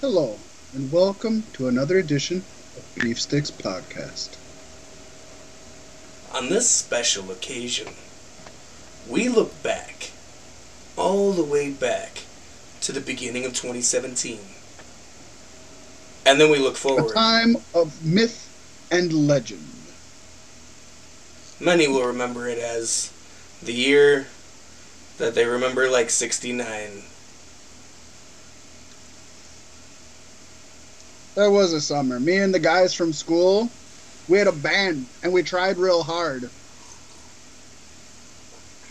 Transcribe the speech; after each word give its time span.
Hello, 0.00 0.38
and 0.72 0.90
welcome 0.90 1.42
to 1.52 1.68
another 1.68 1.98
edition 1.98 2.38
of 2.74 2.94
Beef 2.94 3.20
Sticks 3.20 3.50
Podcast. 3.50 4.38
On 6.34 6.48
this 6.48 6.70
special 6.70 7.30
occasion, 7.30 7.88
we 9.06 9.28
look 9.28 9.62
back, 9.62 10.12
all 10.96 11.32
the 11.32 11.44
way 11.44 11.70
back 11.70 12.22
to 12.80 12.92
the 12.92 13.00
beginning 13.02 13.44
of 13.44 13.52
2017. 13.52 14.40
And 16.24 16.40
then 16.40 16.50
we 16.50 16.58
look 16.58 16.78
forward. 16.78 17.10
A 17.10 17.12
time 17.12 17.56
of 17.74 18.02
myth 18.02 18.88
and 18.90 19.12
legend. 19.12 19.68
Many 21.60 21.88
will 21.88 22.06
remember 22.06 22.48
it 22.48 22.56
as 22.58 23.12
the 23.62 23.74
year 23.74 24.28
that 25.18 25.34
they 25.34 25.44
remember 25.44 25.90
like 25.90 26.08
69. 26.08 27.02
There 31.34 31.50
was 31.50 31.72
a 31.72 31.80
summer. 31.80 32.18
Me 32.20 32.38
and 32.38 32.52
the 32.52 32.58
guys 32.58 32.92
from 32.92 33.12
school, 33.12 33.70
we 34.28 34.38
had 34.38 34.46
a 34.46 34.52
band, 34.52 35.06
and 35.22 35.32
we 35.32 35.42
tried 35.42 35.76
real 35.78 36.02
hard. 36.02 36.50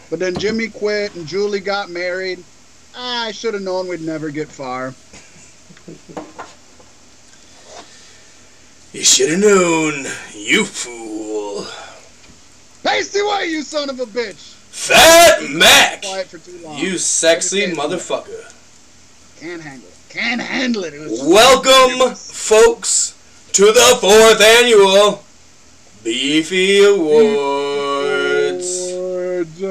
But 0.09 0.19
then 0.19 0.35
Jimmy 0.35 0.69
quit, 0.69 1.15
and 1.15 1.27
Julie 1.27 1.59
got 1.59 1.89
married. 1.89 2.43
Ah, 2.95 3.25
I 3.25 3.31
should 3.31 3.53
have 3.53 3.63
known 3.63 3.87
we'd 3.87 4.01
never 4.01 4.29
get 4.31 4.47
far. 4.47 4.93
You 8.91 9.03
should 9.03 9.29
have 9.29 9.39
known, 9.39 10.05
you 10.33 10.65
fool. 10.65 11.67
Pasty 12.83 13.19
away, 13.19 13.45
you 13.49 13.61
son 13.61 13.89
of 13.89 13.99
a 13.99 14.05
bitch! 14.05 14.55
Fat 14.71 15.43
Mac! 15.51 16.01
Quiet 16.01 16.27
for 16.27 16.39
too 16.39 16.57
long. 16.63 16.77
You 16.79 16.97
sexy 16.97 17.59
Can't 17.59 17.77
handle 17.77 17.93
it. 17.93 17.99
motherfucker. 17.99 19.39
Can't 19.39 19.61
handle 19.61 19.87
it. 19.87 19.95
Can't 20.09 20.41
handle 20.41 20.83
it. 20.85 20.93
It 20.95 21.01
was- 21.01 21.21
Welcome, 21.21 22.15
folks, 22.15 23.13
to 23.53 23.65
the 23.71 23.97
fourth 24.01 24.41
annual 24.41 25.23
Beefy 26.03 26.83
Awards. 26.83 28.67
Awards. 28.91 29.61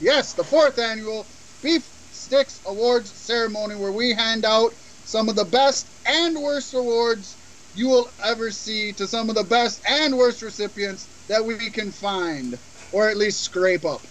Yes, 0.00 0.32
the 0.34 0.44
fourth 0.44 0.78
annual 0.78 1.24
Beef 1.62 1.82
Sticks 2.12 2.60
Awards 2.66 3.10
ceremony 3.10 3.74
where 3.76 3.92
we 3.92 4.12
hand 4.12 4.44
out 4.44 4.74
some 5.06 5.30
of 5.30 5.36
the 5.36 5.44
best 5.44 5.86
and 6.04 6.42
worst 6.42 6.74
awards 6.74 7.34
you 7.74 7.88
will 7.88 8.10
ever 8.22 8.50
see 8.50 8.92
to 8.92 9.06
some 9.06 9.30
of 9.30 9.34
the 9.34 9.44
best 9.44 9.80
and 9.88 10.16
worst 10.18 10.42
recipients 10.42 11.06
that 11.28 11.42
we 11.44 11.70
can 11.70 11.90
find 11.90 12.58
or 12.92 13.08
at 13.08 13.16
least 13.16 13.40
scrape 13.42 13.84
up. 13.86 14.02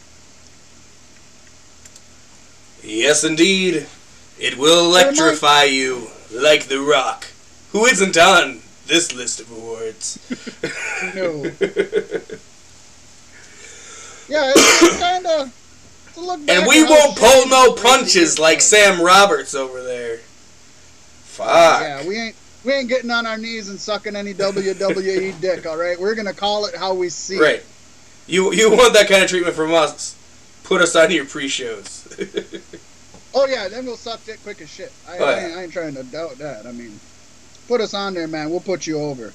Yes, 2.81 3.23
indeed. 3.23 3.85
It 4.43 4.57
will 4.57 4.85
electrify 4.85 5.63
you 5.63 6.09
like 6.31 6.65
The 6.65 6.81
Rock, 6.81 7.27
who 7.71 7.85
isn't 7.85 8.17
on 8.17 8.59
this 8.87 9.13
list 9.15 9.39
of 9.39 9.49
awards. 9.51 10.19
No. 11.15 11.49
Yeah, 14.29 14.51
it's 14.55 14.99
kind 14.99 15.25
of. 15.25 15.51
and 16.49 16.65
we 16.65 16.83
won't 16.83 17.17
pull 17.17 17.47
no 17.47 17.73
punches 17.73 18.39
like 18.39 18.61
Sam 18.61 19.01
Roberts 19.01 19.53
over 19.53 19.83
there. 19.83 20.17
Fuck. 20.17 21.81
Yeah, 21.81 22.07
we 22.07 22.17
ain't 22.17 22.35
we 22.63 22.71
ain't 22.73 22.87
getting 22.89 23.11
on 23.11 23.25
our 23.27 23.37
knees 23.37 23.67
and 23.69 23.77
sucking 23.79 24.15
any 24.15 24.33
WWE 24.33 25.39
dick. 25.41 25.65
All 25.65 25.77
right, 25.77 25.99
we're 25.99 26.15
gonna 26.15 26.33
call 26.33 26.65
it 26.65 26.75
how 26.75 26.93
we 26.93 27.09
see. 27.09 27.35
it. 27.35 27.41
Right. 27.41 27.63
You 28.27 28.53
you 28.53 28.71
want 28.71 28.93
that 28.93 29.09
kind 29.09 29.23
of 29.23 29.29
treatment 29.29 29.55
from 29.55 29.73
us? 29.73 30.15
Put 30.63 30.81
us 30.81 30.95
on 30.95 31.11
your 31.11 31.25
pre-shows. 31.25 32.07
Oh 33.35 33.45
yeah, 33.47 33.67
then 33.67 33.85
we'll 33.85 33.97
suck 33.97 34.23
dick 34.25 34.41
quick 34.43 34.61
as 34.61 34.69
shit. 34.69 34.91
I, 35.07 35.17
Oh, 35.17 35.25
I, 35.25 35.31
yeah. 35.31 35.45
ain't, 35.47 35.57
I 35.57 35.63
ain't 35.63 35.73
trying 35.73 35.95
to 35.95 36.03
doubt 36.03 36.37
that. 36.37 36.65
I 36.67 36.71
mean, 36.71 36.99
put 37.67 37.81
us 37.81 37.93
on 37.93 38.13
there, 38.13 38.27
man. 38.27 38.49
We'll 38.49 38.59
put 38.59 38.85
you 38.85 38.99
over. 38.99 39.33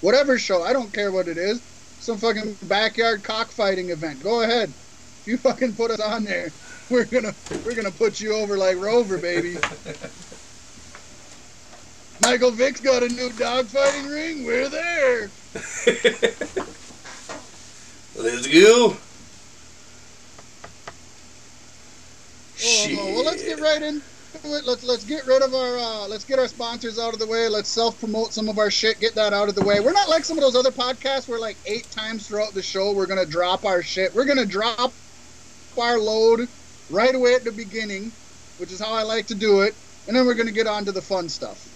Whatever 0.00 0.38
show, 0.38 0.62
I 0.62 0.72
don't 0.72 0.92
care 0.92 1.12
what 1.12 1.28
it 1.28 1.36
is. 1.38 1.60
Some 2.00 2.18
fucking 2.18 2.56
backyard 2.64 3.22
cockfighting 3.22 3.90
event. 3.90 4.22
Go 4.22 4.42
ahead. 4.42 4.68
If 4.68 5.22
you 5.26 5.36
fucking 5.38 5.74
put 5.74 5.90
us 5.90 6.00
on 6.00 6.24
there, 6.24 6.50
we're 6.90 7.04
gonna 7.06 7.34
we're 7.64 7.74
gonna 7.74 7.90
put 7.90 8.20
you 8.20 8.34
over 8.34 8.56
like 8.56 8.78
Rover, 8.78 9.18
baby. 9.18 9.56
Michael 12.22 12.52
Vick's 12.52 12.80
got 12.80 13.02
a 13.02 13.08
new 13.08 13.28
dogfighting 13.30 14.10
ring. 14.10 14.44
We're 14.44 14.68
there. 14.68 15.30
Let's 18.16 18.46
go. 18.46 18.96
Oh. 22.62 23.12
Well, 23.14 23.24
let's 23.24 23.42
get 23.42 23.60
right 23.60 23.82
into 23.82 24.02
it. 24.44 24.64
Let's 24.66 24.82
let's 24.84 25.04
get 25.04 25.26
rid 25.26 25.42
of 25.42 25.54
our 25.54 25.78
uh, 25.78 26.08
let's 26.08 26.24
get 26.24 26.38
our 26.38 26.48
sponsors 26.48 26.98
out 26.98 27.12
of 27.12 27.18
the 27.20 27.26
way. 27.26 27.48
Let's 27.48 27.68
self 27.68 27.98
promote 28.00 28.32
some 28.32 28.48
of 28.48 28.58
our 28.58 28.70
shit. 28.70 28.98
Get 29.00 29.14
that 29.14 29.32
out 29.32 29.48
of 29.48 29.54
the 29.54 29.64
way. 29.64 29.80
We're 29.80 29.92
not 29.92 30.08
like 30.08 30.24
some 30.24 30.36
of 30.36 30.42
those 30.42 30.56
other 30.56 30.70
podcasts 30.72 31.28
where 31.28 31.38
like 31.38 31.56
eight 31.66 31.90
times 31.90 32.26
throughout 32.26 32.52
the 32.54 32.62
show 32.62 32.92
we're 32.92 33.06
gonna 33.06 33.26
drop 33.26 33.64
our 33.64 33.82
shit. 33.82 34.14
We're 34.14 34.24
gonna 34.24 34.44
drop 34.46 34.92
our 35.78 35.98
load 35.98 36.48
right 36.90 37.14
away 37.14 37.34
at 37.34 37.44
the 37.44 37.52
beginning, 37.52 38.12
which 38.58 38.72
is 38.72 38.80
how 38.80 38.92
I 38.92 39.02
like 39.02 39.26
to 39.28 39.34
do 39.34 39.62
it, 39.62 39.74
and 40.06 40.16
then 40.16 40.26
we're 40.26 40.34
gonna 40.34 40.50
get 40.52 40.66
on 40.66 40.84
to 40.84 40.92
the 40.92 41.02
fun 41.02 41.28
stuff. 41.28 41.70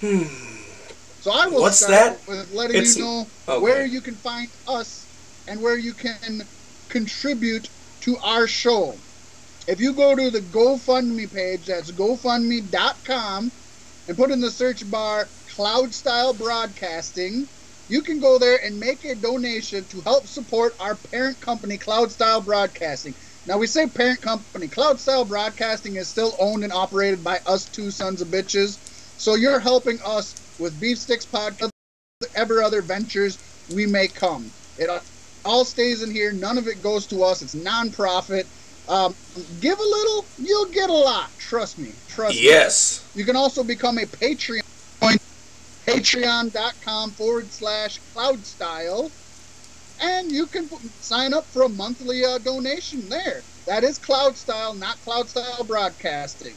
Hmm. 0.00 0.22
So 1.20 1.30
I 1.30 1.46
will 1.48 1.60
What's 1.60 1.78
start 1.78 2.18
that? 2.18 2.28
with 2.28 2.52
letting 2.54 2.76
It's- 2.76 2.96
you 2.96 3.04
know 3.04 3.26
okay. 3.48 3.60
where 3.62 3.84
you 3.84 4.00
can 4.00 4.14
find 4.14 4.48
us 4.66 4.99
and 5.50 5.60
where 5.60 5.76
you 5.76 5.92
can 5.92 6.48
contribute 6.88 7.68
to 8.00 8.16
our 8.18 8.46
show. 8.46 8.94
If 9.66 9.80
you 9.80 9.92
go 9.92 10.14
to 10.14 10.30
the 10.30 10.40
GoFundMe 10.40 11.30
page, 11.30 11.66
that's 11.66 11.92
gofundme.com, 11.92 13.52
and 14.08 14.16
put 14.16 14.30
in 14.30 14.40
the 14.40 14.50
search 14.50 14.88
bar 14.90 15.28
Cloud 15.54 15.92
Style 15.92 16.32
Broadcasting, 16.32 17.48
you 17.88 18.02
can 18.02 18.20
go 18.20 18.38
there 18.38 18.64
and 18.64 18.78
make 18.78 19.04
a 19.04 19.16
donation 19.16 19.84
to 19.86 20.00
help 20.02 20.28
support 20.28 20.74
our 20.78 20.94
parent 20.94 21.40
company, 21.40 21.76
Cloud 21.76 22.12
Style 22.12 22.40
Broadcasting. 22.40 23.16
Now, 23.44 23.58
we 23.58 23.66
say 23.66 23.88
parent 23.88 24.22
company. 24.22 24.68
Cloud 24.68 25.00
Style 25.00 25.24
Broadcasting 25.24 25.96
is 25.96 26.08
still 26.08 26.36
owned 26.38 26.62
and 26.62 26.72
operated 26.72 27.24
by 27.24 27.40
us 27.46 27.64
two 27.64 27.90
sons 27.90 28.22
of 28.22 28.28
bitches. 28.28 28.78
So 29.16 29.34
you're 29.34 29.58
helping 29.58 29.98
us 30.06 30.36
with 30.58 30.78
Beef 30.80 30.98
Sticks 30.98 31.26
Podcast, 31.26 31.70
ever 32.36 32.62
other 32.62 32.82
ventures 32.82 33.36
we 33.74 33.86
may 33.86 34.06
come. 34.06 34.50
It 34.78 34.88
all 35.44 35.64
stays 35.64 36.02
in 36.02 36.10
here. 36.10 36.32
None 36.32 36.58
of 36.58 36.68
it 36.68 36.82
goes 36.82 37.06
to 37.08 37.22
us. 37.22 37.42
It's 37.42 37.54
non-profit. 37.54 38.46
Um, 38.88 39.14
give 39.60 39.78
a 39.78 39.82
little, 39.82 40.24
you'll 40.38 40.70
get 40.70 40.90
a 40.90 40.94
lot. 40.94 41.30
Trust 41.38 41.78
me. 41.78 41.92
Trust 42.08 42.36
me. 42.36 42.42
Yes. 42.44 43.08
You 43.14 43.24
can 43.24 43.36
also 43.36 43.62
become 43.62 43.98
a 43.98 44.02
Patreon. 44.02 44.62
Patreon.com 45.86 47.10
forward 47.12 47.50
slash 47.50 48.00
cloudstyle. 48.14 49.10
And 50.00 50.30
you 50.30 50.46
can 50.46 50.68
p- 50.68 50.76
sign 51.00 51.34
up 51.34 51.44
for 51.46 51.62
a 51.62 51.68
monthly 51.68 52.24
uh, 52.24 52.38
donation 52.38 53.08
there. 53.08 53.42
That 53.66 53.84
is 53.84 53.98
Cloudstyle, 53.98 54.78
not 54.78 54.96
Cloudstyle 55.04 55.66
Broadcasting. 55.66 56.54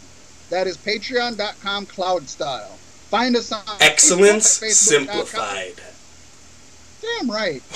That 0.49 0.67
is 0.67 0.77
patreon.com 0.77 1.85
cloudstyle. 1.87 2.69
Find 3.09 3.35
us 3.35 3.51
on 3.51 3.63
Excellence 3.81 4.59
Facebook, 4.59 4.71
simplified. 4.71 5.81
Damn 7.03 7.29
right. 7.29 7.61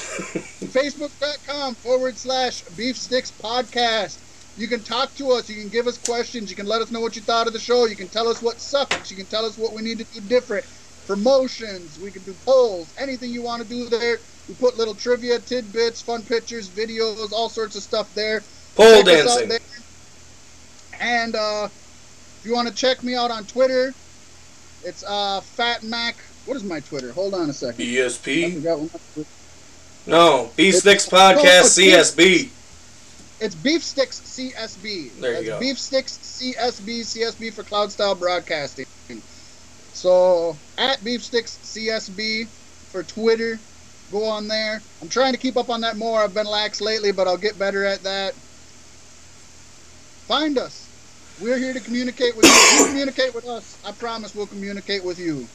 Facebook.com 0.72 1.76
forward 1.76 2.18
slash 2.18 2.62
Beef 2.78 2.96
Sticks 2.98 3.32
Podcast. 3.32 4.24
You 4.58 4.68
can 4.68 4.80
talk 4.80 5.14
to 5.16 5.32
us. 5.32 5.50
You 5.50 5.60
can 5.62 5.70
give 5.70 5.86
us 5.86 5.98
questions. 5.98 6.50
You 6.50 6.56
can 6.56 6.66
let 6.66 6.82
us 6.82 6.92
know 6.92 7.02
what 7.02 7.16
you 7.16 7.22
thought 7.22 7.46
of 7.46 7.54
the 7.54 7.60
show. 7.60 7.86
You 7.86 7.96
can 7.96 8.08
tell 8.08 8.28
us 8.28 8.42
what 8.42 8.60
sucks. 8.60 9.12
You 9.12 9.18
can 9.18 9.26
tell 9.26 9.46
us 9.46 9.58
what 9.58 9.74
we 9.74 9.82
need 9.82 10.00
to 10.00 10.06
do 10.06 10.22
different. 10.22 10.66
Promotions. 11.06 12.00
We 12.00 12.10
can 12.12 12.24
do 12.24 12.34
polls. 12.46 12.94
Anything 12.98 13.32
you 13.32 13.42
want 13.42 13.62
to 13.62 13.68
do 13.70 13.86
there. 13.86 14.18
We 14.48 14.56
put 14.56 14.78
little 14.78 14.96
trivia, 14.96 15.40
tidbits, 15.40 16.02
fun 16.02 16.22
pictures, 16.24 16.70
videos, 16.70 17.32
all 17.34 17.50
sorts 17.50 17.76
of 17.76 17.84
stuff 17.84 18.14
there. 18.16 18.42
Pole 18.76 19.04
Check 19.04 19.06
dancing. 19.06 19.50
there. 19.50 19.60
And 21.00 21.36
uh, 21.36 21.66
if 21.66 22.42
you 22.46 22.54
want 22.54 22.68
to 22.70 22.74
check 22.74 23.04
me 23.04 23.16
out 23.16 23.30
on 23.30 23.44
Twitter, 23.44 23.94
it's 24.84 25.04
uh, 25.04 25.42
Fat 25.42 25.84
Mac. 25.84 26.16
What 26.48 26.56
is 26.56 26.64
my 26.64 26.80
Twitter? 26.80 27.12
Hold 27.12 27.34
on 27.34 27.50
a 27.50 27.54
second. 27.54 27.84
ESP? 27.84 28.56
forgot 28.56 28.80
what 28.80 29.02
my 29.18 29.26
No. 30.08 30.50
B 30.56 30.72
Sticks 30.72 31.06
Podcast 31.06 31.76
CSB. 31.76 32.50
It's 33.42 33.54
Beef 33.54 33.84
Sticks 33.84 34.22
CSB. 34.22 35.20
There 35.20 35.32
you 35.32 35.36
That's 35.36 35.48
go. 35.48 35.60
Beef 35.60 35.78
Sticks 35.78 36.18
CSB, 36.18 37.02
CSB 37.02 37.52
for 37.52 37.64
Cloud 37.64 37.92
Style 37.92 38.16
Broadcasting. 38.16 38.86
So 39.92 40.56
at 40.78 41.04
Beef 41.04 41.22
Sticks 41.22 41.60
CSB 41.64 42.48
for 42.48 43.04
Twitter, 43.04 43.60
go 44.10 44.24
on 44.24 44.48
there. 44.48 44.82
I'm 45.02 45.10
trying 45.10 45.34
to 45.34 45.40
keep 45.40 45.58
up 45.58 45.70
on 45.70 45.82
that 45.82 45.98
more. 45.98 46.22
I've 46.22 46.34
been 46.34 46.48
lax 46.48 46.80
lately, 46.80 47.12
but 47.12 47.28
I'll 47.28 47.36
get 47.36 47.60
better 47.60 47.84
at 47.84 48.04
that. 48.04 48.34
Find 50.28 50.58
us. 50.58 50.86
We're 51.42 51.58
here 51.58 51.74
to 51.74 51.82
communicate 51.82 52.38
with 52.38 52.46
you. 52.46 52.80
You 52.80 52.88
communicate 52.88 53.36
with 53.36 53.48
us. 53.48 53.78
I 53.86 53.92
promise 53.92 54.34
we'll 54.34 54.48
communicate 54.48 55.04
with 55.04 55.20
you. 55.20 55.46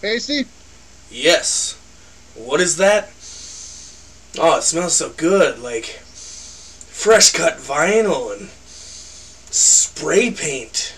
Pacey? 0.00 0.46
Yes. 1.10 1.78
What 2.34 2.60
is 2.60 2.76
that? 2.76 3.08
Oh, 4.38 4.58
it 4.58 4.62
smells 4.62 4.96
so 4.96 5.10
good. 5.10 5.58
Like 5.58 5.84
fresh 5.84 7.32
cut 7.32 7.58
vinyl 7.58 8.36
and 8.36 8.48
spray 9.50 10.30
paint. 10.30 10.94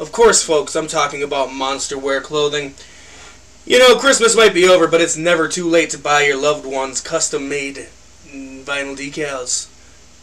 Of 0.00 0.10
course, 0.10 0.42
folks, 0.42 0.74
I'm 0.74 0.88
talking 0.88 1.22
about 1.22 1.52
monster 1.52 1.98
wear 1.98 2.20
clothing. 2.20 2.74
You 3.64 3.78
know, 3.78 3.96
Christmas 3.96 4.36
might 4.36 4.52
be 4.52 4.68
over, 4.68 4.88
but 4.88 5.00
it's 5.00 5.16
never 5.16 5.48
too 5.48 5.68
late 5.68 5.90
to 5.90 5.98
buy 5.98 6.24
your 6.24 6.36
loved 6.36 6.66
ones 6.66 7.00
custom 7.00 7.48
made 7.48 7.88
vinyl 8.26 8.96
decals 8.96 9.70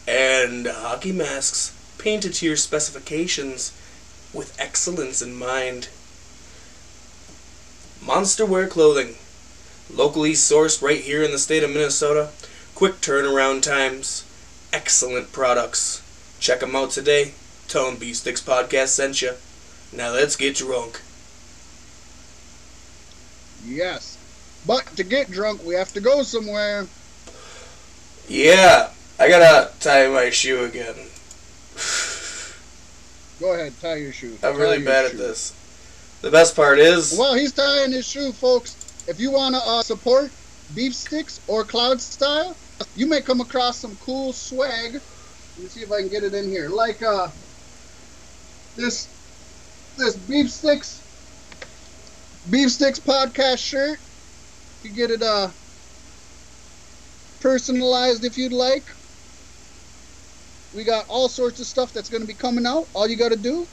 and 0.07 0.67
hockey 0.67 1.11
masks 1.11 1.77
painted 1.97 2.33
to 2.33 2.45
your 2.45 2.57
specifications 2.57 3.71
with 4.33 4.55
excellence 4.59 5.21
in 5.21 5.35
mind. 5.35 5.87
Monster 8.03 8.47
Wear 8.47 8.67
Clothing, 8.67 9.15
locally 9.93 10.33
sourced 10.33 10.81
right 10.81 11.01
here 11.01 11.21
in 11.21 11.31
the 11.31 11.37
state 11.37 11.63
of 11.63 11.69
Minnesota, 11.69 12.29
quick 12.73 12.95
turnaround 12.95 13.61
times, 13.61 14.25
excellent 14.73 15.31
products. 15.31 16.01
Check 16.39 16.61
them 16.61 16.75
out 16.75 16.89
today. 16.89 17.33
Tell 17.67 17.85
them 17.85 17.97
Beef 17.97 18.15
Sticks 18.17 18.41
Podcast 18.41 18.87
sent 18.87 19.21
you. 19.21 19.33
Now 19.93 20.11
let's 20.11 20.35
get 20.35 20.55
drunk. 20.55 20.99
Yes. 23.63 24.17
But 24.65 24.87
to 24.97 25.03
get 25.03 25.29
drunk, 25.29 25.63
we 25.63 25.75
have 25.75 25.93
to 25.93 26.01
go 26.01 26.23
somewhere. 26.23 26.87
Yeah, 28.27 28.89
I 29.19 29.27
gotta 29.29 29.71
tie 29.79 30.07
my 30.07 30.31
shoe 30.31 30.63
again. 30.63 30.95
Go 33.39 33.53
ahead, 33.53 33.73
tie 33.79 33.95
your 33.95 34.11
shoe. 34.11 34.37
I'm 34.43 34.53
Tie 34.53 34.59
really 34.59 34.83
bad 34.83 35.05
at 35.05 35.17
this. 35.17 35.53
The 36.21 36.29
best 36.29 36.55
part 36.55 36.77
is, 36.77 37.17
Well, 37.17 37.33
he's 37.33 37.51
tying 37.51 37.91
his 37.91 38.07
shoe, 38.07 38.31
folks. 38.31 38.75
If 39.07 39.19
you 39.19 39.31
want 39.31 39.55
to 39.55 39.61
uh, 39.61 39.81
support 39.81 40.31
Beef 40.75 40.93
Sticks 40.93 41.41
or 41.47 41.63
Cloud 41.63 41.99
Style, 41.99 42.55
you 42.95 43.07
may 43.07 43.21
come 43.21 43.41
across 43.41 43.77
some 43.77 43.95
cool 43.97 44.31
swag. 44.31 44.93
Let 44.93 45.59
me 45.59 45.65
see 45.65 45.81
if 45.81 45.91
I 45.91 46.01
can 46.01 46.09
get 46.09 46.23
it 46.23 46.35
in 46.35 46.47
here. 46.47 46.69
Like 46.69 47.01
uh, 47.01 47.27
this 48.75 49.07
this 49.97 50.15
Beef 50.15 50.49
Sticks 50.49 51.01
Beef 52.49 52.71
Sticks 52.71 52.99
podcast 52.99 53.57
shirt. 53.57 53.99
You 54.83 54.91
get 54.91 55.11
it 55.11 55.23
uh 55.23 55.49
personalized 57.41 58.23
if 58.23 58.37
you'd 58.37 58.53
like. 58.53 58.83
We 60.75 60.83
got 60.83 61.09
all 61.09 61.27
sorts 61.27 61.59
of 61.59 61.65
stuff 61.65 61.91
that's 61.93 62.09
going 62.09 62.21
to 62.21 62.27
be 62.27 62.33
coming 62.33 62.65
out. 62.65 62.87
All 62.93 63.07
you 63.07 63.17
got 63.17 63.31
to 63.31 63.37
do, 63.37 63.67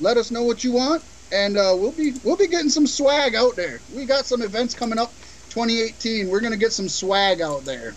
let 0.00 0.16
us 0.16 0.30
know 0.30 0.44
what 0.44 0.62
you 0.62 0.72
want, 0.72 1.02
and 1.32 1.56
uh, 1.56 1.74
we'll 1.76 1.92
be 1.92 2.12
we'll 2.24 2.36
be 2.36 2.46
getting 2.46 2.68
some 2.68 2.86
swag 2.86 3.34
out 3.34 3.56
there. 3.56 3.80
We 3.94 4.04
got 4.04 4.26
some 4.26 4.42
events 4.42 4.74
coming 4.74 4.98
up, 4.98 5.12
2018. 5.50 6.28
We're 6.28 6.40
gonna 6.40 6.56
get 6.56 6.72
some 6.72 6.88
swag 6.88 7.40
out 7.40 7.64
there. 7.64 7.94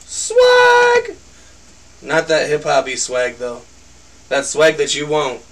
swag! 0.00 1.16
Not 2.02 2.28
that 2.28 2.48
hip 2.48 2.64
hoppy 2.64 2.96
swag, 2.96 3.36
though. 3.36 3.62
That 4.28 4.46
swag 4.46 4.76
that 4.78 4.94
you 4.94 5.06
won't. 5.06 5.42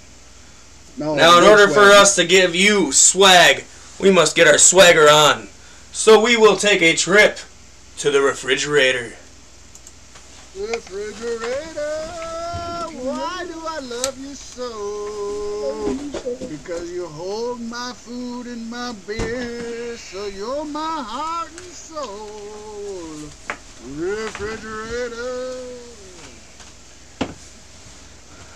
No, 0.97 1.15
Now, 1.15 1.37
in 1.37 1.43
no 1.43 1.51
order 1.51 1.67
for 1.67 1.91
us 1.91 2.15
to 2.15 2.25
give 2.25 2.55
you 2.55 2.91
swag, 2.91 3.63
we 3.99 4.11
must 4.11 4.35
get 4.35 4.47
our 4.47 4.57
swagger 4.57 5.07
on. 5.09 5.47
So 5.91 6.19
we 6.21 6.37
will 6.37 6.55
take 6.55 6.81
a 6.81 6.95
trip 6.95 7.39
to 7.97 8.11
the 8.11 8.21
refrigerator. 8.21 9.13
refrigerator, 10.57 11.79
why 13.03 13.45
do 13.45 13.61
I 13.67 13.79
love 13.79 14.17
you 14.19 14.33
so? 14.33 15.28
Because 16.37 16.91
you 16.91 17.07
hold 17.07 17.59
my 17.61 17.91
food 17.95 18.45
and 18.45 18.69
my 18.69 18.93
beer, 19.07 19.97
so 19.97 20.27
you're 20.27 20.65
my 20.65 21.03
heart 21.05 21.49
and 21.49 21.59
soul. 21.59 23.29
Refrigerator. 23.95 25.79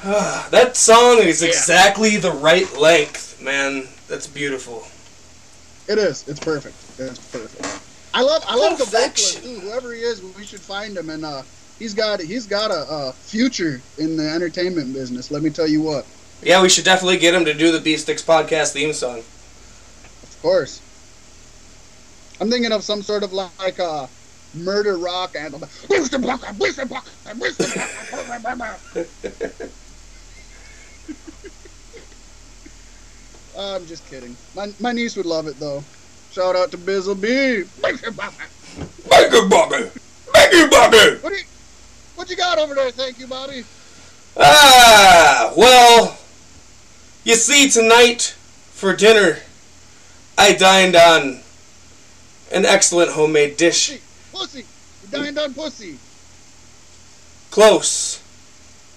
that 0.51 0.75
song 0.75 1.17
is 1.19 1.41
exactly 1.41 2.17
the 2.17 2.31
right 2.31 2.71
length, 2.77 3.41
man. 3.41 3.87
That's 4.07 4.27
beautiful. 4.27 4.83
It 5.87 5.97
is. 5.97 6.27
It's 6.27 6.39
perfect. 6.39 6.75
It's 6.99 7.19
perfect. 7.31 7.83
I 8.13 8.21
love. 8.21 8.43
I 8.47 8.55
love 8.55 8.77
the 8.77 8.85
vocalist 8.85 9.37
Perfection. 9.37 9.61
Whoever 9.61 9.93
he 9.93 10.01
is, 10.01 10.21
we 10.21 10.45
should 10.45 10.61
find 10.61 10.95
him. 10.95 11.09
And 11.09 11.25
uh, 11.25 11.41
he's 11.79 11.93
got 11.93 12.21
he's 12.21 12.45
got 12.45 12.69
a, 12.69 12.85
a 12.87 13.13
future 13.13 13.81
in 13.97 14.15
the 14.15 14.29
entertainment 14.29 14.93
business. 14.93 15.31
Let 15.31 15.41
me 15.41 15.49
tell 15.49 15.67
you 15.67 15.81
what. 15.81 16.05
Yeah, 16.41 16.61
we 16.61 16.69
should 16.69 16.85
definitely 16.85 17.17
get 17.17 17.33
him 17.33 17.45
to 17.45 17.53
do 17.53 17.71
the 17.71 17.79
Beef 17.79 18.01
Sticks 18.01 18.21
podcast 18.21 18.73
theme 18.73 18.93
song. 18.93 19.19
Of 19.19 20.37
course. 20.41 20.81
I'm 22.41 22.49
thinking 22.49 22.71
of 22.71 22.83
some 22.83 23.01
sort 23.01 23.23
of 23.23 23.31
like 23.31 23.79
a 23.79 24.09
murder 24.53 24.97
rock 24.97 25.35
anthem. 25.37 25.63
Blister 25.87 26.19
blocker, 26.19 26.51
blister 26.53 26.85
blocker, 26.85 27.09
blister 27.35 27.65
blocker. 27.73 29.07
I'm 33.57 33.85
just 33.85 34.05
kidding. 34.09 34.35
My, 34.55 34.73
my 34.79 34.91
niece 34.91 35.15
would 35.15 35.25
love 35.25 35.47
it 35.47 35.59
though. 35.59 35.83
Shout 36.31 36.55
out 36.55 36.71
to 36.71 36.77
Bizzle 36.77 37.21
B. 37.21 37.63
Blister 37.79 38.11
blocker. 38.11 38.45
Make 38.77 39.31
it 39.31 39.51
bugger! 39.51 39.83
Make 40.33 40.53
it 40.53 40.71
bugger! 40.71 41.21
What 41.23 41.29
do 41.29 41.35
you, 41.35 41.43
what 42.15 42.29
you 42.29 42.35
got 42.35 42.57
over 42.57 42.73
there? 42.73 42.91
Thank 42.91 43.19
you, 43.19 43.27
Bobby. 43.27 43.63
Ah, 44.35 45.53
well, 45.55 46.17
you 47.23 47.35
see, 47.35 47.69
tonight 47.69 48.35
for 48.71 48.95
dinner, 48.95 49.37
I 50.37 50.53
dined 50.53 50.95
on 50.95 51.39
an 52.51 52.65
excellent 52.65 53.11
homemade 53.11 53.57
dish. 53.57 53.99
Pussy. 54.31 54.65
You 55.03 55.09
dined 55.09 55.39
on 55.39 55.53
pussy. 55.53 55.97
Close. 57.49 58.21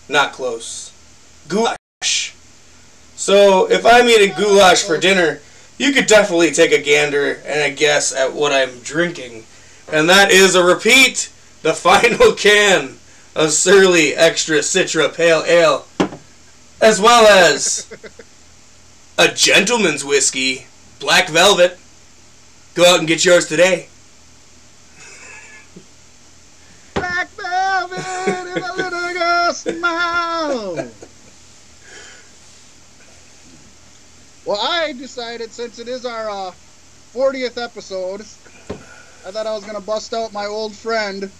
Not 0.08 0.32
close. 0.32 0.93
Goulash. 1.49 2.34
So, 3.14 3.70
if 3.70 3.87
I'm 3.87 4.08
eating 4.08 4.34
goulash 4.37 4.82
for 4.82 4.99
dinner, 4.99 5.40
you 5.78 5.93
could 5.93 6.06
definitely 6.06 6.50
take 6.50 6.73
a 6.73 6.82
gander 6.82 7.34
and 7.44 7.61
a 7.61 7.75
guess 7.75 8.14
at 8.14 8.32
what 8.32 8.52
I'm 8.52 8.78
drinking. 8.81 9.44
And 9.90 10.08
that 10.08 10.31
is 10.31 10.55
a 10.55 10.64
repeat, 10.64 11.31
the 11.62 11.75
final 11.75 12.32
can 12.32 12.96
of 13.34 13.52
Surly 13.52 14.14
Extra 14.14 14.58
Citra 14.58 15.14
Pale 15.14 15.44
Ale, 15.46 15.87
as 16.81 17.00
well 17.00 17.26
as 17.26 17.88
a 19.19 19.28
gentleman's 19.28 20.05
whiskey, 20.05 20.67
Black 21.00 21.28
Velvet. 21.28 21.78
Go 22.75 22.84
out 22.84 22.99
and 22.99 23.08
get 23.08 23.25
yours 23.25 23.46
today. 23.46 23.88
Black 26.94 27.28
velvet 27.28 28.06
and 28.28 28.49
a 28.62 28.76
little 28.76 29.14
girl 29.14 29.52
smile. 29.54 30.90
Well, 34.45 34.61
I 34.61 34.92
decided 34.92 35.52
since 35.52 35.78
it 35.78 35.88
is 35.88 36.04
our 36.04 36.30
uh, 36.30 36.52
40th 37.14 37.61
episode, 37.62 38.21
I 38.21 39.30
thought 39.33 39.47
I 39.47 39.54
was 39.54 39.64
gonna 39.64 39.80
bust 39.80 40.12
out 40.12 40.33
my 40.33 40.47
old 40.47 40.75
friend, 40.75 41.30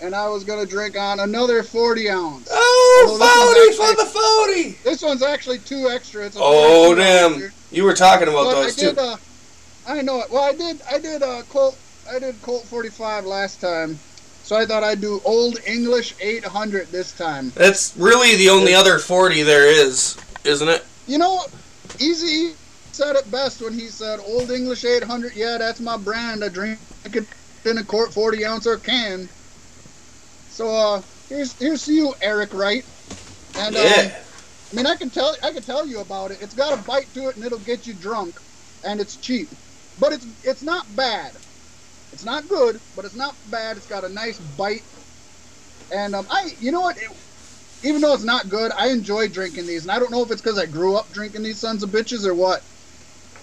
and 0.00 0.14
I 0.14 0.28
was 0.28 0.44
gonna 0.44 0.66
drink 0.66 0.96
on 0.98 1.20
another 1.20 1.62
40 1.62 2.10
ounce. 2.10 2.48
Oh, 2.50 3.06
Although 3.08 3.54
40 3.54 3.60
this 3.60 3.76
for 3.76 3.96
the 3.96 4.10
40! 4.10 4.78
This 4.84 5.02
one's 5.02 5.22
actually 5.22 5.58
two 5.58 5.88
extra. 5.90 6.26
It's 6.26 6.36
Oh 6.38 6.94
damn! 6.94 7.34
ouncer. 7.34 7.52
You 7.70 7.84
were 7.84 7.94
talking 7.94 8.28
about 8.28 8.44
But 8.44 8.56
I 8.56 8.62
those 8.62 8.76
too. 8.76 8.86
did. 8.86 8.98
Uh, 8.98 9.16
I 9.86 10.02
know 10.02 10.20
it. 10.20 10.30
Well, 10.30 10.42
I 10.44 10.52
did. 10.52 10.80
I 10.90 10.98
did 10.98 11.22
uh, 11.22 11.42
Colt. 11.48 11.78
I 12.10 12.18
did 12.18 12.40
Colt 12.42 12.64
45 12.64 13.24
last 13.26 13.60
time, 13.60 13.98
so 14.42 14.56
I 14.56 14.64
thought 14.64 14.82
I'd 14.82 15.00
do 15.00 15.20
Old 15.24 15.58
English 15.66 16.14
800 16.20 16.86
this 16.88 17.12
time. 17.16 17.50
That's 17.54 17.94
really 17.96 18.36
the 18.36 18.48
only 18.48 18.74
other 18.74 18.98
40 18.98 19.42
there 19.42 19.66
is, 19.66 20.16
isn't 20.44 20.68
it? 20.68 20.84
You 21.06 21.18
know, 21.18 21.44
Eazy 21.98 22.54
said 22.92 23.16
it 23.16 23.30
best 23.30 23.60
when 23.62 23.74
he 23.74 23.86
said 23.88 24.20
Old 24.26 24.50
English 24.50 24.84
800. 24.84 25.34
Yeah, 25.36 25.58
that's 25.58 25.80
my 25.80 25.96
brand. 25.98 26.42
I 26.44 26.48
drink 26.48 26.78
it 27.04 27.24
in 27.64 27.78
a 27.78 27.84
quart 27.84 28.12
40 28.12 28.44
ounce 28.46 28.66
or 28.66 28.76
can. 28.78 29.28
So 30.58 30.68
uh, 30.74 31.02
here's 31.30 31.56
here's 31.60 31.84
to 31.86 31.92
you, 31.94 32.16
Eric 32.20 32.52
Wright. 32.52 32.84
And 33.56 33.76
um, 33.78 33.96
Yeah. 33.96 34.24
I 34.72 34.76
mean, 34.76 34.86
I 34.86 34.96
can 34.96 35.10
tell 35.10 35.36
I 35.42 35.52
can 35.52 35.62
tell 35.62 35.86
you 35.86 36.00
about 36.00 36.32
it. 36.32 36.38
It's 36.42 36.54
got 36.54 36.74
a 36.74 36.78
bite 36.78 37.14
to 37.14 37.28
it, 37.28 37.36
and 37.36 37.44
it'll 37.44 37.60
get 37.60 37.86
you 37.86 37.94
drunk, 37.94 38.40
and 38.84 39.00
it's 39.00 39.16
cheap, 39.18 39.54
but 39.98 40.12
it's 40.12 40.26
it's 40.42 40.62
not 40.64 40.96
bad. 40.96 41.38
It's 42.12 42.24
not 42.24 42.48
good, 42.48 42.80
but 42.94 43.04
it's 43.06 43.16
not 43.16 43.36
bad. 43.44 43.76
It's 43.78 43.86
got 43.86 44.04
a 44.04 44.10
nice 44.10 44.40
bite, 44.40 44.86
and 45.90 46.14
um, 46.16 46.28
I 46.30 46.52
you 46.58 46.72
know 46.72 46.82
what? 46.82 46.98
It, 46.98 47.10
even 47.84 48.02
though 48.02 48.14
it's 48.14 48.24
not 48.24 48.48
good, 48.50 48.72
I 48.76 48.88
enjoy 48.90 49.28
drinking 49.28 49.66
these, 49.66 49.84
and 49.84 49.92
I 49.92 49.98
don't 50.00 50.12
know 50.12 50.24
if 50.24 50.32
it's 50.32 50.42
because 50.42 50.58
I 50.58 50.66
grew 50.66 50.96
up 50.96 51.12
drinking 51.12 51.44
these 51.44 51.60
sons 51.60 51.82
of 51.84 51.90
bitches 51.90 52.26
or 52.26 52.34
what. 52.34 52.68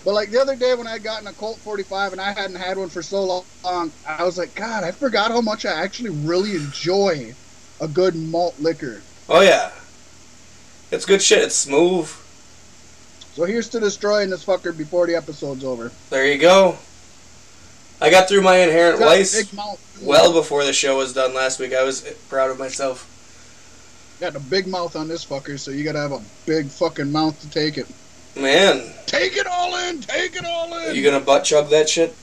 But 0.06 0.14
like 0.14 0.30
the 0.30 0.40
other 0.40 0.56
day 0.56 0.76
when 0.76 0.86
I 0.86 1.00
got 1.00 1.22
in 1.22 1.28
a 1.28 1.34
Colt 1.34 1.58
45 1.58 2.12
and 2.12 2.22
I 2.22 2.32
hadn't 2.32 2.58
had 2.58 2.78
one 2.78 2.90
for 2.90 3.02
so 3.02 3.44
long, 3.66 3.92
I 4.08 4.24
was 4.24 4.38
like, 4.38 4.54
God, 4.54 4.84
I 4.84 4.92
forgot 4.92 5.32
how 5.32 5.42
much 5.42 5.66
I 5.66 5.82
actually 5.82 6.12
really 6.12 6.56
enjoy 6.56 7.34
a 7.82 7.88
good 7.88 8.16
malt 8.16 8.56
liquor. 8.60 9.02
Oh 9.28 9.42
yeah. 9.42 9.72
It's 10.92 11.06
good 11.06 11.24
shit. 11.24 11.44
It's 11.44 11.56
smooth. 11.56 12.08
So 13.34 13.46
here's 13.46 13.68
to 13.70 13.80
destroying 13.80 14.30
this 14.30 14.46
fucker 14.46 14.78
before 14.78 15.08
the 15.08 15.16
episode's 15.16 15.66
over. 15.66 15.92
There 16.12 16.32
you 16.32 16.38
go. 16.38 16.78
I 18.00 18.12
got 18.12 18.30
through 18.30 18.42
my 18.42 18.58
inherent 18.58 19.00
vice 19.00 19.52
well 20.02 20.32
before 20.34 20.64
the 20.64 20.74
show 20.74 20.98
was 20.98 21.14
done 21.14 21.34
last 21.34 21.60
week. 21.60 21.74
I 21.74 21.84
was 21.84 22.02
proud 22.30 22.52
of 22.52 22.60
myself. 22.60 23.12
Got 24.20 24.36
a 24.36 24.40
big 24.40 24.68
mouth 24.68 24.96
on 24.96 25.08
this 25.08 25.26
fucker, 25.26 25.58
so 25.58 25.72
you 25.72 25.84
gotta 25.84 26.00
have 26.00 26.12
a 26.12 26.22
big 26.46 26.68
fucking 26.68 27.12
mouth 27.12 27.40
to 27.42 27.50
take 27.50 27.78
it. 27.78 27.88
Man, 28.36 28.92
Take 29.06 29.38
it 29.38 29.48
all 29.48 29.76
in. 29.88 30.02
Take 30.02 30.36
it 30.36 30.44
all 30.46 30.76
in. 30.78 30.96
you 30.96 31.04
gonna 31.04 31.24
butt 31.24 31.46
chug 31.46 31.70
that 31.70 31.88
shit? 31.88 32.14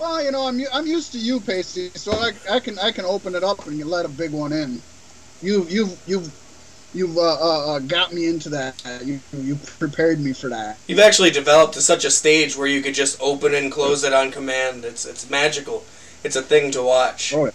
Well, 0.00 0.22
you 0.24 0.32
know, 0.32 0.46
I'm 0.48 0.60
I'm 0.72 0.86
used 0.86 1.12
to 1.12 1.18
you, 1.18 1.38
Pasty, 1.40 1.90
so 1.90 2.12
I, 2.12 2.32
I 2.50 2.58
can 2.60 2.78
I 2.80 2.90
can 2.90 3.04
open 3.04 3.34
it 3.34 3.44
up 3.44 3.66
and 3.66 3.78
you 3.78 3.84
let 3.84 4.04
a 4.04 4.08
big 4.08 4.32
one 4.32 4.52
in. 4.52 4.80
You 5.40 5.66
you've 5.68 5.96
you've 6.06 6.32
you've 6.94 7.16
uh, 7.16 7.20
uh, 7.20 7.66
uh, 7.74 7.78
got 7.80 8.12
me 8.12 8.26
into 8.26 8.48
that. 8.50 8.82
You 9.04 9.20
you 9.36 9.56
prepared 9.78 10.18
me 10.20 10.32
for 10.32 10.48
that. 10.48 10.78
You've 10.88 10.98
actually 10.98 11.30
developed 11.30 11.74
to 11.74 11.80
such 11.82 12.04
a 12.04 12.10
stage 12.10 12.56
where 12.56 12.66
you 12.66 12.82
could 12.82 12.94
just 12.94 13.20
open 13.20 13.54
and 13.54 13.70
close 13.70 14.02
it 14.02 14.12
on 14.12 14.32
command. 14.32 14.84
It's 14.84 15.04
it's 15.06 15.30
magical. 15.30 15.84
It's 16.24 16.34
a 16.36 16.42
thing 16.42 16.72
to 16.72 16.82
watch. 16.82 17.32
Oh, 17.34 17.44
yeah. 17.44 17.50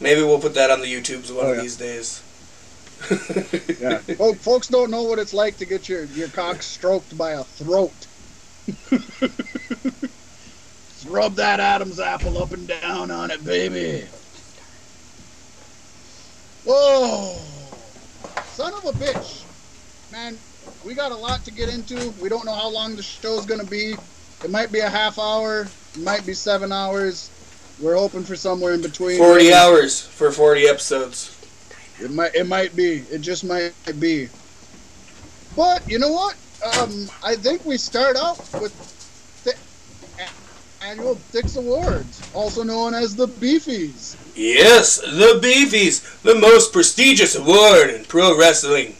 Maybe 0.00 0.22
we'll 0.22 0.38
put 0.38 0.54
that 0.54 0.70
on 0.70 0.80
the 0.80 0.86
YouTubes 0.86 1.34
one 1.34 1.44
Oh, 1.46 1.50
of 1.50 1.56
yeah. 1.56 1.62
these 1.62 1.76
days. 1.76 2.22
Yeah. 3.80 3.98
Fol- 3.98 4.34
folks 4.34 4.68
don't 4.68 4.90
know 4.90 5.02
what 5.02 5.18
it's 5.18 5.34
like 5.34 5.58
to 5.58 5.66
get 5.66 5.88
your 5.88 6.04
your 6.04 6.28
cock 6.28 6.62
stroked 6.62 7.16
by 7.16 7.32
a 7.32 7.44
throat. 7.44 7.92
Rub 11.08 11.34
that 11.34 11.60
Adam's 11.60 12.00
apple 12.00 12.42
up 12.42 12.52
and 12.52 12.66
down 12.66 13.10
on 13.10 13.30
it, 13.30 13.44
baby. 13.44 14.06
Whoa, 16.64 17.36
son 18.54 18.72
of 18.72 18.84
a 18.86 18.92
bitch, 18.92 19.44
man. 20.10 20.36
We 20.84 20.94
got 20.94 21.12
a 21.12 21.16
lot 21.16 21.44
to 21.44 21.52
get 21.52 21.72
into. 21.72 22.10
We 22.20 22.28
don't 22.28 22.44
know 22.44 22.54
how 22.54 22.68
long 22.70 22.96
the 22.96 23.02
show's 23.02 23.46
gonna 23.46 23.64
be. 23.64 23.94
It 24.42 24.50
might 24.50 24.72
be 24.72 24.80
a 24.80 24.88
half 24.88 25.18
hour. 25.18 25.68
It 25.94 26.00
might 26.00 26.26
be 26.26 26.34
seven 26.34 26.72
hours. 26.72 27.30
We're 27.78 27.96
hoping 27.96 28.24
for 28.24 28.36
somewhere 28.36 28.72
in 28.72 28.80
between. 28.82 29.18
40 29.18 29.52
hours 29.52 30.00
for 30.00 30.32
40 30.32 30.66
episodes. 30.66 31.35
It 32.00 32.10
might 32.10 32.34
it 32.34 32.46
might 32.46 32.76
be. 32.76 33.04
It 33.10 33.20
just 33.20 33.44
might 33.44 33.72
be. 33.98 34.28
But 35.54 35.88
you 35.88 35.98
know 35.98 36.12
what? 36.12 36.36
Um, 36.78 37.08
I 37.24 37.36
think 37.36 37.64
we 37.64 37.76
start 37.78 38.16
off 38.16 38.52
with 38.60 38.74
the 39.44 39.54
annual 40.82 41.18
Dix 41.32 41.56
Awards, 41.56 42.22
also 42.34 42.62
known 42.62 42.94
as 42.94 43.16
the 43.16 43.26
Beefies. 43.26 44.16
Yes, 44.34 45.00
the 45.00 45.40
Beefies, 45.42 46.20
the 46.22 46.34
most 46.34 46.72
prestigious 46.72 47.34
award 47.34 47.90
in 47.90 48.04
pro 48.04 48.38
wrestling. 48.38 48.96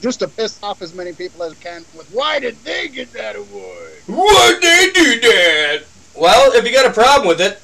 Just 0.00 0.20
to 0.20 0.28
piss 0.28 0.62
off 0.62 0.82
as 0.82 0.94
many 0.94 1.12
people 1.12 1.42
as 1.42 1.52
I 1.52 1.56
can 1.56 1.84
with 1.96 2.08
why 2.12 2.38
did 2.38 2.56
they 2.64 2.88
get 2.88 3.12
that 3.12 3.36
award? 3.36 3.92
Why'd 4.06 4.62
they 4.62 4.90
do 4.92 5.20
that? 5.20 5.82
Well, 6.14 6.52
if 6.52 6.64
you 6.64 6.72
got 6.72 6.86
a 6.86 6.92
problem 6.92 7.28
with 7.28 7.40
it, 7.40 7.60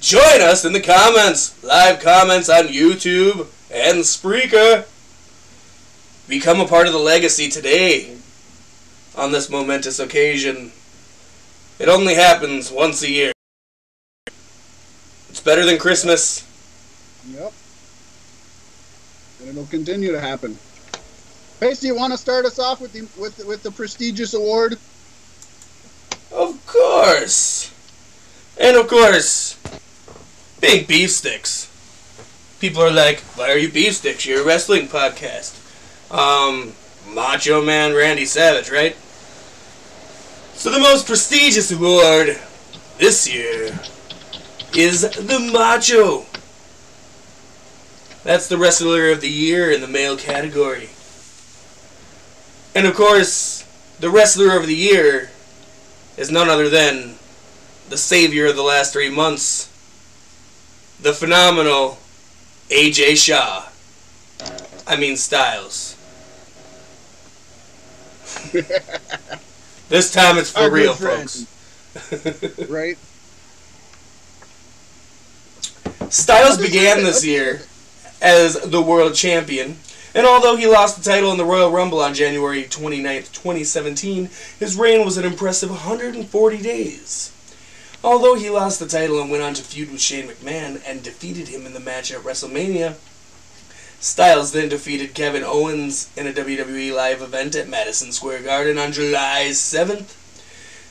join 0.00 0.40
us 0.40 0.64
in 0.64 0.72
the 0.72 0.80
comments. 0.80 1.62
Live 1.62 2.00
comments 2.00 2.48
on 2.48 2.68
YouTube 2.68 3.46
and 3.70 3.98
Spreaker. 3.98 4.86
Become 6.28 6.60
a 6.60 6.66
part 6.66 6.86
of 6.86 6.92
the 6.92 6.98
legacy 6.98 7.48
today 7.48 8.16
on 9.16 9.32
this 9.32 9.50
momentous 9.50 9.98
occasion. 9.98 10.72
It 11.78 11.88
only 11.88 12.14
happens 12.14 12.70
once 12.70 13.02
a 13.02 13.10
year. 13.10 13.32
It's 15.28 15.40
better 15.40 15.64
than 15.64 15.78
Christmas. 15.78 16.46
Yep. 17.28 17.52
And 19.40 19.48
it'll 19.48 19.66
continue 19.66 20.12
to 20.12 20.20
happen. 20.20 20.58
Pace, 21.58 21.80
do 21.80 21.86
you 21.86 21.94
want 21.94 22.12
to 22.12 22.18
start 22.18 22.44
us 22.46 22.58
off 22.58 22.80
with 22.80 22.92
the 22.92 23.00
with 23.20 23.44
with 23.46 23.62
the 23.62 23.70
prestigious 23.70 24.34
award? 24.34 24.78
Of 26.32 26.66
course. 26.66 27.72
And 28.58 28.76
of 28.76 28.88
course, 28.88 29.56
big 30.60 30.86
beef 30.86 31.10
sticks. 31.10 31.66
People 32.60 32.82
are 32.82 32.92
like, 32.92 33.20
why 33.36 33.50
are 33.50 33.58
you 33.58 33.70
beef 33.70 33.94
sticks? 33.94 34.26
You're 34.26 34.42
a 34.42 34.44
wrestling 34.44 34.86
podcast. 34.86 35.56
Um, 36.12 36.74
Macho 37.08 37.64
Man 37.64 37.94
Randy 37.94 38.26
Savage, 38.26 38.70
right? 38.70 38.96
So 40.54 40.70
the 40.70 40.78
most 40.78 41.06
prestigious 41.06 41.72
award 41.72 42.38
this 42.98 43.32
year 43.32 43.78
is 44.76 45.02
the 45.02 45.50
Macho. 45.52 46.26
That's 48.22 48.48
the 48.48 48.58
wrestler 48.58 49.10
of 49.10 49.22
the 49.22 49.30
year 49.30 49.70
in 49.70 49.80
the 49.80 49.88
male 49.88 50.18
category. 50.18 50.90
And 52.74 52.86
of 52.86 52.94
course, 52.94 53.64
the 53.98 54.10
wrestler 54.10 54.56
of 54.56 54.66
the 54.66 54.76
year 54.76 55.30
is 56.18 56.30
none 56.30 56.50
other 56.50 56.68
than 56.68 57.14
the 57.88 57.96
savior 57.96 58.46
of 58.46 58.56
the 58.56 58.62
last 58.62 58.92
three 58.92 59.10
months, 59.10 59.69
the 61.02 61.12
phenomenal 61.12 61.98
AJ 62.68 63.16
Shaw. 63.16 63.66
I 64.86 64.96
mean 64.96 65.16
Styles. 65.16 65.96
this 69.88 70.12
time 70.12 70.38
it's 70.38 70.50
for 70.50 70.60
Our 70.60 70.70
real, 70.70 70.94
folks. 70.94 71.46
Right. 72.68 72.96
Styles 76.08 76.58
began 76.58 77.04
this 77.04 77.24
year 77.24 77.62
as 78.20 78.54
the 78.54 78.82
world 78.82 79.14
champion, 79.14 79.76
and 80.14 80.26
although 80.26 80.56
he 80.56 80.66
lost 80.66 80.96
the 80.96 81.08
title 81.08 81.32
in 81.32 81.38
the 81.38 81.44
Royal 81.44 81.70
Rumble 81.70 82.00
on 82.00 82.14
January 82.14 82.64
29th, 82.64 83.32
2017, 83.32 84.28
his 84.58 84.76
reign 84.76 85.04
was 85.04 85.16
an 85.16 85.24
impressive 85.24 85.70
140 85.70 86.62
days. 86.62 87.32
Although 88.02 88.34
he 88.36 88.48
lost 88.48 88.80
the 88.80 88.88
title 88.88 89.20
and 89.20 89.30
went 89.30 89.42
on 89.42 89.54
to 89.54 89.62
feud 89.62 89.90
with 89.92 90.00
Shane 90.00 90.28
McMahon 90.28 90.80
and 90.86 91.02
defeated 91.02 91.48
him 91.48 91.66
in 91.66 91.74
the 91.74 91.80
match 91.80 92.10
at 92.10 92.22
WrestleMania, 92.22 92.96
Styles 94.00 94.52
then 94.52 94.70
defeated 94.70 95.12
Kevin 95.12 95.44
Owens 95.44 96.08
in 96.16 96.26
a 96.26 96.32
WWE 96.32 96.94
live 96.96 97.20
event 97.20 97.54
at 97.54 97.68
Madison 97.68 98.12
Square 98.12 98.44
Garden 98.44 98.78
on 98.78 98.92
July 98.92 99.48
7th 99.50 100.16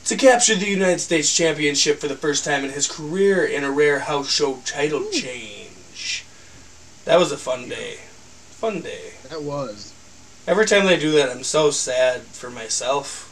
to 0.06 0.16
capture 0.16 0.54
the 0.54 0.70
United 0.70 1.00
States 1.00 1.36
Championship 1.36 1.98
for 1.98 2.06
the 2.06 2.14
first 2.14 2.44
time 2.44 2.64
in 2.64 2.70
his 2.70 2.86
career 2.86 3.44
in 3.44 3.64
a 3.64 3.70
rare 3.70 3.98
house 3.98 4.30
show 4.30 4.62
title 4.64 5.10
change. 5.10 6.24
That 7.04 7.18
was 7.18 7.32
a 7.32 7.36
fun 7.36 7.68
day. 7.68 7.96
Fun 8.50 8.80
day. 8.80 9.14
That 9.28 9.42
was. 9.42 9.92
Every 10.46 10.66
time 10.66 10.86
they 10.86 10.98
do 10.98 11.10
that, 11.12 11.30
I'm 11.30 11.42
so 11.42 11.72
sad 11.72 12.20
for 12.20 12.48
myself. 12.48 13.26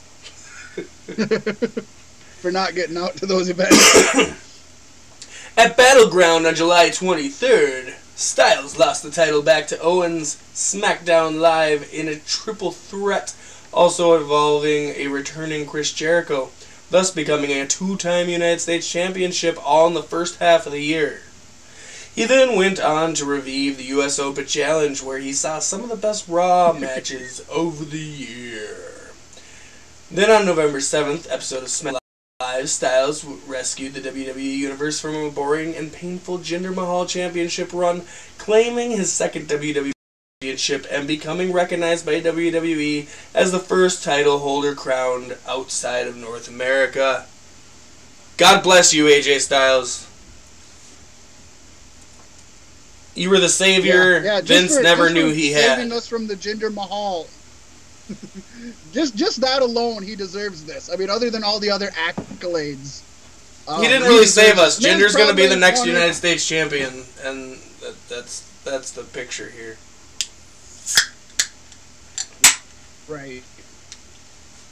For 2.40 2.52
not 2.52 2.76
getting 2.76 2.97
out 2.97 3.16
to 3.16 3.26
those 3.26 3.49
events. 3.49 4.14
At 5.57 5.76
Battleground 5.76 6.47
on 6.47 6.54
July 6.54 6.90
23rd, 6.90 7.95
Styles 8.14 8.78
lost 8.78 9.02
the 9.02 9.11
title 9.11 9.42
back 9.42 9.66
to 9.68 9.80
Owens 9.80 10.37
SmackDown 10.54 11.40
Live 11.40 11.88
in 11.92 12.07
a 12.07 12.21
triple 12.21 12.71
threat, 12.71 13.35
also 13.73 14.21
involving 14.21 14.90
a 14.90 15.09
returning 15.09 15.66
Chris 15.66 15.92
Jericho, 15.92 16.50
thus 16.90 17.11
becoming 17.11 17.50
a 17.50 17.66
two 17.66 17.97
time 17.97 18.28
United 18.28 18.61
States 18.61 18.88
Championship 18.88 19.59
all 19.64 19.88
in 19.88 19.95
the 19.95 20.02
first 20.02 20.38
half 20.38 20.64
of 20.66 20.73
the 20.73 20.83
year. 20.83 21.23
He 22.14 22.25
then 22.25 22.57
went 22.57 22.80
on 22.80 23.14
to 23.14 23.25
revive 23.25 23.78
the 23.78 23.90
US 23.99 24.21
Open 24.21 24.47
Challenge, 24.47 25.02
where 25.02 25.18
he 25.18 25.33
saw 25.33 25.59
some 25.59 25.83
of 25.83 25.88
the 25.88 25.97
best 25.97 26.28
Raw 26.28 26.73
matches 26.78 27.45
over 27.50 27.85
the 27.85 27.99
year. 27.99 29.11
Then 30.09 30.30
on 30.30 30.47
November 30.47 30.78
7th, 30.78 31.26
episode 31.30 31.64
of 31.64 31.68
SmackDown 31.68 31.99
Live, 32.40 32.71
Styles 32.71 33.25
rescued 33.25 33.95
the 33.95 34.00
WWE 34.00 34.59
Universe 34.59 35.00
from 35.00 35.16
a 35.16 35.28
boring 35.28 35.75
and 35.75 35.92
painful 35.92 36.38
Jinder 36.38 36.73
Mahal 36.73 37.04
Championship 37.04 37.73
run, 37.73 38.02
claiming 38.38 38.92
his 38.92 39.12
second 39.12 39.49
WWE 39.49 39.90
Championship 40.40 40.87
and 40.88 41.09
becoming 41.09 41.52
recognized 41.52 42.07
by 42.07 42.21
WWE 42.21 43.09
as 43.35 43.50
the 43.50 43.59
first 43.59 44.04
title 44.04 44.38
holder 44.38 44.76
crowned 44.76 45.37
outside 45.49 46.07
of 46.07 46.16
North 46.16 46.47
America. 46.47 47.26
God 48.37 48.62
bless 48.62 48.95
you, 48.95 49.07
AJ 49.07 49.40
Styles. 49.40 50.07
You 53.16 53.30
were 53.30 53.40
the 53.40 53.49
savior 53.49 54.21
Yeah, 54.21 54.35
yeah, 54.35 54.40
Vince 54.42 54.80
never 54.80 55.11
knew 55.11 55.30
he 55.33 55.54
saving 55.54 55.88
had. 55.88 55.97
us 55.97 56.07
from 56.07 56.28
the 56.28 56.37
Jinder 56.37 56.73
Mahal. 56.73 57.26
just, 58.92 59.16
just 59.16 59.40
that 59.40 59.62
alone, 59.62 60.02
he 60.02 60.16
deserves 60.16 60.64
this. 60.64 60.90
I 60.92 60.96
mean, 60.96 61.10
other 61.10 61.30
than 61.30 61.44
all 61.44 61.58
the 61.60 61.70
other 61.70 61.88
accolades. 61.88 63.02
um, 63.68 63.82
He 63.82 63.88
didn't 63.88 64.02
really 64.08 64.24
deserves 64.24 64.34
save 64.34 64.58
us. 64.58 64.78
Ginger's 64.78 65.14
going 65.14 65.30
to 65.30 65.36
be 65.36 65.46
the 65.46 65.56
next 65.56 65.80
of- 65.80 65.86
United 65.86 66.14
States 66.14 66.46
champion, 66.46 67.04
and 67.24 67.54
that, 67.80 67.94
that's 68.08 68.44
that's 68.64 68.90
the 68.92 69.02
picture 69.04 69.48
here. 69.48 69.76
Right. 73.08 73.42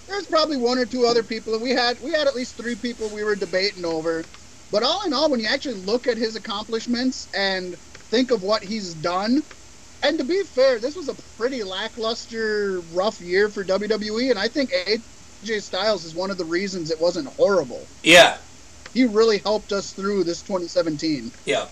There's 0.07 0.26
probably 0.26 0.57
one 0.57 0.78
or 0.78 0.85
two 0.87 1.07
other 1.07 1.23
people. 1.23 1.55
And 1.55 1.62
we 1.62 1.71
had 1.71 2.00
we 2.02 2.12
had 2.12 2.26
at 2.26 2.35
least 2.35 2.55
three 2.55 2.75
people 2.75 3.09
we 3.09 3.25
were 3.25 3.35
debating 3.35 3.85
over. 3.85 4.25
But 4.71 4.83
all 4.83 5.05
in 5.07 5.12
all, 5.12 5.31
when 5.31 5.40
you 5.40 5.47
actually 5.47 5.75
look 5.75 6.07
at 6.07 6.16
his 6.16 6.37
accomplishments 6.37 7.28
and 7.35 7.76
think 7.76 8.31
of 8.31 8.43
what 8.43 8.62
he's 8.62 8.95
done, 8.95 9.43
and 10.07 10.19
to 10.19 10.25
be 10.25 10.43
fair, 10.43 10.79
this 10.79 10.95
was 10.95 11.09
a 11.09 11.15
pretty 11.37 11.63
lackluster, 11.65 12.81
rough 12.93 13.21
year 13.21 13.49
for 13.49 13.65
WWE, 13.65 14.31
and 14.31 14.39
I 14.39 14.47
think 14.49 14.71
AJ 14.71 15.63
Styles 15.63 16.05
is 16.05 16.15
one 16.15 16.31
of 16.31 16.39
the 16.39 16.45
reasons 16.45 16.91
it 16.91 17.01
wasn't 17.01 17.29
horrible. 17.29 17.85
Yeah, 18.03 18.39
He 18.95 19.05
really 19.05 19.39
helped 19.39 19.73
us 19.73 19.93
through 19.93 20.25
this 20.25 20.43
2017 20.43 21.31
yeah. 21.45 21.67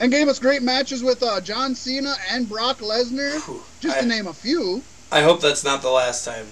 and 0.00 0.10
gave 0.10 0.28
us 0.28 0.38
great 0.38 0.62
matches 0.62 1.02
with 1.02 1.22
uh, 1.22 1.40
John 1.40 1.74
Cena 1.74 2.14
and 2.30 2.48
Brock 2.48 2.78
Lesnar, 2.78 3.40
Whew. 3.44 3.62
just 3.80 3.98
I, 3.98 4.00
to 4.00 4.06
name 4.06 4.26
a 4.26 4.32
few. 4.32 4.82
I 5.10 5.20
hope 5.20 5.42
that's 5.42 5.64
not 5.64 5.82
the 5.82 5.90
last 5.90 6.24
time. 6.24 6.46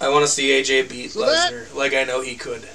I 0.00 0.08
want 0.10 0.24
to 0.24 0.30
see 0.30 0.50
AJ 0.50 0.88
beat 0.88 1.10
So 1.10 1.22
Lesnar, 1.22 1.74
like 1.74 1.92
I 1.92 2.04
know 2.04 2.20
he 2.20 2.36
could. 2.36 2.68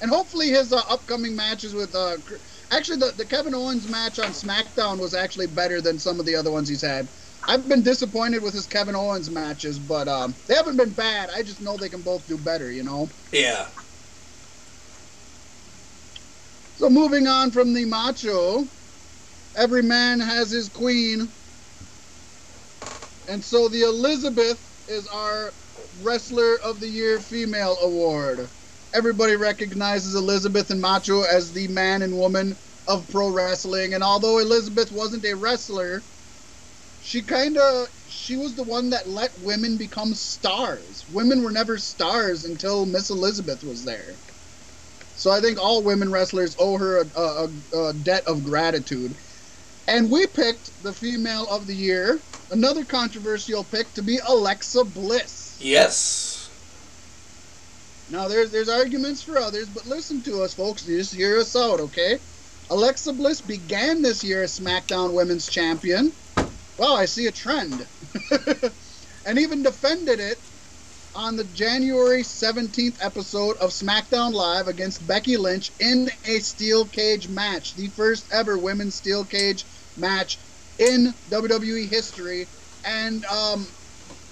And 0.00 0.10
hopefully 0.10 0.48
his 0.48 0.72
uh, 0.72 0.82
upcoming 0.88 1.36
matches 1.36 1.74
with 1.74 1.94
uh, 1.94 2.18
actually 2.70 2.98
the, 2.98 3.12
the 3.16 3.26
Kevin 3.26 3.54
Owens 3.54 3.88
match 3.88 4.18
on 4.18 4.30
SmackDown 4.30 4.98
was 4.98 5.14
actually 5.14 5.48
better 5.48 5.80
than 5.82 5.98
some 5.98 6.20
of 6.20 6.26
the 6.26 6.36
other 6.36 6.50
ones 6.50 6.68
he's 6.68 6.82
had. 6.82 7.10
I've 7.46 7.68
been 7.68 7.82
disappointed 7.82 8.42
with 8.42 8.54
his 8.54 8.66
Kevin 8.66 8.96
Owens 8.96 9.30
matches, 9.30 9.78
but 9.78 10.08
um, 10.08 10.36
they 10.46 10.54
haven't 10.54 10.76
been 10.78 10.94
bad. 10.94 11.30
I 11.30 11.42
just 11.42 11.60
know 11.60 11.76
they 11.76 11.88
can 11.90 12.02
both 12.02 12.26
do 12.26 12.38
better, 12.38 12.70
you 12.70 12.84
know. 12.84 13.08
Yeah. 13.32 13.68
So 16.74 16.88
moving 16.88 17.26
on 17.26 17.50
from 17.50 17.74
the 17.74 17.84
macho, 17.84 18.68
every 19.56 19.82
man 19.82 20.20
has 20.20 20.50
his 20.50 20.68
queen. 20.70 21.34
And 23.28 23.44
so 23.44 23.68
the 23.68 23.82
Elizabeth 23.82 24.70
is 24.88 25.06
our 25.08 25.54
Wrestler 25.92 26.58
of 26.64 26.80
the 26.80 26.88
Year 26.88 27.20
Female 27.20 27.76
Award. 27.82 28.50
Everybody 28.92 29.36
recognizes 29.36 30.14
Elizabeth 30.14 30.70
and 30.70 30.80
Macho 30.80 31.22
as 31.22 31.52
the 31.52 31.68
man 31.68 32.02
and 32.02 32.16
woman 32.16 32.56
of 32.88 33.08
pro 33.08 33.28
wrestling. 33.28 33.94
And 33.94 34.02
although 34.02 34.38
Elizabeth 34.38 34.90
wasn't 34.90 35.24
a 35.24 35.34
wrestler, 35.34 36.02
she 37.02 37.22
kind 37.22 37.56
of 37.56 37.88
she 38.08 38.36
was 38.36 38.54
the 38.54 38.64
one 38.64 38.90
that 38.90 39.08
let 39.08 39.30
women 39.40 39.76
become 39.76 40.12
stars. 40.14 41.04
Women 41.12 41.42
were 41.42 41.52
never 41.52 41.78
stars 41.78 42.44
until 42.44 42.84
Miss 42.84 43.10
Elizabeth 43.10 43.62
was 43.64 43.84
there. 43.84 44.16
So 45.14 45.30
I 45.30 45.40
think 45.40 45.58
all 45.58 45.82
women 45.82 46.10
wrestlers 46.10 46.56
owe 46.58 46.78
her 46.78 47.02
a, 47.02 47.20
a, 47.20 47.78
a, 47.78 47.92
debt 47.92 48.24
of 48.26 48.42
gratitude. 48.42 49.14
And 49.86 50.10
we 50.10 50.26
picked 50.26 50.82
the 50.82 50.92
female 50.92 51.46
of 51.50 51.66
the 51.66 51.74
year, 51.74 52.20
another 52.50 52.84
controversial 52.84 53.64
pick, 53.64 53.92
to 53.94 54.02
be 54.02 54.18
Alexa 54.26 54.84
Bliss. 54.84 55.58
Yes. 55.60 56.29
Now 58.10 58.26
there's 58.26 58.50
there's 58.50 58.68
arguments 58.68 59.22
for 59.22 59.38
others, 59.38 59.68
but 59.68 59.86
listen 59.86 60.20
to 60.24 60.42
us, 60.42 60.52
folks. 60.52 60.84
Just 60.84 61.14
hear 61.14 61.38
us 61.38 61.54
out, 61.54 61.78
okay? 61.78 62.18
Alexa 62.68 63.12
Bliss 63.12 63.40
began 63.40 64.02
this 64.02 64.24
year 64.24 64.42
as 64.42 64.58
SmackDown 64.58 65.14
Women's 65.14 65.48
Champion. 65.48 66.12
Wow, 66.76 66.96
I 66.96 67.04
see 67.04 67.26
a 67.26 67.32
trend. 67.32 67.86
and 69.24 69.38
even 69.38 69.62
defended 69.62 70.18
it 70.18 70.42
on 71.14 71.36
the 71.36 71.44
January 71.44 72.22
17th 72.22 72.96
episode 73.00 73.56
of 73.58 73.70
SmackDown 73.70 74.32
Live 74.32 74.66
against 74.66 75.06
Becky 75.06 75.36
Lynch 75.36 75.70
in 75.78 76.08
a 76.24 76.40
steel 76.40 76.86
cage 76.86 77.28
match, 77.28 77.74
the 77.74 77.88
first 77.90 78.26
ever 78.32 78.58
women's 78.58 78.96
steel 78.96 79.24
cage 79.24 79.66
match 79.96 80.40
in 80.78 81.14
WWE 81.28 81.88
history. 81.88 82.48
And 82.84 83.24
um, 83.26 83.68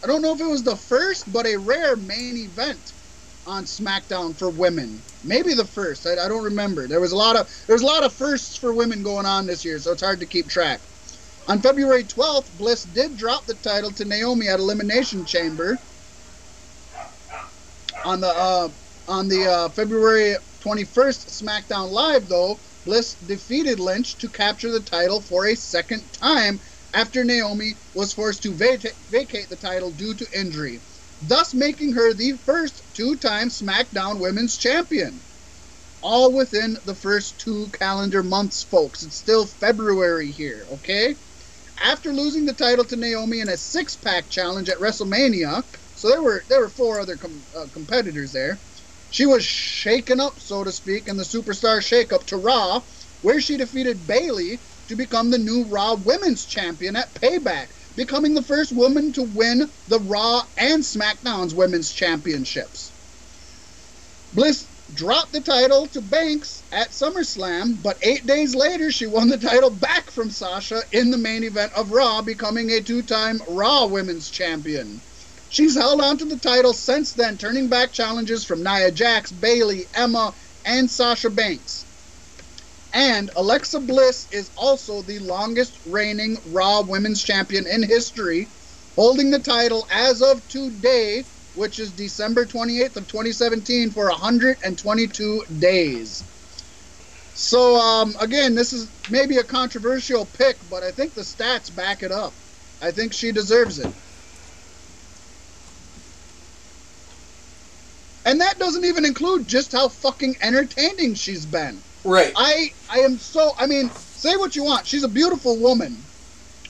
I 0.02 0.08
don't 0.08 0.23
know 0.23 0.35
if 0.35 0.40
it 0.40 0.47
was 0.50 0.64
the 0.64 0.76
first, 0.76 1.30
but 1.30 1.47
a 1.47 1.56
rare 1.56 1.94
main 1.97 2.37
event 2.37 2.92
on 3.48 3.64
SmackDown 3.64 4.38
for 4.38 4.50
women. 4.50 5.02
Maybe 5.24 5.54
the 5.54 5.64
first. 5.64 6.06
I, 6.06 6.12
I 6.12 6.28
don't 6.28 6.44
remember. 6.44 6.86
There 6.86 7.00
was 7.00 7.12
a 7.12 7.16
lot 7.16 7.36
of 7.36 7.48
there's 7.66 7.82
a 7.82 7.86
lot 7.86 8.04
of 8.04 8.12
firsts 8.12 8.56
for 8.56 8.72
women 8.72 9.02
going 9.02 9.26
on 9.26 9.46
this 9.46 9.64
year, 9.64 9.78
so 9.78 9.92
it's 9.92 10.02
hard 10.02 10.20
to 10.20 10.26
keep 10.26 10.48
track. 10.48 10.82
On 11.48 11.60
February 11.60 12.04
12th, 12.04 12.52
Bliss 12.52 12.82
did 12.84 13.16
drop 13.16 13.46
the 13.46 13.54
title 13.54 13.90
to 13.92 14.04
Naomi 14.04 14.48
at 14.48 14.60
Elimination 14.60 15.24
Chamber. 15.24 15.78
On 18.04 18.20
the 18.20 18.28
uh, 18.28 18.68
on 19.08 19.28
the 19.28 19.46
uh, 19.50 19.68
February 19.70 20.37
21st 20.61 21.42
SmackDown 21.42 21.90
Live, 21.90 22.28
though, 22.28 22.61
Bliss 22.84 23.14
defeated 23.14 23.80
Lynch 23.80 24.18
to 24.18 24.28
capture 24.28 24.70
the 24.70 24.80
title 24.80 25.22
for 25.22 25.46
a 25.46 25.56
second 25.56 26.12
time 26.12 26.61
after 26.92 27.24
Naomi 27.24 27.74
was 27.94 28.12
forced 28.12 28.42
to 28.42 28.54
vaca- 28.54 28.92
vacate 29.08 29.48
the 29.48 29.56
title 29.56 29.90
due 29.90 30.14
to 30.14 30.26
injury, 30.38 30.82
thus 31.20 31.54
making 31.54 31.92
her 31.92 32.14
the 32.14 32.38
first 32.44 32.83
two-time 32.94 33.48
SmackDown 33.48 34.20
Women's 34.20 34.57
Champion. 34.57 35.24
All 36.00 36.33
within 36.33 36.76
the 36.85 36.94
first 36.94 37.38
two 37.38 37.70
calendar 37.72 38.22
months, 38.22 38.62
folks. 38.62 39.02
It's 39.02 39.16
still 39.16 39.46
February 39.46 40.31
here, 40.31 40.68
okay? 40.74 41.16
After 41.81 42.12
losing 42.12 42.44
the 42.44 42.54
title 42.54 42.85
to 42.85 42.96
Naomi 42.96 43.40
in 43.40 43.48
a 43.48 43.57
six-pack 43.57 44.28
challenge 44.28 44.68
at 44.68 44.78
WrestleMania, 44.78 45.64
so 45.94 46.09
there 46.09 46.22
were 46.22 46.44
there 46.48 46.61
were 46.61 46.68
four 46.68 47.00
other 47.00 47.16
com- 47.16 47.46
uh, 47.54 47.66
competitors 47.72 48.33
there. 48.33 48.61
She 49.11 49.26
was 49.26 49.44
shaken 49.44 50.20
up, 50.20 50.38
so 50.38 50.62
to 50.62 50.70
speak, 50.70 51.09
in 51.09 51.16
the 51.16 51.24
Superstar 51.24 51.78
Shakeup 51.81 52.24
to 52.26 52.37
Raw, 52.37 52.83
where 53.20 53.40
she 53.40 53.57
defeated 53.57 54.07
Bayley 54.07 54.61
to 54.88 54.96
become 54.96 55.31
the 55.31 55.38
new 55.38 55.66
Raw 55.66 55.94
Women's 55.94 56.44
Champion 56.44 56.94
at 56.94 57.14
Payback, 57.14 57.70
becoming 57.98 58.32
the 58.32 58.42
first 58.42 58.70
woman 58.70 59.12
to 59.12 59.24
win 59.24 59.68
the 59.88 59.98
Raw 59.98 60.44
and 60.56 60.84
SmackDown's 60.84 61.52
Women's 61.52 61.92
Championships. 61.92 62.92
Bliss 64.32 64.64
dropped 64.94 65.32
the 65.32 65.40
title 65.40 65.84
to 65.88 66.00
Banks 66.00 66.62
at 66.70 66.90
SummerSlam, 66.90 67.82
but 67.82 67.98
eight 68.02 68.24
days 68.24 68.54
later 68.54 68.92
she 68.92 69.08
won 69.08 69.28
the 69.28 69.37
title 69.37 69.70
back 69.70 70.12
from 70.12 70.30
Sasha 70.30 70.80
in 70.92 71.11
the 71.11 71.18
main 71.18 71.42
event 71.42 71.72
of 71.74 71.90
Raw, 71.90 72.22
becoming 72.22 72.70
a 72.70 72.80
two 72.80 73.02
time 73.02 73.40
Raw 73.48 73.87
Women's 73.87 74.30
Champion. 74.30 75.00
She's 75.48 75.74
held 75.74 76.00
on 76.00 76.18
to 76.18 76.24
the 76.24 76.38
title 76.38 76.74
since 76.74 77.14
then, 77.14 77.37
turning 77.37 77.68
back 77.68 77.90
challenges 77.90 78.44
from 78.44 78.62
Nia 78.62 78.92
Jax, 78.92 79.32
Bayley, 79.32 79.88
Emma, 79.92 80.32
and 80.64 80.88
Sasha 80.88 81.30
Banks. 81.30 81.88
And 82.92 83.31
Alexa 83.37 83.81
Bliss 83.81 84.29
is 84.33 84.51
also 84.57 85.03
the 85.03 85.18
longest 85.18 85.79
reigning 85.85 86.38
Raw 86.46 86.83
Women's 86.83 87.22
Champion 87.22 87.66
in 87.66 87.83
history, 87.83 88.48
holding 88.96 89.31
the 89.31 89.38
title 89.38 89.87
as 89.90 90.22
of 90.22 90.46
today, 90.48 91.24
which 91.55 91.79
is 91.79 91.92
December 91.92 92.46
28th 92.46 92.96
of 92.96 93.07
2017, 93.07 93.90
for 93.90 94.09
122 94.09 95.44
days. 95.59 96.24
So 97.35 97.77
um, 97.77 98.16
again, 98.20 98.55
this 98.55 98.72
is 98.72 98.90
maybe 99.11 99.37
a 99.37 99.44
controversial 99.44 100.27
pick, 100.27 100.57
but 100.68 100.83
I 100.83 100.90
think 100.90 101.14
the 101.14 101.22
stats 101.22 101.74
back 101.74 102.03
it 102.03 102.11
up. 102.11 102.33
I 102.81 102.90
think 102.90 103.12
she 103.12 103.33
deserves 103.33 103.79
it. 103.79 103.92
And 108.24 108.40
that 108.40 108.59
doesn't 108.59 108.85
even 108.85 109.05
include 109.05 109.46
just 109.46 109.72
how 109.72 109.88
fucking 109.88 110.37
entertaining 110.42 111.14
she's 111.14 111.46
been. 111.46 111.83
Right. 112.09 112.33
I 112.37 112.73
I 112.90 113.01
am 113.01 113.18
so 113.18 113.53
I 113.59 113.66
mean, 113.66 113.90
say 113.90 114.37
what 114.37 114.57
you 114.57 114.64
want. 114.64 114.87
She's 114.87 115.05
a 115.05 115.09
beautiful 115.09 115.57
woman. 115.57 115.97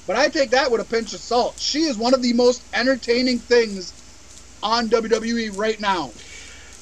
But 0.07 0.17
I 0.17 0.29
take 0.29 0.51
that 0.51 0.71
with 0.71 0.81
a 0.81 0.85
pinch 0.85 1.13
of 1.13 1.21
salt. 1.21 1.59
She 1.59 1.81
is 1.81 1.99
one 1.99 2.15
of 2.15 2.23
the 2.23 2.33
most 2.33 2.63
entertaining 2.73 3.39
things 3.39 3.93
on 4.63 4.89
WWE 4.89 5.57
right 5.57 5.79
now. 5.79 6.13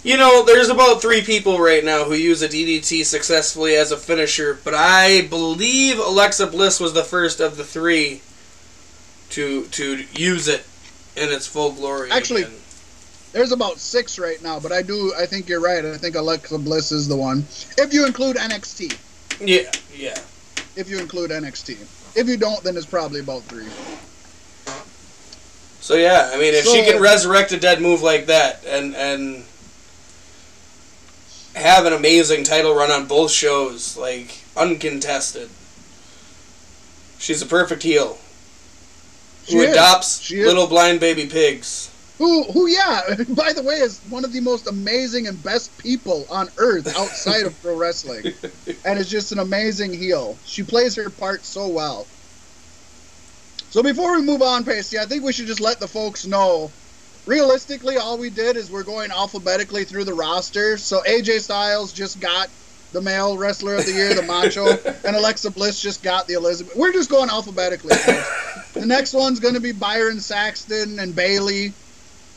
You 0.04 0.16
know, 0.16 0.44
there's 0.44 0.68
about 0.68 1.02
three 1.02 1.20
people 1.22 1.58
right 1.58 1.84
now 1.84 2.04
who 2.04 2.14
use 2.14 2.40
a 2.42 2.48
DDT 2.48 3.04
successfully 3.04 3.74
as 3.74 3.90
a 3.90 3.96
finisher, 3.96 4.60
but 4.62 4.72
I 4.72 5.22
believe 5.22 5.98
Alexa 5.98 6.46
Bliss 6.46 6.78
was 6.78 6.92
the 6.92 7.02
first 7.02 7.40
of 7.40 7.56
the 7.56 7.64
three 7.64 8.22
to 9.30 9.66
to 9.66 10.04
use 10.12 10.46
it 10.46 10.64
in 11.16 11.32
its 11.32 11.48
full 11.48 11.72
glory. 11.72 12.12
Actually, 12.12 12.42
again. 12.42 12.54
There's 13.36 13.52
about 13.52 13.78
six 13.78 14.18
right 14.18 14.42
now, 14.42 14.58
but 14.58 14.72
I 14.72 14.80
do 14.80 15.12
I 15.14 15.26
think 15.26 15.46
you're 15.46 15.60
right. 15.60 15.84
I 15.84 15.98
think 15.98 16.16
Alexa 16.16 16.56
Bliss 16.56 16.90
is 16.90 17.06
the 17.06 17.16
one. 17.16 17.44
If 17.76 17.92
you 17.92 18.06
include 18.06 18.36
NXT. 18.36 18.96
yeah, 19.46 19.70
yeah. 19.94 20.18
If 20.74 20.88
you 20.88 20.98
include 20.98 21.30
NXT. 21.30 21.76
If 22.16 22.28
you 22.28 22.38
don't, 22.38 22.64
then 22.64 22.78
it's 22.78 22.86
probably 22.86 23.20
about 23.20 23.42
three. 23.42 23.66
So 25.82 25.96
yeah, 25.96 26.30
I 26.32 26.38
mean, 26.38 26.54
if 26.54 26.64
she 26.64 26.82
can 26.90 26.98
resurrect 26.98 27.52
a 27.52 27.60
dead 27.60 27.82
move 27.82 28.00
like 28.00 28.24
that 28.24 28.64
and 28.64 28.96
and 28.96 29.44
have 31.54 31.84
an 31.84 31.92
amazing 31.92 32.42
title 32.42 32.74
run 32.74 32.90
on 32.90 33.06
both 33.06 33.30
shows, 33.30 33.98
like 33.98 34.34
uncontested, 34.56 35.50
she's 37.18 37.42
a 37.42 37.46
perfect 37.46 37.82
heel 37.82 38.16
She 39.44 39.56
who 39.56 39.60
is. 39.60 39.72
adopts 39.72 40.30
little 40.30 40.66
blind 40.66 41.00
baby 41.00 41.26
pigs. 41.26 41.90
Who, 42.18 42.44
who, 42.44 42.66
yeah, 42.66 43.02
by 43.28 43.52
the 43.52 43.62
way, 43.62 43.76
is 43.76 44.00
one 44.08 44.24
of 44.24 44.32
the 44.32 44.40
most 44.40 44.68
amazing 44.68 45.26
and 45.26 45.42
best 45.42 45.76
people 45.78 46.26
on 46.30 46.48
earth 46.56 46.86
outside 46.96 47.44
of 47.44 47.60
pro 47.62 47.76
wrestling. 47.76 48.32
And 48.84 49.00
is 49.00 49.10
just 49.10 49.32
an 49.32 49.40
amazing 49.40 49.92
heel. 49.92 50.36
She 50.44 50.62
plays 50.62 50.94
her 50.94 51.10
part 51.10 51.44
so 51.44 51.66
well. 51.66 52.06
So 53.70 53.82
before 53.82 54.16
we 54.16 54.22
move 54.22 54.42
on, 54.42 54.64
Pasty, 54.64 54.98
I 54.98 55.06
think 55.06 55.24
we 55.24 55.32
should 55.32 55.46
just 55.46 55.60
let 55.60 55.80
the 55.80 55.88
folks 55.88 56.24
know. 56.24 56.70
Realistically, 57.26 57.96
all 57.96 58.16
we 58.16 58.30
did 58.30 58.56
is 58.56 58.70
we're 58.70 58.84
going 58.84 59.10
alphabetically 59.10 59.84
through 59.84 60.04
the 60.04 60.14
roster. 60.14 60.78
So 60.78 61.02
AJ 61.02 61.40
Styles 61.40 61.92
just 61.92 62.20
got 62.20 62.48
the 62.92 63.00
male 63.00 63.36
wrestler 63.36 63.74
of 63.74 63.84
the 63.84 63.92
year, 63.92 64.14
the 64.14 64.22
Macho, 64.22 64.66
and 65.04 65.16
Alexa 65.16 65.50
Bliss 65.50 65.80
just 65.80 66.02
got 66.02 66.28
the 66.28 66.34
Elizabeth. 66.34 66.76
We're 66.76 66.92
just 66.92 67.10
going 67.10 67.28
alphabetically. 67.28 67.96
the 68.74 68.86
next 68.86 69.12
one's 69.12 69.40
going 69.40 69.54
to 69.54 69.60
be 69.60 69.72
Byron 69.72 70.20
Saxton 70.20 70.98
and 71.00 71.14
Bayley, 71.14 71.72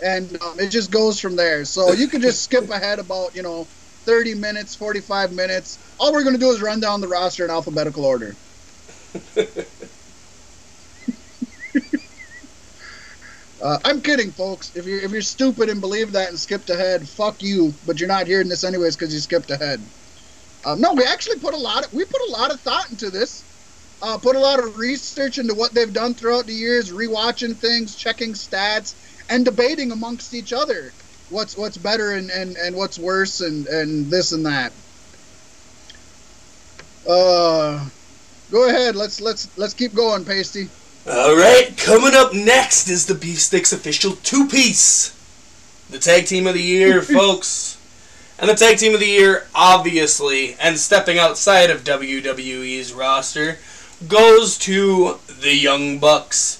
and 0.03 0.41
um, 0.41 0.59
it 0.59 0.69
just 0.69 0.91
goes 0.91 1.19
from 1.19 1.35
there. 1.35 1.65
So 1.65 1.93
you 1.93 2.07
can 2.07 2.21
just 2.21 2.43
skip 2.43 2.69
ahead 2.71 2.99
about 2.99 3.35
you 3.35 3.43
know 3.43 3.65
30 4.05 4.35
minutes, 4.35 4.75
45 4.75 5.31
minutes. 5.31 5.79
All 5.99 6.13
we're 6.13 6.23
going 6.23 6.35
to 6.35 6.39
do 6.39 6.51
is 6.51 6.61
run 6.61 6.79
down 6.79 7.01
the 7.01 7.07
roster 7.07 7.45
in 7.45 7.51
alphabetical 7.51 8.05
order. 8.05 8.35
Uh, 13.61 13.77
I'm 13.83 14.01
kidding, 14.01 14.31
folks. 14.31 14.71
If 14.73 14.85
you're 14.85 15.01
if 15.01 15.11
you're 15.11 15.21
stupid 15.21 15.69
and 15.69 15.81
believe 15.81 16.13
that 16.13 16.29
and 16.29 16.39
skipped 16.39 16.69
ahead, 16.69 17.07
fuck 17.09 17.43
you. 17.43 17.73
But 17.85 17.99
you're 17.99 18.07
not 18.07 18.27
hearing 18.27 18.47
this 18.47 18.63
anyways 18.63 18.95
because 18.95 19.13
you 19.13 19.19
skipped 19.19 19.51
ahead. 19.51 19.85
Um, 20.65 20.79
no, 20.79 20.93
we 20.93 21.03
actually 21.03 21.39
put 21.39 21.53
a 21.53 21.57
lot 21.57 21.85
of 21.85 21.93
we 21.93 22.05
put 22.05 22.21
a 22.29 22.31
lot 22.31 22.53
of 22.53 22.61
thought 22.61 22.89
into 22.89 23.09
this. 23.09 23.43
Uh, 24.01 24.17
put 24.17 24.37
a 24.37 24.39
lot 24.39 24.59
of 24.59 24.77
research 24.77 25.39
into 25.39 25.53
what 25.53 25.73
they've 25.73 25.91
done 25.91 26.13
throughout 26.13 26.47
the 26.47 26.53
years, 26.53 26.89
rewatching 26.89 27.59
things, 27.59 27.97
checking 27.97 28.33
stats, 28.33 28.95
and 29.29 29.45
debating 29.45 29.91
amongst 29.91 30.33
each 30.33 30.51
other 30.51 30.91
what's 31.29 31.57
what's 31.57 31.77
better 31.77 32.13
and, 32.13 32.29
and, 32.29 32.57
and 32.57 32.75
what's 32.75 32.99
worse 32.99 33.41
and, 33.41 33.67
and 33.67 34.07
this 34.07 34.31
and 34.31 34.45
that. 34.45 34.71
Uh, 37.07 37.87
go 38.51 38.67
ahead. 38.69 38.95
Let's 38.95 39.21
let's 39.21 39.55
let's 39.57 39.73
keep 39.73 39.93
going, 39.93 40.25
Pasty. 40.25 40.69
All 41.09 41.35
right, 41.35 41.75
coming 41.77 42.13
up 42.13 42.33
next 42.33 42.89
is 42.89 43.05
the 43.05 43.15
Beef 43.15 43.39
Sticks 43.39 43.73
official 43.73 44.13
two 44.17 44.47
piece, 44.47 45.15
the 45.89 45.97
tag 45.97 46.25
team 46.25 46.45
of 46.45 46.53
the 46.53 46.61
year, 46.61 47.01
folks. 47.01 47.77
And 48.37 48.49
the 48.49 48.55
tag 48.55 48.77
team 48.77 48.93
of 48.93 49.01
the 49.01 49.05
year, 49.05 49.47
obviously, 49.53 50.55
and 50.61 50.77
stepping 50.77 51.17
outside 51.17 51.69
of 51.69 51.83
WWE's 51.83 52.93
roster, 52.93 53.57
goes 54.07 54.57
to 54.59 55.19
the 55.27 55.53
Young 55.53 55.99
Bucks. 55.99 56.58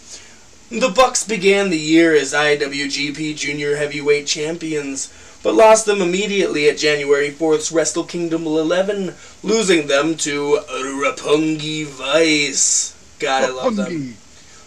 The 0.72 0.90
Bucks 0.90 1.24
began 1.24 1.72
the 1.72 1.80
year 1.80 2.14
as 2.14 2.32
IWGP 2.32 3.36
Junior 3.36 3.78
Heavyweight 3.78 4.28
Champions, 4.28 5.12
but 5.42 5.56
lost 5.56 5.88
them 5.88 6.00
immediately 6.00 6.70
at 6.70 6.78
January 6.78 7.32
4th's 7.32 7.72
Wrestle 7.72 8.04
Kingdom 8.04 8.46
11, 8.46 9.16
losing 9.42 9.88
them 9.88 10.16
to 10.18 10.60
Roppongi 10.70 11.88
Vice. 11.88 12.94
God, 13.18 13.46
I 13.46 13.52
love 13.52 13.78
them. 13.78 14.16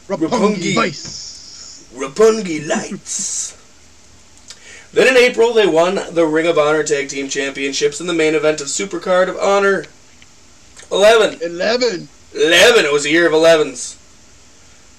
Roppongi 0.09 0.75
Vice. 0.75 1.88
Roppongi 1.95 2.67
Lights. 2.67 3.57
then 4.93 5.07
in 5.07 5.17
April, 5.17 5.53
they 5.53 5.69
won 5.69 6.01
the 6.11 6.27
Ring 6.27 6.49
of 6.49 6.59
Honor 6.59 6.83
Tag 6.83 7.11
Team 7.11 7.29
Championships 7.29 8.01
in 8.01 8.09
the 8.09 8.12
main 8.12 8.35
event 8.35 8.61
of 8.61 8.67
Supercard 8.67 9.29
of 9.29 9.37
Honor 9.37 9.85
11. 10.91 11.43
11. 11.43 12.09
11. 12.35 12.85
It 12.85 12.93
was 12.93 13.07
a 13.07 13.11
year 13.11 13.29
of 13.29 13.33
11s. 13.33 14.02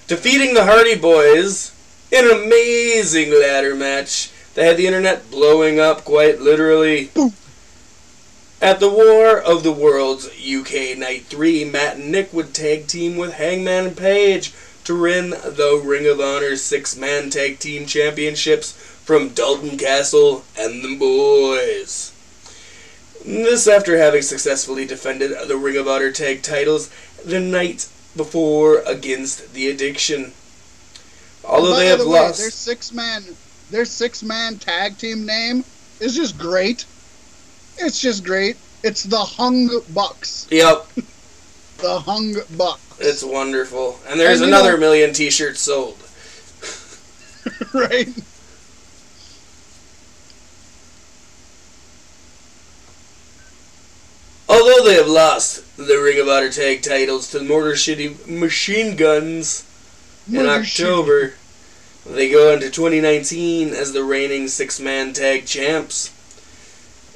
Defeating 0.08 0.54
the 0.54 0.66
Hardy 0.66 0.96
Boys 0.96 1.72
in 2.12 2.26
an 2.26 2.44
amazing 2.44 3.32
ladder 3.32 3.74
match 3.74 4.32
that 4.54 4.66
had 4.66 4.78
the 4.78 4.86
internet 4.86 5.32
blowing 5.32 5.80
up 5.80 6.04
quite 6.04 6.42
literally. 6.42 7.06
Boom. 7.14 7.34
At 8.62 8.80
the 8.80 8.90
War 8.90 9.38
of 9.40 9.64
the 9.64 9.72
Worlds 9.72 10.28
UK 10.28 10.98
Night 10.98 11.26
3, 11.26 11.66
Matt 11.66 11.98
and 11.98 12.12
Nick 12.12 12.34
would 12.34 12.54
tag 12.54 12.88
team 12.88 13.16
with 13.16 13.34
Hangman 13.34 13.96
Page 13.96 14.54
to 14.84 15.02
win 15.02 15.30
the 15.30 15.82
Ring 15.84 16.06
of 16.08 16.20
Honor 16.20 16.58
six 16.58 16.96
man 16.98 17.30
tag 17.30 17.60
team 17.60 17.86
championships 17.86 18.74
from 18.74 19.30
Dalton 19.30 19.78
Castle 19.78 20.44
and 20.58 20.84
the 20.84 20.96
boys. 20.98 22.12
This 23.26 23.68
after 23.68 23.98
having 23.98 24.22
successfully 24.22 24.86
defended 24.86 25.32
the 25.48 25.58
Ring 25.58 25.78
of 25.78 25.88
Honor 25.88 26.12
tag 26.12 26.42
titles 26.42 26.90
the 27.24 27.40
night 27.40 27.88
before 28.16 28.80
against 28.86 29.54
the 29.54 29.70
Addiction. 29.70 30.34
Although 31.46 31.76
they 31.76 31.88
have 31.88 32.00
the 32.00 32.08
way, 32.08 32.20
lost. 32.22 32.40
their 32.40 32.52
six 32.52 32.92
man 32.94 33.24
their 33.70 33.86
six 33.86 34.24
man 34.24 34.58
tag 34.60 34.98
team 34.98 35.26
name 35.26 35.64
is 36.00 36.16
just 36.16 36.38
great. 36.38 36.86
It's 37.78 38.00
just 38.00 38.24
great. 38.24 38.56
It's 38.84 39.04
the 39.04 39.18
Hung 39.20 39.70
Bucks. 39.94 40.48
Yep, 40.52 40.88
The 41.78 42.00
Hung 42.00 42.36
Bucks. 42.58 42.82
it's 43.00 43.24
wonderful. 43.24 44.00
And 44.08 44.20
there's 44.20 44.40
And 44.42 44.50
another 44.50 44.74
know- 44.74 44.78
million 44.80 45.14
t 45.14 45.30
shirts 45.30 45.60
sold. 45.62 45.98
right? 47.74 48.08
Although 54.48 54.84
they 54.84 54.96
have 54.96 55.08
lost 55.08 55.64
the 55.78 55.98
Ring 55.98 56.20
of 56.20 56.28
Honor 56.28 56.52
tag 56.52 56.82
titles 56.82 57.30
to 57.32 57.40
the 57.40 57.46
Motor 57.46 57.76
City 57.76 58.16
Machine 58.28 58.96
Guns 58.96 59.68
in 60.28 60.36
Murder 60.36 60.64
Sheep. 60.64 60.86
October, 60.86 61.34
they 62.06 62.30
go 62.30 62.54
into 62.54 62.70
2019 62.70 63.70
as 63.70 63.94
the 63.94 64.04
reigning 64.04 64.48
six 64.48 64.80
man 64.80 65.14
tag 65.14 65.46
champs. 65.46 66.12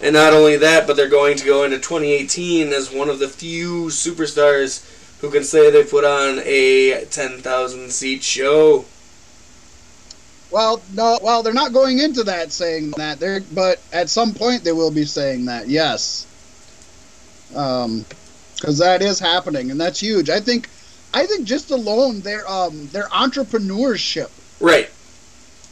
And 0.01 0.13
not 0.13 0.33
only 0.33 0.57
that, 0.57 0.85
but 0.85 0.95
they're 0.95 1.09
going 1.09 1.37
to 1.37 1.45
go 1.45 1.63
into 1.63 1.77
2018 1.77 2.69
as 2.69 2.91
one 2.91 3.09
of 3.09 3.19
the 3.19 3.27
few 3.27 3.85
superstars 3.85 4.83
who 5.21 5.31
can 5.31 5.43
say 5.43 5.71
they 5.71 5.83
put 5.83 6.03
on 6.03 6.39
a 6.43 7.05
10,000 7.05 7.91
seat 7.91 8.23
show. 8.23 8.85
Well, 10.51 10.81
no, 10.93 11.19
well, 11.21 11.43
they're 11.43 11.53
not 11.53 11.73
going 11.73 11.99
into 11.99 12.23
that 12.23 12.51
saying 12.51 12.91
that. 12.97 13.19
They're, 13.19 13.41
but 13.53 13.81
at 13.91 14.09
some 14.09 14.33
point 14.33 14.63
they 14.63 14.71
will 14.71 14.91
be 14.91 15.03
saying 15.03 15.45
that. 15.45 15.67
Yes. 15.67 16.25
Um, 17.55 18.05
because 18.59 18.77
that 18.79 19.01
is 19.01 19.19
happening, 19.19 19.71
and 19.71 19.79
that's 19.79 19.99
huge. 19.99 20.29
I 20.29 20.39
think, 20.39 20.69
I 21.13 21.25
think 21.25 21.45
just 21.45 21.71
alone 21.71 22.21
their 22.21 22.47
um 22.49 22.87
their 22.87 23.07
entrepreneurship. 23.09 24.29
Right. 24.59 24.89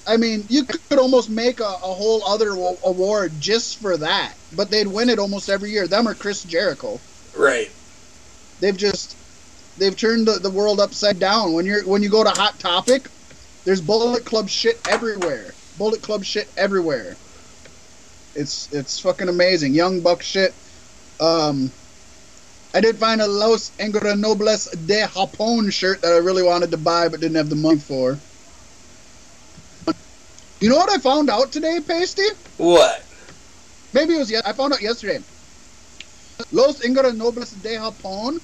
I 0.08 0.18
mean, 0.18 0.44
you 0.50 0.66
could 0.66 1.00
almost 1.00 1.30
make 1.30 1.60
a, 1.60 1.64
a 1.64 1.94
whole 1.94 2.24
other 2.26 2.56
wa- 2.56 2.76
award 2.84 3.32
just 3.40 3.78
for 3.78 3.98
that, 3.98 4.34
but 4.56 4.70
they'd 4.70 4.88
win 4.88 5.10
it 5.10 5.18
almost 5.18 5.50
every 5.50 5.72
year. 5.72 5.88
Them 5.88 6.08
or 6.08 6.14
Chris 6.14 6.44
Jericho. 6.44 7.00
Right. 7.36 7.70
They've 8.60 8.78
just 8.78 9.18
they've 9.78 9.96
turned 9.96 10.28
the, 10.28 10.34
the 10.34 10.50
world 10.50 10.80
upside 10.80 11.20
down. 11.20 11.54
When 11.54 11.66
you're 11.66 11.84
when 11.86 12.04
you 12.04 12.10
go 12.10 12.24
to 12.24 12.30
Hot 12.30 12.60
Topic, 12.60 13.10
there's 13.64 13.82
Bullet 13.82 14.26
Club 14.26 14.48
shit 14.48 14.80
everywhere. 14.88 15.54
Bullet 15.78 16.02
Club 16.02 16.24
shit 16.24 16.48
everywhere. 16.56 17.18
It's 18.36 18.72
it's 18.72 19.00
fucking 19.00 19.30
amazing. 19.30 19.74
Young 19.74 20.02
Buck 20.02 20.22
shit. 20.22 20.54
Um, 21.20 21.72
I 22.76 22.82
did 22.82 23.00
find 23.00 23.22
a 23.22 23.28
Los 23.28 23.72
Ingobernables 23.80 24.86
de 24.86 25.08
Japón 25.08 25.72
shirt 25.72 26.02
that 26.02 26.12
I 26.12 26.18
really 26.18 26.44
wanted 26.44 26.72
to 26.72 26.78
buy 26.78 27.08
but 27.08 27.22
didn't 27.22 27.38
have 27.38 27.50
the 27.50 27.56
money 27.56 27.80
for. 27.80 28.20
You 30.60 30.68
know 30.68 30.76
what 30.76 30.90
I 30.90 30.98
found 30.98 31.30
out 31.30 31.54
today, 31.54 31.80
Pasty? 31.80 32.28
What? 32.58 33.06
Maybe 33.94 34.16
it 34.16 34.18
was. 34.18 34.30
Ye- 34.30 34.42
I 34.46 34.52
found 34.52 34.74
out 34.74 34.82
yesterday. 34.82 35.20
Los 36.52 36.82
Ingobernables 36.82 37.62
de 37.62 37.78
Japón 37.78 38.40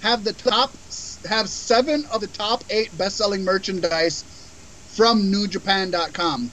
have 0.00 0.24
the 0.24 0.32
top 0.32 0.78
have 1.26 1.46
seven 1.46 2.06
of 2.10 2.22
the 2.22 2.28
top 2.28 2.64
eight 2.70 2.96
best-selling 2.96 3.44
merchandise 3.44 4.24
from 4.96 5.30
NewJapan.com. 5.30 6.50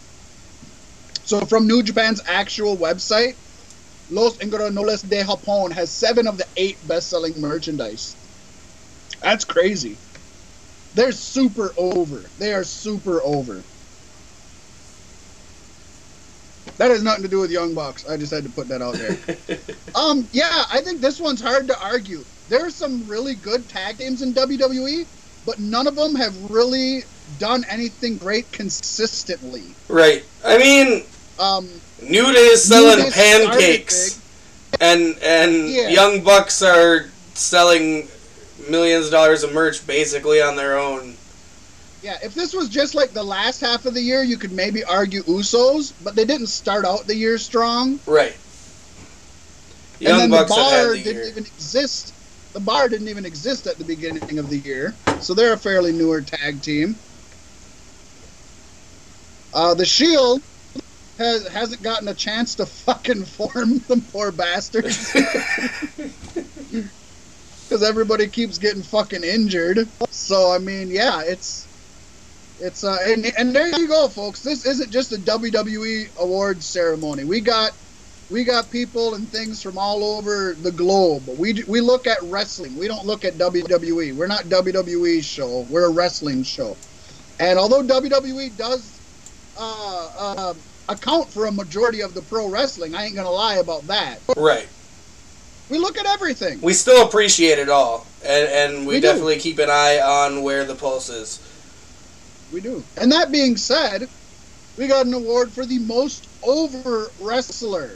So 1.23 1.39
from 1.45 1.67
New 1.67 1.83
Japan's 1.83 2.21
actual 2.25 2.77
website, 2.77 3.36
Los 4.12 4.38
Ingobernables 4.38 5.08
de 5.10 5.24
Japón 5.24 5.72
has 5.72 5.89
seven 5.89 6.28
of 6.28 6.38
the 6.38 6.46
eight 6.58 6.78
best-selling 6.88 7.39
merchandise. 7.39 8.16
That's 9.22 9.46
crazy. 9.46 9.98
They're 10.96 11.12
super 11.12 11.74
over. 11.78 12.22
They 12.38 12.54
are 12.54 12.63
super 12.63 13.22
over. 13.24 13.63
That 16.78 16.92
has 16.92 17.04
nothing 17.04 17.24
to 17.24 17.30
do 17.30 17.39
with 17.39 17.52
Young 17.52 17.74
Bucks. 17.74 18.08
I 18.10 18.18
just 18.18 18.34
had 18.34 18.44
to 18.44 18.50
put 18.50 18.68
that 18.70 18.82
out 18.82 18.96
there. 18.96 19.18
Um, 19.96 20.28
yeah, 20.32 20.66
I 20.72 20.82
think 20.82 21.02
this 21.02 21.20
one's 21.20 21.39
hard 21.39 21.68
to 21.68 21.80
argue. 21.80 22.24
There 22.50 22.66
are 22.66 22.72
some 22.72 23.08
really 23.08 23.36
good 23.36 23.70
tag 23.70 24.00
teams 24.00 24.24
in 24.24 24.34
WWE, 24.34 25.06
but 25.46 25.60
none 25.60 25.86
of 25.86 25.96
them 25.96 26.16
have 26.16 26.50
really 26.50 27.04
done 27.38 27.63
anything 27.70 28.18
great 28.18 28.52
consistently. 28.52 29.62
right. 29.88 30.24
I 30.44 30.58
mean, 30.58 31.04
Um, 31.38 31.70
New 32.10 32.32
Day 32.34 32.48
is 32.48 32.63
selling 32.63 33.12
pancakes, 33.12 34.20
and 34.82 35.16
and 35.22 35.70
Yeah. 35.70 35.89
Young 35.89 36.24
Bucks 36.24 36.62
are 36.62 37.10
selling 37.34 38.08
millions 38.70 39.06
of 39.08 39.12
dollars 39.12 39.44
of 39.44 39.54
merch 39.54 39.86
basically 39.86 40.42
on 40.42 40.56
their 40.56 40.78
own. 40.78 41.16
yeah, 42.02 42.18
if 42.24 42.34
this 42.34 42.54
was 42.54 42.68
just 42.70 42.96
like 42.96 43.12
the 43.12 43.24
last 43.24 43.62
half 43.62 43.86
of 43.86 43.94
the 43.94 44.02
year, 44.02 44.24
you 44.24 44.38
could 44.38 44.52
maybe 44.52 44.84
argue 44.84 45.24
Usos, 45.24 45.94
but 46.04 46.16
they 46.16 46.26
didn't 46.26 46.48
start 46.48 46.86
out 46.86 47.08
the 47.08 47.16
year 47.16 47.38
strong. 47.38 48.00
Right. 48.06 48.36
Young 50.00 50.13
and 50.13 50.22
then 50.22 50.30
Bucks 50.32 50.50
the 50.50 50.56
bar 50.56 50.89
the 50.89 50.98
didn't 51.04 51.16
year. 51.16 51.28
even 51.30 51.46
exist. 51.46 52.13
The 52.54 52.60
bar 52.60 52.89
didn't 52.89 53.08
even 53.08 53.26
exist 53.26 53.68
at 53.68 53.78
the 53.78 53.84
beginning 53.86 54.38
of 54.38 54.50
the 54.50 54.58
year, 54.60 54.94
so 55.22 55.34
they're 55.34 55.54
a 55.54 55.58
fairly 55.58 55.92
newer 55.94 56.22
tag 56.22 56.62
team. 56.62 56.96
Uh, 59.54 59.74
the 59.74 59.86
Shield 59.86 60.42
has 61.17 61.47
hasn't 61.47 61.82
gotten 61.82 62.08
a 62.08 62.13
chance 62.13 62.56
to 62.56 62.65
fucking 62.65 63.26
form 63.38 63.80
the 63.88 64.04
poor 64.12 64.32
bastards. 64.32 65.15
Because 67.63 67.89
everybody 67.89 68.28
keeps 68.28 68.60
getting 68.60 68.84
fucking 68.84 69.23
injured. 69.23 69.88
So 70.12 70.52
I 70.52 70.60
mean, 70.60 70.91
yeah, 70.91 71.21
it's 71.26 71.65
it's 72.60 72.84
uh 72.84 72.97
and, 73.08 73.26
and 73.38 73.56
there 73.56 73.67
you 73.67 73.88
go, 73.88 74.08
folks. 74.10 74.41
This 74.43 74.65
isn't 74.65 74.91
just 74.91 75.12
a 75.12 75.15
WWE 75.15 76.15
awards 76.19 76.67
ceremony. 76.67 77.23
We 77.23 77.41
got 77.41 77.71
we 78.30 78.43
got 78.43 78.69
people 78.69 79.15
and 79.15 79.28
things 79.28 79.62
from 79.62 79.78
all 79.78 80.04
over 80.04 80.56
the 80.62 80.71
globe. 80.71 81.23
We 81.38 81.63
we 81.67 81.82
look 81.82 82.06
at 82.06 82.17
wrestling. 82.23 82.78
We 82.78 82.88
don't 82.88 83.06
look 83.06 83.26
at 83.26 83.38
WWE. 83.38 84.15
We're 84.15 84.28
not 84.28 84.45
WWE 84.45 85.23
show. 85.23 85.65
We're 85.69 85.86
a 85.86 85.93
wrestling 85.93 86.43
show. 86.43 86.78
And 87.39 87.58
although 87.58 87.82
WWE 87.82 88.56
does 88.56 89.02
uh, 89.58 90.10
uh, 90.17 90.54
account 90.89 91.30
for 91.30 91.46
a 91.46 91.52
majority 91.52 92.02
of 92.02 92.13
the 92.13 92.22
pro 92.24 92.50
wrestling, 92.50 92.96
I 92.96 93.06
ain't 93.06 93.15
gonna 93.15 93.30
lie 93.32 93.56
about 93.56 93.88
that. 93.88 94.19
Right. 94.36 94.67
We 95.69 95.78
look 95.80 95.98
at 95.98 96.06
everything. 96.06 96.60
We 96.62 96.74
still 96.74 97.06
appreciate 97.06 97.58
it 97.60 97.69
all, 97.69 98.06
and 98.24 98.48
and 98.50 98.80
we, 98.88 98.96
We 98.96 99.02
do. 99.02 99.08
definitely 99.08 99.39
keep 99.39 99.60
an 99.60 99.69
eye 99.69 100.00
on 100.00 100.43
where 100.43 100.65
the 100.65 100.76
pulse 100.76 101.10
is. 101.10 101.39
We 102.52 102.62
do. 102.62 102.84
And 102.98 103.12
that 103.12 103.32
being 103.32 103.58
said, 103.58 104.08
we 104.78 104.88
got 104.88 105.06
an 105.06 105.13
award 105.13 105.52
for 105.52 105.65
the 105.65 105.80
most 105.80 106.28
over 106.43 107.10
wrestler. 107.19 107.89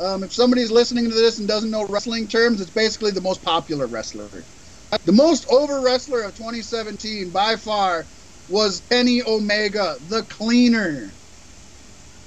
Um, 0.00 0.22
if 0.22 0.32
somebody's 0.32 0.70
listening 0.70 1.04
to 1.04 1.14
this 1.14 1.38
and 1.38 1.48
doesn't 1.48 1.70
know 1.70 1.86
wrestling 1.86 2.28
terms, 2.28 2.60
it's 2.60 2.70
basically 2.70 3.10
the 3.10 3.20
most 3.20 3.42
popular 3.42 3.86
wrestler. 3.86 4.28
The 5.04 5.12
most 5.12 5.50
over 5.50 5.80
wrestler 5.80 6.22
of 6.22 6.36
2017 6.36 7.30
by 7.30 7.56
far 7.56 8.04
was 8.48 8.82
Kenny 8.88 9.22
Omega, 9.22 9.96
the 10.08 10.22
cleaner. 10.24 11.10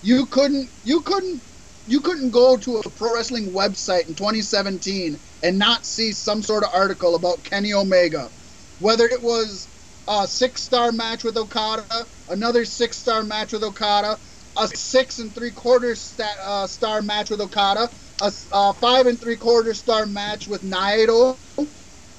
You 0.02 0.28
couldn't 0.28 0.70
you 0.84 1.02
couldn't 1.02 1.44
you 1.86 2.02
couldn't 2.02 2.32
go 2.32 2.56
to 2.56 2.78
a 2.78 2.90
pro 2.92 3.14
wrestling 3.16 3.52
website 3.54 4.08
in 4.08 4.16
2017 4.16 5.20
and 5.44 5.60
not 5.60 5.86
see 5.86 6.12
some 6.12 6.42
sort 6.42 6.64
of 6.64 6.70
article 6.74 7.16
about 7.16 7.44
Kenny 7.44 7.74
Omega. 7.74 8.30
Whether 8.78 9.06
it 9.06 9.22
was 9.22 9.68
a 10.08 10.28
six 10.28 10.62
star 10.64 10.92
match 10.92 11.24
with 11.24 11.36
Okada, 11.38 11.86
another 12.30 12.64
six 12.64 12.98
star 12.98 13.24
match 13.24 13.52
with 13.52 13.64
Okada, 13.64 14.20
a 14.58 14.68
six 14.68 15.20
and 15.20 15.36
three 15.36 15.52
quarter 15.52 15.96
sta- 15.96 16.38
uh, 16.44 16.68
star 16.68 17.02
match 17.02 17.30
with 17.30 17.42
Okada, 17.42 17.90
a 18.22 18.74
five 18.76 19.06
and 19.08 19.20
three 19.20 19.38
quarter 19.38 19.74
star 19.74 20.06
match 20.06 20.48
with 20.48 20.62
Naito, 20.62 21.40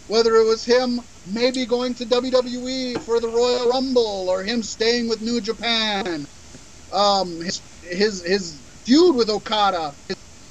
whether 0.07 0.35
it 0.35 0.47
was 0.47 0.65
him 0.65 1.01
maybe 1.25 1.67
going 1.67 1.95
to 1.95 2.07
WWE 2.07 3.03
for 3.05 3.21
the 3.21 3.29
Royal 3.29 3.71
Rumble 3.71 4.29
or 4.29 4.43
him 4.43 4.63
staying 4.63 5.09
with 5.09 5.21
New 5.21 5.41
Japan, 5.41 6.27
um, 6.93 7.41
his 7.41 7.63
his 7.91 8.23
his 8.23 8.63
feud 8.85 9.17
with 9.17 9.31
Okada, 9.31 9.97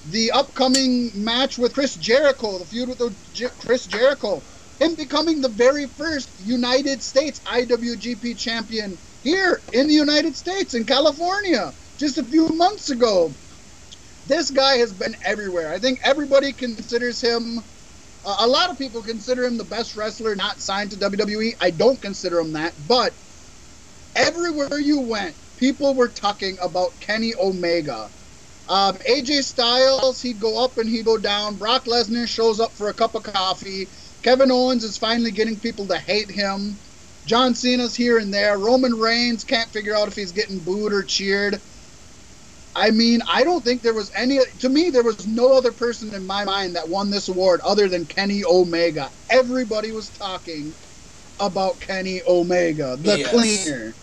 the 0.05 0.31
upcoming 0.31 1.11
match 1.15 1.57
with 1.57 1.73
Chris 1.73 1.95
Jericho, 1.95 2.59
the 2.59 2.65
feud 2.65 2.89
with 2.89 3.57
Chris 3.59 3.85
Jericho, 3.85 4.43
him 4.79 4.95
becoming 4.95 5.41
the 5.41 5.49
very 5.49 5.87
first 5.87 6.39
United 6.39 7.01
States 7.03 7.41
IWGP 7.41 8.37
champion 8.37 8.97
here 9.21 9.61
in 9.73 9.87
the 9.87 9.93
United 9.93 10.35
States 10.35 10.73
in 10.73 10.85
California 10.85 11.73
just 11.97 12.17
a 12.17 12.23
few 12.23 12.47
months 12.49 12.89
ago. 12.89 13.35
This 14.25 14.51
guy 14.51 14.77
has 14.77 14.93
been 14.93 15.15
everywhere. 15.23 15.71
I 15.73 15.79
think 15.79 15.99
everybody 16.03 16.53
considers 16.53 17.19
him. 17.21 17.59
Uh, 18.23 18.35
a 18.41 18.47
lot 18.47 18.69
of 18.69 18.77
people 18.77 19.01
consider 19.01 19.43
him 19.43 19.57
the 19.57 19.65
best 19.65 19.95
wrestler 19.95 20.35
not 20.35 20.61
signed 20.61 20.91
to 20.91 20.97
WWE. 20.97 21.53
I 21.59 21.71
don't 21.71 22.01
consider 22.01 22.39
him 22.39 22.53
that, 22.53 22.75
but 22.87 23.15
everywhere 24.15 24.79
you 24.79 25.01
went, 25.01 25.35
people 25.59 25.93
were 25.93 26.09
talking 26.09 26.57
about 26.61 27.01
Kenny 27.01 27.33
Omega. 27.37 28.13
Um, 28.67 28.97
AJ 28.99 29.43
Styles, 29.43 30.21
he'd 30.21 30.39
go 30.39 30.63
up 30.63 30.77
and 30.77 30.89
he'd 30.89 31.05
go 31.05 31.17
down. 31.17 31.57
Brock 31.57 31.85
Lesnar 31.85 32.27
shows 32.27 32.61
up 32.61 32.77
for 32.77 32.87
a 32.87 32.93
cup 32.93 33.15
of 33.15 33.23
coffee. 33.23 33.91
Kevin 34.23 34.51
Owens 34.51 34.85
is 34.85 34.97
finally 34.97 35.31
getting 35.31 35.59
people 35.59 35.87
to 35.89 35.97
hate 35.99 36.31
him. 36.31 36.79
John 37.25 37.55
Cena's 37.55 37.95
here 37.95 38.19
and 38.19 38.33
there. 38.33 38.57
Roman 38.57 38.93
Reigns 38.93 39.43
can't 39.43 39.73
figure 39.73 39.95
out 39.95 40.07
if 40.07 40.15
he's 40.15 40.31
getting 40.31 40.61
booed 40.61 40.93
or 40.93 41.03
cheered. 41.03 41.61
I 42.75 42.91
mean, 42.91 43.21
I 43.27 43.43
don't 43.43 43.65
think 43.65 43.83
there 43.83 43.93
was 43.95 44.11
any. 44.15 44.39
To 44.59 44.69
me, 44.69 44.91
there 44.91 45.03
was 45.03 45.27
no 45.27 45.51
other 45.53 45.73
person 45.73 46.13
in 46.13 46.25
my 46.25 46.45
mind 46.45 46.75
that 46.77 46.87
won 46.87 47.09
this 47.09 47.27
award 47.27 47.61
other 47.65 47.89
than 47.89 48.05
Kenny 48.07 48.43
Omega. 48.45 49.11
Everybody 49.29 49.91
was 49.91 50.09
talking 50.11 50.75
about 51.39 51.81
Kenny 51.81 52.21
Omega, 52.27 52.97
the 53.01 53.19
Yes. 53.19 53.19
cleaner. 53.19 53.97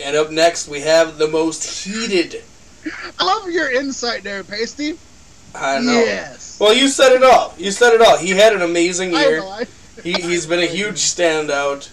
And 0.00 0.16
up 0.16 0.30
next, 0.30 0.68
we 0.68 0.80
have 0.80 1.18
the 1.18 1.28
most 1.28 1.84
heated. 1.84 2.42
I 3.18 3.24
love 3.24 3.50
your 3.50 3.70
insight 3.70 4.22
there, 4.22 4.44
Pasty. 4.44 4.98
I 5.54 5.80
know. 5.80 5.92
Yes. 5.92 6.58
Well, 6.60 6.74
you 6.74 6.88
said 6.88 7.12
it 7.12 7.22
all. 7.22 7.54
You 7.56 7.70
said 7.70 7.94
it 7.94 8.00
all. 8.02 8.16
He 8.18 8.30
had 8.30 8.52
an 8.52 8.62
amazing 8.62 9.14
I 9.14 9.20
year. 9.26 9.40
know. 9.40 9.48
I, 9.48 9.64
He, 10.02 10.12
he's 10.12 10.46
been 10.46 10.60
a 10.60 10.66
huge 10.66 10.96
standout. 10.96 11.90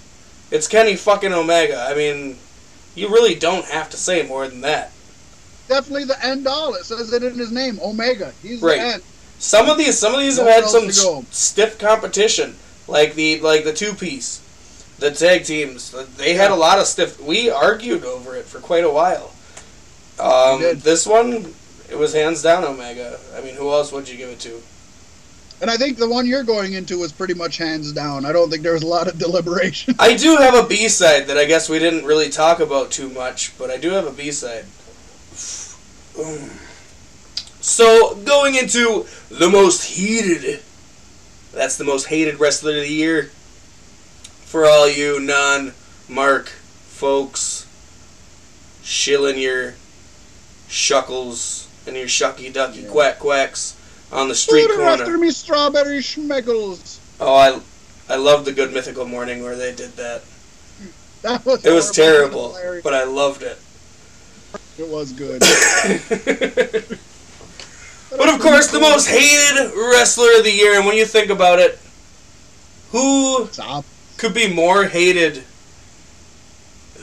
It's 0.51 0.67
Kenny 0.67 0.95
fucking 0.97 1.31
Omega. 1.33 1.79
I 1.89 1.95
mean, 1.95 2.37
you 2.95 3.07
really 3.07 3.33
don't 3.33 3.65
have 3.65 3.89
to 3.91 3.97
say 3.97 4.27
more 4.27 4.45
than 4.47 4.61
that. 4.61 4.91
definitely 5.69 6.03
the 6.03 6.23
end 6.23 6.45
all. 6.45 6.75
It 6.75 6.83
says 6.83 7.11
it 7.13 7.23
in 7.23 7.35
his 7.39 7.51
name, 7.51 7.79
Omega. 7.81 8.33
He's 8.43 8.61
Right. 8.61 8.77
the 8.77 8.83
end. 8.95 9.03
Some 9.39 9.69
of 9.69 9.77
these, 9.77 9.97
some 9.97 10.13
of 10.13 10.19
these 10.19 10.37
have 10.37 10.45
had 10.47 10.65
some 10.65 10.89
to 10.89 11.01
go. 11.01 11.19
s- 11.19 11.25
stiff 11.31 11.79
competition, 11.79 12.55
like 12.89 13.15
the 13.15 13.39
like 13.39 13.63
the 13.63 13.73
two 13.73 13.93
piece, 13.93 14.41
the 15.03 15.11
tag 15.11 15.43
teams. 15.43 15.91
They 16.15 16.33
had 16.33 16.49
a 16.49 16.55
lot 16.55 16.79
of 16.79 16.85
stiff. 16.85 17.21
We 17.21 17.49
argued 17.49 18.05
over 18.05 18.35
it 18.35 18.45
for 18.45 18.59
quite 18.59 18.85
a 18.85 18.89
while. 18.89 19.33
Um, 20.17 20.61
this 20.79 21.05
one, 21.05 21.53
it 21.89 21.97
was 21.97 22.13
hands 22.13 22.41
down 22.41 22.63
Omega. 22.63 23.19
I 23.35 23.41
mean, 23.41 23.55
who 23.55 23.69
else 23.71 23.91
would 23.91 24.07
you 24.07 24.17
give 24.17 24.29
it 24.29 24.39
to? 24.41 24.61
And 25.61 25.69
I 25.69 25.77
think 25.77 25.97
the 25.97 26.07
one 26.09 26.25
you're 26.25 26.43
going 26.43 26.73
into 26.73 26.99
was 26.99 27.11
pretty 27.11 27.33
much 27.33 27.57
hands 27.57 27.91
down. 27.91 28.25
I 28.25 28.31
don't 28.31 28.49
think 28.49 28.63
there 28.63 28.73
was 28.73 28.83
a 28.83 28.87
lot 28.87 29.07
of 29.07 29.17
deliberation. 29.17 29.95
I 29.99 30.15
do 30.15 30.37
have 30.37 30.55
a 30.55 30.67
B 30.67 30.87
side 30.87 31.27
that 31.27 31.37
I 31.37 31.45
guess 31.45 31.69
we 31.69 31.79
didn't 31.79 32.05
really 32.05 32.29
talk 32.29 32.59
about 32.59 32.89
too 32.91 33.09
much, 33.09 33.57
but 33.57 33.69
I 33.69 33.77
do 33.77 33.89
have 33.91 34.07
a 34.07 34.11
B 34.11 34.31
side. 34.31 34.65
So 37.61 38.15
going 38.23 38.55
into 38.55 39.05
the 39.29 39.49
most 39.49 39.83
heated, 39.83 40.61
that's 41.53 41.77
the 41.77 41.85
most 41.85 42.07
hated 42.07 42.39
wrestler 42.39 42.77
of 42.77 42.83
the 42.83 42.89
year. 42.89 43.31
For 44.53 44.67
all 44.67 44.87
you 44.87 45.19
non-mark 45.19 46.47
folks, 46.47 47.65
shilling 48.83 49.39
your 49.39 49.73
shuckles 50.69 51.65
and 51.87 51.97
your 51.97 52.05
shucky 52.05 52.53
ducky 52.53 52.81
Yeah. 52.81 52.89
quack 52.89 53.17
quacks 53.17 53.73
on 54.11 54.27
the 54.27 54.35
street 54.35 54.67
Put 54.67 54.75
her 54.75 54.83
after 54.83 55.17
me, 55.17 55.31
strawberry 55.31 56.01
schmeggles. 56.01 56.99
Oh, 57.19 57.33
I, 57.33 57.59
I 58.13 58.17
love 58.17 58.45
the 58.45 58.51
Good 58.51 58.71
Mythical 58.71 59.07
Morning 59.07 59.41
where 59.41 59.55
they 59.55 59.73
did 59.73 59.95
that. 59.95 60.21
That 61.23 61.43
was 61.43 61.65
It 61.65 61.73
was 61.73 61.89
terrible, 61.89 62.55
but 62.83 62.93
I 62.93 63.05
loved 63.05 63.41
it. 63.41 63.57
it 64.77 64.87
was 64.87 65.13
good. 65.13 65.39
but 68.11 68.29
of 68.29 68.39
course, 68.39 68.67
the 68.67 68.79
most 68.79 69.07
hated 69.07 69.73
wrestler 69.75 70.37
of 70.37 70.43
the 70.43 70.53
year, 70.53 70.75
and 70.77 70.85
when 70.85 70.95
you 70.95 71.05
think 71.05 71.31
about 71.31 71.57
it, 71.57 71.79
who 72.91 73.47
Stop. 73.51 73.83
Could 74.23 74.33
be 74.33 74.47
more 74.47 74.85
hated 74.85 75.43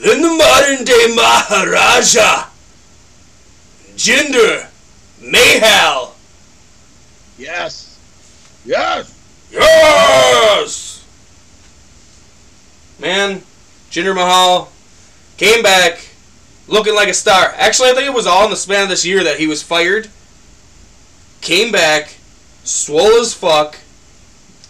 than 0.02 0.22
the 0.22 0.28
modern 0.30 0.87
day 0.87 1.12
Maharaja? 1.14 2.48
Jinder 3.94 4.66
Mahal. 5.20 6.16
Yes. 7.37 7.98
Yes. 8.64 9.14
Yes! 9.52 11.04
Man, 12.98 13.42
Jinder 13.90 14.14
Mahal 14.14 14.72
came 15.37 15.62
back 15.62 16.09
looking 16.68 16.94
like 16.94 17.09
a 17.09 17.14
star. 17.14 17.52
Actually, 17.59 17.90
I 17.90 17.92
think 17.92 18.06
it 18.06 18.14
was 18.14 18.26
all 18.26 18.44
in 18.44 18.50
the 18.50 18.56
span 18.56 18.85
of 18.85 18.88
this 18.88 19.04
year 19.04 19.22
that 19.24 19.38
he 19.38 19.46
was 19.46 19.62
fired. 19.62 20.09
Came 21.42 21.70
back, 21.70 22.14
swole 22.64 23.20
as 23.20 23.35
fuck, 23.35 23.76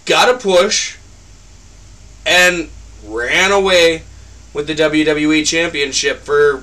got 0.05 0.29
a 0.29 0.37
push, 0.37 0.97
and 2.31 2.69
ran 3.07 3.51
away 3.51 4.03
with 4.55 4.69
the 4.69 4.75
WWE 4.75 5.45
Championship 5.45 6.19
for 6.21 6.63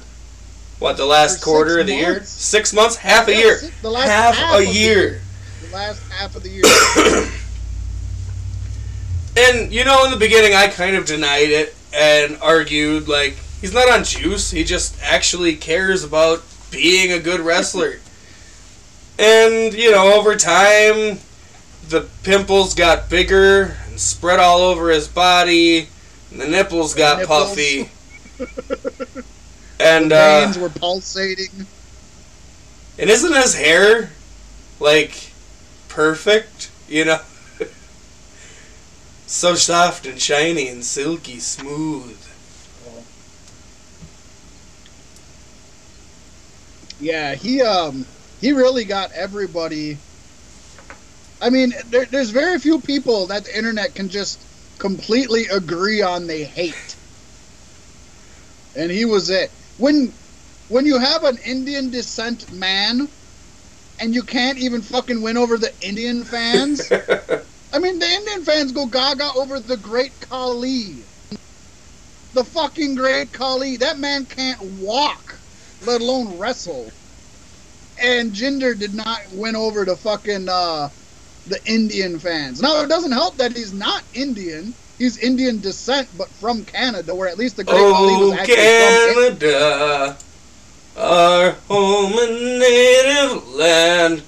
what 0.79 0.95
the 0.95 1.05
last 1.05 1.39
For 1.39 1.45
quarter 1.45 1.79
of 1.79 1.87
the 1.87 1.95
year? 1.95 2.23
Six 2.23 2.73
months, 2.73 2.95
half 2.95 3.27
a 3.27 3.35
year, 3.35 3.57
si- 3.57 3.71
the 3.81 3.91
last 3.91 4.07
half, 4.07 4.35
half 4.35 4.61
a 4.61 4.65
the 4.65 4.71
year. 4.71 5.21
The 5.67 5.75
last 5.75 6.11
half 6.11 6.35
of 6.35 6.43
the 6.43 6.49
year. 6.49 6.63
And 9.39 9.71
you 9.71 9.85
know, 9.85 10.03
in 10.03 10.09
the 10.09 10.17
beginning, 10.17 10.55
I 10.55 10.67
kind 10.67 10.95
of 10.95 11.05
denied 11.05 11.51
it 11.51 11.75
and 11.93 12.39
argued 12.41 13.07
like 13.07 13.33
he's 13.61 13.71
not 13.71 13.87
on 13.87 14.03
juice. 14.03 14.49
He 14.49 14.63
just 14.63 14.99
actually 15.03 15.55
cares 15.55 16.03
about 16.03 16.41
being 16.71 17.11
a 17.11 17.19
good 17.19 17.41
wrestler. 17.41 17.99
and 19.19 19.75
you 19.75 19.91
know, 19.91 20.15
over 20.15 20.35
time, 20.35 21.19
the 21.89 22.09
pimples 22.23 22.73
got 22.73 23.11
bigger 23.11 23.77
spread 23.97 24.39
all 24.39 24.59
over 24.59 24.89
his 24.89 25.07
body, 25.07 25.87
and 26.31 26.41
the 26.41 26.47
nipples 26.47 26.93
got 26.93 27.19
nipples. 27.19 27.49
puffy. 27.49 27.89
and 29.79 30.11
the 30.11 30.15
uh, 30.15 30.53
were 30.59 30.69
pulsating. 30.69 31.67
and 32.99 33.09
isn't 33.09 33.33
his 33.33 33.55
hair 33.55 34.11
like 34.79 35.31
perfect? 35.89 36.71
You 36.87 37.05
know, 37.05 37.19
so 39.27 39.55
soft 39.55 40.05
and 40.05 40.21
shiny 40.21 40.67
and 40.67 40.83
silky 40.83 41.39
smooth. 41.39 42.17
Yeah, 46.99 47.35
he 47.35 47.61
um 47.61 48.05
he 48.41 48.51
really 48.51 48.85
got 48.85 49.11
everybody. 49.11 49.97
I 51.41 51.49
mean, 51.49 51.73
there, 51.89 52.05
there's 52.05 52.31
very 52.31 52.59
few 52.59 52.81
people 52.81 53.27
that 53.27 53.45
the 53.45 53.57
internet 53.57 53.95
can 53.95 54.09
just 54.09 54.45
completely 54.79 55.45
agree 55.51 56.01
on 56.01 56.27
they 56.27 56.43
hate, 56.43 56.95
and 58.75 58.91
he 58.91 59.05
was 59.05 59.29
it. 59.29 59.51
When 59.77 60.13
when 60.67 60.85
you 60.85 60.99
have 60.99 61.23
an 61.23 61.37
Indian 61.45 61.91
descent 61.91 62.51
man, 62.51 63.07
and 63.99 64.13
you 64.13 64.23
can't 64.23 64.57
even 64.59 64.81
fucking 64.81 65.21
win 65.21 65.37
over 65.37 65.57
the 65.57 65.73
Indian 65.81 66.23
fans. 66.23 66.91
I 67.71 67.79
mean, 67.79 67.99
the 67.99 68.07
Indian 68.07 68.43
fans 68.43 68.71
go 68.71 68.87
gaga 68.87 69.29
over 69.35 69.59
the 69.59 69.77
Great 69.77 70.19
Khali. 70.29 71.05
The 72.33 72.43
fucking 72.43 72.95
Great 72.95 73.33
Khali. 73.33 73.77
That 73.77 73.99
man 73.99 74.25
can't 74.25 74.61
walk, 74.61 75.41
let 75.81 76.01
alone 76.01 76.37
wrestle. 76.37 76.91
And 78.01 78.31
Jinder 78.33 78.77
did 78.77 78.93
not 78.93 79.19
win 79.31 79.55
over 79.55 79.83
the 79.85 79.97
fucking 79.97 80.47
uh, 80.49 80.89
the 81.49 81.59
Indian 81.65 82.19
fans. 82.19 82.61
Now 82.61 82.81
it 82.81 82.89
doesn't 82.89 83.11
help 83.11 83.37
that 83.37 83.55
he's 83.55 83.73
not 83.73 84.03
Indian. 84.13 84.73
He's 84.97 85.17
Indian 85.19 85.59
descent, 85.59 86.07
but 86.17 86.27
from 86.29 86.65
Canada, 86.65 87.13
where 87.13 87.27
at 87.29 87.37
least 87.37 87.57
the 87.57 87.63
Great 87.63 87.77
Khali 87.77 88.13
was 88.25 88.31
Oh, 88.31 88.33
actually 88.33 88.55
from 88.55 89.33
India. 89.33 89.59
Canada, 89.59 90.17
our 90.97 91.51
home 91.69 92.13
and 92.17 92.59
native 92.59 93.47
land, 93.49 94.23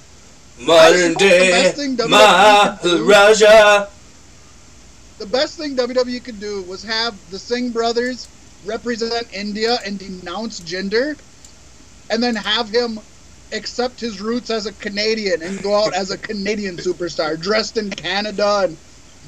modern 0.60 1.14
day 1.14 1.50
best 1.50 1.76
thing 1.76 1.96
WWE 1.96 2.80
could 2.80 2.82
do- 2.82 3.04
Maharaja. 3.04 3.86
the 5.18 5.26
best 5.26 5.58
thing 5.58 5.76
WWE 5.76 6.22
could 6.22 6.38
do 6.40 6.62
was 6.62 6.82
have 6.84 7.14
the 7.30 7.38
Singh 7.38 7.70
brothers 7.70 8.28
represent 8.64 9.26
India 9.32 9.78
and 9.84 9.98
denounce 9.98 10.60
Jinder, 10.60 11.18
and 12.10 12.22
then 12.22 12.36
have 12.36 12.68
him 12.68 13.00
accept 13.52 14.00
his 14.00 14.20
roots 14.20 14.50
as 14.50 14.66
a 14.66 14.72
Canadian 14.74 15.42
and 15.42 15.62
go 15.62 15.74
out 15.74 15.94
as 15.94 16.10
a 16.10 16.18
Canadian 16.18 16.76
superstar, 16.76 17.40
dressed 17.40 17.76
in 17.76 17.90
Canada 17.90 18.62
and 18.64 18.76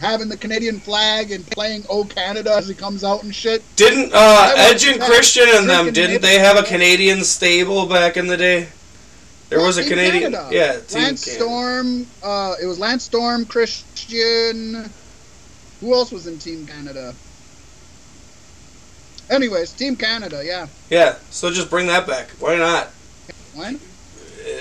having 0.01 0.29
the 0.29 0.37
Canadian 0.37 0.81
flag 0.81 1.31
and 1.31 1.47
playing 1.47 1.85
"Oh 1.89 2.05
Canada" 2.05 2.55
as 2.55 2.69
he 2.69 2.75
comes 2.75 3.05
out 3.05 3.23
and 3.23 3.35
shit. 3.35 3.63
Didn't 3.77 4.13
uh, 4.15 4.53
Edge 4.57 4.85
and 4.87 5.01
Christian 5.01 5.45
and 5.49 5.69
them? 5.69 5.93
Didn't 5.93 6.23
they 6.23 6.39
have 6.39 6.57
a 6.57 6.63
Canadian 6.63 7.23
stable 7.25 7.87
back 7.87 8.17
in 8.17 8.27
the 8.27 8.37
day? 8.37 8.69
There 9.49 9.61
was 9.61 9.77
a 9.77 9.85
Canadian, 9.85 10.33
Canada. 10.33 10.49
yeah, 10.51 10.81
Team 10.81 11.03
Lance 11.03 11.25
Canada. 11.25 11.45
Storm. 11.45 12.07
Uh, 12.23 12.55
it 12.63 12.67
was 12.67 12.79
Lance 12.79 13.05
Storm, 13.05 13.45
Christian. 13.45 14.89
Who 15.81 15.93
else 15.93 16.11
was 16.11 16.27
in 16.27 16.39
Team 16.39 16.67
Canada? 16.67 17.15
Anyways, 19.29 19.73
Team 19.73 19.97
Canada, 19.97 20.43
yeah. 20.45 20.69
Yeah, 20.91 21.17
so 21.31 21.51
just 21.51 21.71
bring 21.71 21.87
that 21.89 22.07
back. 22.07 22.31
Why 22.39 22.57
not? 22.57 22.89
When? 23.55 23.79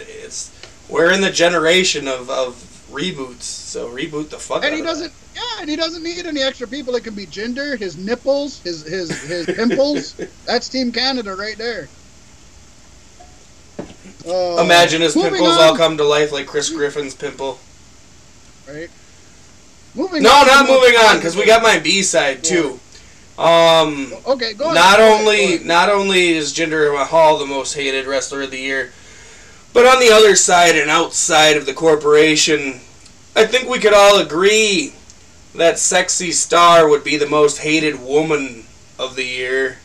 It's 0.08 0.52
we're 0.90 1.12
in 1.12 1.22
the 1.22 1.32
generation 1.32 2.08
of, 2.08 2.30
of 2.30 2.56
reboots, 2.92 3.44
so 3.44 3.90
reboot 3.90 4.30
the 4.30 4.38
fuck. 4.38 4.64
And 4.64 4.74
out 4.74 4.78
he 4.78 4.82
doesn't. 4.82 5.14
Yeah, 5.36 5.42
and 5.62 5.70
he 5.70 5.76
doesn't 5.76 6.04
need 6.04 6.26
any 6.26 6.42
extra 6.42 6.68
people. 6.68 6.96
It 6.96 7.04
can 7.04 7.16
be 7.16 7.26
Jinder, 7.26 7.78
his 7.78 7.98
nipples, 7.98 8.62
his 8.62 8.84
his 8.84 9.10
his 9.24 9.46
pimples. 9.46 10.14
That's 10.46 10.68
Team 10.70 10.92
Canada 10.92 11.36
right 11.36 11.58
there. 11.58 11.88
Uh, 14.28 14.62
Imagine 14.64 15.02
his 15.02 15.14
pimples 15.14 15.58
on, 15.58 15.60
all 15.60 15.78
come 15.78 15.98
to 15.98 16.04
life 16.04 16.32
like 16.32 16.48
Chris 16.48 16.70
Griffin's 16.70 17.16
pimple. 17.16 17.60
Right. 18.68 18.90
Moving 19.96 20.24
No, 20.24 20.30
on 20.32 20.48
not 20.48 20.68
moving 20.68 20.96
on 20.96 21.18
because 21.18 21.36
we 21.36 21.46
got 21.46 21.64
my 21.64 21.80
B 21.80 22.02
side 22.04 22.44
too. 22.44 22.80
Um, 23.38 24.14
Okay, 24.26 24.54
go 24.54 24.66
ahead. 24.66 24.76
not 24.76 24.98
go 24.98 25.04
ahead, 25.08 25.22
only 25.22 25.58
go 25.60 25.64
not 25.66 25.90
only 25.90 26.30
is 26.30 26.54
Jinder 26.54 26.94
Mahal 26.94 27.40
the 27.40 27.46
most 27.46 27.74
hated 27.74 28.06
wrestler 28.06 28.44
of 28.44 28.52
the 28.52 28.60
year, 28.60 28.92
but 29.74 29.86
on 29.86 30.00
the 30.00 30.12
other 30.12 30.36
side 30.36 30.76
and 30.76 30.90
outside 30.90 31.58
of 31.58 31.66
the 31.66 31.74
corporation, 31.74 32.82
I 33.36 33.46
think 33.46 33.70
we 33.70 33.80
could 33.80 33.94
all 33.94 34.20
agree 34.20 34.94
that 35.56 35.80
Sexy 35.80 36.32
Star 36.32 36.88
would 36.90 37.04
be 37.04 37.18
the 37.18 37.28
most 37.28 37.58
hated 37.60 38.02
woman 38.02 38.66
of 39.00 39.16
the 39.16 39.26
year. 39.26 39.78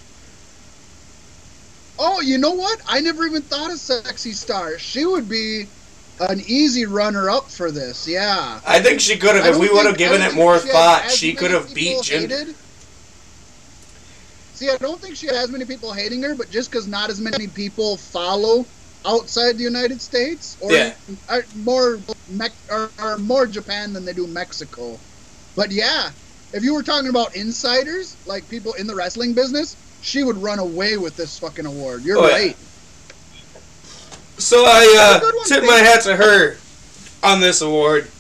Oh, 1.99 2.21
you 2.21 2.39
know 2.39 2.53
what? 2.53 2.81
I 2.87 3.01
never 3.01 3.25
even 3.27 3.43
thought 3.43 3.71
of 3.71 3.79
Sexy 3.79 4.33
Star. 4.33 4.79
She 4.79 5.07
would 5.07 5.29
be 5.29 5.67
an 6.21 6.41
easy 6.47 6.87
runner-up 6.87 7.51
for 7.51 7.71
this. 7.71 8.07
Yeah. 8.07 8.61
I 8.67 8.81
think 8.81 9.01
she 9.01 9.17
could 9.17 9.35
have, 9.35 9.47
if 9.47 9.59
we 9.59 9.69
would 9.71 9.87
have 9.87 9.99
given 9.99 10.23
it 10.23 10.35
more 10.35 10.59
she 10.59 10.69
thought, 10.69 11.11
she 11.11 11.35
could 11.35 11.51
have 11.51 11.75
beat 11.75 12.05
hated. 12.07 12.55
See, 14.55 14.71
I 14.71 14.77
don't 14.77 15.01
think 15.01 15.17
she 15.17 15.27
has 15.27 15.51
many 15.51 15.67
people 15.67 15.93
hating 15.93 16.23
her, 16.23 16.35
but 16.35 16.51
just 16.51 16.71
because 16.71 16.87
not 16.87 17.11
as 17.11 17.21
many 17.21 17.47
people 17.47 17.99
follow 17.99 18.65
outside 19.07 19.57
the 19.57 19.63
United 19.63 20.01
States, 20.03 20.57
or 20.61 20.73
Yeah. 20.73 20.93
are 21.29 21.45
more 21.55 22.01
Mex- 22.29 22.55
or, 22.71 22.91
or 23.01 23.19
more 23.19 23.47
Japan 23.47 23.93
than 23.93 24.05
they 24.05 24.13
do 24.13 24.27
Mexico. 24.27 24.99
But 25.55 25.71
yeah, 25.71 26.11
if 26.53 26.65
you 26.65 26.75
were 26.75 26.83
talking 26.83 27.09
about 27.09 27.37
insiders, 27.37 28.17
like 28.27 28.49
people 28.51 28.73
in 28.75 28.87
the 28.89 28.95
wrestling 28.95 29.33
business, 29.33 29.77
she 30.03 30.25
would 30.25 30.37
run 30.43 30.59
away 30.59 30.97
with 30.97 31.17
this 31.17 31.39
fucking 31.39 31.67
award. 31.67 32.05
You're 32.05 32.19
Oh, 32.19 32.27
yeah. 32.27 32.35
right. 32.35 32.57
So 34.39 34.65
I 34.67 34.93
That's 34.97 35.17
a 35.17 35.21
good 35.21 35.35
uh, 35.35 35.39
one, 35.39 35.47
tip 35.49 35.65
my 35.65 35.79
hat 35.79 36.03
to 36.03 36.17
her 36.17 36.57
on 37.23 37.41
this 37.41 37.61
award 37.63 38.11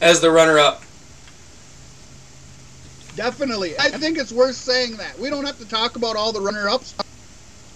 as 0.00 0.20
the 0.20 0.30
runner-up. 0.30 0.82
Definitely. 3.14 3.78
I 3.78 3.90
think 3.90 4.18
it's 4.18 4.32
worth 4.32 4.56
saying 4.56 4.96
that. 4.96 5.18
We 5.18 5.28
don't 5.28 5.44
have 5.44 5.58
to 5.58 5.68
talk 5.68 5.96
about 5.96 6.16
all 6.16 6.32
the 6.32 6.40
runner 6.40 6.68
ups 6.68 6.94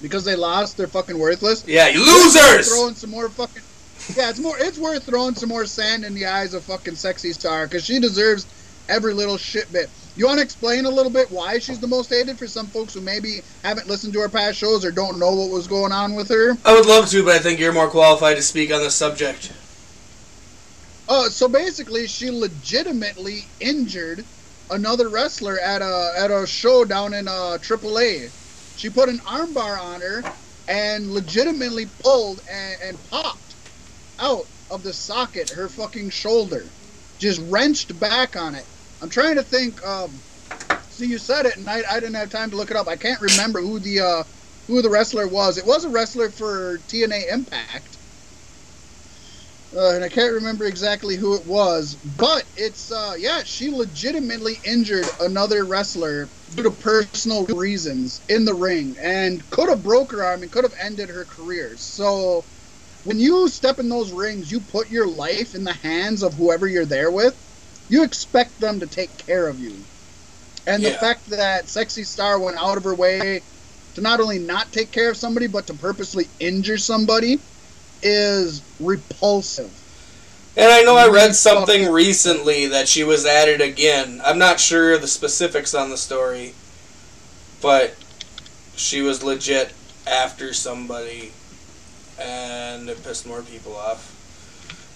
because 0.02 0.24
they 0.24 0.36
lost, 0.36 0.76
they're 0.76 0.86
fucking 0.86 1.18
worthless. 1.18 1.64
Yeah, 1.66 1.88
you 1.88 2.00
losers! 2.00 2.68
Throwing 2.68 2.94
some 2.94 3.10
more 3.10 3.28
fucking 3.28 3.62
Yeah, 4.16 4.30
it's 4.30 4.38
more 4.38 4.56
it's 4.58 4.78
worth 4.78 5.04
throwing 5.04 5.34
some 5.34 5.48
more 5.48 5.66
sand 5.66 6.04
in 6.04 6.14
the 6.14 6.26
eyes 6.26 6.54
of 6.54 6.64
fucking 6.64 6.96
sexy 6.96 7.32
star 7.32 7.66
cuz 7.66 7.84
she 7.84 7.98
deserves 7.98 8.46
every 8.88 9.14
little 9.14 9.36
shit 9.36 9.70
bit. 9.72 9.90
You 10.16 10.26
want 10.26 10.38
to 10.38 10.44
explain 10.44 10.86
a 10.86 10.90
little 10.90 11.12
bit 11.12 11.30
why 11.30 11.58
she's 11.58 11.78
the 11.78 11.86
most 11.86 12.08
hated 12.08 12.38
for 12.38 12.46
some 12.46 12.66
folks 12.68 12.94
who 12.94 13.00
maybe 13.00 13.42
haven't 13.62 13.86
listened 13.86 14.14
to 14.14 14.20
her 14.20 14.28
past 14.28 14.56
shows 14.56 14.84
or 14.84 14.90
don't 14.90 15.18
know 15.18 15.34
what 15.34 15.50
was 15.50 15.66
going 15.66 15.92
on 15.92 16.14
with 16.14 16.28
her? 16.28 16.56
I 16.64 16.72
would 16.72 16.86
love 16.86 17.10
to, 17.10 17.22
but 17.24 17.34
I 17.34 17.38
think 17.38 17.60
you're 17.60 17.72
more 17.72 17.88
qualified 17.88 18.36
to 18.36 18.42
speak 18.42 18.72
on 18.72 18.82
the 18.82 18.90
subject. 18.90 19.52
Oh, 21.08 21.28
so 21.28 21.48
basically, 21.48 22.06
she 22.06 22.30
legitimately 22.30 23.44
injured 23.60 24.24
another 24.70 25.08
wrestler 25.08 25.58
at 25.60 25.82
a 25.82 26.12
at 26.16 26.30
a 26.30 26.46
show 26.46 26.84
down 26.84 27.14
in 27.14 27.28
uh, 27.28 27.58
AAA. 27.60 28.30
She 28.76 28.90
put 28.90 29.08
an 29.08 29.18
armbar 29.20 29.80
on 29.80 30.00
her 30.00 30.22
and 30.68 31.12
legitimately 31.12 31.86
pulled 32.00 32.42
and, 32.50 32.76
and 32.82 33.10
popped 33.10 33.54
out 34.18 34.46
of 34.70 34.82
the 34.82 34.92
socket 34.92 35.50
her 35.50 35.68
fucking 35.68 36.10
shoulder, 36.10 36.64
just 37.18 37.40
wrenched 37.48 37.98
back 37.98 38.36
on 38.36 38.54
it. 38.54 38.64
I'm 39.00 39.10
trying 39.10 39.36
to 39.36 39.42
think. 39.42 39.84
Um, 39.86 40.10
see, 40.90 41.06
you 41.06 41.18
said 41.18 41.46
it, 41.46 41.56
and 41.56 41.68
I, 41.68 41.82
I 41.88 42.00
didn't 42.00 42.14
have 42.14 42.30
time 42.30 42.50
to 42.50 42.56
look 42.56 42.70
it 42.70 42.76
up. 42.76 42.88
I 42.88 42.96
can't 42.96 43.20
remember 43.20 43.60
who 43.60 43.78
the 43.78 44.00
uh, 44.00 44.22
who 44.66 44.82
the 44.82 44.90
wrestler 44.90 45.28
was. 45.28 45.58
It 45.58 45.66
was 45.66 45.84
a 45.84 45.88
wrestler 45.88 46.30
for 46.30 46.78
TNA 46.88 47.32
Impact. 47.32 47.95
Uh, 49.76 49.94
and 49.94 50.02
I 50.02 50.08
can't 50.08 50.32
remember 50.32 50.64
exactly 50.64 51.16
who 51.16 51.34
it 51.34 51.44
was, 51.44 51.96
but 51.96 52.44
it's 52.56 52.90
uh, 52.90 53.14
yeah, 53.18 53.42
she 53.44 53.70
legitimately 53.70 54.58
injured 54.64 55.10
another 55.20 55.66
wrestler 55.66 56.30
due 56.54 56.62
to 56.62 56.70
personal 56.70 57.44
reasons 57.46 58.22
in 58.28 58.46
the 58.46 58.54
ring, 58.54 58.96
and 59.02 59.48
could 59.50 59.68
have 59.68 59.82
broke 59.82 60.12
her 60.12 60.24
arm 60.24 60.42
and 60.42 60.50
could 60.50 60.64
have 60.64 60.72
ended 60.80 61.10
her 61.10 61.26
career. 61.26 61.76
So 61.76 62.46
when 63.02 63.18
you 63.18 63.48
step 63.48 63.78
in 63.78 63.90
those 63.90 64.12
rings, 64.12 64.50
you 64.50 64.62
put 64.62 64.88
your 64.88 65.06
life 65.06 65.54
in 65.54 65.64
the 65.64 65.74
hands 65.74 66.22
of 66.22 66.32
whoever 66.32 66.66
you're 66.66 66.86
there 66.86 67.10
with. 67.10 67.36
You 67.88 68.02
expect 68.04 68.58
them 68.58 68.80
to 68.80 68.86
take 68.86 69.18
care 69.18 69.46
of 69.46 69.60
you, 69.60 69.86
and 70.66 70.82
the 70.82 70.92
fact 70.92 71.28
that 71.30 71.68
Sexy 71.68 72.04
Star 72.04 72.40
went 72.40 72.56
out 72.56 72.78
of 72.78 72.84
her 72.84 72.94
way 72.96 73.44
to 73.94 74.00
not 74.00 74.20
only 74.20 74.38
not 74.38 74.72
take 74.72 74.90
care 74.90 75.10
of 75.10 75.18
somebody, 75.18 75.48
but 75.48 75.66
to 75.66 75.74
purposely 75.74 76.30
injure 76.40 76.78
somebody 76.78 77.42
is 78.02 78.62
repulsive. 78.80 79.72
And 80.56 80.72
I 80.72 80.82
know 80.82 80.96
I 80.96 81.08
read 81.08 81.34
something 81.34 81.92
recently 81.92 82.66
that 82.68 82.88
she 82.88 83.04
was 83.04 83.26
at 83.26 83.48
it 83.48 83.60
again. 83.60 84.22
I'm 84.24 84.38
not 84.38 84.58
sure 84.58 84.96
the 84.96 85.06
specifics 85.06 85.74
on 85.74 85.90
the 85.90 85.98
story, 85.98 86.54
but 87.60 87.94
she 88.74 89.02
was 89.02 89.22
legit 89.22 89.72
after 90.06 90.54
somebody, 90.54 91.32
and 92.18 92.88
it 92.88 93.02
pissed 93.04 93.26
more 93.26 93.42
people 93.42 93.76
off. 93.76 94.14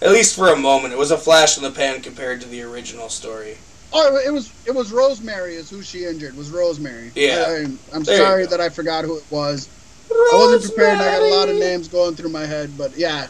At 0.02 0.12
least 0.12 0.34
for 0.34 0.48
a 0.48 0.56
moment. 0.56 0.94
It 0.94 0.98
was 0.98 1.10
a 1.10 1.18
flash 1.18 1.58
in 1.58 1.62
the 1.62 1.70
pan 1.70 2.00
compared 2.00 2.40
to 2.40 2.48
the 2.48 2.62
original 2.62 3.10
story. 3.10 3.58
Oh, 3.92 4.16
it 4.16 4.32
was 4.32 4.52
it 4.66 4.74
was 4.74 4.92
Rosemary 4.92 5.56
is 5.56 5.68
who 5.68 5.82
she 5.82 6.04
injured. 6.04 6.36
Was 6.36 6.50
Rosemary? 6.50 7.10
Yeah. 7.14 7.44
I, 7.92 7.96
am 7.96 8.04
sorry 8.04 8.46
that 8.46 8.60
I 8.60 8.68
forgot 8.68 9.04
who 9.04 9.18
it 9.18 9.24
was. 9.30 9.68
I 10.10 10.30
wasn't 10.34 10.74
prepared. 10.74 10.98
I 10.98 11.18
got 11.18 11.22
a 11.22 11.34
lot 11.34 11.48
of 11.48 11.56
names 11.56 11.88
going 11.88 12.14
through 12.14 12.30
my 12.30 12.46
head, 12.46 12.70
but 12.76 12.96
yeah, 12.96 13.28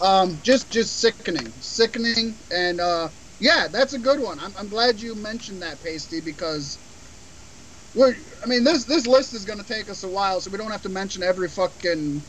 um, 0.00 0.38
just 0.42 0.70
just 0.70 1.00
sickening, 1.00 1.48
sickening, 1.60 2.34
and 2.52 2.80
uh, 2.80 3.08
yeah, 3.40 3.68
that's 3.68 3.94
a 3.94 3.98
good 3.98 4.20
one. 4.20 4.38
I'm, 4.40 4.52
I'm 4.58 4.68
glad 4.68 5.00
you 5.00 5.14
mentioned 5.14 5.62
that, 5.62 5.82
Pasty, 5.82 6.20
because 6.20 6.78
we're. 7.94 8.14
I 8.42 8.46
mean, 8.46 8.64
this 8.64 8.84
this 8.84 9.06
list 9.06 9.34
is 9.34 9.44
going 9.44 9.58
to 9.58 9.66
take 9.66 9.88
us 9.90 10.04
a 10.04 10.08
while, 10.08 10.40
so 10.40 10.50
we 10.50 10.58
don't 10.58 10.70
have 10.70 10.82
to 10.82 10.88
mention 10.88 11.22
every 11.22 11.48
fucking 11.48 12.22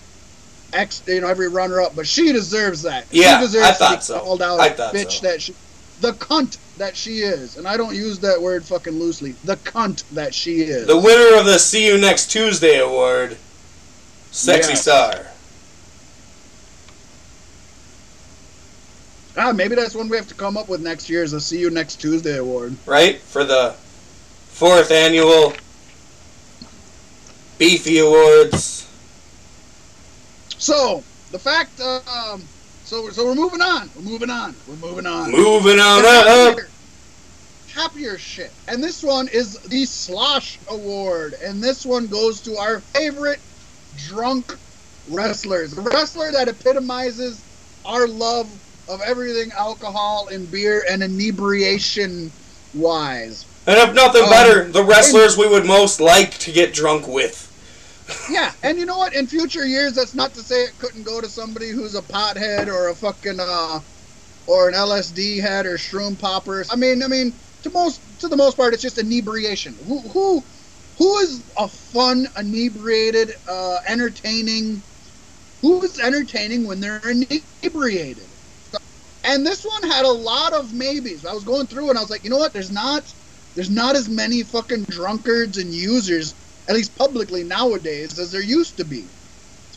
ex, 0.74 1.04
you 1.08 1.22
know, 1.22 1.28
every 1.28 1.50
runner 1.50 1.82
up. 1.82 1.96
But 1.96 2.08
she 2.08 2.32
deserves 2.32 2.84
that. 2.84 3.06
Yeah, 3.12 3.38
she 3.38 3.46
deserves 3.46 3.66
I 3.66 3.72
to 3.72 3.78
thought 3.78 3.96
be 3.96 4.02
so. 4.02 4.20
called 4.20 4.42
out, 4.42 4.60
I 4.60 4.70
thought 4.70 4.94
bitch 4.94 5.20
so. 5.20 5.28
that 5.28 5.42
she, 5.42 5.56
the 6.02 6.14
cunt 6.14 6.58
that 6.78 6.96
she 6.96 7.20
is, 7.20 7.58
and 7.58 7.68
I 7.68 7.76
don't 7.76 7.96
use 7.96 8.20
that 8.20 8.42
word 8.42 8.64
fucking 8.64 8.94
loosely. 8.94 9.32
The 9.44 9.58
cunt 9.58 10.08
that 10.12 10.34
she 10.34 10.62
is. 10.62 10.88
The 10.88 10.98
winner 10.98 11.38
of 11.38 11.46
the 11.46 11.60
See 11.60 11.86
You 11.88 11.98
Next 11.98 12.32
Tuesday 12.32 12.80
award, 12.80 13.38
Sexy 14.32 14.72
Yes. 14.72 14.82
Star. 14.82 15.26
Ah, 19.40 19.52
maybe 19.52 19.76
that's 19.76 19.94
one 19.94 20.10
we 20.10 20.18
have 20.18 20.28
to 20.28 20.34
come 20.36 20.58
up 20.58 20.68
with 20.68 20.82
next 20.82 21.10
year. 21.10 21.24
Is 21.24 21.34
a 21.34 21.40
See 21.42 21.60
You 21.60 21.70
Next 21.70 21.98
Tuesday 21.98 22.38
award. 22.38 22.76
right? 22.86 23.20
For 23.22 23.44
the 23.44 23.72
fourth 24.50 24.90
annual 24.92 25.54
Beefy 27.60 28.00
Awards. 28.00 28.88
So 30.58 31.04
the 31.32 31.38
fact, 31.40 31.80
uh, 31.80 32.00
um, 32.12 32.42
so 32.84 33.10
so 33.12 33.26
we're 33.26 33.36
moving 33.36 33.62
on. 33.62 33.90
We're 33.96 34.02
moving 34.04 34.30
on. 34.32 34.56
We're 34.68 34.76
moving 34.78 35.06
on. 35.06 35.32
Moving 35.32 35.80
on 35.80 36.04
up. 36.04 36.26
happier, 36.58 36.70
happier 37.76 38.18
shit. 38.18 38.52
And 38.68 38.84
this 38.84 39.04
one 39.04 39.28
is 39.28 39.60
the 39.60 39.86
Slosh 39.86 40.58
Award, 40.70 41.36
and 41.44 41.62
this 41.64 41.86
one 41.86 42.08
goes 42.08 42.42
to 42.42 42.58
our 42.58 42.80
favorite 42.80 43.40
drunk 43.98 44.56
wrestlers, 45.10 45.72
the 45.72 45.82
wrestler 45.82 46.32
that 46.32 46.48
epitomizes 46.48 47.44
our 47.86 48.08
love 48.08 48.48
of 48.90 49.02
everything 49.02 49.52
alcohol 49.58 50.28
and 50.32 50.50
beer 50.52 50.84
and 50.90 51.04
inebriation 51.04 52.32
wise. 52.74 53.46
And 53.66 53.78
if 53.78 53.94
nothing 53.94 54.24
Um, 54.24 54.30
better, 54.30 54.64
the 54.66 54.84
wrestlers 54.84 55.38
we 55.38 55.48
would 55.48 55.66
most 55.66 56.00
like 56.00 56.38
to 56.40 56.52
get 56.52 56.74
drunk 56.74 57.08
with. 57.08 57.44
Yeah, 58.32 58.54
and 58.64 58.78
you 58.80 58.86
know 58.86 58.98
what? 58.98 59.14
In 59.14 59.28
future 59.28 59.66
years, 59.66 59.94
that's 59.94 60.14
not 60.14 60.34
to 60.36 60.40
say 60.42 60.64
it 60.64 60.80
couldn't 60.80 61.04
go 61.04 61.20
to 61.20 61.28
somebody 61.28 61.72
who's 61.72 61.94
a 61.94 62.02
pothead 62.02 62.68
or 62.68 62.88
a 62.88 62.96
fucking 62.96 63.38
uh, 63.38 63.82
or 64.48 64.70
an 64.70 64.74
LSD 64.76 65.42
head 65.42 65.66
or 65.66 65.78
shroom 65.78 66.18
popper. 66.18 66.64
I 66.72 66.78
mean, 66.78 67.04
I 67.04 67.08
mean, 67.08 67.34
to 67.64 67.70
most 67.70 68.00
to 68.22 68.30
the 68.30 68.38
most 68.38 68.56
part, 68.56 68.74
it's 68.74 68.82
just 68.82 68.98
inebriation. 68.98 69.76
Who 69.88 70.00
who 70.00 70.42
who 70.98 71.18
is 71.20 71.44
a 71.58 71.68
fun, 71.68 72.28
inebriated, 72.38 73.34
uh, 73.48 73.78
entertaining? 73.88 74.84
Who 75.62 75.82
is 75.84 76.00
entertaining 76.00 76.68
when 76.68 76.80
they're 76.80 77.02
inebriated? 77.64 78.30
And 79.24 79.46
this 79.46 79.64
one 79.66 79.92
had 79.92 80.06
a 80.06 80.12
lot 80.12 80.54
of 80.54 80.74
maybes. 80.74 81.26
I 81.26 81.34
was 81.34 81.44
going 81.44 81.68
through 81.68 81.90
and 81.90 81.98
I 81.98 82.02
was 82.02 82.10
like, 82.10 82.24
you 82.24 82.30
know 82.30 82.38
what? 82.38 82.54
There's 82.54 82.72
not 82.72 83.14
there's 83.56 83.70
not 83.70 83.96
as 83.96 84.08
many 84.08 84.44
fucking 84.44 84.86
drunkards 84.90 85.58
and 85.58 85.74
users 85.74 86.36
at 86.70 86.76
least 86.76 86.96
publicly 86.96 87.44
nowadays, 87.44 88.20
as 88.20 88.32
there 88.32 88.42
used 88.44 88.78
to 88.78 88.86
be. 88.86 89.10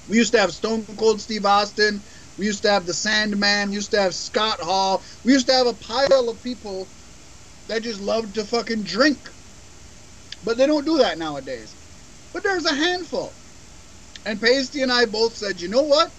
We 0.07 0.19
used 0.19 0.33
to 0.33 0.41
have 0.41 0.53
Stone 0.53 0.87
Cold 0.99 1.21
Steve 1.21 1.47
Austin. 1.47 2.05
We 2.37 2.47
used 2.47 2.63
to 2.65 2.71
have 2.71 2.87
the 2.87 2.95
Sandman. 2.95 3.71
We 3.71 3.77
used 3.77 3.93
to 3.93 4.01
have 4.01 4.15
Scott 4.15 4.61
Hall. 4.61 5.03
We 5.25 5.33
used 5.33 5.47
to 5.49 5.53
have 5.55 5.67
a 5.67 5.75
pile 5.75 6.29
of 6.29 6.43
people 6.43 6.89
that 7.69 7.83
just 7.83 8.01
loved 8.01 8.35
to 8.35 8.45
fucking 8.45 8.83
drink. 8.85 9.31
But 10.43 10.57
they 10.57 10.67
don't 10.67 10.87
do 10.87 10.99
that 10.99 11.19
nowadays. 11.19 11.77
But 12.33 12.43
there's 12.45 12.65
a 12.67 12.75
handful. 12.75 13.37
And 14.25 14.41
Pasty 14.41 14.83
and 14.83 14.93
I 14.93 15.07
both 15.07 15.37
said, 15.37 15.61
you 15.61 15.69
know 15.69 15.83
what? 15.83 16.15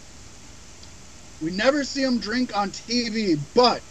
We 1.39 1.51
never 1.51 1.83
see 1.83 2.03
them 2.03 2.19
drink 2.19 2.55
on 2.55 2.71
TV, 2.71 3.35
but 3.55 3.83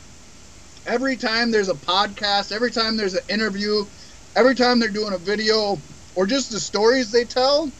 every 0.87 1.17
time 1.17 1.51
there's 1.51 1.69
a 1.69 1.75
podcast, 1.75 2.53
every 2.53 2.71
time 2.71 2.97
there's 2.97 3.15
an 3.15 3.25
interview, 3.29 3.87
every 4.37 4.55
time 4.55 4.79
they're 4.79 4.91
doing 4.91 5.15
a 5.15 5.19
video, 5.19 5.83
or 6.15 6.27
just 6.27 6.51
the 6.51 6.61
stories 6.61 7.11
they 7.11 7.25
tell, 7.25 7.73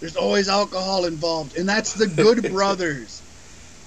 there's 0.00 0.16
always 0.16 0.48
alcohol 0.48 1.04
involved, 1.06 1.56
and 1.56 1.68
that's 1.68 1.94
the 1.94 2.06
Good 2.08 2.42
Brothers. 2.50 3.22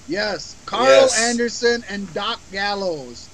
Yes, 0.07 0.55
Carl 0.65 0.85
Yes. 0.85 1.17
Anderson 1.17 1.83
and 1.89 2.13
Doc 2.13 2.41
Gallows. 2.51 3.28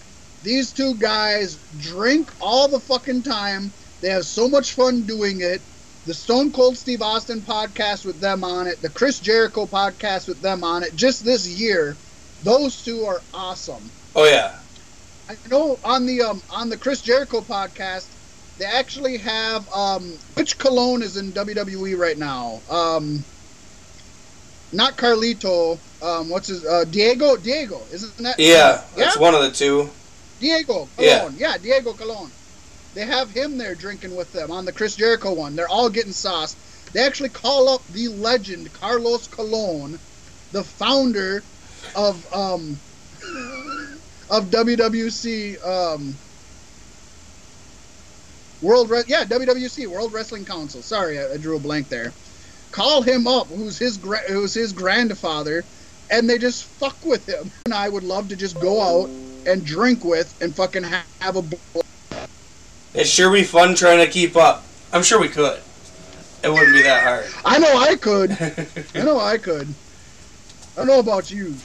These 0.45 0.73
two 0.73 0.93
guys 0.93 1.57
drink 1.79 2.29
all 2.39 2.67
the 2.67 2.79
fucking 2.79 3.23
time. 3.23 3.71
They 4.01 4.11
have 4.11 4.27
so 4.27 4.47
much 4.47 4.73
fun 4.73 5.01
doing 5.01 5.41
it. 5.41 5.59
The 6.05 6.13
Stone 6.13 6.51
Cold 6.51 6.77
Steve 6.77 7.01
Austin 7.01 7.41
podcast 7.41 8.05
with 8.05 8.19
them 8.19 8.43
on 8.43 8.67
it, 8.67 8.79
the 8.79 8.89
Chris 8.89 9.19
Jericho 9.19 9.65
podcast 9.65 10.27
with 10.27 10.43
them 10.43 10.63
on 10.63 10.83
it, 10.83 10.95
just 10.95 11.25
this 11.25 11.47
year, 11.47 11.97
those 12.43 12.85
two 12.85 13.05
are 13.05 13.23
awesome. 13.33 13.89
Oh 14.15 14.25
yeah. 14.25 14.55
I 15.27 15.35
know 15.49 15.79
on 15.83 16.05
the 16.05 16.21
um, 16.21 16.43
on 16.51 16.69
the 16.69 16.77
Chris 16.77 17.01
Jericho 17.01 17.41
podcast, 17.41 18.05
they 18.59 18.65
actually 18.65 19.17
have 19.17 19.67
um, 19.73 20.13
which 20.35 20.59
Colon 20.59 21.01
is 21.01 21.17
in 21.17 21.31
WWE 21.31 21.97
right 21.97 22.19
now? 22.19 22.61
Um, 22.69 23.23
not 24.71 24.95
Carlito. 24.95 25.79
Um, 26.03 26.29
what's 26.29 26.49
his 26.49 26.63
uh, 26.67 26.83
Diego? 26.83 27.35
Diego 27.35 27.81
isn't 27.91 28.15
that? 28.17 28.37
Yeah, 28.37 28.83
yeah. 28.95 29.05
that's 29.05 29.17
one 29.17 29.33
of 29.33 29.41
the 29.41 29.49
two. 29.49 29.89
Diego 30.39 30.87
Yeah. 30.99 31.19
Colon. 31.19 31.35
Yeah. 31.37 31.57
Diego 31.57 31.93
Colon. 31.93 32.31
They 32.93 33.05
have 33.05 33.29
him 33.29 33.57
there 33.57 33.75
drinking 33.75 34.15
with 34.15 34.31
them 34.31 34.51
on 34.51 34.63
the 34.65 34.71
Chris 34.71 34.95
Jericho 34.95 35.33
one. 35.33 35.55
They're 35.55 35.67
all 35.69 35.89
getting 35.89 36.13
sauced. 36.13 36.57
They 36.93 37.01
actually 37.05 37.29
call 37.29 37.67
up 37.67 37.81
the 37.89 38.07
legend 38.07 38.71
Carlos 38.71 39.27
Colon, 39.27 39.99
the 40.51 40.63
founder 40.63 41.43
of 41.95 42.25
um 42.33 42.77
of 44.29 44.45
WWC 44.45 45.65
um 45.67 46.15
World 48.61 48.89
Re- 48.89 49.03
yeah 49.07 49.25
WWC 49.25 49.87
World 49.87 50.13
Wrestling 50.13 50.45
Council. 50.45 50.81
Sorry, 50.81 51.19
I, 51.19 51.33
I 51.33 51.37
drew 51.37 51.57
a 51.57 51.59
blank 51.59 51.89
there. 51.89 52.13
Call 52.71 53.01
him 53.01 53.27
up, 53.27 53.47
who's 53.47 53.77
his 53.77 53.97
gra- 53.97 54.27
who's 54.27 54.53
his 54.53 54.71
grandfather, 54.71 55.63
and 56.09 56.29
they 56.29 56.37
just 56.37 56.63
fuck 56.63 57.03
with 57.05 57.27
him. 57.27 57.51
And 57.65 57.73
I 57.73 57.89
would 57.89 58.03
love 58.03 58.29
to 58.29 58.35
just 58.35 58.59
go 58.59 58.81
out 58.81 59.09
and 59.47 59.65
drink 59.65 60.03
with 60.03 60.39
and 60.41 60.53
fucking 60.55 60.83
ha- 60.83 61.05
have 61.19 61.35
a. 61.35 61.41
bl- 61.41 61.81
It'd 62.93 63.07
sure 63.07 63.31
be 63.31 63.43
fun 63.43 63.75
trying 63.75 64.05
to 64.05 64.11
keep 64.11 64.35
up. 64.35 64.63
I'm 64.93 65.03
sure 65.03 65.19
we 65.19 65.27
could. 65.27 65.59
It 66.43 66.49
wouldn't 66.49 66.73
be 66.73 66.83
that 66.83 67.03
hard. 67.03 67.25
I 67.45 67.59
know 67.59 67.77
I 67.77 67.95
could. 67.95 68.31
I 68.95 69.01
know 69.03 69.19
I 69.19 69.37
could. 69.37 69.67
I 70.73 70.77
don't 70.77 70.87
know 70.87 70.99
about 70.99 71.31
you. 71.31 71.55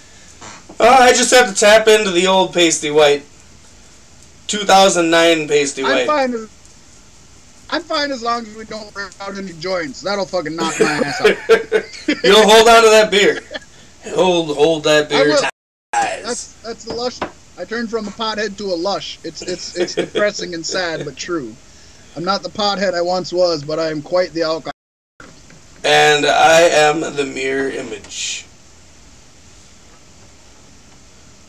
Uh, 0.79 0.85
I 0.85 1.13
just 1.13 1.31
have 1.33 1.49
to 1.49 1.55
tap 1.55 1.89
into 1.89 2.11
the 2.11 2.27
old 2.27 2.55
pasty 2.55 2.91
white. 2.91 3.25
2009 4.47 5.49
pasty 5.49 5.83
white. 5.83 6.01
I'm 6.01 6.07
fine. 6.07 6.35
As, 6.35 6.51
I'm 7.71 7.83
fine 7.83 8.11
as 8.11 8.23
long 8.23 8.47
as 8.47 8.57
we 8.57 8.65
don't 8.65 8.93
break 8.93 9.13
out 9.21 9.37
any 9.37 9.53
joints. 9.55 10.01
That'll 10.01 10.27
fucking 10.27 10.57
knock 10.57 10.75
my 10.81 10.87
ass 10.87 11.21
out. 11.21 11.37
You'll 12.25 12.49
hold 12.49 12.69
on 12.69 12.83
to 12.83 12.91
that 12.91 13.09
beer. 13.11 13.41
Hold, 14.15 14.57
hold 14.57 14.85
that 14.85 15.09
beer 15.09 15.37
tight. 15.93 16.23
That's 16.23 16.55
that's 16.63 16.85
the 16.85 16.95
lush. 16.95 17.19
I 17.61 17.65
turned 17.67 17.91
from 17.91 18.09
a 18.09 18.11
pothead 18.11 18.57
to 18.57 18.73
a 18.73 18.75
lush. 18.75 19.19
It's 19.23 19.43
it's 19.43 19.77
it's 19.77 19.95
depressing 19.95 20.55
and 20.55 20.65
sad, 20.65 21.05
but 21.05 21.15
true. 21.15 21.55
I'm 22.17 22.25
not 22.25 22.43
the 22.43 22.49
pothead 22.49 22.95
I 22.95 23.03
once 23.03 23.35
was, 23.35 23.63
but 23.63 23.79
I 23.79 23.91
am 23.91 24.01
quite 24.01 24.33
the 24.33 24.45
alcoholic. 24.45 24.75
And 25.85 26.25
I 26.25 26.61
am 26.63 27.01
the 27.01 27.27
mirror 27.27 27.69
image. 27.69 28.47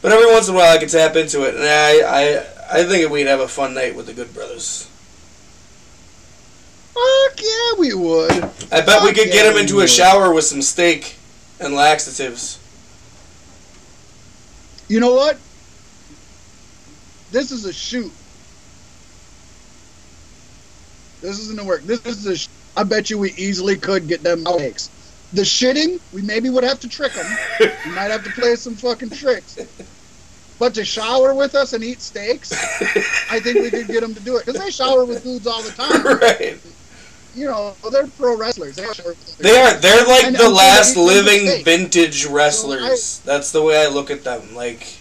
But 0.01 0.11
every 0.11 0.25
once 0.33 0.49
in 0.49 0.55
a 0.55 0.57
while 0.57 0.75
I 0.75 0.79
can 0.79 0.89
tap 0.89 1.15
into 1.15 1.47
it, 1.47 1.55
and 1.55 1.63
I, 1.63 2.01
I, 2.01 2.79
I 2.79 2.83
think 2.83 3.09
we'd 3.09 3.27
have 3.27 3.39
a 3.39 3.47
fun 3.47 3.73
night 3.73 3.95
with 3.95 4.07
the 4.07 4.13
Good 4.13 4.33
Brothers. 4.33 4.89
Fuck 6.93 7.41
yeah, 7.41 7.79
we 7.79 7.93
would. 7.93 8.43
I 8.69 8.81
bet 8.81 9.03
we 9.03 9.13
could 9.13 9.27
yeah, 9.27 9.33
get 9.33 9.53
him 9.53 9.57
into 9.57 9.75
would. 9.75 9.85
a 9.85 9.87
shower 9.87 10.33
with 10.33 10.43
some 10.43 10.61
steak 10.61 11.15
and 11.61 11.73
laxatives. 11.73 12.57
You 14.89 14.99
know 14.99 15.13
what? 15.13 15.37
This 17.31 17.51
is 17.51 17.65
a 17.65 17.73
shoot. 17.73 18.11
This 21.21 21.39
isn't 21.39 21.59
a 21.59 21.63
work. 21.63 21.83
This 21.83 22.05
is 22.05 22.25
a. 22.25 22.37
Sh- 22.37 22.47
I 22.75 22.83
bet 22.83 23.09
you 23.09 23.17
we 23.17 23.31
easily 23.33 23.75
could 23.75 24.07
get 24.07 24.23
them 24.23 24.43
outtakes. 24.45 24.89
The 25.33 25.43
shitting, 25.43 25.99
we 26.13 26.21
maybe 26.21 26.49
would 26.49 26.63
have 26.63 26.79
to 26.81 26.89
trick 26.89 27.13
them. 27.13 27.37
we 27.59 27.91
might 27.91 28.11
have 28.11 28.23
to 28.23 28.31
play 28.31 28.55
some 28.55 28.75
fucking 28.75 29.11
tricks. 29.11 29.57
But 30.59 30.73
to 30.75 30.85
shower 30.85 31.33
with 31.33 31.55
us 31.55 31.73
and 31.73 31.83
eat 31.83 32.01
steaks, 32.01 32.51
I 33.31 33.39
think 33.39 33.59
we 33.59 33.71
could 33.71 33.87
get 33.87 34.01
them 34.01 34.13
to 34.13 34.19
do 34.19 34.37
it 34.37 34.45
because 34.45 34.61
they 34.61 34.69
shower 34.69 35.05
with 35.05 35.23
dudes 35.23 35.47
all 35.47 35.61
the 35.63 35.71
time. 35.71 36.03
right. 36.19 36.59
You 37.33 37.45
know, 37.45 37.73
they're 37.91 38.07
pro 38.07 38.37
wrestlers. 38.37 38.75
They, 38.75 38.83
They 39.39 39.57
are. 39.57 39.73
They're 39.73 40.05
like 40.05 40.25
And 40.25 40.35
the 40.35 40.49
last 40.49 40.95
they 40.95 41.01
eat 41.01 41.05
them 41.05 41.25
living 41.25 41.63
vintage 41.63 42.25
wrestlers. 42.25 43.19
That's 43.19 43.51
the 43.51 43.61
way 43.61 43.83
I 43.83 43.87
look 43.87 44.11
at 44.11 44.23
them. 44.23 44.53
Like, 44.53 45.00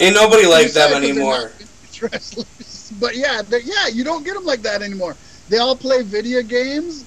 Ain't 0.00 0.14
nobody 0.14 0.46
like 0.46 0.72
them 0.72 0.94
anymore. 0.94 1.52
wrestlers. 2.00 2.66
But 2.98 3.14
yeah, 3.14 3.42
yeah, 3.50 3.86
you 3.86 4.02
don't 4.02 4.24
get 4.24 4.34
them 4.34 4.44
like 4.44 4.62
that 4.62 4.82
anymore. 4.82 5.14
They 5.48 5.58
all 5.58 5.76
play 5.76 6.02
video 6.02 6.42
games 6.42 7.04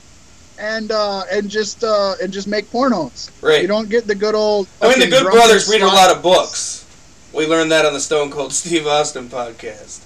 and 0.57 0.91
uh, 0.91 1.23
and 1.29 1.49
just 1.49 1.83
uh, 1.83 2.15
and 2.21 2.31
just 2.31 2.47
make 2.47 2.69
pornos. 2.71 3.29
Right. 3.41 3.61
You 3.61 3.67
don't 3.67 3.89
get 3.89 4.07
the 4.07 4.15
good 4.15 4.33
old. 4.33 4.69
I 4.81 4.87
mean, 4.87 4.99
the 4.99 5.07
Good 5.07 5.29
Brothers 5.29 5.69
read 5.69 5.81
a 5.81 5.87
lot 5.87 6.15
of 6.15 6.23
books. 6.23 6.85
We 7.33 7.47
learned 7.47 7.71
that 7.71 7.85
on 7.85 7.93
the 7.93 7.99
Stone 7.99 8.31
Cold 8.31 8.53
Steve 8.61 8.87
Austin 8.87 9.27
podcast. 9.27 10.05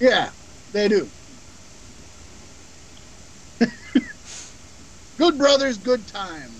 Yeah, 0.00 0.30
they 0.72 0.88
do. 0.88 1.08
good 5.18 5.38
brothers, 5.38 5.78
good 5.78 6.06
times. 6.06 6.55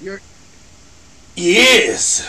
You're 0.00 0.20
Yes, 1.36 2.28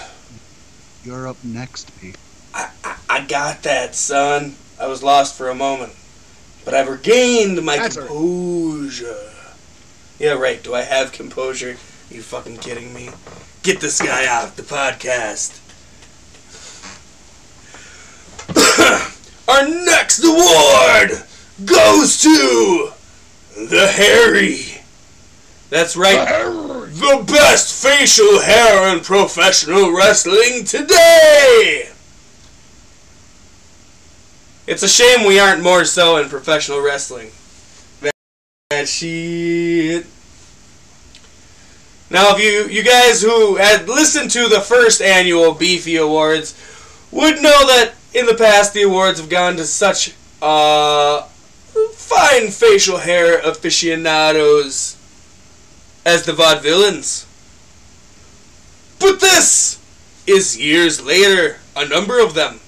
you're 1.04 1.28
up 1.28 1.38
next, 1.44 1.98
Pete. 2.00 2.18
I, 2.54 2.70
I, 2.84 2.96
I 3.10 3.26
got 3.26 3.64
that, 3.64 3.96
son. 3.96 4.56
I 4.80 4.88
was 4.88 5.02
lost 5.02 5.38
for 5.38 5.50
a 5.50 5.56
moment, 5.56 5.94
but 6.66 6.74
I've 6.74 6.88
regained 6.90 7.64
my 7.64 7.78
That's 7.78 7.98
all 7.98 8.04
right. 8.04 8.10
composure. 8.10 9.32
Yeah, 10.20 10.34
right. 10.34 10.62
Do 10.62 10.76
I 10.76 10.82
have 10.82 11.12
composure? 11.12 11.78
you 12.10 12.22
fucking 12.22 12.58
kidding 12.58 12.94
me? 12.94 13.10
Get 13.64 13.80
this 13.80 14.02
guy 14.02 14.28
off 14.28 14.56
the 14.56 14.64
podcast. 14.64 15.60
Our 19.48 19.68
next 19.68 20.24
award 20.24 21.24
goes 21.66 22.22
to 22.22 22.92
the 23.56 23.88
Harry. 23.88 24.81
That's 25.72 25.96
right. 25.96 26.28
The 26.28 27.24
best 27.26 27.82
facial 27.82 28.42
hair 28.42 28.94
in 28.94 29.02
professional 29.02 29.96
wrestling 29.96 30.66
today! 30.66 31.90
It's 34.68 34.84
a 34.84 34.90
shame 34.90 35.26
we 35.26 35.40
aren't 35.40 35.64
more 35.64 35.86
so 35.86 36.18
in 36.18 36.28
professional 36.28 36.82
wrestling. 36.82 37.32
That 38.70 38.90
shit. 38.90 40.06
Now, 42.10 42.36
if 42.36 42.44
you, 42.44 42.68
you 42.68 42.84
guys 42.84 43.22
who 43.22 43.56
had 43.56 43.88
listened 43.88 44.30
to 44.32 44.50
the 44.50 44.60
first 44.60 45.02
annual 45.02 45.54
Beefy 45.54 45.96
Awards 45.96 46.54
would 47.12 47.36
know 47.36 47.66
that 47.68 47.94
in 48.14 48.26
the 48.26 48.36
past 48.36 48.74
the 48.74 48.82
awards 48.82 49.22
have 49.22 49.30
gone 49.30 49.56
to 49.56 49.64
such 49.64 50.14
uh, 50.42 51.22
fine 51.94 52.52
facial 52.52 52.98
hair 52.98 53.40
aficionados 53.40 54.98
as 56.06 56.26
the 56.26 56.32
vaudevillains. 56.32 57.26
But 59.00 59.20
this 59.20 59.80
is 60.28 60.58
years 60.58 61.04
later, 61.04 61.58
a 61.76 61.88
number 61.88 62.20
of 62.20 62.34
them. 62.34 62.60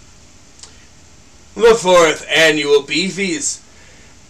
The 1.56 1.76
fourth 1.76 2.26
annual 2.30 2.82
Beefies. 2.82 3.62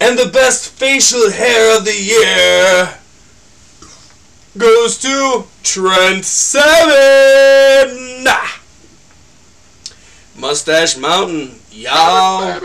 And 0.01 0.19
the 0.19 0.27
best 0.27 0.69
facial 0.69 1.31
hair 1.31 1.77
of 1.77 1.85
the 1.85 1.95
year 1.95 2.99
goes 4.57 4.97
to 4.99 5.45
Trent 5.63 6.25
Seven. 6.25 8.27
Mustache 10.37 10.97
Mountain, 10.97 11.55
y'all. 11.71 12.59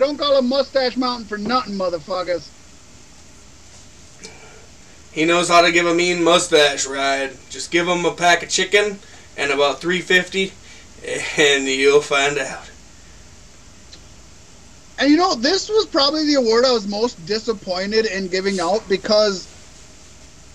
Baby, 0.00 0.16
Trent 0.16 0.18
Seven. 0.18 0.18
They 0.18 0.18
don't 0.18 0.18
call 0.18 0.38
him 0.38 0.48
Mustache 0.48 0.96
Mountain 0.96 1.26
for 1.26 1.38
nothing, 1.38 1.74
motherfuckers. 1.74 2.48
He 5.12 5.24
knows 5.24 5.48
how 5.48 5.62
to 5.62 5.72
give 5.72 5.86
a 5.86 5.94
mean 5.94 6.22
mustache 6.22 6.86
ride. 6.86 7.36
Just 7.50 7.70
give 7.70 7.88
him 7.88 8.04
a 8.04 8.14
pack 8.14 8.42
of 8.42 8.48
chicken 8.48 8.98
and 9.36 9.50
about 9.50 9.80
350 9.80 10.52
and 11.36 11.64
you'll 11.64 12.00
find 12.00 12.38
out. 12.38 12.70
And 14.98 15.10
you 15.10 15.16
know, 15.16 15.34
this 15.34 15.68
was 15.68 15.86
probably 15.86 16.26
the 16.26 16.34
award 16.34 16.64
I 16.64 16.72
was 16.72 16.86
most 16.86 17.24
disappointed 17.26 18.06
in 18.06 18.28
giving 18.28 18.60
out 18.60 18.88
because 18.88 19.48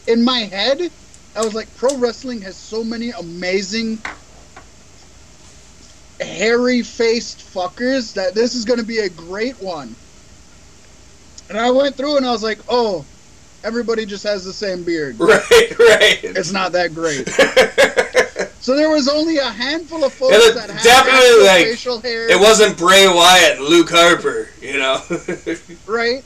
in 0.08 0.24
my 0.24 0.39
head, 0.41 0.91
I 1.36 1.43
was 1.43 1.54
like, 1.54 1.76
pro 1.76 1.98
wrestling 1.98 2.41
has 2.41 2.56
so 2.56 2.84
many 2.84 3.10
amazing 3.10 3.98
hairy 6.20 6.82
faced 6.82 7.39
fuckers 7.39 8.13
that 8.13 8.34
this 8.34 8.55
is 8.55 8.66
going 8.66 8.80
to 8.80 8.86
be 8.86 8.99
a 8.99 9.09
great 9.09 9.61
one. 9.61 9.95
And 11.49 11.57
I 11.57 11.70
went 11.72 11.95
through 11.95 12.18
and 12.18 12.26
I 12.26 12.32
was 12.32 12.43
like, 12.43 12.59
oh, 12.70 13.05
everybody 13.63 14.05
just 14.05 14.24
has 14.24 14.43
the 14.45 14.53
same 14.53 14.84
beard. 14.84 15.20
Right, 15.20 15.39
right. 15.80 16.20
It's 16.24 16.51
not 16.51 16.72
that 16.74 16.93
great. 16.93 17.28
So 18.66 18.76
there 18.76 18.89
was 18.89 19.07
only 19.07 19.38
a 19.38 19.43
handful 19.45 20.03
of 20.03 20.11
folks 20.11 20.36
It 20.36 20.55
that 20.55 20.72
had 20.72 20.84
definitely, 20.84 21.45
like, 21.45 21.66
facial 21.68 22.01
hair. 22.01 22.28
it 22.32 22.39
wasn't 22.39 22.76
Bray 22.80 23.07
Wyatt 23.07 23.59
and 23.59 23.66
Luke 23.68 23.91
Harper, 23.91 24.49
you 24.59 24.80
know. 24.80 24.99
right? 25.86 26.24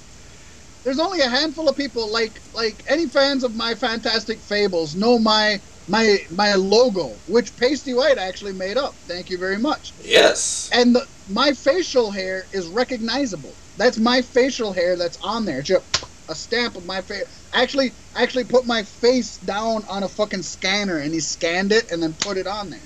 There's 0.84 1.00
only 1.00 1.20
a 1.22 1.30
handful 1.30 1.68
of 1.68 1.76
people 1.76 2.08
like 2.12 2.32
like 2.54 2.76
any 2.88 3.06
fans 3.08 3.44
of 3.44 3.56
my 3.56 3.76
Fantastic 3.76 4.38
Fables 4.40 4.96
know 4.96 5.20
my 5.20 5.60
my 5.88 6.20
my 6.32 6.54
logo, 6.54 7.14
which 7.28 7.56
Pasty 7.58 7.94
White 7.94 8.18
actually 8.18 8.54
made 8.54 8.78
up. 8.78 8.94
Thank 9.08 9.30
you 9.30 9.38
very 9.38 9.58
much. 9.58 9.92
yes. 10.04 10.70
And 10.74 10.96
the, 10.96 11.08
my 11.30 11.52
facial 11.52 12.12
hair 12.12 12.46
is 12.54 12.68
recognizable. 12.68 13.54
That's 13.78 13.98
my 13.98 14.22
facial 14.22 14.74
hair 14.74 14.96
that's 14.96 15.20
on 15.24 15.46
there. 15.46 15.60
It's 15.60 15.68
just 15.68 16.06
a 16.30 16.36
stamp 16.36 16.76
of 16.76 16.86
my 16.86 17.02
face. 17.02 17.24
Actually, 17.54 17.92
actually 18.16 18.44
put 18.44 18.66
my 18.66 18.84
face 18.84 19.38
down 19.38 19.84
on 19.90 20.04
a 20.04 20.08
fucking 20.08 20.44
scanner, 20.44 20.98
and 20.98 21.14
he 21.14 21.20
scanned 21.20 21.72
it 21.72 21.92
and 21.92 22.02
then 22.02 22.14
put 22.14 22.38
it 22.38 22.46
on 22.46 22.70
there. 22.70 22.80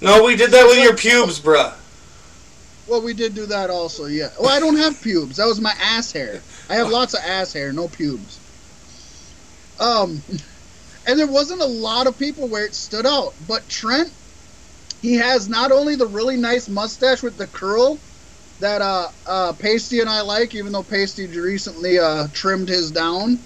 No, 0.00 0.24
we 0.24 0.36
did 0.36 0.50
that 0.52 0.66
with 0.66 0.78
your 0.78 0.96
pubes, 0.96 1.40
bruh. 1.40 1.74
Well, 2.86 3.02
we 3.02 3.14
did 3.14 3.34
do 3.34 3.46
that 3.46 3.70
also, 3.70 4.06
yeah. 4.06 4.30
Well, 4.38 4.50
I 4.50 4.60
don't 4.60 4.76
have 4.76 5.00
pubes. 5.02 5.36
That 5.36 5.46
was 5.46 5.60
my 5.60 5.74
ass 5.80 6.12
hair. 6.12 6.42
I 6.68 6.74
have 6.76 6.88
lots 6.90 7.14
of 7.14 7.20
ass 7.24 7.52
hair, 7.52 7.72
no 7.72 7.88
pubes. 7.88 8.38
Um, 9.78 10.22
and 11.06 11.18
there 11.18 11.26
wasn't 11.26 11.60
a 11.60 11.66
lot 11.66 12.06
of 12.06 12.18
people 12.18 12.48
where 12.48 12.64
it 12.64 12.74
stood 12.74 13.06
out. 13.06 13.34
But 13.46 13.68
Trent, 13.68 14.10
he 15.02 15.14
has 15.14 15.48
not 15.48 15.72
only 15.72 15.96
the 15.96 16.06
really 16.06 16.36
nice 16.36 16.68
mustache 16.68 17.22
with 17.22 17.36
the 17.36 17.46
curl 17.48 17.98
that 18.60 18.80
uh, 18.80 19.08
uh, 19.26 19.52
Pasty 19.54 20.00
and 20.00 20.08
I 20.08 20.22
like, 20.22 20.54
even 20.54 20.72
though 20.72 20.82
Pasty 20.82 21.26
recently 21.26 21.98
uh, 21.98 22.28
trimmed 22.32 22.68
his 22.68 22.90
down, 22.90 23.38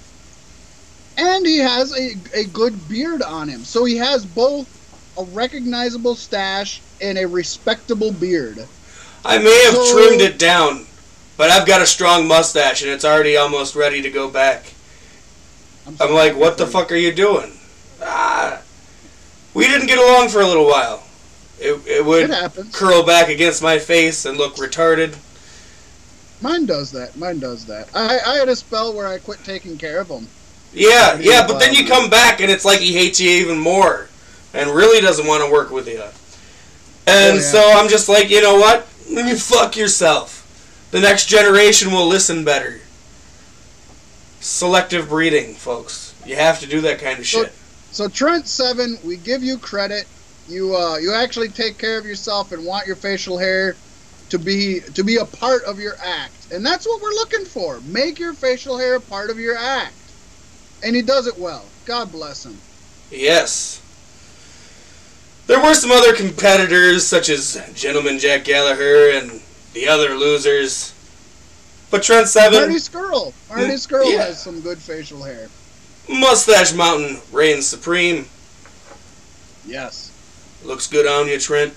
and 1.16 1.46
he 1.46 1.58
has 1.58 1.92
a, 1.98 2.14
a 2.34 2.44
good 2.44 2.88
beard 2.88 3.22
on 3.22 3.48
him. 3.48 3.64
So 3.64 3.84
he 3.84 3.96
has 3.96 4.24
both 4.24 4.68
a 5.18 5.24
recognizable 5.24 6.14
stash 6.14 6.80
and 7.00 7.18
a 7.18 7.26
respectable 7.26 8.12
beard. 8.12 8.64
I 9.24 9.38
may 9.38 9.64
have 9.64 9.74
So- 9.74 9.92
trimmed 9.94 10.20
it 10.20 10.38
down, 10.38 10.86
but 11.38 11.50
I've 11.50 11.66
got 11.66 11.80
a 11.82 11.86
strong 11.86 12.28
mustache 12.28 12.82
and 12.82 12.90
it's 12.90 13.06
already 13.06 13.38
almost 13.38 13.74
ready 13.76 14.02
to 14.02 14.10
go 14.10 14.28
back. 14.30 14.74
I'm 15.86 15.96
so 15.96 16.14
like, 16.14 16.36
what 16.36 16.58
the 16.58 16.66
fuck 16.66 16.92
are 16.92 16.96
you 16.96 17.12
doing? 17.14 17.52
Ah, 18.02 18.62
we 19.54 19.66
didn't 19.66 19.88
get 19.88 19.98
along 19.98 20.28
for 20.28 20.40
a 20.40 20.46
little 20.46 20.66
while. 20.66 21.04
It, 21.58 21.80
it 21.86 22.04
It 22.20 22.26
would 22.26 22.30
happens. 22.30 22.74
curl 22.74 23.02
back 23.04 23.28
against 23.28 23.62
my 23.62 23.78
face 23.78 24.24
and 24.26 24.36
look 24.38 24.56
retarded. 24.56 25.16
Mine 26.40 26.66
does 26.66 26.92
that. 26.92 27.16
Mine 27.16 27.40
does 27.40 27.66
that. 27.66 27.88
I, 27.94 28.18
I 28.26 28.34
had 28.36 28.48
a 28.48 28.56
spell 28.56 28.94
where 28.94 29.06
I 29.08 29.18
quit 29.18 29.44
taking 29.44 29.78
care 29.78 30.00
of 30.00 30.08
him. 30.08 30.32
Yeah, 30.72 31.18
yeah, 31.18 31.46
but 31.46 31.58
then 31.58 31.74
you 31.74 31.86
come 31.86 32.10
back 32.10 32.40
and 32.40 32.50
it's 32.50 32.64
like 32.64 32.80
he 32.80 32.92
hates 32.92 33.18
you 33.20 33.30
even 33.30 33.58
more 33.58 34.10
and 34.52 34.70
really 34.70 35.00
doesn't 35.00 35.26
want 35.26 35.44
to 35.44 35.50
work 35.50 35.70
with 35.70 35.88
you. 35.88 36.02
And 37.06 37.38
Oh, 37.38 37.40
yeah. 37.40 37.40
so 37.40 37.72
I'm 37.74 37.88
just 37.88 38.08
like, 38.08 38.30
you 38.30 38.42
know 38.42 38.56
what? 38.56 38.86
You 39.06 39.36
fuck 39.36 39.76
yourself. 39.76 40.37
The 40.90 41.00
next 41.00 41.26
generation 41.26 41.92
will 41.92 42.06
listen 42.06 42.44
better. 42.44 42.80
Selective 44.40 45.08
breeding, 45.08 45.54
folks. 45.54 46.14
You 46.24 46.36
have 46.36 46.60
to 46.60 46.66
do 46.66 46.80
that 46.82 46.98
kind 47.00 47.18
of 47.18 47.26
So- 47.26 47.44
shit. 47.44 47.52
So 47.90 48.08
Trent 48.08 48.46
Seven, 48.46 48.98
we 49.02 49.16
give 49.16 49.42
you 49.42 49.58
credit. 49.58 50.06
You 50.48 50.76
uh, 50.76 50.96
you 50.98 51.12
actually 51.12 51.48
take 51.48 51.78
care 51.78 51.98
of 51.98 52.06
yourself 52.06 52.52
and 52.52 52.64
want 52.64 52.86
your 52.86 52.96
facial 52.96 53.38
hair 53.38 53.76
to 54.30 54.38
be 54.38 54.80
to 54.94 55.02
be 55.02 55.16
a 55.16 55.24
part 55.24 55.64
of 55.64 55.78
your 55.80 55.96
act, 56.02 56.52
and 56.52 56.64
that's 56.64 56.86
what 56.86 57.02
we're 57.02 57.10
looking 57.14 57.44
for. 57.44 57.80
Make 57.86 58.18
your 58.18 58.34
facial 58.34 58.78
hair 58.78 58.94
a 58.96 59.00
part 59.00 59.30
of 59.30 59.38
your 59.38 59.56
act, 59.56 59.94
and 60.84 60.94
he 60.94 61.02
does 61.02 61.26
it 61.26 61.38
well. 61.38 61.64
God 61.86 62.12
bless 62.12 62.44
him. 62.46 62.58
Yes. 63.10 63.80
There 65.46 65.60
were 65.60 65.74
some 65.74 65.90
other 65.90 66.14
competitors, 66.14 67.06
such 67.06 67.30
as 67.30 67.58
Gentleman 67.74 68.18
Jack 68.18 68.44
Gallagher 68.44 69.10
and 69.12 69.40
the 69.78 69.88
other 69.88 70.14
losers. 70.16 70.92
But 71.90 72.02
Trent 72.02 72.28
Seven, 72.28 72.58
Marty 72.58 72.74
Scurll. 72.74 73.32
Marty 73.48 73.74
Scurll 73.74 74.10
yeah. 74.10 74.24
has 74.24 74.42
some 74.42 74.60
good 74.60 74.78
facial 74.78 75.22
hair. 75.22 75.48
Mustache 76.08 76.74
Mountain 76.74 77.18
reigns 77.32 77.66
supreme. 77.66 78.26
Yes. 79.64 80.12
Looks 80.64 80.86
good 80.86 81.06
on 81.06 81.28
you, 81.28 81.38
Trent. 81.38 81.72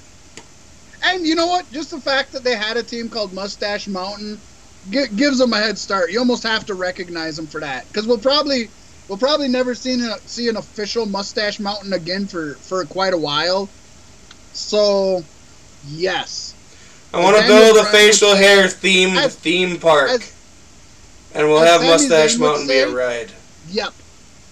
And 1.03 1.25
you 1.25 1.35
know 1.35 1.47
what? 1.47 1.71
Just 1.71 1.91
the 1.91 1.99
fact 1.99 2.31
that 2.31 2.43
they 2.43 2.55
had 2.55 2.75
a 2.77 2.83
team 2.83 3.07
called 3.07 3.33
Mustache 3.33 3.87
Mountain 3.87 4.39
g- 4.89 5.07
gives 5.15 5.37
them 5.37 5.53
a 5.53 5.57
head 5.57 5.77
start. 5.77 6.11
You 6.11 6.19
almost 6.19 6.43
have 6.43 6.65
to 6.67 6.73
recognize 6.73 7.35
them 7.35 7.47
for 7.47 7.61
that 7.61 7.87
because 7.87 8.07
we'll 8.07 8.17
probably 8.17 8.69
we'll 9.07 9.17
probably 9.17 9.47
never 9.47 9.75
see 9.75 9.93
a, 9.93 10.17
see 10.19 10.49
an 10.49 10.57
official 10.57 11.05
Mustache 11.05 11.59
Mountain 11.59 11.93
again 11.93 12.25
for 12.25 12.55
for 12.55 12.83
quite 12.85 13.13
a 13.13 13.17
while. 13.17 13.69
So, 14.53 15.23
yes, 15.87 16.55
I 17.14 17.20
want 17.22 17.38
to 17.38 17.47
build 17.47 17.78
a 17.78 17.86
facial 17.86 18.36
hair 18.36 18.66
themed 18.68 19.18
as- 19.18 19.36
theme 19.36 19.78
park, 19.80 20.09
as- 20.12 20.32
and 21.34 21.47
we'll 21.47 21.59
have 21.59 21.82
Sami 21.82 21.91
Mustache 21.91 22.36
Zayn 22.36 22.39
Mountain 22.39 22.68
be 22.68 22.78
a 22.80 22.89
ride. 22.89 23.32
yep. 23.70 23.93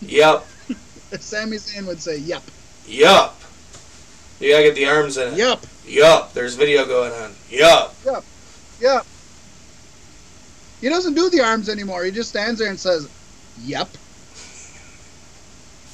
Yup, 0.02 0.48
Sami 1.20 1.58
Zayn 1.58 1.86
would 1.88 2.02
say, 2.02 2.18
"Yep, 2.18 2.44
yup. 2.88 3.40
You 4.40 4.52
gotta 4.52 4.64
get 4.64 4.76
the 4.76 4.86
arms 4.88 5.18
in 5.18 5.34
it. 5.34 5.38
yep, 5.38 5.60
Yup. 5.86 6.34
There's 6.34 6.56
video 6.56 6.86
going 6.86 7.12
on. 7.14 7.34
Yup. 7.50 7.96
yep." 8.06 8.24
Yep. 8.82 9.06
He 10.80 10.88
doesn't 10.88 11.16
do 11.16 11.30
the 11.30 11.42
arms 11.42 11.68
anymore. 11.68 12.06
He 12.06 12.12
just 12.12 12.30
stands 12.30 12.60
there 12.60 12.70
and 12.70 12.80
says, 12.80 13.10
"Yep." 13.64 13.90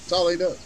That's 0.01 0.11
all 0.13 0.28
he 0.28 0.38
does. 0.38 0.57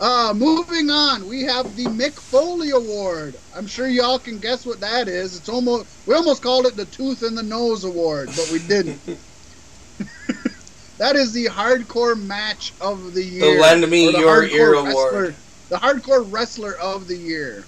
Uh, 0.00 0.32
moving 0.34 0.88
on, 0.88 1.28
we 1.28 1.42
have 1.42 1.76
the 1.76 1.84
Mick 1.84 2.12
Foley 2.12 2.70
Award. 2.70 3.34
I'm 3.54 3.66
sure 3.66 3.86
y'all 3.86 4.18
can 4.18 4.38
guess 4.38 4.64
what 4.64 4.80
that 4.80 5.08
is. 5.08 5.36
It's 5.36 5.48
almost 5.50 5.86
we 6.06 6.14
almost 6.14 6.42
called 6.42 6.64
it 6.64 6.74
the 6.74 6.86
Tooth 6.86 7.22
and 7.22 7.36
the 7.36 7.42
Nose 7.42 7.84
Award, 7.84 8.28
but 8.28 8.48
we 8.50 8.60
didn't. 8.60 8.98
that 10.98 11.16
is 11.16 11.32
the 11.34 11.46
hardcore 11.46 12.18
match 12.18 12.72
of 12.80 13.12
the 13.12 13.22
year. 13.22 13.56
The 13.56 13.60
Lend 13.60 13.90
Me 13.90 14.10
the 14.10 14.18
Your 14.20 14.44
Ear 14.44 14.72
wrestler- 14.82 14.90
Award. 15.10 15.34
The 15.68 15.76
hardcore 15.76 16.26
wrestler 16.32 16.74
of 16.76 17.06
the 17.06 17.16
year. 17.16 17.64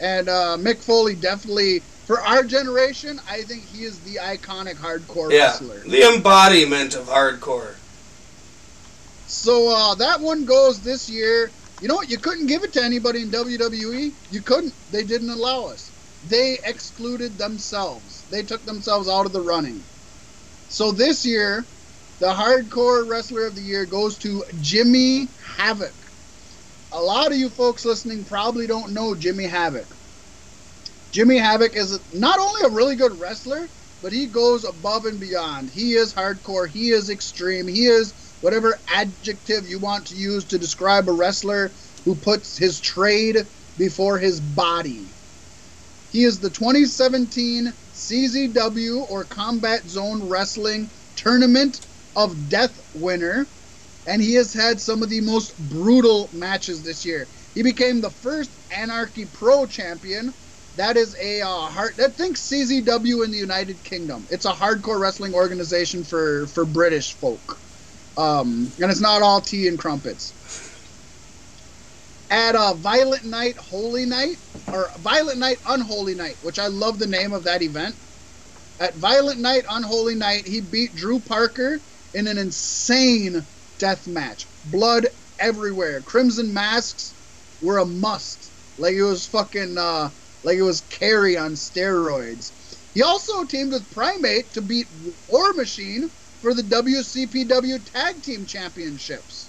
And 0.00 0.28
uh, 0.30 0.56
Mick 0.58 0.82
Foley 0.82 1.14
definitely, 1.14 1.80
for 2.06 2.20
our 2.22 2.42
generation, 2.42 3.20
I 3.28 3.42
think 3.42 3.62
he 3.66 3.84
is 3.84 4.00
the 4.00 4.16
iconic 4.20 4.76
hardcore 4.76 5.30
Yeah. 5.30 5.48
wrestler. 5.48 5.80
The 5.80 6.02
embodiment 6.14 6.94
of 6.94 7.08
hardcore. 7.08 7.74
So 9.34 9.68
uh, 9.74 9.94
that 9.94 10.20
one 10.20 10.44
goes 10.44 10.82
this 10.82 11.08
year. 11.08 11.54
You 11.80 11.88
know 11.88 11.94
what? 11.94 12.10
You 12.10 12.18
couldn't 12.18 12.46
give 12.48 12.64
it 12.64 12.74
to 12.74 12.82
anybody 12.84 13.22
in 13.22 13.30
WWE. 13.30 14.12
You 14.28 14.42
couldn't. 14.42 14.74
They 14.90 15.04
didn't 15.04 15.30
allow 15.30 15.64
us. 15.64 15.94
They 16.22 16.58
excluded 16.64 17.38
themselves. 17.38 18.26
They 18.30 18.42
took 18.42 18.66
themselves 18.66 19.08
out 19.08 19.24
of 19.24 19.32
the 19.32 19.40
running. 19.40 19.86
So 20.68 20.92
this 20.92 21.24
year, 21.24 21.66
the 22.20 22.26
hardcore 22.26 23.08
wrestler 23.08 23.46
of 23.46 23.54
the 23.54 23.62
year 23.62 23.86
goes 23.86 24.18
to 24.18 24.44
Jimmy 24.60 25.30
Havoc. 25.56 25.96
A 26.92 27.00
lot 27.00 27.32
of 27.32 27.38
you 27.38 27.48
folks 27.48 27.86
listening 27.86 28.26
probably 28.26 28.66
don't 28.66 28.92
know 28.92 29.14
Jimmy 29.14 29.44
Havoc. 29.46 29.96
Jimmy 31.10 31.38
Havoc 31.38 31.74
is 31.74 31.98
not 32.12 32.38
only 32.38 32.62
a 32.66 32.70
really 32.74 32.96
good 32.96 33.18
wrestler, 33.18 33.70
but 34.02 34.12
he 34.12 34.26
goes 34.26 34.64
above 34.64 35.06
and 35.06 35.18
beyond. 35.18 35.70
He 35.70 35.94
is 35.94 36.12
hardcore. 36.12 36.68
He 36.68 36.90
is 36.90 37.08
extreme. 37.08 37.66
He 37.66 37.86
is 37.86 38.14
whatever 38.42 38.82
adjective 38.88 39.66
you 39.66 39.78
want 39.78 40.08
to 40.08 40.16
use 40.16 40.44
to 40.44 40.58
describe 40.58 41.08
a 41.08 41.12
wrestler 41.12 41.72
who 42.04 42.16
puts 42.16 42.58
his 42.58 42.80
trade 42.80 43.38
before 43.78 44.18
his 44.18 44.40
body. 44.40 45.14
He 46.10 46.24
is 46.24 46.40
the 46.40 46.50
2017 46.50 47.72
CZW 47.94 49.06
or 49.08 49.24
Combat 49.24 49.88
Zone 49.88 50.22
Wrestling 50.24 50.90
Tournament 51.16 51.80
of 52.16 52.48
Death 52.48 52.78
winner, 52.92 53.46
and 54.06 54.20
he 54.20 54.34
has 54.34 54.52
had 54.52 54.80
some 54.80 55.02
of 55.02 55.08
the 55.08 55.20
most 55.20 55.56
brutal 55.56 56.28
matches 56.32 56.82
this 56.82 57.04
year. 57.04 57.28
He 57.54 57.62
became 57.62 58.00
the 58.00 58.10
first 58.10 58.58
Anarchy 58.70 59.24
Pro 59.26 59.66
champion. 59.66 60.34
That 60.74 60.96
is 60.96 61.16
a 61.22 61.42
uh, 61.42 61.68
hard. 61.68 61.94
That 61.98 62.16
thinks 62.16 62.48
CZW 62.50 63.24
in 63.24 63.30
the 63.30 63.38
United 63.38 63.84
Kingdom. 63.84 64.26
It's 64.30 64.46
a 64.46 64.52
hardcore 64.52 65.00
wrestling 65.00 65.34
organization 65.34 66.02
for 66.04 66.46
for 66.48 66.64
British 66.66 67.18
folk, 67.20 67.62
um, 68.16 68.72
and 68.78 68.90
it's 68.90 69.00
not 69.00 69.22
all 69.22 69.40
tea 69.40 69.68
and 69.68 69.78
crumpets. 69.78 70.34
At 72.30 72.54
uh, 72.54 72.74
Violent 72.74 73.24
Night, 73.24 73.58
Holy 73.58 74.06
Night, 74.06 74.36
or 74.72 74.90
Violent 74.98 75.38
Night, 75.38 75.58
Unholy 75.66 76.14
Night, 76.14 76.36
which 76.40 76.58
I 76.58 76.66
love 76.68 76.98
the 76.98 77.06
name 77.06 77.32
of 77.32 77.44
that 77.44 77.62
event. 77.62 77.96
At 78.80 78.96
Violent 78.96 79.38
Night, 79.40 79.64
Unholy 79.68 80.14
Night, 80.14 80.46
he 80.46 80.60
beat 80.60 80.94
Drew 80.94 81.20
Parker 81.20 81.82
in 82.14 82.26
an 82.26 82.38
insane 82.38 83.46
death 83.78 84.06
match. 84.06 84.48
Blood 84.64 85.08
everywhere. 85.38 86.00
Crimson 86.02 86.52
masks 86.52 87.14
were 87.60 87.78
a 87.78 87.86
must. 87.86 88.52
Like 88.78 88.94
it 88.94 89.02
was 89.02 89.26
fucking, 89.26 89.76
uh, 89.78 90.10
like 90.42 90.56
it 90.56 90.62
was 90.62 90.80
Carrie 90.80 91.36
on 91.36 91.52
steroids. 91.52 92.52
He 92.94 93.02
also 93.02 93.44
teamed 93.44 93.72
with 93.72 93.90
Primate 93.90 94.54
to 94.54 94.62
beat 94.62 94.88
War 95.28 95.52
Machine 95.52 96.10
for 96.42 96.52
the 96.52 96.62
WCPW 96.62 97.92
Tag 97.92 98.20
Team 98.20 98.44
Championships. 98.44 99.48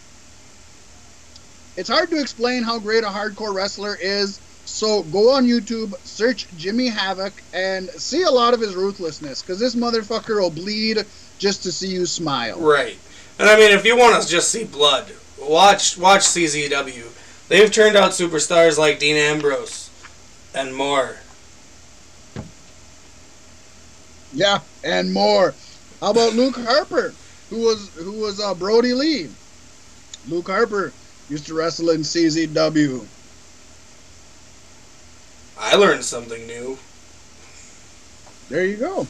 It's 1.75 1.89
hard 1.89 2.11
to 2.11 2.21
explain 2.21 2.61
how 2.61 2.77
great 2.77 3.03
a 3.03 3.07
hardcore 3.07 3.53
wrestler 3.53 3.97
is, 3.99 4.39
so 4.65 5.01
go 5.03 5.31
on 5.31 5.45
YouTube, 5.45 5.97
search 6.05 6.45
Jimmy 6.55 6.87
Havoc, 6.87 7.33
and 7.51 7.89
see 7.89 8.21
a 8.21 8.29
lot 8.29 8.53
of 8.53 8.61
his 8.61 8.75
ruthlessness, 8.75 9.41
because 9.41 9.59
this 9.59 9.73
motherfucker 9.73 10.39
will 10.39 10.51
bleed 10.51 11.03
just 11.39 11.63
to 11.63 11.71
see 11.71 11.87
you 11.87 12.05
smile. 12.05 12.59
Right. 12.59 12.99
And 13.39 13.49
I 13.49 13.57
mean, 13.57 13.71
if 13.71 13.83
you 13.85 13.97
want 13.97 14.21
to 14.21 14.29
just 14.29 14.49
see 14.49 14.63
blood, 14.63 15.11
watch 15.41 15.97
watch 15.97 16.21
CZW. 16.21 17.49
They've 17.49 17.71
turned 17.71 17.95
out 17.95 18.11
superstars 18.11 18.77
like 18.77 18.99
Dean 18.99 19.15
Ambrose 19.15 19.89
and 20.53 20.75
more. 20.75 21.17
Yeah, 24.31 24.59
and 24.83 25.11
more. 25.11 25.55
How 26.03 26.11
about 26.11 26.33
Luke 26.33 26.57
Harper, 26.57 27.13
who 27.49 27.59
was 27.59 27.89
who 27.95 28.19
was 28.19 28.41
uh, 28.41 28.53
Brodie 28.53 28.93
Lee? 28.93 29.29
Luke 30.27 30.47
Harper 30.47 30.91
used 31.29 31.47
to 31.47 31.53
wrestle 31.53 31.91
in 31.91 32.01
CZW. 32.01 33.05
I 35.57 35.75
learned 35.77 36.03
something 36.03 36.45
new. 36.45 36.77
There 38.49 38.65
you 38.65 38.75
go. 38.75 39.07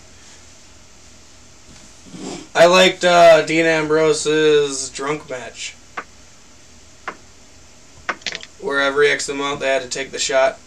I 2.54 2.68
liked 2.68 3.04
uh, 3.04 3.44
Dean 3.44 3.66
Ambrose's 3.66 4.92
drunk 4.92 5.28
match. 5.28 5.76
Where 8.62 8.82
every 8.82 9.08
X 9.10 9.30
amount 9.30 9.62
they 9.62 9.68
had 9.68 9.82
to 9.82 9.90
take 9.90 10.12
the 10.12 10.20
shot, 10.20 10.60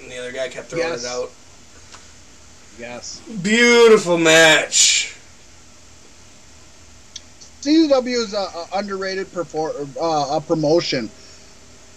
and 0.00 0.10
the 0.10 0.16
other 0.16 0.32
guy 0.32 0.48
kept 0.48 0.68
throwing 0.68 0.88
Yes. 0.88 1.04
it 1.04 1.08
out. 1.08 1.30
Yes. 2.78 3.20
Beautiful 3.42 4.16
match. 4.16 5.14
CZW 7.60 8.06
is 8.06 8.34
a, 8.34 8.36
a 8.38 8.68
underrated 8.74 9.26
perfor- 9.28 9.88
uh, 10.00 10.36
a 10.36 10.40
promotion. 10.40 11.10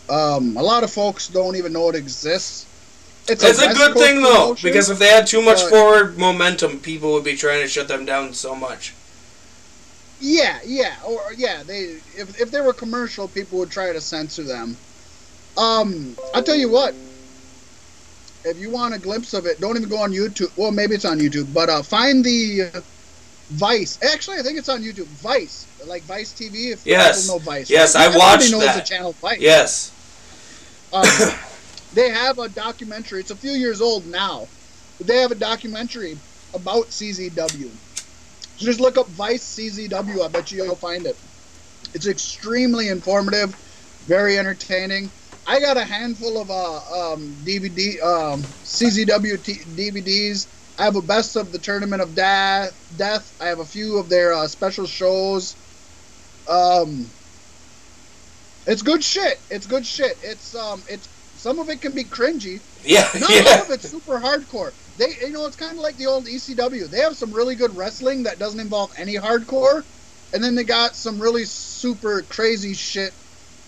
Um, 0.09 0.57
a 0.57 0.64
lot 0.64 0.84
of 0.84 0.91
folks 0.91 1.28
don't 1.28 1.55
even 1.55 1.72
know 1.72 1.89
it 1.89 1.95
exists. 1.95 2.68
It's 3.30 3.43
a 3.43 3.47
West 3.47 3.78
good 3.78 3.95
thing 3.95 4.22
though, 4.22 4.55
because 4.62 4.89
if 4.89 4.97
they 4.97 5.07
had 5.07 5.28
too 5.28 5.41
much 5.41 5.62
but- 5.62 5.70
forward 5.70 6.18
momentum, 6.18 6.80
people 6.80 7.14
would 7.14 7.24
be 7.24 7.36
trying 7.36 7.62
to 7.62 7.68
shut 7.68 7.88
them 7.88 8.05
down 8.05 8.34
so 8.34 8.55
much. 8.55 8.93
Yeah, 10.20 10.59
yeah, 10.64 10.95
or 11.05 11.34
yeah, 11.36 11.64
they 11.64 11.97
if 12.16 12.39
if 12.39 12.51
they 12.51 12.62
were 12.62 12.74
commercial, 12.74 13.28
people 13.28 13.57
would 13.59 13.72
try 13.72 13.91
to 13.91 14.01
censor 14.01 14.43
them. 14.43 14.78
Um, 15.57 16.16
I'll 16.34 16.43
tell 16.43 16.55
you 16.55 16.70
what. 16.70 16.93
If 18.43 18.57
you 18.57 18.72
want 18.72 18.95
a 18.95 18.99
glimpse 18.99 19.36
of 19.36 19.45
it, 19.45 19.59
don't 19.59 19.78
even 19.78 19.89
go 19.89 19.97
on 19.97 20.12
YouTube. 20.12 20.51
Well, 20.57 20.72
maybe 20.72 20.95
it's 20.95 21.05
on 21.05 21.20
YouTube, 21.20 21.53
but 21.53 21.70
uh, 21.70 21.84
find 21.84 22.24
the 22.24 22.72
uh, 22.74 22.82
Vice. 23.52 23.99
Actually, 24.02 24.38
I 24.39 24.43
think 24.43 24.58
it's 24.58 24.70
on 24.70 24.82
YouTube. 24.82 25.06
Vice, 25.08 25.68
like 25.86 26.04
Vice 26.04 26.32
TV. 26.34 26.72
If 26.72 26.86
Yes. 26.86 27.24
people 27.24 27.39
know 27.39 27.43
Vice, 27.43 27.70
Yes, 27.70 27.95
I 27.95 28.06
Everybody 28.06 28.20
watched 28.20 28.52
knows 28.52 28.62
that. 28.64 28.76
the 28.76 28.82
channel 28.82 29.12
Vice. 29.14 29.39
Yes. 29.41 29.91
Um, 30.93 31.06
they 31.93 32.10
have 32.10 32.39
a 32.39 32.47
documentary. 32.49 33.20
It's 33.20 33.32
a 33.32 33.36
few 33.36 33.52
years 33.52 33.82
old 33.82 34.06
now. 34.08 34.47
But 34.97 35.08
they 35.08 35.18
have 35.18 35.32
a 35.32 35.36
documentary 35.36 36.18
about 36.54 36.86
CZW. 36.88 37.70
So 38.58 38.66
just 38.66 38.80
look 38.80 38.97
up 38.97 39.08
Vice 39.08 39.43
CZW. 39.43 40.24
I 40.24 40.28
bet 40.30 40.52
you 40.52 40.64
you'll 40.64 40.76
find 40.76 41.06
it. 41.06 41.18
It's 41.93 42.08
extremely 42.08 42.88
informative, 42.89 43.54
very 44.06 44.38
entertaining. 44.38 45.10
I 45.47 45.60
got 45.60 45.76
a 45.76 45.84
handful 45.84 46.39
of 46.39 46.49
uh, 46.52 47.14
um, 47.14 47.36
DVD 47.43 48.02
um, 48.04 48.43
CZW 48.43 49.43
t- 49.43 49.56
DVDs. 49.76 50.45
I 50.82 50.86
have 50.86 50.96
a 50.96 51.02
best 51.04 51.36
of 51.36 51.52
the 51.52 51.60
Tournament 51.60 52.02
of 52.02 52.16
Death. 52.16 52.96
Death. 52.98 53.40
I 53.40 53.46
have 53.50 53.60
a 53.60 53.66
few 53.66 54.00
of 54.00 54.10
their 54.10 54.34
uh, 54.34 54.48
special 54.48 54.88
shows. 54.88 55.56
Um, 56.50 57.06
it's 58.66 58.82
good 58.82 59.04
shit. 59.04 59.40
It's 59.52 59.68
good 59.68 59.86
shit. 59.86 60.18
It's 60.24 60.56
um, 60.56 60.82
it's 60.90 61.08
some 61.38 61.60
of 61.60 61.70
it 61.70 61.82
can 61.82 61.92
be 61.92 62.04
cringy. 62.04 62.60
Yeah. 62.84 63.08
Not 63.14 63.30
all 63.30 63.36
yeah. 63.36 63.62
of 63.62 63.70
it's 63.70 63.92
super 63.92 64.20
hardcore. 64.20 64.74
They, 64.98 65.14
you 65.28 65.34
know, 65.34 65.46
it's 65.46 65.56
kind 65.56 65.74
of 65.74 65.84
like 65.84 65.98
the 65.98 66.08
old 66.08 66.26
ECW. 66.26 66.90
They 66.90 67.02
have 67.02 67.16
some 67.16 67.32
really 67.32 67.54
good 67.54 67.78
wrestling 67.78 68.24
that 68.24 68.40
doesn't 68.40 68.60
involve 68.60 68.92
any 68.98 69.14
hardcore, 69.18 69.84
and 70.34 70.44
then 70.44 70.56
they 70.56 70.64
got 70.64 70.96
some 70.96 71.22
really 71.22 71.46
super 71.46 72.24
crazy 72.24 72.74
shit 72.74 73.14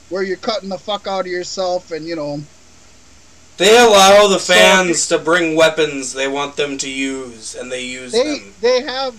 where 0.10 0.24
you're 0.24 0.38
cutting 0.38 0.70
the 0.70 0.80
fuck 0.80 1.06
out 1.06 1.22
of 1.22 1.28
yourself, 1.28 1.92
and 1.92 2.08
you 2.08 2.16
know, 2.16 2.42
They 3.58 3.78
allow 3.78 4.28
the 4.28 4.40
fans 4.40 5.04
so, 5.04 5.18
to 5.18 5.24
bring 5.24 5.56
weapons 5.56 6.14
they 6.14 6.28
want 6.28 6.56
them 6.56 6.78
to 6.80 6.90
use, 6.90 7.56
and 7.56 7.72
they 7.72 7.84
use 7.84 8.12
they, 8.12 8.40
them. 8.40 8.54
They 8.62 8.82
have, 8.82 9.16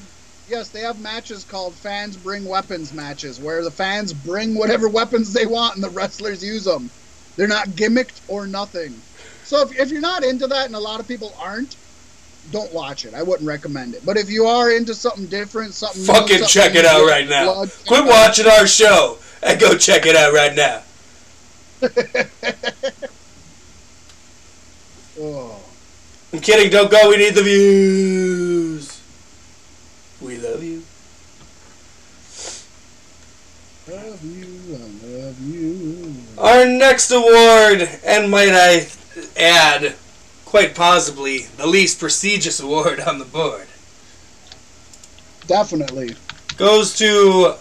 yes, 0.48 0.70
they 0.70 0.80
have 0.80 1.00
matches 1.00 1.44
called 1.44 1.74
fans 1.74 2.16
bring 2.16 2.44
weapons 2.44 2.92
matches, 2.92 3.38
where 3.38 3.62
the 3.62 3.70
fans 3.70 4.12
bring 4.12 4.56
whatever 4.56 4.88
weapons 4.88 5.32
they 5.32 5.46
want 5.46 5.76
and 5.76 5.84
the 5.84 5.90
wrestlers 5.90 6.42
use 6.42 6.64
them. 6.64 6.90
They're 7.36 7.48
not 7.48 7.68
gimmicked 7.68 8.20
or 8.28 8.46
nothing. 8.46 8.94
So 9.44 9.62
if, 9.62 9.78
if 9.78 9.90
you're 9.90 10.00
not 10.00 10.24
into 10.24 10.46
that, 10.48 10.66
and 10.66 10.74
a 10.74 10.80
lot 10.80 11.00
of 11.00 11.06
people 11.06 11.32
aren't, 11.38 11.76
don't 12.50 12.72
watch 12.72 13.04
it. 13.04 13.14
I 13.14 13.22
wouldn't 13.22 13.46
recommend 13.46 13.94
it. 13.94 14.04
But 14.04 14.16
if 14.16 14.30
you 14.30 14.46
are 14.46 14.70
into 14.70 14.94
something 14.94 15.26
different, 15.26 15.74
something 15.74 16.02
fucking 16.02 16.40
new, 16.40 16.46
check 16.46 16.74
it 16.74 16.84
out 16.84 17.06
right 17.06 17.28
now. 17.28 17.44
Blood, 17.44 17.70
Quit 17.86 18.04
watching 18.04 18.46
our 18.46 18.66
show 18.66 19.18
and 19.42 19.60
go 19.60 19.76
check 19.76 20.06
it 20.06 20.16
out 20.16 20.32
right 20.32 20.54
now. 20.54 20.82
oh. 25.20 25.60
I'm 26.32 26.40
kidding. 26.40 26.70
Don't 26.70 26.90
go. 26.90 27.10
We 27.10 27.16
need 27.16 27.34
the 27.34 27.42
views. 27.42 29.00
We 30.20 30.38
love 30.38 30.62
you. 30.62 30.82
Love 33.86 34.24
you. 34.24 34.46
I 34.74 35.06
love 35.06 35.40
you. 35.40 36.14
Our 36.38 36.64
next 36.64 37.10
award, 37.10 37.88
and 38.04 38.30
might 38.30 38.52
I 38.52 38.88
add, 39.36 39.94
quite 40.44 40.74
possibly 40.74 41.46
the 41.56 41.66
least 41.66 42.00
prestigious 42.00 42.60
award 42.60 43.00
on 43.00 43.18
the 43.18 43.24
board. 43.24 43.66
Definitely. 45.46 46.16
Goes 46.56 46.96
to 46.98 47.54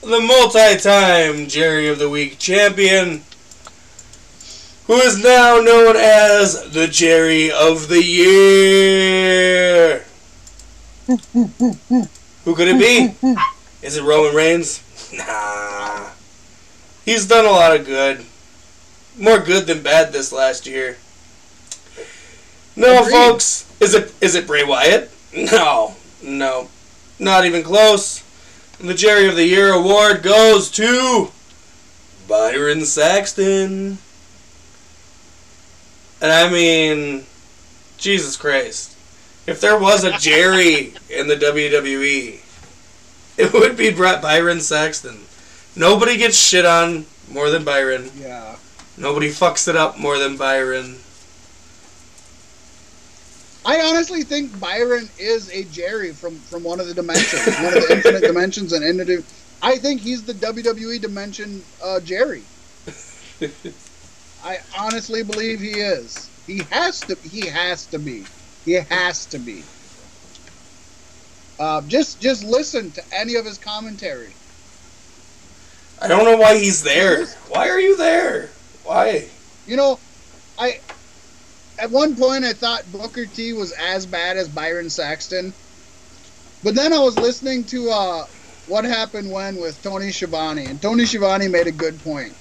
the 0.00 0.20
multi-time 0.20 1.48
Jerry 1.48 1.88
of 1.88 1.98
the 1.98 2.08
Week 2.08 2.38
champion, 2.38 3.22
who 4.88 4.94
is 4.94 5.22
now 5.22 5.60
known 5.60 5.94
as 5.96 6.70
the 6.72 6.88
Jerry 6.88 7.52
of 7.52 7.88
the 7.88 8.02
Year. 8.02 10.04
who 11.06 12.54
could 12.56 12.68
it 12.68 12.78
be? 12.80 13.14
Is 13.82 13.96
it 13.98 14.02
Roman 14.02 14.34
Reigns? 14.34 14.82
Nah. 15.16 16.08
He's 17.04 17.26
done 17.26 17.44
a 17.44 17.50
lot 17.50 17.78
of 17.78 17.86
good. 17.86 18.24
More 19.18 19.38
good 19.38 19.66
than 19.66 19.82
bad 19.82 20.12
this 20.12 20.32
last 20.32 20.66
year. 20.66 20.96
No, 22.74 23.00
Agreed. 23.00 23.12
folks. 23.12 23.66
Is 23.80 23.94
it 23.94 24.12
is 24.20 24.34
it 24.34 24.46
Bray 24.46 24.64
Wyatt? 24.64 25.10
No, 25.36 25.94
no, 26.22 26.68
not 27.18 27.44
even 27.44 27.62
close. 27.62 28.24
The 28.80 28.94
Jerry 28.94 29.28
of 29.28 29.36
the 29.36 29.46
Year 29.46 29.72
award 29.72 30.22
goes 30.22 30.70
to 30.72 31.28
Byron 32.26 32.84
Saxton. 32.86 33.98
And 36.20 36.32
I 36.32 36.50
mean, 36.50 37.24
Jesus 37.96 38.36
Christ. 38.36 38.96
If 39.46 39.60
there 39.60 39.78
was 39.78 40.04
a 40.04 40.12
Jerry 40.18 40.94
in 41.08 41.26
the 41.26 41.36
WWE, 41.36 42.40
it 43.38 43.52
would 43.52 43.76
be 43.76 43.90
Byron 43.90 44.60
Saxton. 44.60 45.20
Nobody 45.76 46.16
gets 46.16 46.36
shit 46.36 46.66
on 46.66 47.06
more 47.30 47.50
than 47.50 47.64
Byron. 47.64 48.10
Yeah. 48.18 48.56
Nobody 48.96 49.28
fucks 49.28 49.68
it 49.68 49.76
up 49.76 49.98
more 49.98 50.18
than 50.18 50.36
Byron. 50.36 50.96
I 53.64 53.80
honestly 53.80 54.22
think 54.22 54.58
Byron 54.58 55.08
is 55.18 55.50
a 55.50 55.64
Jerry 55.64 56.12
from 56.12 56.36
from 56.36 56.64
one 56.64 56.80
of 56.80 56.88
the 56.88 56.94
dimensions, 56.94 57.56
one 57.58 57.76
of 57.76 57.86
the 57.86 57.92
infinite 57.92 58.22
dimensions, 58.26 58.72
and 58.72 58.84
into. 58.84 59.22
I 59.60 59.76
think 59.76 60.00
he's 60.00 60.22
the 60.22 60.32
WWE 60.34 61.00
dimension 61.00 61.62
uh, 61.82 62.00
Jerry. 62.00 62.42
I 64.42 64.58
honestly 64.76 65.22
believe 65.22 65.60
he 65.60 65.80
is. 65.80 66.30
He 66.46 66.64
has 66.70 67.04
to. 67.04 67.18
He 67.22 67.46
has 67.46 67.86
to 67.88 67.98
be. 67.98 68.26
He 68.64 68.74
has 68.74 69.26
to 69.28 69.38
be. 69.38 69.64
Uh, 71.58 71.82
just 71.82 72.20
just 72.20 72.44
listen 72.44 72.92
to 72.92 73.02
any 73.12 73.34
of 73.34 73.44
his 73.44 73.58
commentary. 73.58 74.36
I 76.00 76.06
don't 76.08 76.24
know 76.24 76.36
why 76.36 76.56
he's 76.58 76.82
there. 76.82 77.26
Why 77.48 77.68
are 77.68 77.80
you 77.80 77.96
there? 77.96 78.52
Why? 78.82 79.30
You 79.66 79.76
know, 79.76 80.00
I 80.56 80.80
at 81.78 81.90
one 81.90 82.16
point 82.16 82.44
I 82.44 82.52
thought 82.52 82.92
Booker 82.92 83.26
T 83.26 83.52
was 83.52 83.72
as 83.72 84.06
bad 84.06 84.36
as 84.36 84.48
Byron 84.48 84.88
Saxton, 84.90 85.54
but 86.62 86.76
then 86.76 86.92
I 86.92 87.00
was 87.00 87.18
listening 87.18 87.66
to 87.66 87.90
uh, 87.90 88.26
what 88.66 88.84
happened 88.84 89.30
when 89.30 89.56
with 89.56 89.82
Tony 89.82 90.12
Schiavone, 90.12 90.66
and 90.66 90.80
Tony 90.80 91.06
Schiavone 91.06 91.48
made 91.48 91.66
a 91.66 91.72
good 91.72 92.02
point. 92.02 92.36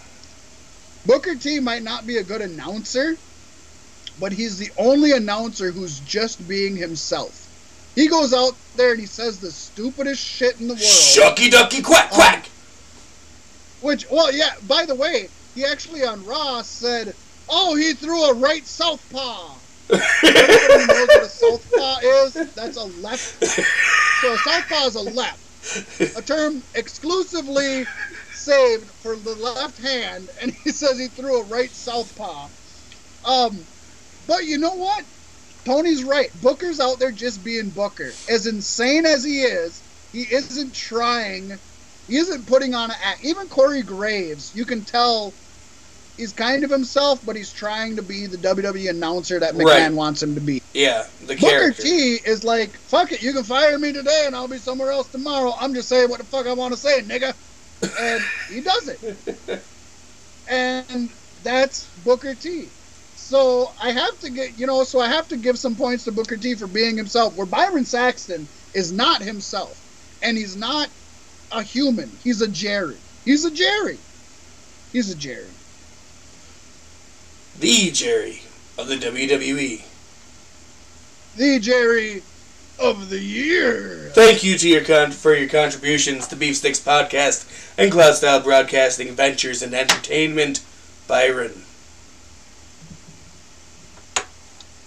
Booker 1.07 1.35
T 1.35 1.59
might 1.61 1.83
not 1.83 2.05
be 2.05 2.17
a 2.17 2.23
good 2.23 2.41
announcer, 2.41 3.15
but 4.19 4.33
he's 4.33 4.57
the 4.57 4.69
only 4.77 5.13
announcer 5.13 5.71
who's 5.71 6.01
just 6.01 6.45
being 6.47 6.75
himself. 6.75 7.45
He 7.95 8.07
goes 8.09 8.33
out 8.33 8.51
there 8.75 8.91
and 8.91 8.99
he 8.99 9.07
says 9.07 9.39
the 9.39 9.51
stupidest 9.51 10.23
shit 10.23 10.59
in 10.59 10.67
the 10.67 10.73
world. 10.73 10.83
Shucky 10.83 11.49
ducky 11.49 11.81
quack 11.81 12.11
quack. 12.11 12.43
Um, 12.43 12.51
which, 13.81 14.05
well, 14.11 14.31
yeah. 14.31 14.51
By 14.67 14.85
the 14.85 14.95
way, 14.95 15.29
he 15.55 15.65
actually 15.65 16.03
on 16.03 16.25
Raw 16.25 16.61
said 16.61 17.15
Oh, 17.49 17.75
he 17.75 17.93
threw 17.93 18.23
a 18.25 18.33
right 18.33 18.65
southpaw. 18.65 19.55
Everybody 19.89 20.85
knows 20.85 21.07
what 21.07 21.23
a 21.23 21.29
southpaw 21.29 21.97
is. 22.01 22.33
That's 22.53 22.77
a 22.77 22.83
left. 22.83 23.43
So 24.21 24.33
a 24.33 24.37
southpaw 24.39 24.87
is 24.87 24.95
a 24.95 25.01
left, 25.01 26.17
a 26.17 26.21
term 26.21 26.61
exclusively 26.75 27.85
saved 28.47 28.85
for 28.85 29.15
the 29.15 29.35
left 29.35 29.81
hand. 29.81 30.29
And 30.41 30.51
he 30.51 30.71
says 30.71 30.97
he 30.97 31.07
threw 31.07 31.41
a 31.41 31.43
right 31.45 31.69
southpaw. 31.69 32.47
Um, 33.25 33.59
but 34.25 34.45
you 34.45 34.57
know 34.57 34.75
what? 34.75 35.03
Tony's 35.65 36.03
right. 36.03 36.29
Booker's 36.41 36.79
out 36.79 36.99
there 36.99 37.11
just 37.11 37.43
being 37.43 37.69
Booker. 37.69 38.11
As 38.29 38.47
insane 38.47 39.05
as 39.05 39.23
he 39.23 39.41
is, 39.41 39.81
he 40.13 40.21
isn't 40.21 40.73
trying. 40.73 41.57
He 42.07 42.15
isn't 42.15 42.47
putting 42.47 42.73
on 42.73 42.89
an 42.89 42.97
act. 43.03 43.25
Even 43.25 43.47
Corey 43.49 43.81
Graves, 43.81 44.55
you 44.55 44.63
can 44.63 44.81
tell 44.81 45.33
he's 46.15 46.31
kind 46.31 46.63
of 46.63 46.69
himself, 46.69 47.25
but 47.25 47.35
he's 47.35 47.51
trying 47.51 47.97
to 47.97 48.01
be 48.01 48.27
the 48.27 48.37
WWE 48.37 48.89
announcer 48.89 49.39
that 49.41 49.55
McMahon 49.55 49.65
right. 49.65 49.93
wants 49.93 50.23
him 50.23 50.35
to 50.35 50.41
be. 50.41 50.61
Yeah, 50.73 51.05
the 51.21 51.35
Booker 51.35 51.49
character. 51.49 51.83
T 51.83 52.15
is 52.25 52.45
like, 52.45 52.69
fuck 52.69 53.11
it, 53.11 53.21
you 53.21 53.33
can 53.33 53.43
fire 53.43 53.77
me 53.77 53.91
today 53.91 54.23
and 54.25 54.35
I'll 54.35 54.47
be 54.47 54.57
somewhere 54.57 54.91
else 54.91 55.09
tomorrow. 55.09 55.53
I'm 55.59 55.73
just 55.73 55.89
saying 55.89 56.09
what 56.09 56.19
the 56.19 56.25
fuck 56.25 56.47
I 56.47 56.53
want 56.53 56.73
to 56.73 56.79
say, 56.79 57.01
nigga. 57.01 57.35
And 57.99 58.21
he 58.49 58.61
does 58.61 58.87
it. 58.87 59.63
and 60.47 61.09
that's 61.43 61.87
Booker 62.03 62.35
T. 62.35 62.67
So 63.15 63.71
I 63.81 63.91
have 63.91 64.19
to 64.19 64.29
get, 64.29 64.57
you 64.57 64.67
know, 64.67 64.83
so 64.83 64.99
I 64.99 65.07
have 65.07 65.27
to 65.29 65.37
give 65.37 65.57
some 65.57 65.75
points 65.75 66.03
to 66.05 66.11
Booker 66.11 66.37
T 66.37 66.55
for 66.55 66.67
being 66.67 66.97
himself. 66.97 67.35
Where 67.35 67.45
Byron 67.45 67.85
Saxton 67.85 68.47
is 68.73 68.91
not 68.91 69.21
himself, 69.21 70.19
and 70.21 70.37
he's 70.37 70.55
not 70.55 70.89
a 71.51 71.61
human. 71.61 72.09
He's 72.23 72.41
a 72.41 72.47
Jerry. 72.47 72.97
He's 73.25 73.45
a 73.45 73.51
Jerry. 73.51 73.97
He's 74.91 75.11
a 75.11 75.15
Jerry 75.15 75.47
the 77.59 77.91
Jerry 77.91 78.41
of 78.77 78.87
the 78.87 78.95
WWE. 78.95 79.83
The 81.37 81.59
Jerry 81.59 82.21
of 82.79 83.09
the 83.09 83.19
year. 83.19 84.11
Thank 84.13 84.43
you 84.43 84.57
to 84.57 84.69
your 84.69 84.83
con- 84.83 85.11
for 85.11 85.33
your 85.33 85.49
contributions 85.49 86.27
to 86.27 86.35
Beef 86.35 86.57
Sticks 86.57 86.79
Podcast 86.79 87.45
and 87.77 87.91
Cloud 87.91 88.15
Style 88.15 88.41
Broadcasting 88.41 89.13
Ventures 89.15 89.61
and 89.61 89.73
Entertainment, 89.73 90.63
Byron. 91.07 91.63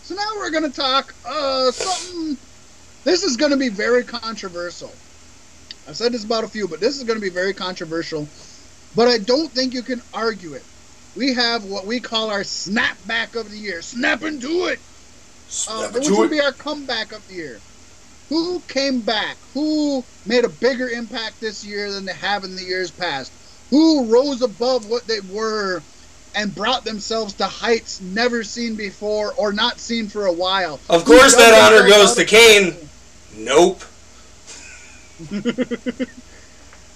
So 0.03 0.15
now 0.15 0.31
we're 0.37 0.51
going 0.51 0.71
to 0.71 0.77
talk 0.77 1.15
uh, 1.27 1.71
something. 1.71 2.37
This 3.05 3.23
is 3.23 3.37
going 3.37 3.53
to 3.53 3.57
be 3.57 3.69
very 3.69 4.05
controversial. 4.05 4.93
I've 5.89 5.97
said 5.97 6.13
this 6.13 6.25
about 6.25 6.45
a 6.45 6.49
few, 6.49 6.69
but 6.69 6.81
this 6.81 6.99
is 6.99 7.05
going 7.05 7.19
to 7.19 7.25
be 7.25 7.31
very 7.31 7.55
controversial. 7.55 8.29
But 8.95 9.09
I 9.09 9.19
don't 9.19 9.51
think 9.51 9.73
you 9.73 9.83
can 9.83 10.03
argue 10.13 10.55
it 10.55 10.65
we 11.17 11.35
have 11.35 11.65
what 11.65 11.87
we 11.87 12.01
call 12.01 12.31
our 12.31 12.43
snapback 12.43 13.39
of 13.39 13.51
the 13.51 13.57
year. 13.57 13.83
Snap 13.83 14.23
into 14.23 14.67
it. 14.67 14.79
Snap 15.49 15.91
uh, 15.91 15.99
which 15.99 16.09
would 16.11 16.31
be 16.31 16.41
our 16.41 16.53
comeback 16.53 17.13
of 17.13 17.27
the 17.29 17.35
year. 17.35 17.61
Who 18.31 18.61
came 18.61 19.01
back? 19.01 19.37
Who 19.55 20.05
made 20.25 20.45
a 20.45 20.49
bigger 20.49 20.89
impact 20.89 21.41
this 21.41 21.65
year 21.65 21.91
than 21.91 22.05
they 22.07 22.15
have 22.15 22.45
in 22.45 22.55
the 22.55 22.63
years 22.63 22.93
past? 22.93 23.33
Who 23.71 24.07
rose 24.07 24.41
above 24.41 24.89
what 24.89 25.07
they 25.09 25.19
were 25.21 25.83
and 26.37 26.55
brought 26.55 26.85
themselves 26.85 27.35
to 27.35 27.45
heights 27.45 28.01
never 28.01 28.45
seen 28.45 28.77
before 28.77 29.35
or 29.35 29.53
not 29.53 29.81
seen 29.81 30.09
for 30.09 30.27
a 30.27 30.33
while? 30.33 30.79
Of 30.89 31.05
course, 31.05 31.35
that 31.35 31.73
honor 31.73 31.89
goes 31.89 32.15
to 32.15 32.25
Kane. 32.25 32.77
Nope. 33.37 33.83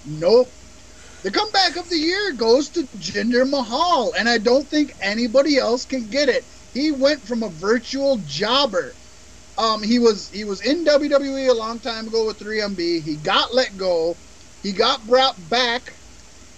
nope. 0.07 0.49
The 1.25 1.31
comeback 1.33 1.77
of 1.77 1.91
the 1.91 1.99
year 1.99 2.33
goes 2.33 2.69
to 2.71 2.83
Jinder 2.99 3.49
Mahal, 3.49 4.13
and 4.17 4.29
I 4.29 4.39
don't 4.39 4.69
think 4.69 4.95
anybody 5.01 5.59
else 5.59 5.85
can 5.85 6.09
get 6.11 6.29
it. 6.29 6.45
He 6.75 6.93
went 6.93 7.27
from 7.27 7.43
a 7.43 7.49
virtual 7.49 8.19
jobber. 8.27 8.93
Um, 9.57 9.83
he 9.83 9.99
was 9.99 10.31
he 10.31 10.45
was 10.45 10.61
in 10.61 10.85
WWE 10.85 11.49
a 11.49 11.55
long 11.55 11.81
time 11.81 12.09
ago 12.09 12.27
with 12.27 12.39
3MB. 12.39 13.03
He 13.03 13.17
got 13.17 13.55
let 13.55 13.77
go. 13.77 14.19
He 14.63 14.73
got 14.73 15.07
brought 15.07 15.49
back 15.49 15.95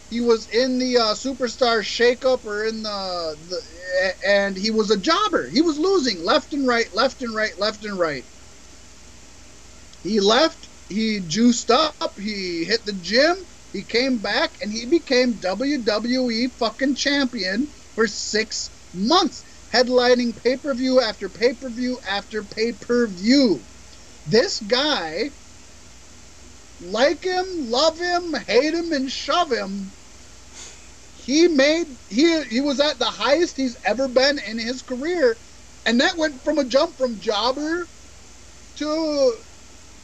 he 0.08 0.20
was 0.20 0.48
in 0.48 0.78
the 0.78 0.98
uh, 0.98 1.14
Superstar 1.14 1.80
Shakeup 1.80 2.44
or 2.44 2.64
in 2.64 2.82
the, 2.82 3.36
the 3.48 4.14
and 4.24 4.56
he 4.56 4.70
was 4.70 4.90
a 4.90 4.98
jobber. 4.98 5.48
He 5.48 5.62
was 5.62 5.78
losing 5.78 6.22
left 6.22 6.52
and 6.52 6.66
right, 6.66 6.92
left 6.94 7.22
and 7.22 7.34
right, 7.34 7.58
left 7.58 7.84
and 7.84 7.98
right. 7.98 8.24
He 10.02 10.20
left. 10.20 10.68
He 10.88 11.20
juiced 11.20 11.72
up. 11.72 12.18
He 12.18 12.64
hit 12.64 12.84
the 12.86 12.92
gym. 12.92 13.46
He 13.72 13.82
came 13.82 14.18
back 14.18 14.58
and 14.62 14.72
he 14.72 14.86
became 14.86 15.40
WWE 15.40 16.56
fucking 16.56 16.94
champion 16.94 17.72
for 17.96 18.06
six 18.06 18.70
months, 18.92 19.44
headlining 19.72 20.42
pay 20.42 20.56
per 20.56 20.74
view 20.74 21.00
after 21.00 21.28
pay 21.28 21.54
per 21.54 21.70
view 21.70 22.00
after 22.06 22.44
pay 22.44 22.72
per 22.72 23.08
view. 23.08 23.66
This 24.26 24.60
guy, 24.60 25.30
like 26.80 27.24
him, 27.24 27.46
love 27.60 27.98
him, 27.98 28.34
hate 28.46 28.74
him, 28.74 28.92
and 28.92 29.10
shove 29.10 29.52
him, 29.52 29.94
he 31.12 31.48
made 31.48 31.88
he 32.08 32.42
he 32.44 32.60
was 32.60 32.80
at 32.80 32.98
the 32.98 33.06
highest 33.06 33.56
he's 33.56 33.76
ever 33.84 34.08
been 34.08 34.38
in 34.38 34.58
his 34.58 34.82
career, 34.82 35.40
and 35.86 36.00
that 36.00 36.18
went 36.18 36.44
from 36.44 36.58
a 36.58 36.64
jump 36.64 36.98
from 36.98 37.20
jobber 37.20 37.90
to 38.76 39.34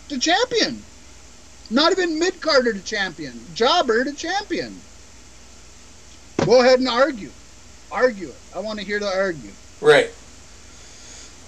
to 0.08 0.18
champion. 0.18 0.88
Not 1.70 1.92
even 1.92 2.18
mid 2.18 2.40
carder 2.40 2.74
to 2.74 2.82
champion, 2.82 3.48
jobber 3.52 4.04
to 4.04 4.14
champion. 4.14 4.86
Go 6.44 6.60
ahead 6.60 6.80
and 6.80 6.88
argue, 6.88 7.34
argue 7.92 8.28
it. 8.28 8.36
I 8.54 8.60
want 8.60 8.78
to 8.78 8.84
hear 8.84 8.98
the 8.98 9.06
argue. 9.06 9.50
Right. 9.80 10.10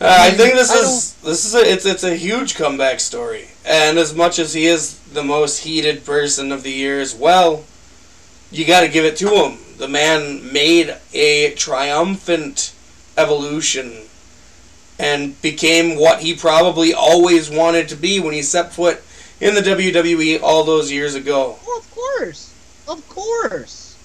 Uh, 0.01 0.17
I 0.21 0.31
think 0.33 0.55
this 0.55 0.73
is 0.73 1.15
this 1.23 1.45
is 1.45 1.55
a 1.55 1.61
it's 1.61 1.87
it's 1.87 2.05
a 2.05 2.17
huge 2.17 2.57
comeback 2.57 2.99
story, 3.01 3.49
and 3.65 3.97
as 3.97 4.15
much 4.15 4.39
as 4.39 4.53
he 4.53 4.67
is 4.67 4.99
the 5.13 5.23
most 5.23 5.61
heated 5.61 6.05
person 6.05 6.51
of 6.51 6.65
the 6.65 6.73
year 6.73 7.01
as 7.01 7.15
well, 7.15 7.65
you 8.51 8.67
got 8.67 8.81
to 8.81 8.89
give 8.89 9.05
it 9.05 9.17
to 9.19 9.29
him. 9.29 9.59
The 9.79 9.89
man 9.89 10.53
made 10.53 10.97
a 11.13 11.55
triumphant 11.55 12.75
evolution 13.17 14.03
and 14.99 15.41
became 15.43 15.99
what 15.99 16.21
he 16.21 16.35
probably 16.35 16.93
always 16.93 17.51
wanted 17.51 17.89
to 17.89 17.97
be 17.97 18.21
when 18.21 18.35
he 18.35 18.43
set 18.43 18.73
foot 18.73 19.03
in 19.41 19.55
the 19.55 19.61
WWE 19.61 20.43
all 20.43 20.65
those 20.65 20.91
years 20.91 21.15
ago. 21.15 21.57
Oh, 21.67 21.79
of 21.79 21.91
course, 21.91 22.55
of 22.89 23.09
course. 23.09 23.97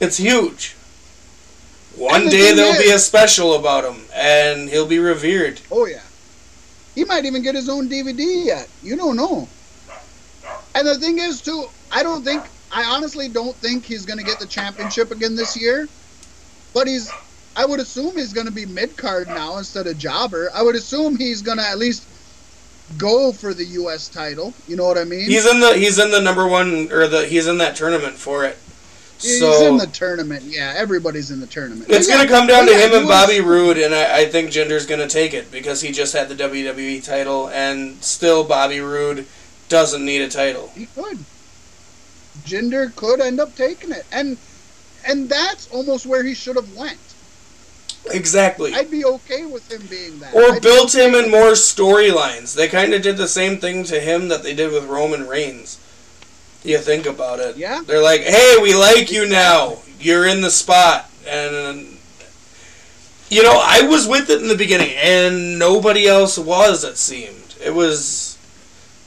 It's 0.00 0.16
huge. 0.16 0.74
One 1.96 2.28
day 2.28 2.54
there'll 2.54 2.74
is, 2.74 2.82
be 2.82 2.90
a 2.90 2.98
special 2.98 3.54
about 3.54 3.84
him, 3.84 4.02
and 4.14 4.68
he'll 4.68 4.86
be 4.86 4.98
revered. 4.98 5.60
Oh 5.70 5.86
yeah, 5.86 6.02
he 6.94 7.04
might 7.04 7.24
even 7.24 7.42
get 7.42 7.54
his 7.54 7.68
own 7.68 7.88
DVD 7.88 8.46
yet. 8.46 8.68
You 8.82 8.96
don't 8.96 9.16
know. 9.16 9.48
And 10.74 10.86
the 10.86 10.94
thing 10.94 11.18
is, 11.18 11.42
too, 11.42 11.66
I 11.90 12.02
don't 12.02 12.24
think 12.24 12.42
I 12.72 12.84
honestly 12.84 13.28
don't 13.28 13.54
think 13.56 13.84
he's 13.84 14.06
going 14.06 14.18
to 14.18 14.24
get 14.24 14.40
the 14.40 14.46
championship 14.46 15.10
again 15.10 15.36
this 15.36 15.60
year. 15.60 15.88
But 16.72 16.86
he's, 16.86 17.10
I 17.54 17.66
would 17.66 17.80
assume 17.80 18.16
he's 18.16 18.32
going 18.32 18.46
to 18.46 18.52
be 18.52 18.64
mid 18.64 18.96
card 18.96 19.28
now 19.28 19.58
instead 19.58 19.86
of 19.86 19.98
jobber. 19.98 20.50
I 20.54 20.62
would 20.62 20.74
assume 20.74 21.16
he's 21.16 21.42
going 21.42 21.58
to 21.58 21.68
at 21.68 21.76
least 21.76 22.06
go 22.96 23.32
for 23.32 23.52
the 23.52 23.64
U.S. 23.64 24.08
title. 24.08 24.54
You 24.66 24.76
know 24.76 24.84
what 24.84 24.96
I 24.96 25.04
mean? 25.04 25.28
He's 25.28 25.46
in 25.46 25.60
the 25.60 25.74
he's 25.74 25.98
in 25.98 26.10
the 26.10 26.20
number 26.20 26.46
one 26.46 26.90
or 26.90 27.06
the 27.06 27.26
he's 27.26 27.46
in 27.46 27.58
that 27.58 27.76
tournament 27.76 28.14
for 28.14 28.44
it. 28.44 28.56
He's 29.22 29.38
so, 29.38 29.68
in 29.68 29.76
the 29.76 29.86
tournament. 29.86 30.42
Yeah, 30.44 30.74
everybody's 30.76 31.30
in 31.30 31.40
the 31.40 31.46
tournament. 31.46 31.86
It's 31.88 32.08
going 32.08 32.22
to 32.22 32.28
come 32.28 32.46
down 32.46 32.66
to 32.66 32.74
him 32.74 32.92
and 32.92 33.06
Bobby 33.06 33.40
Roode, 33.40 33.78
and 33.78 33.94
I, 33.94 34.20
I 34.22 34.26
think 34.26 34.50
Jinder's 34.50 34.86
going 34.86 35.00
to 35.00 35.08
take 35.08 35.32
it 35.32 35.50
because 35.50 35.80
he 35.80 35.92
just 35.92 36.12
had 36.12 36.28
the 36.28 36.34
WWE 36.34 37.04
title, 37.04 37.48
and 37.50 38.02
still 38.02 38.44
Bobby 38.44 38.80
Roode 38.80 39.26
doesn't 39.68 40.04
need 40.04 40.22
a 40.22 40.28
title. 40.28 40.70
He 40.74 40.86
could. 40.86 41.18
Jinder 42.44 42.94
could 42.96 43.20
end 43.20 43.40
up 43.40 43.54
taking 43.54 43.92
it, 43.92 44.04
and 44.10 44.36
and 45.06 45.28
that's 45.28 45.70
almost 45.70 46.06
where 46.06 46.24
he 46.24 46.34
should 46.34 46.56
have 46.56 46.76
went. 46.76 46.98
Exactly. 48.10 48.74
I'd 48.74 48.90
be 48.90 49.04
okay 49.04 49.46
with 49.46 49.70
him 49.70 49.86
being 49.86 50.18
that. 50.20 50.34
Or 50.34 50.54
I'd 50.54 50.62
built 50.62 50.94
him 50.94 51.14
in 51.14 51.30
more 51.30 51.52
storylines. 51.52 52.54
They 52.54 52.68
kind 52.68 52.92
of 52.94 53.02
did 53.02 53.16
the 53.16 53.28
same 53.28 53.58
thing 53.58 53.84
to 53.84 54.00
him 54.00 54.28
that 54.28 54.42
they 54.42 54.54
did 54.54 54.72
with 54.72 54.86
Roman 54.86 55.28
Reigns. 55.28 55.78
You 56.64 56.78
think 56.78 57.06
about 57.06 57.40
it. 57.40 57.56
Yeah. 57.56 57.82
They're 57.84 58.02
like, 58.02 58.22
"Hey, 58.22 58.56
we 58.60 58.74
like 58.74 59.10
you 59.10 59.26
now. 59.26 59.78
You're 59.98 60.26
in 60.26 60.40
the 60.40 60.50
spot." 60.50 61.10
And 61.26 61.98
you 63.30 63.42
know, 63.42 63.60
I 63.62 63.82
was 63.88 64.06
with 64.06 64.28
it 64.30 64.42
in 64.42 64.48
the 64.48 64.56
beginning, 64.56 64.90
and 64.96 65.58
nobody 65.58 66.06
else 66.06 66.38
was. 66.38 66.84
It 66.84 66.98
seemed 66.98 67.56
it 67.64 67.74
was, 67.74 68.38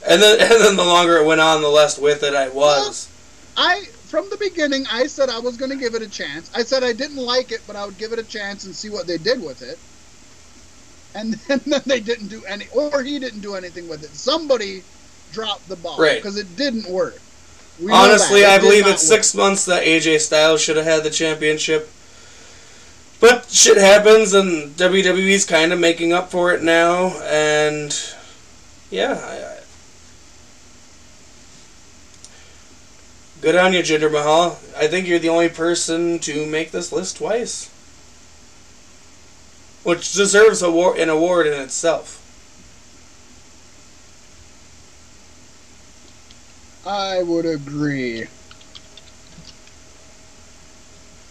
and 0.06 0.20
then 0.20 0.40
and 0.52 0.64
then 0.64 0.76
the 0.76 0.84
longer 0.84 1.16
it 1.18 1.26
went 1.26 1.40
on, 1.40 1.62
the 1.62 1.68
less 1.68 1.98
with 1.98 2.22
it 2.22 2.34
I 2.34 2.48
was. 2.48 3.08
I 3.56 3.84
from 4.06 4.28
the 4.30 4.36
beginning 4.36 4.84
I 4.90 5.06
said 5.06 5.28
I 5.28 5.38
was 5.38 5.56
going 5.56 5.70
to 5.70 5.76
give 5.76 5.94
it 5.94 6.02
a 6.02 6.08
chance. 6.08 6.50
I 6.54 6.62
said 6.62 6.84
I 6.84 6.92
didn't 6.92 7.16
like 7.16 7.52
it, 7.52 7.60
but 7.66 7.76
I 7.76 7.84
would 7.84 7.98
give 7.98 8.12
it 8.12 8.18
a 8.18 8.24
chance 8.24 8.64
and 8.64 8.74
see 8.74 8.90
what 8.90 9.06
they 9.06 9.18
did 9.18 9.42
with 9.42 9.62
it. 9.62 9.78
And 11.18 11.34
then, 11.48 11.60
then 11.64 11.82
they 11.86 12.00
didn't 12.00 12.28
do 12.28 12.44
any, 12.44 12.66
or 12.74 13.02
he 13.02 13.18
didn't 13.18 13.40
do 13.40 13.54
anything 13.54 13.88
with 13.88 14.02
it. 14.02 14.10
Somebody 14.10 14.82
dropped 15.32 15.68
the 15.68 15.76
ball 15.76 15.98
because 15.98 16.36
it 16.36 16.56
didn't 16.56 16.88
work. 16.88 17.20
We 17.82 17.92
Honestly, 17.92 18.44
I 18.44 18.58
believe 18.58 18.86
it's 18.86 19.06
six 19.06 19.34
months 19.34 19.66
that 19.66 19.84
AJ 19.84 20.20
Styles 20.20 20.62
should 20.62 20.76
have 20.76 20.86
had 20.86 21.04
the 21.04 21.10
championship. 21.10 21.90
But 23.20 23.50
shit 23.50 23.76
happens, 23.76 24.34
and 24.34 24.70
WWE's 24.76 25.44
kind 25.44 25.72
of 25.72 25.78
making 25.78 26.12
up 26.12 26.30
for 26.30 26.52
it 26.52 26.62
now, 26.62 27.18
and 27.22 27.94
yeah, 28.90 29.20
I, 29.22 29.52
I, 29.52 29.56
Good 33.40 33.54
on 33.54 33.74
you, 33.74 33.80
Jinder 33.80 34.10
Mahal. 34.10 34.58
I 34.76 34.88
think 34.88 35.06
you're 35.06 35.18
the 35.18 35.28
only 35.28 35.48
person 35.48 36.18
to 36.20 36.46
make 36.46 36.70
this 36.70 36.90
list 36.90 37.18
twice. 37.18 37.70
Which 39.84 40.12
deserves 40.12 40.62
an 40.62 41.08
award 41.08 41.46
in 41.46 41.52
itself. 41.52 42.25
I 46.86 47.22
would 47.22 47.46
agree. 47.46 48.26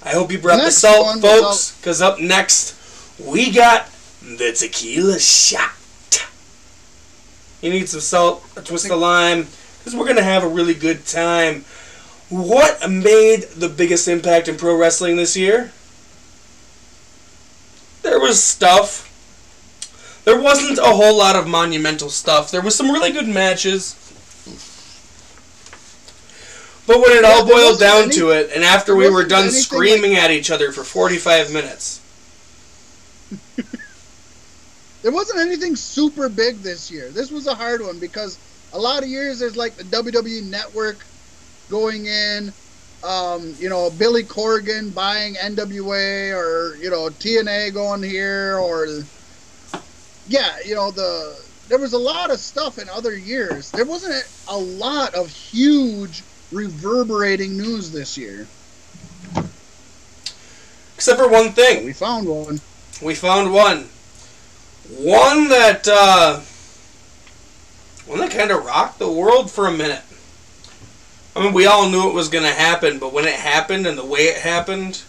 I 0.04 0.10
hope 0.10 0.32
you 0.32 0.38
brought 0.38 0.58
next 0.58 0.82
the 0.82 0.88
salt, 0.88 1.22
folks, 1.22 1.78
because 1.78 2.02
up 2.02 2.20
next 2.20 2.76
we 3.20 3.52
got 3.52 3.90
the 4.22 4.52
tequila 4.52 5.18
shot. 5.18 5.72
You 7.62 7.72
need 7.72 7.88
some 7.88 8.02
salt, 8.02 8.46
a 8.58 8.62
twist 8.62 8.92
of 8.92 9.00
lime, 9.00 9.48
because 9.80 9.96
we're 9.96 10.04
going 10.04 10.18
to 10.18 10.24
have 10.24 10.44
a 10.44 10.48
really 10.48 10.74
good 10.74 11.06
time. 11.06 11.64
What 12.30 12.88
made 12.90 13.44
the 13.56 13.70
biggest 13.70 14.08
impact 14.08 14.50
in 14.50 14.58
pro 14.58 14.76
wrestling 14.78 15.16
this 15.16 15.38
year? 15.38 15.72
There 18.02 18.20
was 18.20 18.44
stuff. 18.44 19.12
There 20.26 20.40
wasn't 20.40 20.80
a 20.80 20.96
whole 20.96 21.18
lot 21.18 21.36
of 21.36 21.48
monumental 21.48 22.10
stuff. 22.10 22.52
There 22.52 22.62
was 22.62 22.76
some 22.76 22.92
really 22.92 23.12
good 23.12 23.28
matches. 23.28 24.05
But 26.88 27.02
when 27.02 27.12
it 27.12 27.24
yeah, 27.24 27.30
all 27.30 27.46
boiled 27.48 27.80
down 27.80 28.04
any, 28.04 28.14
to 28.14 28.30
it, 28.30 28.52
and 28.54 28.64
after 28.64 28.96
we 28.96 29.10
were 29.10 29.24
done 29.24 29.50
screaming 29.50 30.14
like, 30.14 30.24
at 30.24 30.32
each 30.32 30.52
other 30.52 30.72
for 30.72 30.84
45 30.84 31.52
minutes. 31.52 32.00
there 35.02 35.12
wasn't 35.12 35.40
anything 35.40 35.76
super 35.76 36.30
big 36.30 36.58
this 36.58 36.92
year. 36.92 37.10
This 37.10 37.32
was 37.32 37.48
a 37.48 37.56
hard 37.56 37.82
one 37.82 37.98
because 38.00 38.38
a 38.74 38.80
lot 38.80 39.02
of 39.02 39.10
years 39.10 39.40
there's 39.40 39.58
like 39.58 39.76
the 39.76 39.84
WWE 39.84 40.44
Network 40.44 40.98
going 41.70 42.06
in. 42.06 42.54
Um, 43.04 43.56
you 43.60 43.70
know, 43.70 43.90
Billy 43.92 44.24
Corgan 44.24 44.94
buying 44.94 45.36
NWA 45.36 46.36
or, 46.36 46.76
you 46.78 46.90
know, 46.90 47.10
TNA 47.10 47.74
going 47.74 48.02
here 48.02 48.58
or, 48.58 48.88
yeah, 50.28 50.58
you 50.66 50.74
know, 50.74 50.90
the, 50.90 51.40
there 51.68 51.78
was 51.78 51.94
a 51.94 52.00
lot 52.00 52.32
of 52.32 52.40
stuff 52.40 52.80
in 52.80 52.90
other 52.90 53.16
years. 53.16 53.70
There 53.72 53.86
wasn't 53.86 54.28
a 54.48 54.58
lot 54.58 55.14
of 55.14 55.30
huge 55.30 56.24
reverberating 56.56 57.58
news 57.58 57.92
this 57.92 58.18
year. 58.18 58.48
Except 60.96 61.20
for 61.20 61.28
one 61.28 61.52
thing. 61.52 61.86
We 61.86 61.94
found 61.94 62.28
one. 62.28 62.62
We 63.02 63.14
found 63.14 63.54
one. 63.54 63.90
One 64.90 65.50
that, 65.50 65.88
uh, 65.88 66.40
one 68.08 68.20
that 68.20 68.32
kind 68.32 68.52
of 68.52 68.64
rocked 68.64 69.00
the 69.00 69.12
world 69.12 69.52
for 69.52 69.68
a 69.68 69.72
minute. 69.72 70.02
I 71.36 71.44
mean, 71.44 71.54
we 71.54 71.66
all 71.66 71.90
knew 71.90 72.08
it 72.08 72.14
was 72.14 72.30
going 72.30 72.46
to 72.46 72.52
happen, 72.52 72.98
but 72.98 73.12
when 73.12 73.26
it 73.26 73.34
happened 73.34 73.86
and 73.86 73.98
the 73.98 74.06
way 74.06 74.22
it 74.22 74.38
happened, 74.38 75.04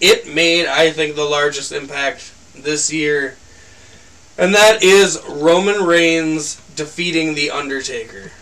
it 0.00 0.32
made, 0.32 0.66
I 0.66 0.90
think, 0.90 1.14
the 1.14 1.24
largest 1.24 1.72
impact 1.72 2.32
this 2.54 2.90
year. 2.90 3.36
And 4.38 4.54
that 4.54 4.82
is 4.82 5.20
Roman 5.28 5.84
Reigns 5.84 6.56
defeating 6.74 7.34
The 7.34 7.50
Undertaker. 7.50 8.32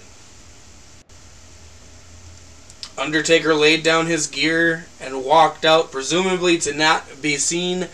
Undertaker 2.98 3.54
laid 3.54 3.82
down 3.82 4.06
his 4.06 4.26
gear 4.26 4.86
and 5.00 5.24
walked 5.24 5.64
out, 5.64 5.92
presumably 5.92 6.58
to 6.58 6.72
not 6.72 7.20
be 7.20 7.36
seen 7.36 7.88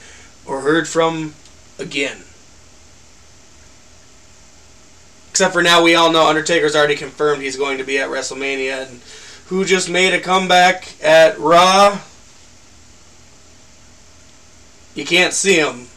or 0.46 0.60
heard 0.60 0.86
from 0.88 1.34
again. 1.78 2.18
Except 5.30 5.52
for 5.52 5.62
now, 5.62 5.82
we 5.82 5.94
all 5.94 6.12
know 6.12 6.28
Undertaker's 6.28 6.76
already 6.76 6.94
confirmed 6.94 7.42
he's 7.42 7.56
going 7.56 7.78
to 7.78 7.84
be 7.84 7.98
at 7.98 8.10
WrestleMania, 8.10 8.86
and 8.86 9.00
who 9.46 9.64
just 9.64 9.88
made 9.88 10.12
a 10.12 10.20
comeback 10.20 10.94
at 11.02 11.38
Raw. 11.38 11.98
You 14.94 15.06
can't 15.06 15.32
see 15.32 15.56
him. 15.56 15.88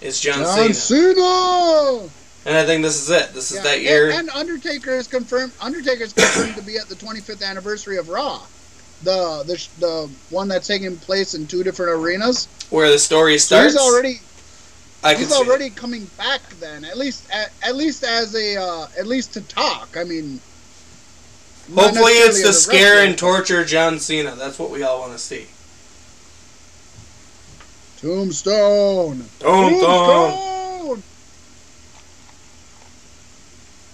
It's 0.00 0.20
John, 0.20 0.38
John 0.38 0.74
Cena. 0.74 0.74
Cena. 0.74 2.10
And 2.48 2.56
I 2.56 2.64
think 2.64 2.82
this 2.82 2.96
is 3.02 3.10
it. 3.10 3.34
This 3.34 3.50
is 3.50 3.58
Yeah, 3.58 3.62
that 3.64 3.82
year. 3.82 4.10
And, 4.10 4.30
Undertaker 4.30 4.92
is 4.92 5.06
confirmed. 5.06 5.52
Undertaker 5.60 6.04
is 6.04 6.14
confirmed 6.14 6.56
to 6.56 6.62
be 6.62 6.78
at 6.78 6.88
the 6.88 6.94
25th 6.94 7.42
anniversary 7.42 7.98
of 7.98 8.08
Raw, 8.08 8.40
the 9.02 9.44
the 9.46 9.68
the 9.80 10.10
one 10.30 10.48
that's 10.48 10.66
taking 10.66 10.96
place 10.96 11.34
in 11.34 11.46
two 11.46 11.62
different 11.62 11.92
arenas. 11.92 12.48
where 12.70 12.90
the 12.90 12.98
story 12.98 13.36
So 13.38 13.56
starts. 13.56 13.74
he's 13.74 13.82
already 13.82 14.20
I 15.04 15.14
he's 15.14 15.28
see 15.28 15.34
it. 15.42 15.46
already 15.46 15.68
coming 15.70 16.06
back. 16.16 16.40
Then 16.58 16.84
at 16.86 16.96
least 16.96 17.28
at, 17.30 17.52
at 17.62 17.76
least 17.76 18.02
as 18.02 18.34
a 18.34 18.56
uh, 18.56 18.86
at 18.98 19.06
least 19.06 19.34
to 19.34 19.42
talk. 19.42 19.96
I 19.98 20.04
mean, 20.04 20.40
Hopefully, 21.74 22.12
it's 22.12 22.40
to 22.40 22.52
scare 22.54 22.94
wrestler. 22.96 23.08
and 23.10 23.18
torture 23.18 23.64
John 23.64 24.00
Cena. 24.00 24.34
That's 24.36 24.58
what 24.58 24.70
we 24.70 24.82
all 24.82 25.00
want 25.00 25.12
to 25.12 25.18
see. 25.18 25.46
Tombstone. 28.00 29.24
Don't. 29.38 29.70
Tombstone. 29.80 30.57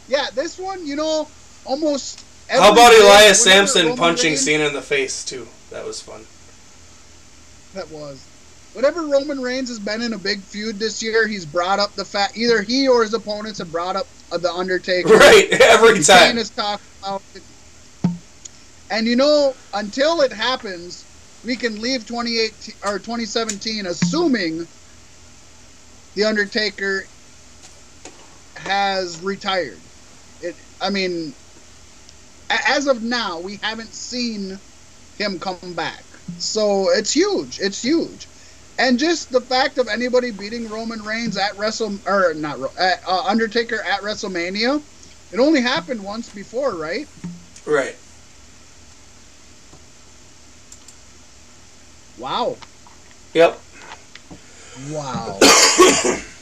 Yeah, 0.09 0.27
this 0.35 0.59
one, 0.59 0.87
you 0.87 0.97
know, 0.97 1.29
almost. 1.65 2.25
How 2.49 2.73
about 2.73 2.91
day, 2.91 3.01
Elias 3.01 3.43
Samson 3.43 3.87
Roman 3.87 3.99
punching 3.99 4.31
Reigns- 4.33 4.45
Cena 4.45 4.67
in 4.67 4.75
the 4.75 4.83
face 4.83 5.25
too? 5.25 5.47
That 5.71 5.85
was 5.85 6.01
fun. 6.01 6.25
That 7.75 7.91
was. 7.91 8.23
Whenever 8.75 9.07
Roman 9.07 9.41
Reigns 9.41 9.69
has 9.69 9.79
been 9.79 10.03
in 10.03 10.13
a 10.13 10.19
big 10.19 10.41
feud 10.41 10.79
this 10.79 11.03
year, 11.03 11.27
he's 11.27 11.47
brought 11.47 11.79
up 11.79 11.93
the 11.95 12.05
fact 12.05 12.37
either 12.37 12.61
he 12.61 12.89
or 12.89 13.03
his 13.03 13.15
opponents 13.15 13.59
have 13.59 13.71
brought 13.71 13.97
up 13.97 14.07
the 14.31 14.53
Undertaker. 14.53 15.09
Right, 15.17 15.49
every 15.53 16.03
time. 16.03 16.37
has 16.37 16.51
talked 16.51 16.83
about 17.01 17.23
it. 17.35 17.43
And 18.91 19.07
you 19.07 19.17
know, 19.17 19.55
until 19.73 20.21
it 20.21 20.33
happens, 20.33 21.05
we 21.45 21.57
can 21.57 21.81
leave 21.81 22.07
2018 22.07 22.75
or 22.85 22.99
2017 22.99 23.87
assuming 23.87 24.67
the 26.15 26.25
Undertaker 26.25 27.05
has 28.57 29.21
retired. 29.21 29.79
I 30.85 30.91
mean, 30.91 31.33
a- 32.51 32.69
as 32.69 32.87
of 32.87 33.03
now, 33.03 33.41
we 33.41 33.57
haven't 33.63 33.95
seen 33.95 34.59
him 35.17 35.39
come 35.41 35.73
back. 35.75 36.05
So 36.39 36.91
it's 36.91 37.13
huge. 37.13 37.59
It's 37.59 37.83
huge. 37.83 38.27
And 38.79 38.99
just 38.99 39.31
the 39.33 39.41
fact 39.41 39.79
of 39.79 39.89
anybody 39.89 40.31
beating 40.31 40.69
Roman 40.69 41.03
Reigns 41.03 41.37
at 41.39 41.57
Wrestle 41.57 41.99
or 42.07 42.35
not 42.35 42.59
at, 42.79 43.03
uh, 43.07 43.23
Undertaker 43.23 43.81
at 43.81 44.03
WrestleMania, 44.03 44.83
it 45.33 45.39
only 45.39 45.63
happened 45.63 46.05
once 46.05 46.29
before, 46.29 46.75
right? 46.75 47.09
Right. 47.65 47.97
Wow. 52.19 52.57
Yep. 53.33 53.59
Wow. 54.91 55.41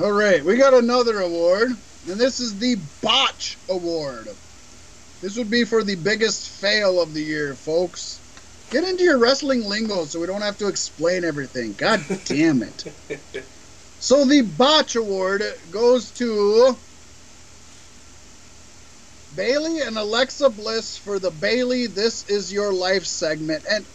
All 0.00 0.10
right, 0.10 0.44
we 0.44 0.56
got 0.56 0.74
another 0.74 1.20
award, 1.20 1.68
and 1.68 2.20
this 2.20 2.40
is 2.40 2.58
the 2.58 2.76
Botch 3.00 3.56
Award. 3.68 4.28
This 5.20 5.38
would 5.38 5.50
be 5.50 5.64
for 5.64 5.84
the 5.84 5.94
biggest 5.94 6.48
fail 6.48 7.00
of 7.00 7.14
the 7.14 7.22
year, 7.22 7.54
folks. 7.54 8.18
Get 8.70 8.82
into 8.82 9.04
your 9.04 9.18
wrestling 9.18 9.62
lingo 9.62 10.04
so 10.04 10.18
we 10.20 10.26
don't 10.26 10.42
have 10.42 10.58
to 10.58 10.66
explain 10.66 11.24
everything. 11.24 11.74
God 11.74 12.04
damn 12.24 12.62
it. 12.62 12.92
So 14.00 14.26
the 14.26 14.42
Botch 14.42 14.96
Award 14.96 15.42
goes 15.70 16.10
to 16.10 16.76
Bayley 19.34 19.80
and 19.80 19.96
Alexa 19.96 20.50
Bliss 20.50 20.98
for 20.98 21.18
the 21.18 21.30
Bayley 21.30 21.86
This 21.86 22.28
Is 22.28 22.52
Your 22.52 22.70
Life 22.74 23.06
segment. 23.06 23.64
And 23.70 23.86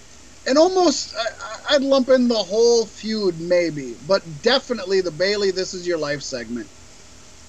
and 0.50 0.58
almost 0.58 1.16
I, 1.16 1.76
I'd 1.76 1.84
lump 1.84 2.10
in 2.10 2.28
the 2.28 2.34
whole 2.34 2.86
feud 2.86 3.40
maybe, 3.40 3.96
but 4.08 4.24
definitely 4.42 5.00
the 5.00 5.12
Bayley 5.12 5.52
This 5.52 5.76
Is 5.76 5.88
Your 5.88 6.00
Life 6.00 6.24
segment. 6.24 6.68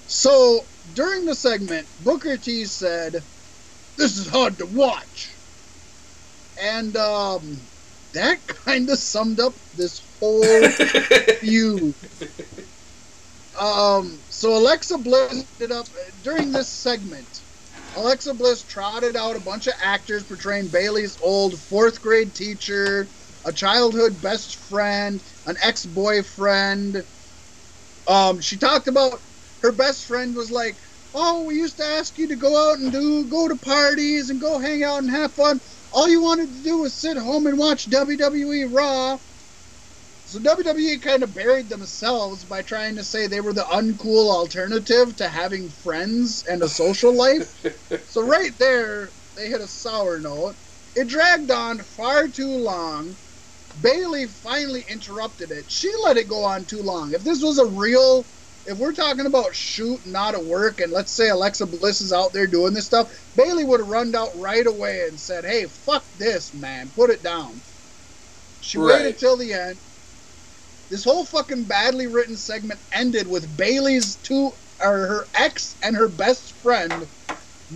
So 0.06 0.60
during 0.94 1.24
the 1.24 1.34
segment, 1.34 1.86
Booker 2.04 2.36
T 2.36 2.66
said, 2.66 3.22
"This 3.96 4.18
is 4.18 4.28
hard 4.28 4.58
to 4.58 4.66
watch," 4.66 5.30
and 6.60 6.94
um, 6.96 7.56
that 8.12 8.46
kind 8.66 8.90
of 8.90 8.98
summed 8.98 9.40
up 9.40 9.54
this 9.76 10.02
whole 10.20 10.68
feud. 11.40 11.94
Um, 13.58 14.18
so 14.28 14.58
Alexa 14.58 14.98
Bliss 14.98 15.44
did 15.58 15.72
up 15.72 15.86
during 16.22 16.52
this 16.52 16.68
segment. 16.68 17.40
Alexa 18.00 18.32
Bliss 18.32 18.62
trotted 18.64 19.14
out 19.14 19.36
a 19.36 19.40
bunch 19.40 19.66
of 19.66 19.74
actors 19.82 20.24
portraying 20.24 20.68
Bayley's 20.68 21.18
old 21.20 21.60
fourth 21.60 22.00
grade 22.00 22.34
teacher, 22.34 23.10
a 23.44 23.52
childhood 23.52 24.22
best 24.22 24.56
friend, 24.56 25.22
an 25.44 25.56
ex 25.60 25.84
boyfriend. 25.84 27.04
Um, 28.06 28.40
she 28.40 28.56
talked 28.56 28.88
about 28.88 29.20
her 29.60 29.72
best 29.72 30.06
friend 30.06 30.34
was 30.34 30.50
like, 30.50 30.78
"Oh, 31.12 31.44
we 31.44 31.56
used 31.56 31.76
to 31.76 31.84
ask 31.84 32.16
you 32.16 32.26
to 32.28 32.36
go 32.36 32.70
out 32.70 32.78
and 32.78 32.90
do 32.90 33.26
go 33.26 33.48
to 33.48 33.56
parties 33.56 34.30
and 34.30 34.40
go 34.40 34.58
hang 34.58 34.82
out 34.82 35.00
and 35.02 35.10
have 35.10 35.34
fun. 35.34 35.60
All 35.92 36.08
you 36.08 36.22
wanted 36.22 36.54
to 36.54 36.62
do 36.62 36.78
was 36.78 36.94
sit 36.94 37.18
home 37.18 37.46
and 37.46 37.58
watch 37.58 37.90
WWE 37.90 38.64
Raw." 38.70 39.18
So 40.30 40.38
WWE 40.40 41.02
kind 41.02 41.24
of 41.24 41.34
buried 41.34 41.68
themselves 41.68 42.44
by 42.44 42.62
trying 42.62 42.96
to 42.96 43.04
say 43.04 43.26
they 43.26 43.40
were 43.40 43.52
the 43.52 43.62
uncool 43.62 44.30
alternative 44.30 45.16
to 45.16 45.28
having 45.28 45.70
friends 45.70 46.44
and 46.48 46.62
a 46.62 46.68
social 46.68 47.12
life. 47.16 47.52
so 48.06 48.22
right 48.22 48.52
there, 48.58 49.14
they 49.36 49.48
hit 49.48 49.60
a 49.60 49.68
sour 49.68 50.20
note. 50.20 50.56
It 50.94 51.08
dragged 51.08 51.50
on 51.50 51.80
far 51.82 52.28
too 52.28 52.48
long. 52.48 53.18
Bayley 53.80 54.28
finally 54.28 54.84
interrupted 54.88 55.52
it. 55.52 55.70
She 55.70 55.90
let 56.04 56.16
it 56.18 56.28
go 56.28 56.44
on 56.44 56.66
too 56.66 56.82
long. 56.82 57.12
If 57.14 57.24
this 57.24 57.42
was 57.42 57.58
a 57.58 57.66
real, 57.66 58.28
if 58.66 58.78
we're 58.78 58.92
talking 58.94 59.26
about 59.26 59.56
shoot, 59.56 60.00
not 60.06 60.34
at 60.36 60.44
work, 60.46 60.80
and 60.80 60.92
let's 60.92 61.12
say 61.12 61.30
Alexa 61.30 61.66
Bliss 61.66 62.00
is 62.02 62.12
out 62.12 62.32
there 62.34 62.46
doing 62.48 62.74
this 62.74 62.86
stuff, 62.86 63.12
Bayley 63.34 63.64
would 63.64 63.80
have 63.80 63.88
run 63.88 64.14
out 64.14 64.30
right 64.36 64.66
away 64.66 65.06
and 65.08 65.20
said, 65.20 65.44
"Hey, 65.44 65.66
fuck 65.66 66.06
this, 66.14 66.54
man, 66.54 66.92
put 66.94 67.10
it 67.10 67.22
down." 67.22 67.62
She 68.60 68.78
Right. 68.78 69.04
waited 69.04 69.18
till 69.18 69.36
the 69.36 69.52
end. 69.54 69.80
This 70.90 71.04
whole 71.04 71.24
fucking 71.24 71.64
badly 71.64 72.08
written 72.08 72.36
segment 72.36 72.80
ended 72.92 73.28
with 73.28 73.56
Bayley's 73.56 74.16
two, 74.16 74.50
or 74.80 74.98
her 75.06 75.28
ex 75.34 75.76
and 75.82 75.94
her 75.94 76.08
best 76.08 76.52
friend, 76.62 77.06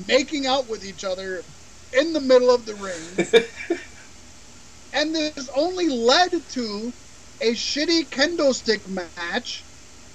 making 0.09 0.47
out 0.47 0.69
with 0.69 0.85
each 0.85 1.05
other 1.05 1.45
in 1.93 2.13
the 2.13 2.21
middle 2.21 2.51
of 2.53 2.67
the 2.67 2.75
ring. 2.75 3.79
and 4.93 5.15
this 5.15 5.49
only 5.55 5.89
led 5.89 6.33
to 6.49 6.93
a 7.41 7.53
shitty 7.53 8.09
kendo 8.11 8.53
stick 8.53 8.81
match 8.89 9.65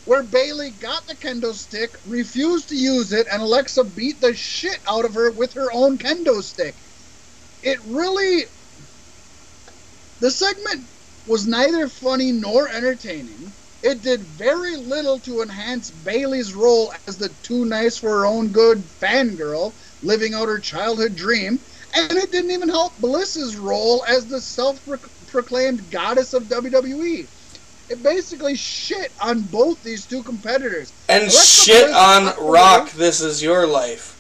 where 0.03 0.23
Bayley 0.23 0.71
got 0.71 1.07
the 1.07 1.15
kendo 1.15 1.53
stick, 1.53 1.95
refused 2.05 2.67
to 2.69 2.75
use 2.75 3.13
it, 3.13 3.27
and 3.31 3.41
Alexa 3.41 3.85
beat 3.85 4.19
the 4.19 4.33
shit 4.33 4.79
out 4.87 5.05
of 5.05 5.13
her 5.13 5.31
with 5.31 5.53
her 5.53 5.71
own 5.71 5.97
kendo 5.97 6.43
stick. 6.43 6.75
It 7.61 7.79
really. 7.85 8.43
The 10.19 10.31
segment 10.31 10.89
was 11.30 11.47
neither 11.47 11.88
funny 11.88 12.32
nor 12.32 12.67
entertaining. 12.67 13.51
It 13.84 14.01
did 14.01 14.19
very 14.19 14.75
little 14.75 15.19
to 15.19 15.41
enhance 15.41 15.91
Bayley's 15.91 16.53
role 16.53 16.91
as 17.07 17.17
the 17.17 17.30
too 17.43 17.63
nice 17.65 17.95
for 17.97 18.09
her 18.09 18.25
own 18.25 18.49
good 18.49 18.80
fangirl 18.80 19.71
living 20.03 20.34
out 20.34 20.47
her 20.47 20.59
childhood 20.59 21.15
dream, 21.15 21.59
and 21.95 22.11
it 22.13 22.32
didn't 22.32 22.51
even 22.51 22.67
help 22.67 22.99
Bliss's 22.99 23.57
role 23.57 24.03
as 24.07 24.25
the 24.25 24.41
self 24.41 24.86
proclaimed 25.27 25.89
goddess 25.91 26.34
of 26.34 26.43
WWE. 26.43 27.27
It 27.89 28.03
basically 28.03 28.55
shit 28.55 29.11
on 29.21 29.41
both 29.41 29.84
these 29.84 30.05
two 30.05 30.23
competitors. 30.23 30.91
and 31.07 31.23
Alexa 31.23 31.63
shit 31.63 31.86
Bliss 31.86 31.95
on 31.95 32.51
Rock. 32.51 32.91
This 32.91 33.21
is 33.21 33.41
your 33.41 33.65
life. 33.65 34.15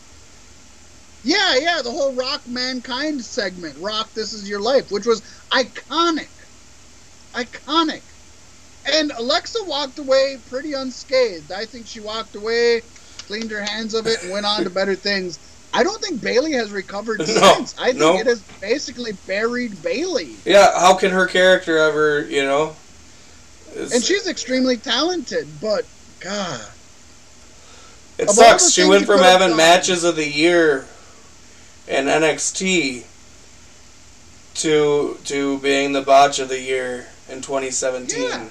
Yeah, 1.23 1.55
yeah, 1.57 1.81
the 1.83 1.91
whole 1.91 2.13
Rock 2.13 2.47
Mankind 2.47 3.21
segment, 3.21 3.77
Rock 3.79 4.13
This 4.13 4.31
Is 4.31 4.49
Your 4.49 4.61
Life, 4.61 4.89
which 4.89 5.05
was 5.05 5.21
iconic. 5.51 6.29
Iconic. 7.33 8.01
And 8.91 9.11
Alexa 9.17 9.59
walked 9.65 9.99
away 9.99 10.37
pretty 10.49 10.73
unscathed. 10.73 11.51
I 11.51 11.65
think 11.65 11.85
she 11.85 11.99
walked 11.99 12.35
away, 12.35 12.81
cleaned 13.27 13.51
her 13.51 13.63
hands 13.63 13.93
of 13.93 14.07
it, 14.07 14.23
and 14.23 14.31
went 14.31 14.45
on 14.45 14.63
to 14.63 14.69
better 14.69 14.95
things. 14.95 15.37
I 15.73 15.83
don't 15.83 16.01
think 16.01 16.21
Bayley 16.21 16.53
has 16.53 16.71
recovered 16.71 17.19
No, 17.19 17.25
since. 17.25 17.77
I 17.77 17.87
think 17.89 17.99
no. 17.99 18.17
it 18.17 18.25
has 18.25 18.41
basically 18.59 19.11
buried 19.27 19.81
Bayley. 19.83 20.35
Yeah, 20.45 20.71
how 20.79 20.95
can 20.95 21.11
her 21.11 21.27
character 21.27 21.77
ever, 21.77 22.21
you 22.25 22.41
know? 22.43 22.75
it's- 23.73 23.93
And 23.93 24.03
she's 24.03 24.27
extremely 24.27 24.77
talented, 24.77 25.47
but 25.61 25.85
God. 26.19 26.61
It 28.17 28.29
sucks. 28.31 28.71
She 28.71 28.85
went 28.85 29.05
from 29.05 29.19
having 29.19 29.49
done- 29.49 29.57
matches 29.57 30.03
of 30.03 30.15
the 30.15 30.27
year 30.27 30.87
in 31.87 32.05
NXT 32.05 33.05
to 34.55 35.17
to 35.25 35.57
being 35.59 35.93
the 35.93 36.01
botch 36.01 36.39
of 36.39 36.49
the 36.49 36.59
year 36.59 37.07
in 37.29 37.41
2017. 37.41 38.23
Yeah. 38.23 38.49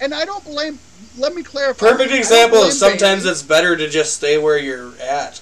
and 0.00 0.14
I 0.14 0.24
don't 0.24 0.44
blame. 0.44 0.78
Let 1.18 1.34
me 1.34 1.42
clarify. 1.42 1.90
Perfect 1.90 2.12
example 2.12 2.62
of 2.62 2.72
sometimes 2.72 3.22
Bayley. 3.22 3.32
it's 3.32 3.42
better 3.42 3.76
to 3.76 3.88
just 3.88 4.14
stay 4.14 4.38
where 4.38 4.58
you're 4.58 4.92
at. 5.00 5.40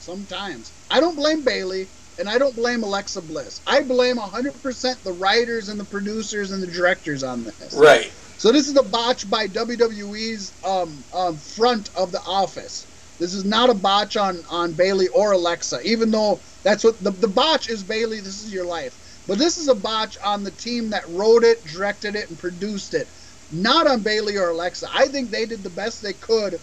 Sometimes 0.00 0.72
I 0.90 1.00
don't 1.00 1.14
blame 1.14 1.42
Bayley, 1.42 1.86
and 2.18 2.28
I 2.28 2.38
don't 2.38 2.54
blame 2.54 2.82
Alexa 2.82 3.22
Bliss. 3.22 3.60
I 3.66 3.82
blame 3.82 4.16
100% 4.16 5.02
the 5.02 5.12
writers 5.12 5.68
and 5.68 5.78
the 5.78 5.84
producers 5.84 6.50
and 6.50 6.62
the 6.62 6.66
directors 6.66 7.22
on 7.22 7.44
this. 7.44 7.74
Right. 7.74 8.10
So 8.38 8.52
this 8.52 8.68
is 8.68 8.76
a 8.76 8.82
botch 8.82 9.28
by 9.28 9.46
WWE's 9.48 10.52
um, 10.64 11.04
um, 11.14 11.36
front 11.36 11.90
of 11.96 12.10
the 12.10 12.20
office. 12.22 12.86
This 13.18 13.34
is 13.34 13.44
not 13.44 13.68
a 13.68 13.74
botch 13.74 14.16
on, 14.16 14.38
on 14.50 14.72
Bayley 14.72 15.08
or 15.08 15.32
Alexa, 15.32 15.82
even 15.82 16.10
though 16.10 16.40
that's 16.62 16.82
what 16.82 16.98
the, 17.04 17.10
the 17.10 17.28
botch 17.28 17.68
is 17.68 17.82
Bayley, 17.82 18.20
this 18.20 18.42
is 18.42 18.52
your 18.52 18.64
life. 18.64 18.96
But 19.30 19.38
this 19.38 19.58
is 19.58 19.68
a 19.68 19.76
botch 19.76 20.18
on 20.24 20.42
the 20.42 20.50
team 20.50 20.90
that 20.90 21.08
wrote 21.10 21.44
it, 21.44 21.64
directed 21.64 22.16
it, 22.16 22.28
and 22.30 22.36
produced 22.36 22.94
it. 22.94 23.06
Not 23.52 23.86
on 23.86 24.00
Bayley 24.00 24.36
or 24.36 24.48
Alexa. 24.48 24.88
I 24.92 25.06
think 25.06 25.30
they 25.30 25.46
did 25.46 25.62
the 25.62 25.70
best 25.70 26.02
they 26.02 26.14
could. 26.14 26.58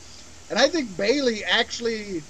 And 0.50 0.60
I 0.60 0.68
think 0.68 0.98
Bayley 0.98 1.46
actually 1.46 2.22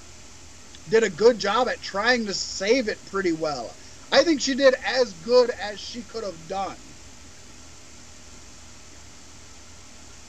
did 0.90 1.02
a 1.02 1.10
good 1.10 1.40
job 1.40 1.66
at 1.66 1.82
trying 1.82 2.24
to 2.26 2.34
save 2.34 2.86
it 2.86 2.98
pretty 3.10 3.32
well. 3.32 3.68
I 4.12 4.22
think 4.22 4.40
she 4.40 4.54
did 4.54 4.76
as 4.86 5.12
good 5.24 5.50
as 5.60 5.80
she 5.80 6.02
could 6.02 6.22
have 6.22 6.48
done. 6.48 6.76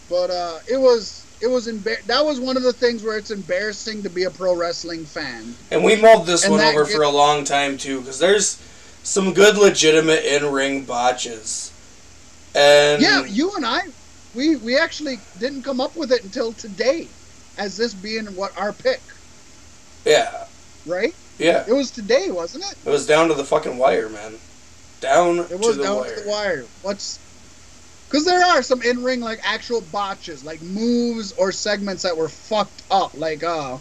But 0.10 0.32
uh, 0.32 0.58
it 0.68 0.78
was 0.78 1.24
it 1.40 1.48
was 1.48 1.68
embar- 1.68 2.02
that 2.06 2.26
was 2.26 2.40
one 2.40 2.58
of 2.58 2.64
the 2.64 2.74
things 2.74 3.04
where 3.04 3.16
it's 3.16 3.30
embarrassing 3.30 4.02
to 4.02 4.10
be 4.10 4.24
a 4.24 4.32
pro 4.32 4.56
wrestling 4.56 5.06
fan. 5.06 5.54
And 5.70 5.84
we 5.84 6.02
mulled 6.02 6.26
this 6.26 6.46
And 6.46 6.54
one 6.54 6.62
over 6.62 6.84
get- 6.86 6.96
for 6.96 7.04
a 7.04 7.10
long 7.10 7.44
time 7.44 7.78
too, 7.78 8.00
because 8.00 8.18
there's 8.18 8.60
some 9.10 9.34
good 9.34 9.58
legitimate 9.58 10.24
in-ring 10.24 10.86
botches. 10.86 11.72
And 12.56 13.02
Yeah, 13.02 13.26
you 13.26 13.52
and 13.56 13.66
I, 13.66 13.80
we 14.34 14.56
we 14.58 14.78
actually 14.78 15.18
didn't 15.38 15.64
come 15.64 15.82
up 15.82 15.96
with 15.96 16.12
it 16.12 16.24
until 16.24 16.54
today, 16.54 17.16
as 17.58 17.76
this 17.78 17.96
being 17.96 18.28
what 18.36 18.52
our 18.58 18.74
pick, 18.74 19.02
yeah, 20.06 20.46
right? 20.86 21.14
yeah, 21.40 21.66
It 21.68 21.74
was 21.74 21.92
today, 21.92 22.28
wasn't 22.30 22.66
it? 22.72 22.78
it 22.86 22.90
was 22.90 23.08
down 23.08 23.28
to 23.30 23.34
the 23.34 23.46
fucking 23.46 23.78
wire, 23.78 24.10
man. 24.10 24.36
Down 25.02 25.40
It 25.50 25.60
was 25.60 25.76
to 25.76 25.82
the 25.82 25.84
down 25.84 25.98
wire. 25.98 26.16
to 26.16 26.22
the 26.22 26.30
wire. 26.30 26.66
What's 26.82 27.20
because 28.10 28.26
there 28.26 28.44
are 28.44 28.64
some 28.64 28.82
in 28.82 29.00
ring 29.00 29.22
like 29.22 29.40
actual 29.44 29.82
botches, 29.82 30.44
like 30.44 30.62
moves 30.62 31.32
or 31.34 31.52
segments 31.52 32.04
that 32.04 32.18
were 32.18 32.30
fucked 32.30 32.84
up, 32.92 33.12
like 33.16 33.44
uh, 33.44 33.80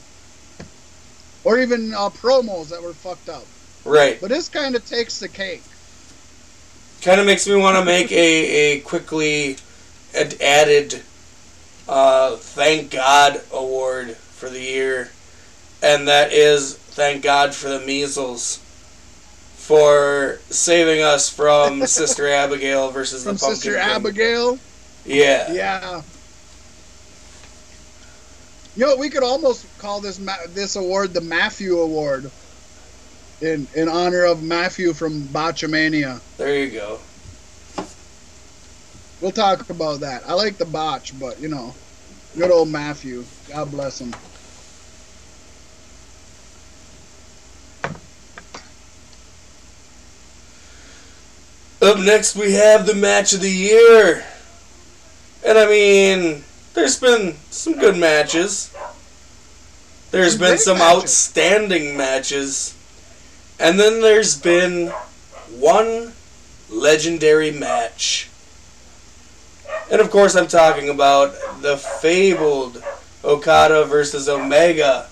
or 1.44 1.58
even 1.58 1.92
uh, 1.94 2.10
promos 2.10 2.70
that 2.70 2.82
were 2.82 2.94
fucked 2.94 3.28
up. 3.28 3.48
Right. 3.88 4.20
But 4.20 4.28
this 4.30 4.48
kind 4.48 4.76
of 4.76 4.84
takes 4.86 5.18
the 5.18 5.28
cake. 5.28 5.62
Kind 7.02 7.20
of 7.20 7.26
makes 7.26 7.46
me 7.48 7.56
want 7.56 7.78
to 7.78 7.84
make 7.84 8.10
a, 8.12 8.16
a 8.76 8.80
quickly 8.80 9.56
ad- 10.14 10.40
added 10.40 11.02
uh, 11.88 12.36
thank 12.36 12.90
God 12.90 13.40
award 13.52 14.16
for 14.16 14.48
the 14.50 14.60
year, 14.60 15.10
and 15.82 16.06
that 16.08 16.32
is 16.32 16.76
thank 16.76 17.22
God 17.22 17.54
for 17.54 17.68
the 17.68 17.80
measles 17.80 18.58
for 19.56 20.38
saving 20.50 21.02
us 21.02 21.30
from 21.30 21.86
Sister 21.86 22.28
Abigail 22.28 22.90
versus 22.90 23.24
From 23.24 23.34
the 23.34 23.38
Pumpkin 23.40 23.56
Sister. 23.56 23.76
Abigail. 23.78 24.58
Yeah. 25.06 25.52
Yeah. 25.52 26.02
You 28.76 28.86
know, 28.86 28.96
we 28.96 29.08
could 29.08 29.22
almost 29.22 29.66
call 29.78 30.00
this 30.00 30.18
ma- 30.18 30.36
this 30.50 30.76
award 30.76 31.12
the 31.14 31.20
Matthew 31.20 31.78
Award, 31.78 32.30
in 33.40 33.66
in 33.74 33.88
honor 33.88 34.24
of 34.24 34.42
Matthew 34.42 34.92
from 34.92 35.22
Botchamania. 35.22 36.20
There 36.36 36.64
you 36.64 36.70
go. 36.70 36.98
We'll 39.20 39.32
talk 39.32 39.68
about 39.68 40.00
that. 40.00 40.22
I 40.28 40.34
like 40.34 40.58
the 40.58 40.64
botch, 40.64 41.18
but 41.18 41.40
you 41.40 41.48
know, 41.48 41.74
good 42.36 42.50
old 42.50 42.68
Matthew. 42.68 43.24
God 43.48 43.70
bless 43.70 44.00
him. 44.00 44.14
Up 51.80 51.98
next, 52.00 52.34
we 52.34 52.54
have 52.54 52.86
the 52.86 52.94
match 52.94 53.32
of 53.32 53.40
the 53.40 53.50
year. 53.50 54.24
And 55.46 55.56
I 55.56 55.66
mean, 55.66 56.42
there's 56.74 56.98
been 56.98 57.36
some 57.50 57.74
good 57.74 57.96
matches. 57.96 58.74
There's 60.10 60.36
been 60.36 60.58
some 60.58 60.78
matches. 60.78 61.02
outstanding 61.02 61.96
matches. 61.96 62.74
And 63.58 63.78
then 63.78 64.00
there's 64.00 64.38
been 64.40 64.88
one 65.50 66.12
legendary 66.70 67.50
match. 67.50 68.28
And 69.90 70.00
of 70.00 70.10
course, 70.10 70.36
I'm 70.36 70.48
talking 70.48 70.88
about 70.88 71.34
the 71.62 71.76
fabled 71.76 72.82
Okada 73.24 73.84
versus 73.86 74.28
Omega 74.28 75.08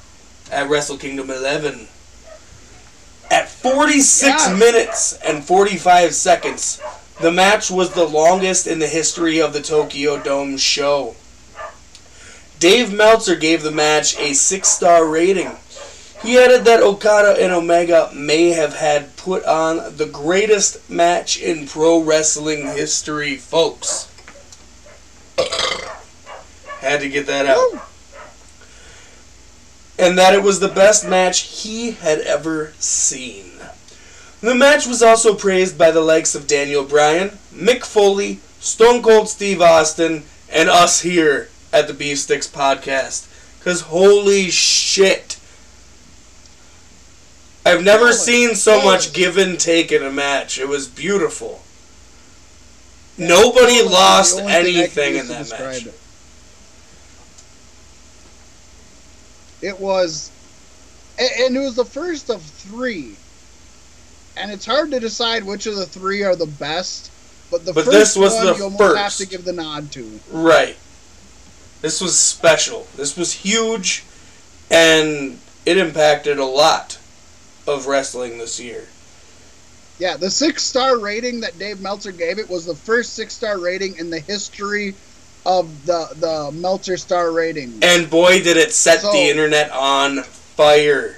at 0.50 0.68
Wrestle 0.68 0.98
Kingdom 0.98 1.30
11. 1.30 1.88
At 3.30 3.48
46 3.48 4.46
Yeah. 4.46 4.52
minutes 4.54 5.14
and 5.24 5.44
45 5.44 6.14
seconds, 6.14 6.78
the 7.20 7.32
match 7.32 7.70
was 7.70 7.90
the 7.90 8.04
longest 8.04 8.66
in 8.66 8.78
the 8.78 8.86
history 8.86 9.40
of 9.40 9.52
the 9.52 9.62
Tokyo 9.62 10.18
Dome 10.18 10.56
show. 10.56 11.16
Dave 12.60 12.92
Meltzer 12.92 13.34
gave 13.34 13.62
the 13.62 13.70
match 13.72 14.16
a 14.18 14.34
six 14.34 14.68
star 14.68 15.04
rating. 15.04 15.56
He 16.26 16.38
added 16.38 16.64
that 16.64 16.82
Okada 16.82 17.40
and 17.40 17.52
Omega 17.52 18.10
may 18.12 18.48
have 18.48 18.74
had 18.74 19.16
put 19.16 19.44
on 19.44 19.96
the 19.96 20.06
greatest 20.06 20.90
match 20.90 21.40
in 21.40 21.68
pro 21.68 22.02
wrestling 22.02 22.66
history, 22.66 23.36
folks. 23.36 24.10
Had 26.80 26.98
to 26.98 27.08
get 27.08 27.28
that 27.28 27.46
out. 27.46 27.80
And 29.96 30.18
that 30.18 30.34
it 30.34 30.42
was 30.42 30.58
the 30.58 30.66
best 30.66 31.06
match 31.06 31.42
he 31.42 31.92
had 31.92 32.18
ever 32.18 32.72
seen. 32.80 33.52
The 34.40 34.56
match 34.56 34.84
was 34.84 35.04
also 35.04 35.32
praised 35.32 35.78
by 35.78 35.92
the 35.92 36.00
likes 36.00 36.34
of 36.34 36.48
Daniel 36.48 36.82
Bryan, 36.82 37.38
Mick 37.54 37.84
Foley, 37.84 38.40
Stone 38.58 39.04
Cold 39.04 39.28
Steve 39.28 39.62
Austin, 39.62 40.24
and 40.50 40.68
us 40.68 41.02
here 41.02 41.50
at 41.72 41.86
the 41.86 41.94
Beef 41.94 42.18
Sticks 42.18 42.48
podcast. 42.48 43.28
Because 43.60 43.82
holy 43.82 44.50
shit. 44.50 45.38
I've 47.66 47.82
never 47.82 48.12
seen 48.12 48.54
so 48.54 48.80
much 48.84 49.12
give 49.12 49.38
and 49.38 49.58
take 49.58 49.90
in 49.90 50.04
a 50.04 50.10
match. 50.10 50.58
It 50.58 50.68
was 50.68 50.86
beautiful. 50.86 51.60
Nobody 53.18 53.82
lost 53.82 54.36
the 54.36 54.42
only 54.42 54.52
thing 54.52 54.60
I 54.60 54.62
can 54.62 54.76
anything 54.76 55.16
in 55.16 55.28
that 55.28 55.50
match. 55.50 55.86
It. 55.86 56.00
It 59.62 59.80
was, 59.80 60.30
and 61.18 61.56
it 61.56 61.58
was 61.58 61.74
the 61.74 61.84
first 61.84 62.30
of 62.30 62.40
three, 62.40 63.16
and 64.36 64.52
it's 64.52 64.66
hard 64.66 64.92
to 64.92 65.00
decide 65.00 65.42
which 65.42 65.66
of 65.66 65.74
the 65.74 65.86
three 65.86 66.22
are 66.22 66.36
the 66.36 66.46
best. 66.46 67.10
But 67.50 67.64
the 67.64 67.72
But 67.72 67.86
first 67.86 67.96
this 67.96 68.16
was 68.16 68.34
one 68.34 68.46
the 68.46 68.54
you 68.56 68.64
almost 68.64 68.96
have 68.96 69.16
to 69.16 69.26
give 69.26 69.44
the 69.44 69.52
nod 69.52 69.90
to. 69.92 70.20
Right. 70.30 70.76
This 71.80 72.00
was 72.00 72.16
special. 72.16 72.86
This 72.96 73.16
was 73.16 73.32
huge, 73.32 74.04
and 74.70 75.40
it 75.64 75.78
impacted 75.78 76.38
a 76.38 76.44
lot 76.44 76.98
of 77.66 77.86
wrestling 77.86 78.38
this 78.38 78.58
year. 78.60 78.86
Yeah, 79.98 80.16
the 80.16 80.30
six 80.30 80.62
star 80.62 80.98
rating 80.98 81.40
that 81.40 81.58
Dave 81.58 81.80
Meltzer 81.80 82.12
gave 82.12 82.38
it 82.38 82.48
was 82.50 82.66
the 82.66 82.74
first 82.74 83.14
six 83.14 83.34
star 83.34 83.58
rating 83.58 83.96
in 83.96 84.10
the 84.10 84.20
history 84.20 84.94
of 85.46 85.86
the 85.86 86.08
the 86.16 86.50
Meltzer 86.52 86.96
star 86.96 87.32
rating. 87.32 87.78
And 87.82 88.10
boy, 88.10 88.42
did 88.42 88.56
it 88.56 88.72
set 88.72 89.00
So- 89.00 89.12
the 89.12 89.18
internet 89.30 89.70
on 89.70 90.22
fire. 90.22 91.16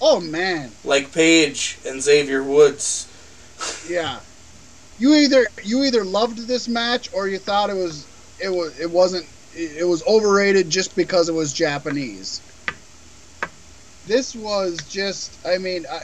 oh 0.00 0.20
man, 0.20 0.70
Like 0.84 1.12
Paige 1.12 1.78
and 1.86 2.02
Xavier 2.02 2.42
Woods. 2.42 3.06
yeah. 3.88 4.20
You 4.98 5.14
either 5.14 5.46
you 5.62 5.84
either 5.84 6.04
loved 6.04 6.46
this 6.46 6.68
match 6.68 7.08
or 7.14 7.28
you 7.28 7.38
thought 7.38 7.70
it 7.70 7.76
was 7.76 8.04
it 8.40 8.48
was 8.50 8.78
it 8.78 8.90
wasn't 8.90 9.26
it 9.56 9.86
was 9.86 10.04
overrated 10.06 10.68
just 10.70 10.94
because 10.94 11.28
it 11.28 11.34
was 11.34 11.52
Japanese. 11.52 12.40
This 14.08 14.34
was 14.34 14.78
just 14.88 15.38
I 15.46 15.58
mean 15.58 15.84
I 15.90 16.00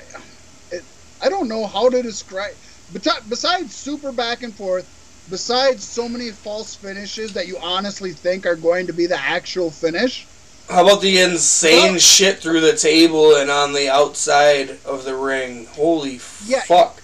it, 0.71 0.85
I 1.23 1.31
don't 1.31 1.49
know 1.49 1.67
how 1.67 1.89
to 1.89 2.03
describe 2.03 2.53
besides 2.93 3.75
super 3.75 4.13
back 4.13 4.43
and 4.43 4.55
forth 4.55 4.87
besides 5.31 5.89
so 5.89 6.07
many 6.07 6.31
false 6.31 6.75
finishes 6.75 7.33
that 7.33 7.47
you 7.47 7.59
honestly 7.63 8.13
think 8.13 8.45
are 8.45 8.57
going 8.57 8.89
to 8.89 8.93
be 8.93 9.07
the 9.07 9.19
actual 9.19 9.71
finish. 9.71 10.29
How 10.69 10.83
about 10.85 11.01
the 11.01 11.19
insane 11.19 11.99
shit 11.99 12.41
through 12.41 12.61
the 12.61 12.77
table 12.77 13.37
and 13.37 13.51
on 13.51 13.73
the 13.73 13.89
outside 13.89 14.81
of 14.85 15.05
the 15.05 15.17
ring? 15.17 15.67
Holy 15.73 16.21
Yeah. 16.47 16.61
fuck. 16.61 17.03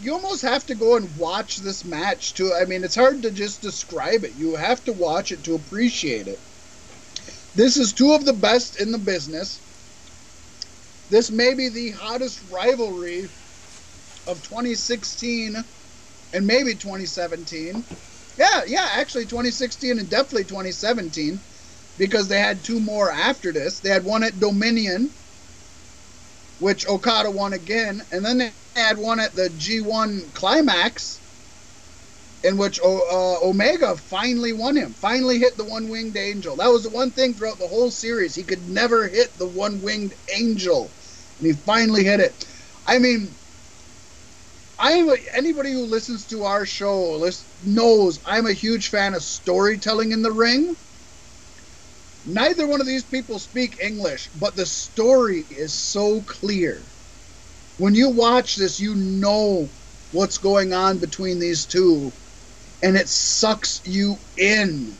you 0.00 0.12
almost 0.12 0.42
have 0.42 0.66
to 0.66 0.74
go 0.74 0.96
and 0.96 1.16
watch 1.16 1.58
this 1.58 1.84
match 1.84 2.34
to 2.34 2.52
I 2.52 2.64
mean 2.64 2.82
it's 2.82 2.96
hard 2.96 3.22
to 3.22 3.30
just 3.30 3.62
describe 3.62 4.24
it. 4.24 4.32
You 4.34 4.56
have 4.56 4.82
to 4.84 4.92
watch 4.92 5.30
it 5.30 5.44
to 5.44 5.54
appreciate 5.54 6.26
it. 6.26 6.40
This 7.54 7.76
is 7.76 7.92
two 7.92 8.12
of 8.12 8.24
the 8.24 8.32
best 8.32 8.80
in 8.80 8.90
the 8.90 8.98
business. 8.98 9.60
This 11.10 11.30
may 11.32 11.54
be 11.54 11.70
the 11.70 11.90
hottest 11.92 12.42
rivalry 12.50 13.28
of 14.26 14.42
2016 14.42 15.56
and 16.32 16.46
maybe 16.46 16.74
2017. 16.76 17.86
Yeah, 18.38 18.62
yeah, 18.66 18.88
actually 18.94 19.26
2016 19.26 19.98
and 19.98 20.08
definitely 20.10 20.44
2017 20.44 21.42
because 21.98 22.28
they 22.28 22.40
had 22.40 22.64
two 22.64 22.80
more 22.80 23.10
after 23.10 23.52
this. 23.52 23.80
They 23.80 23.90
had 23.90 24.04
one 24.04 24.24
at 24.24 24.40
Dominion, 24.40 25.14
which 26.58 26.88
Okada 26.88 27.30
won 27.30 27.52
again, 27.52 28.02
and 28.12 28.24
then 28.24 28.38
they 28.38 28.54
had 28.76 28.98
one 28.98 29.20
at 29.20 29.34
the 29.34 29.50
G1 29.50 30.32
Climax, 30.34 31.20
in 32.42 32.56
which 32.56 32.80
o- 32.82 33.40
uh, 33.42 33.46
Omega 33.48 33.96
finally 33.96 34.52
won 34.52 34.76
him, 34.76 34.94
finally 34.94 35.38
hit 35.38 35.56
the 35.56 35.64
one 35.64 35.88
winged 35.88 36.16
angel. 36.16 36.56
That 36.56 36.68
was 36.68 36.84
the 36.84 36.90
one 36.90 37.12
thing 37.12 37.34
throughout 37.34 37.58
the 37.58 37.68
whole 37.68 37.90
series. 37.90 38.34
He 38.34 38.44
could 38.44 38.68
never 38.68 39.08
hit 39.08 39.36
the 39.38 39.48
one 39.48 39.80
winged 39.82 40.14
angel, 40.34 40.96
and 41.40 41.46
he 41.46 41.54
finally 41.54 42.04
hit 42.04 42.20
it. 42.20 42.46
I 42.86 42.98
mean, 42.98 43.34
I'm 44.78 45.10
anybody 45.32 45.72
who 45.72 45.84
listens 45.84 46.26
to 46.26 46.44
our 46.44 46.64
show 46.64 47.12
list, 47.16 47.46
knows 47.62 48.20
I'm 48.24 48.46
a 48.46 48.52
huge 48.52 48.88
fan 48.88 49.14
of 49.14 49.22
storytelling 49.22 50.12
in 50.12 50.22
the 50.22 50.32
ring. 50.32 50.76
Neither 52.24 52.66
one 52.66 52.80
of 52.80 52.86
these 52.86 53.04
people 53.04 53.38
speak 53.38 53.78
English, 53.82 54.30
but 54.34 54.54
the 54.54 54.66
story 54.66 55.46
is 55.50 55.72
so 55.72 56.22
clear. 56.22 56.92
When 57.78 57.94
you 57.94 58.10
watch 58.10 58.56
this, 58.56 58.78
you 58.78 58.94
know 58.94 59.70
what's 60.12 60.38
going 60.38 60.74
on 60.74 60.98
between 60.98 61.38
these 61.38 61.64
two, 61.64 62.12
and 62.82 62.96
it 62.96 63.08
sucks 63.08 63.80
you 63.84 64.16
in. 64.36 64.98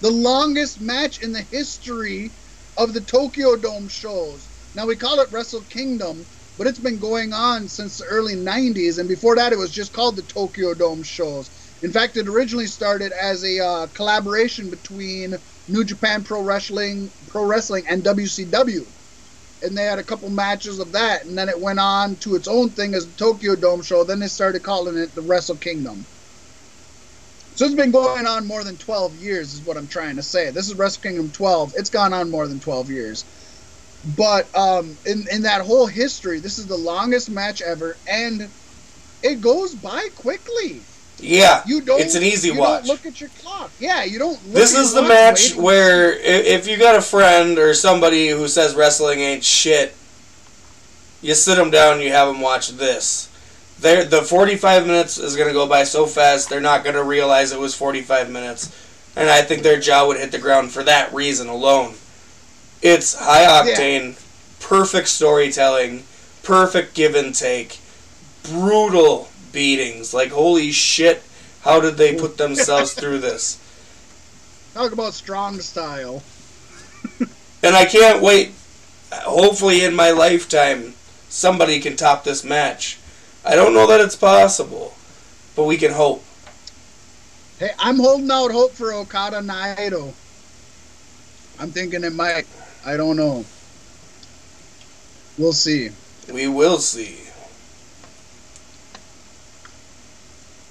The 0.00 0.10
longest 0.10 0.80
match 0.80 1.22
in 1.22 1.32
the 1.32 1.46
history 1.50 2.32
of 2.76 2.94
the 2.94 3.00
Tokyo 3.00 3.56
Dome 3.56 3.88
shows. 3.88 4.49
Now 4.74 4.86
we 4.86 4.96
call 4.96 5.20
it 5.20 5.30
Wrestle 5.32 5.64
Kingdom, 5.64 6.26
but 6.56 6.66
it's 6.68 6.78
been 6.78 6.98
going 7.00 7.32
on 7.32 7.66
since 7.68 7.98
the 7.98 8.04
early 8.04 8.36
90s, 8.36 8.98
and 8.98 9.08
before 9.08 9.34
that, 9.36 9.52
it 9.52 9.58
was 9.58 9.70
just 9.72 9.92
called 9.92 10.16
the 10.16 10.22
Tokyo 10.22 10.74
Dome 10.74 11.02
shows. 11.02 11.50
In 11.82 11.92
fact, 11.92 12.16
it 12.16 12.28
originally 12.28 12.66
started 12.66 13.12
as 13.12 13.44
a 13.44 13.58
uh, 13.64 13.86
collaboration 13.88 14.70
between 14.70 15.34
New 15.66 15.84
Japan 15.84 16.22
Pro 16.22 16.42
Wrestling, 16.42 17.12
Pro 17.26 17.44
Wrestling, 17.44 17.84
and 17.88 18.04
WCW, 18.04 18.92
and 19.62 19.76
they 19.76 19.84
had 19.84 19.98
a 19.98 20.04
couple 20.04 20.30
matches 20.30 20.78
of 20.78 20.92
that, 20.92 21.24
and 21.24 21.36
then 21.38 21.48
it 21.48 21.60
went 21.60 21.80
on 21.80 22.16
to 22.18 22.36
its 22.36 22.48
own 22.48 22.74
thing 22.74 22.94
as 22.94 23.08
the 23.08 23.14
Tokyo 23.14 23.56
Dome 23.56 23.82
show. 23.82 24.04
Then 24.04 24.20
they 24.20 24.28
started 24.28 24.62
calling 24.62 24.96
it 24.98 25.14
the 25.14 25.22
Wrestle 25.22 25.58
Kingdom. 25.58 26.06
So 27.54 27.66
it's 27.66 27.74
been 27.74 27.90
going 27.90 28.26
on 28.26 28.46
more 28.46 28.64
than 28.64 28.78
12 28.78 29.16
years, 29.16 29.54
is 29.54 29.62
what 29.62 29.76
I'm 29.76 29.88
trying 29.88 30.16
to 30.16 30.22
say. 30.22 30.50
This 30.52 30.68
is 30.68 30.76
Wrestle 30.76 31.02
Kingdom 31.02 31.32
12. 31.32 31.72
It's 31.76 31.90
gone 31.90 32.14
on 32.14 32.30
more 32.30 32.48
than 32.48 32.60
12 32.60 32.90
years. 32.90 33.26
But 34.16 34.54
um, 34.56 34.96
in 35.04 35.26
in 35.30 35.42
that 35.42 35.60
whole 35.62 35.86
history, 35.86 36.40
this 36.40 36.58
is 36.58 36.66
the 36.66 36.76
longest 36.76 37.30
match 37.30 37.60
ever, 37.60 37.96
and 38.08 38.48
it 39.22 39.40
goes 39.40 39.74
by 39.74 40.08
quickly. 40.16 40.80
Yeah, 41.18 41.62
You 41.66 41.82
don't. 41.82 42.00
it's 42.00 42.14
an 42.14 42.22
easy 42.22 42.48
you 42.48 42.58
watch. 42.58 42.86
Don't 42.86 42.94
look 42.94 43.04
at 43.04 43.20
your 43.20 43.28
clock. 43.40 43.70
Yeah, 43.78 44.04
you 44.04 44.18
don't. 44.18 44.42
Look 44.46 44.54
This 44.54 44.74
is 44.74 44.94
the 44.94 45.02
match 45.02 45.50
waiting. 45.50 45.62
where 45.62 46.12
if 46.14 46.66
you 46.66 46.78
got 46.78 46.96
a 46.96 47.02
friend 47.02 47.58
or 47.58 47.74
somebody 47.74 48.28
who 48.30 48.48
says 48.48 48.74
wrestling 48.74 49.20
ain't 49.20 49.44
shit, 49.44 49.94
you 51.20 51.34
sit 51.34 51.56
them 51.56 51.70
down 51.70 51.94
and 51.94 52.02
you 52.02 52.10
have 52.10 52.28
them 52.28 52.40
watch 52.40 52.70
this. 52.70 53.28
They're, 53.80 54.04
the 54.04 54.22
45 54.22 54.86
minutes 54.86 55.18
is 55.18 55.36
going 55.36 55.48
to 55.48 55.54
go 55.54 55.66
by 55.66 55.84
so 55.84 56.06
fast, 56.06 56.48
they're 56.48 56.60
not 56.60 56.84
going 56.84 56.96
to 56.96 57.04
realize 57.04 57.52
it 57.52 57.60
was 57.60 57.74
45 57.74 58.30
minutes. 58.30 58.74
And 59.16 59.28
I 59.28 59.42
think 59.42 59.62
their 59.62 59.78
jaw 59.80 60.06
would 60.06 60.16
hit 60.18 60.32
the 60.32 60.38
ground 60.38 60.70
for 60.70 60.82
that 60.84 61.12
reason 61.12 61.48
alone. 61.48 61.94
It's 62.82 63.14
high 63.14 63.44
octane, 63.44 64.18
perfect 64.60 65.08
storytelling, 65.08 66.04
perfect 66.42 66.94
give 66.94 67.14
and 67.14 67.34
take, 67.34 67.78
brutal 68.42 69.28
beatings. 69.52 70.14
Like, 70.14 70.30
holy 70.30 70.72
shit, 70.72 71.22
how 71.62 71.80
did 71.80 71.96
they 71.96 72.16
put 72.16 72.38
themselves 72.38 72.94
through 72.94 73.18
this? 73.18 73.58
Talk 74.74 74.92
about 74.92 75.14
strong 75.14 75.60
style. 75.60 76.22
And 77.62 77.76
I 77.76 77.84
can't 77.84 78.22
wait. 78.22 78.52
Hopefully, 79.12 79.84
in 79.84 79.94
my 79.94 80.12
lifetime, 80.12 80.94
somebody 81.28 81.78
can 81.78 81.94
top 81.94 82.24
this 82.24 82.42
match. 82.42 82.98
I 83.44 83.54
don't 83.54 83.74
know 83.74 83.86
that 83.86 84.00
it's 84.00 84.16
possible, 84.16 84.94
but 85.54 85.64
we 85.64 85.76
can 85.76 85.92
hope. 85.92 86.24
Hey, 87.58 87.72
I'm 87.78 87.98
holding 87.98 88.30
out 88.30 88.50
hope 88.50 88.72
for 88.72 88.94
Okada 88.94 89.40
Naito. 89.40 90.14
I'm 91.58 91.70
thinking 91.70 92.04
it 92.04 92.14
might. 92.14 92.46
I 92.84 92.96
don't 92.96 93.16
know. 93.16 93.44
We'll 95.38 95.52
see. 95.52 95.90
We 96.32 96.48
will 96.48 96.78
see. 96.78 97.16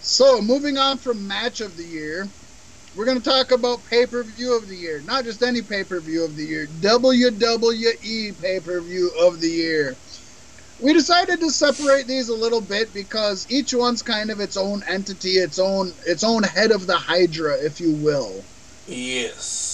So, 0.01 0.41
moving 0.41 0.77
on 0.77 0.97
from 0.97 1.27
match 1.27 1.61
of 1.61 1.77
the 1.77 1.83
year, 1.83 2.27
we're 2.95 3.05
going 3.05 3.21
to 3.21 3.23
talk 3.23 3.51
about 3.51 3.85
pay 3.85 4.05
per 4.05 4.23
view 4.23 4.57
of 4.57 4.67
the 4.67 4.75
year. 4.75 5.01
Not 5.05 5.23
just 5.23 5.43
any 5.43 5.61
pay 5.61 5.83
per 5.83 5.99
view 5.99 6.25
of 6.25 6.35
the 6.35 6.43
year, 6.43 6.65
WWE 6.81 8.41
pay 8.41 8.59
per 8.59 8.81
view 8.81 9.11
of 9.21 9.39
the 9.39 9.49
year. 9.49 9.95
We 10.81 10.93
decided 10.93 11.41
to 11.41 11.51
separate 11.51 12.07
these 12.07 12.29
a 12.29 12.35
little 12.35 12.61
bit 12.61 12.93
because 12.93 13.45
each 13.51 13.73
one's 13.73 14.01
kind 14.01 14.31
of 14.31 14.39
its 14.39 14.57
own 14.57 14.81
entity, 14.87 15.31
its 15.31 15.59
own 15.59 15.93
its 16.07 16.23
own 16.23 16.43
head 16.43 16.71
of 16.71 16.87
the 16.87 16.95
hydra, 16.95 17.57
if 17.63 17.79
you 17.79 17.91
will. 17.91 18.43
Yes. 18.87 19.68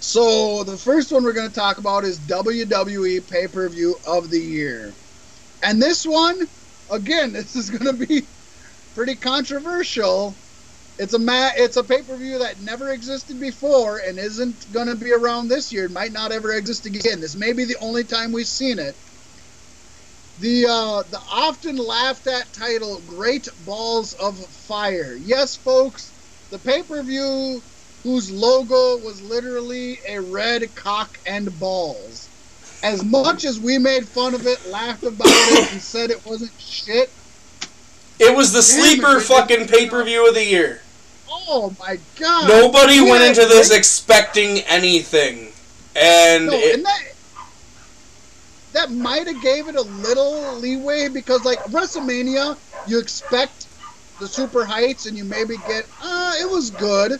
So 0.00 0.64
the 0.64 0.76
first 0.76 1.12
one 1.12 1.24
we're 1.24 1.32
going 1.32 1.48
to 1.50 1.60
talk 1.60 1.78
about 1.78 2.04
is 2.04 2.20
WWE 2.20 3.28
pay 3.28 3.48
per 3.48 3.68
view 3.68 3.96
of 4.04 4.30
the 4.30 4.40
year, 4.40 4.96
and 5.62 5.82
this 5.82 6.04
one, 6.04 6.48
again, 6.90 7.32
this 7.34 7.56
is 7.56 7.70
going 7.70 7.98
to 7.98 8.06
be 8.06 8.30
pretty 8.94 9.16
controversial. 9.16 10.40
It's 10.98 11.14
a 11.14 11.18
ma- 11.18 11.52
it's 11.56 11.76
a 11.76 11.84
pay 11.84 12.02
per 12.02 12.16
view 12.18 12.40
that 12.40 12.60
never 12.60 12.90
existed 12.90 13.40
before 13.40 13.98
and 13.98 14.18
isn't 14.18 14.70
going 14.70 14.88
to 14.88 14.96
be 14.96 15.12
around 15.12 15.48
this 15.48 15.72
year. 15.72 15.86
It 15.86 15.92
might 15.92 16.12
not 16.12 16.32
ever 16.32 16.52
exist 16.52 16.86
again. 16.86 17.20
This 17.20 17.36
may 17.36 17.52
be 17.52 17.64
the 17.64 17.78
only 17.80 18.04
time 18.04 18.32
we've 18.32 18.46
seen 18.46 18.78
it. 18.78 19.00
The 20.38 20.66
uh, 20.68 21.02
the 21.10 21.20
often 21.30 21.76
laughed 21.76 22.26
at 22.28 22.52
title, 22.52 23.00
Great 23.02 23.48
Balls 23.58 24.14
of 24.14 24.38
Fire. 24.54 25.16
Yes, 25.20 25.56
folks, 25.56 26.14
the 26.50 26.58
pay 26.58 26.82
per 26.82 27.02
view 27.02 27.62
whose 28.02 28.30
logo 28.30 28.96
was 28.98 29.20
literally 29.22 29.98
a 30.08 30.20
red 30.20 30.74
cock 30.74 31.18
and 31.26 31.56
balls. 31.58 32.28
As 32.82 33.04
much 33.04 33.44
as 33.44 33.58
we 33.58 33.76
made 33.78 34.06
fun 34.06 34.34
of 34.34 34.46
it, 34.46 34.64
laughed 34.66 35.02
about 35.02 35.26
it, 35.28 35.72
and 35.72 35.80
said 35.94 36.10
it 36.10 36.24
wasn't 36.24 36.52
shit, 36.60 37.10
It 38.20 38.34
was 38.36 38.52
the 38.52 38.62
sleeper 38.62 39.20
fucking 39.20 39.66
pay 39.66 39.88
per 39.88 40.04
view 40.04 40.28
of 40.28 40.34
the 40.34 40.44
year. 40.44 40.80
oh 41.28 41.74
my 41.80 41.98
god! 42.18 42.48
Nobody 42.48 43.00
We 43.00 43.10
went 43.10 43.24
into 43.24 43.46
this 43.46 43.68
great- 43.68 43.78
expecting 43.78 44.58
anything. 44.60 45.52
And 45.96 46.46
No, 46.46 46.52
it, 46.52 46.76
and 46.76 46.84
that 46.86 47.02
that 48.72 48.90
might 48.92 49.26
have 49.26 49.40
gave 49.40 49.66
it 49.66 49.74
a 49.74 49.82
little 49.82 50.54
leeway 50.58 51.08
because 51.08 51.44
like 51.44 51.58
WrestleMania, 51.64 52.56
you 52.86 53.00
expect 53.00 53.66
the 54.20 54.28
super 54.28 54.64
heights 54.64 55.06
and 55.06 55.16
you 55.16 55.24
maybe 55.24 55.56
get 55.66 55.84
uh 56.00 56.34
it 56.40 56.48
was 56.48 56.70
good. 56.70 57.18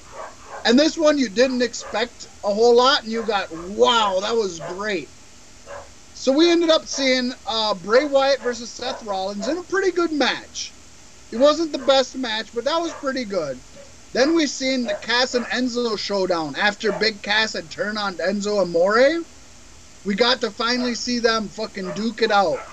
And 0.64 0.78
this 0.78 0.98
one 0.98 1.18
you 1.18 1.30
didn't 1.30 1.62
expect 1.62 2.26
a 2.44 2.52
whole 2.54 2.76
lot 2.76 3.02
and 3.02 3.12
you 3.12 3.24
got 3.24 3.48
wow, 3.52 4.20
that 4.22 4.36
was 4.36 4.60
great. 4.60 5.12
So 6.12 6.32
we 6.32 6.50
ended 6.50 6.70
up 6.70 6.86
seeing 6.88 7.32
uh, 7.46 7.74
Bray 7.74 8.04
Wyatt 8.04 8.42
versus 8.42 8.74
Seth 8.74 9.02
Rollins 9.02 9.48
in 9.48 9.58
a 9.58 9.64
pretty 9.64 9.92
good 9.92 10.12
match. 10.12 10.76
It 11.30 11.38
wasn't 11.38 11.72
the 11.72 11.78
best 11.78 12.16
match, 12.16 12.52
but 12.54 12.64
that 12.64 12.78
was 12.78 12.94
pretty 12.94 13.26
good. 13.26 13.62
Then 14.12 14.34
we 14.34 14.46
seen 14.46 14.86
the 14.86 14.96
Cass 14.96 15.34
and 15.34 15.48
Enzo 15.50 15.98
showdown 15.98 16.56
after 16.56 16.92
Big 16.92 17.22
Cass 17.22 17.54
had 17.54 17.70
turned 17.70 17.98
on 17.98 18.18
Enzo 18.18 18.62
Amore. 18.62 19.24
We 20.04 20.14
got 20.16 20.40
to 20.42 20.50
finally 20.52 20.94
see 20.94 21.20
them 21.20 21.50
fucking 21.50 21.92
duke 21.92 22.22
it 22.22 22.32
out. 22.32 22.64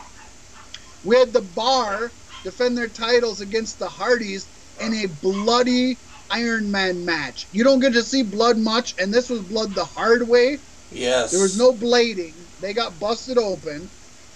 We 1.03 1.17
had 1.17 1.33
the 1.33 1.41
Bar 1.41 2.13
defend 2.43 2.77
their 2.77 2.89
titles 2.89 3.41
against 3.41 3.79
the 3.79 3.89
Hardys 3.89 4.49
in 4.79 4.93
a 4.93 5.07
bloody 5.07 5.99
Iron 6.29 6.71
Man 6.71 7.05
match. 7.05 7.47
You 7.51 7.63
don't 7.63 7.79
get 7.79 7.93
to 7.93 8.03
see 8.03 8.23
blood 8.23 8.57
much, 8.57 8.95
and 8.99 9.13
this 9.13 9.29
was 9.29 9.41
blood 9.41 9.75
the 9.75 9.85
hard 9.85 10.27
way. 10.27 10.57
yes. 10.91 11.31
There 11.31 11.41
was 11.41 11.57
no 11.57 11.73
blading. 11.73 12.33
They 12.59 12.73
got 12.73 12.99
busted 12.99 13.37
open, 13.37 13.89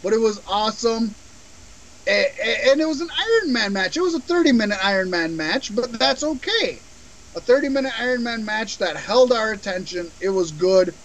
but 0.03 0.14
it 0.14 0.20
was 0.20 0.41
awesome. 0.48 1.16
And 2.07 2.82
it 2.82 2.88
was 2.88 3.02
an 3.02 3.10
Iron 3.18 3.53
Man 3.53 3.74
match. 3.74 3.95
It 3.98 4.02
was 4.02 4.16
a 4.16 4.20
30 4.22 4.53
minute 4.53 4.80
Iron 4.84 5.10
Man 5.10 5.36
match, 5.36 5.74
but 5.76 5.98
that's 5.99 6.24
okay. 6.24 6.82
A 7.36 7.41
30 7.41 7.70
minute 7.70 7.94
Iron 7.99 8.24
Man 8.24 8.45
match 8.45 8.80
that 8.80 8.98
held 8.98 9.32
our 9.32 9.52
attention. 9.52 10.11
It 10.20 10.30
was 10.30 10.52
good. 10.52 10.98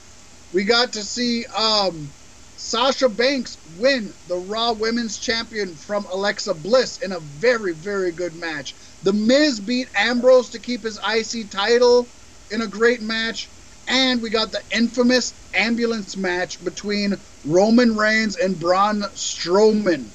We 0.53 0.65
got 0.65 0.95
to 0.95 1.03
see 1.03 1.45
um, 1.47 2.15
Sasha 2.57 3.09
Banks 3.09 3.59
win 3.65 4.15
the 4.27 4.39
Raw 4.39 4.73
Women's 4.73 5.19
Champion 5.19 5.77
from 5.77 6.07
Alexa 6.07 6.55
Bliss 6.55 6.99
in 7.03 7.13
a 7.13 7.21
very, 7.21 7.75
very 7.75 8.13
good 8.13 8.35
match. 8.35 8.75
The 9.05 9.13
Miz 9.13 9.61
beat 9.61 9.89
Ambrose 9.95 10.49
to 10.51 10.59
keep 10.59 10.83
his 10.83 10.99
IC 10.99 11.51
title 11.51 12.07
in 12.51 12.63
a 12.63 12.67
great 12.67 13.03
match. 13.03 13.49
And 13.87 14.23
we 14.23 14.31
got 14.31 14.51
the 14.51 14.63
infamous 14.71 15.35
ambulance 15.53 16.17
match 16.17 16.65
between 16.65 17.19
Roman 17.45 17.97
Reigns 17.97 18.37
and 18.37 18.59
Braun 18.59 19.03
Strowman. 19.15 20.07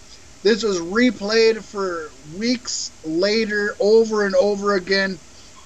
This 0.41 0.63
was 0.63 0.79
replayed 0.79 1.61
for 1.61 2.09
weeks 2.35 2.89
later, 3.05 3.75
over 3.79 4.25
and 4.25 4.33
over 4.33 4.73
again. 4.73 5.19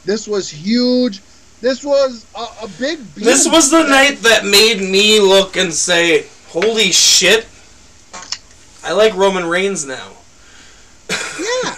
This 0.04 0.28
was 0.28 0.50
huge. 0.50 1.22
This 1.62 1.82
was 1.82 2.26
a, 2.36 2.66
a 2.66 2.68
big. 2.78 3.00
This 3.16 3.48
was 3.48 3.72
the 3.72 3.88
night 3.88 4.18
that 4.24 4.44
made 4.44 4.82
me 4.82 5.22
look 5.22 5.56
and 5.56 5.74
say, 5.74 6.26
"Holy 6.50 6.92
shit! 6.92 7.48
I 8.84 8.92
like 8.92 9.16
Roman 9.16 9.46
Reigns 9.46 9.86
now." 9.86 10.12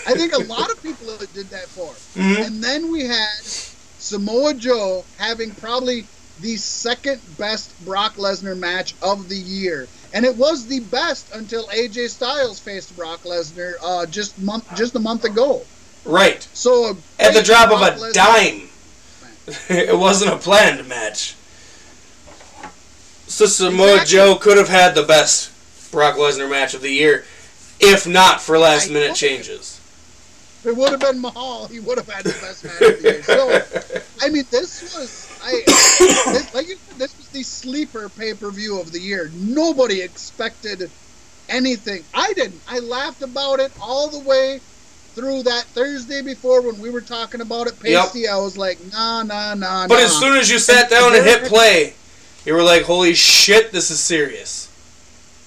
I 0.08 0.14
think 0.14 0.34
a 0.34 0.44
lot 0.44 0.72
of 0.72 0.82
people 0.84 1.08
did 1.34 1.50
that 1.50 1.68
for. 1.68 1.94
Mhm. 2.20 2.46
And 2.46 2.64
then 2.64 2.92
we 2.92 3.06
had 3.06 3.42
Samoa 4.00 4.54
Joe 4.54 5.04
having 5.18 5.52
probably 5.52 6.06
the 6.42 6.58
second 6.58 7.22
best 7.38 7.70
Brock 7.86 8.16
Lesnar 8.18 8.58
match 8.58 8.94
of 9.02 9.30
the 9.30 9.38
year, 9.38 9.88
and 10.14 10.26
it 10.26 10.36
was 10.36 10.68
the 10.68 10.82
best 10.82 11.26
until 11.34 11.68
AJ 11.72 12.10
Styles 12.10 12.60
faced 12.60 12.96
Brock 12.96 13.24
Lesnar 13.24 13.76
uh, 13.82 14.06
just 14.06 14.38
month 14.40 14.66
just 14.76 14.96
a 14.96 15.00
month 15.00 15.24
ago. 15.24 15.64
Right. 16.04 16.46
So 16.54 16.98
At 17.20 17.34
the 17.34 17.42
drop 17.42 17.72
of 17.72 17.82
a 17.82 17.92
Lesnar- 18.00 18.14
dime. 18.14 18.70
it 19.70 19.98
wasn't 19.98 20.34
a 20.34 20.38
planned 20.38 20.88
match. 20.88 21.36
So 23.28 23.46
Samoa 23.46 23.94
Exactly. 24.02 24.12
Joe 24.12 24.36
could 24.36 24.58
have 24.58 24.70
had 24.70 24.94
the 24.94 25.04
best 25.04 25.50
Brock 25.92 26.16
Lesnar 26.16 26.50
match 26.50 26.74
of 26.74 26.82
the 26.82 26.92
year, 26.92 27.26
if 27.80 28.06
not 28.06 28.42
for 28.42 28.58
last 28.60 28.90
minute 28.90 29.16
changes. 29.16 29.75
If 30.66 30.72
it 30.72 30.78
would 30.78 30.90
have 30.90 31.00
been 31.00 31.22
Mahal, 31.22 31.68
he 31.68 31.80
would 31.80 32.00
have 32.00 32.10
had 32.10 32.24
the 32.24 32.32
best 32.42 32.64
match 32.64 32.82
of 32.82 33.04
the 33.04 33.12
year. 33.12 33.22
So 33.22 34.02
I 34.20 34.30
mean, 34.32 34.46
this 34.50 34.82
was 34.98 35.40
I 35.44 35.62
this, 35.68 36.56
like 36.56 36.68
you 36.68 36.76
said, 36.78 36.98
this 36.98 37.16
was 37.16 37.30
the 37.30 37.44
sleeper 37.44 38.10
pay 38.10 38.34
per 38.34 38.50
view 38.50 38.82
of 38.82 38.92
the 38.92 39.00
year. 39.00 39.30
Nobody 39.36 40.02
expected 40.02 40.90
anything. 41.50 42.04
I 42.16 42.34
didn't. 42.34 42.60
I 42.68 42.80
laughed 42.80 43.22
about 43.22 43.60
it 43.60 43.74
all 43.80 44.10
the 44.10 44.28
way 44.28 44.60
through 45.14 45.44
that 45.44 45.66
Thursday 45.66 46.24
before 46.24 46.62
when 46.62 46.82
we 46.82 46.90
were 46.90 47.02
talking 47.02 47.42
about 47.42 47.68
it. 47.68 47.76
Yep. 47.84 48.02
Pasty, 48.02 48.28
I 48.28 48.38
was 48.38 48.58
like, 48.58 48.80
nah, 48.92 49.22
nah, 49.22 49.54
nah. 49.54 49.88
But 49.88 49.98
nah. 49.98 50.06
as 50.06 50.18
soon 50.18 50.36
as 50.36 50.50
you 50.50 50.58
sat 50.58 50.90
down 50.90 51.14
and 51.14 51.24
hit 51.24 51.44
play, 51.44 51.94
you 52.44 52.56
were 52.56 52.64
like, 52.64 52.82
"Holy 52.86 53.14
shit, 53.14 53.72
this 53.72 53.92
is 53.92 54.00
serious." 54.00 54.68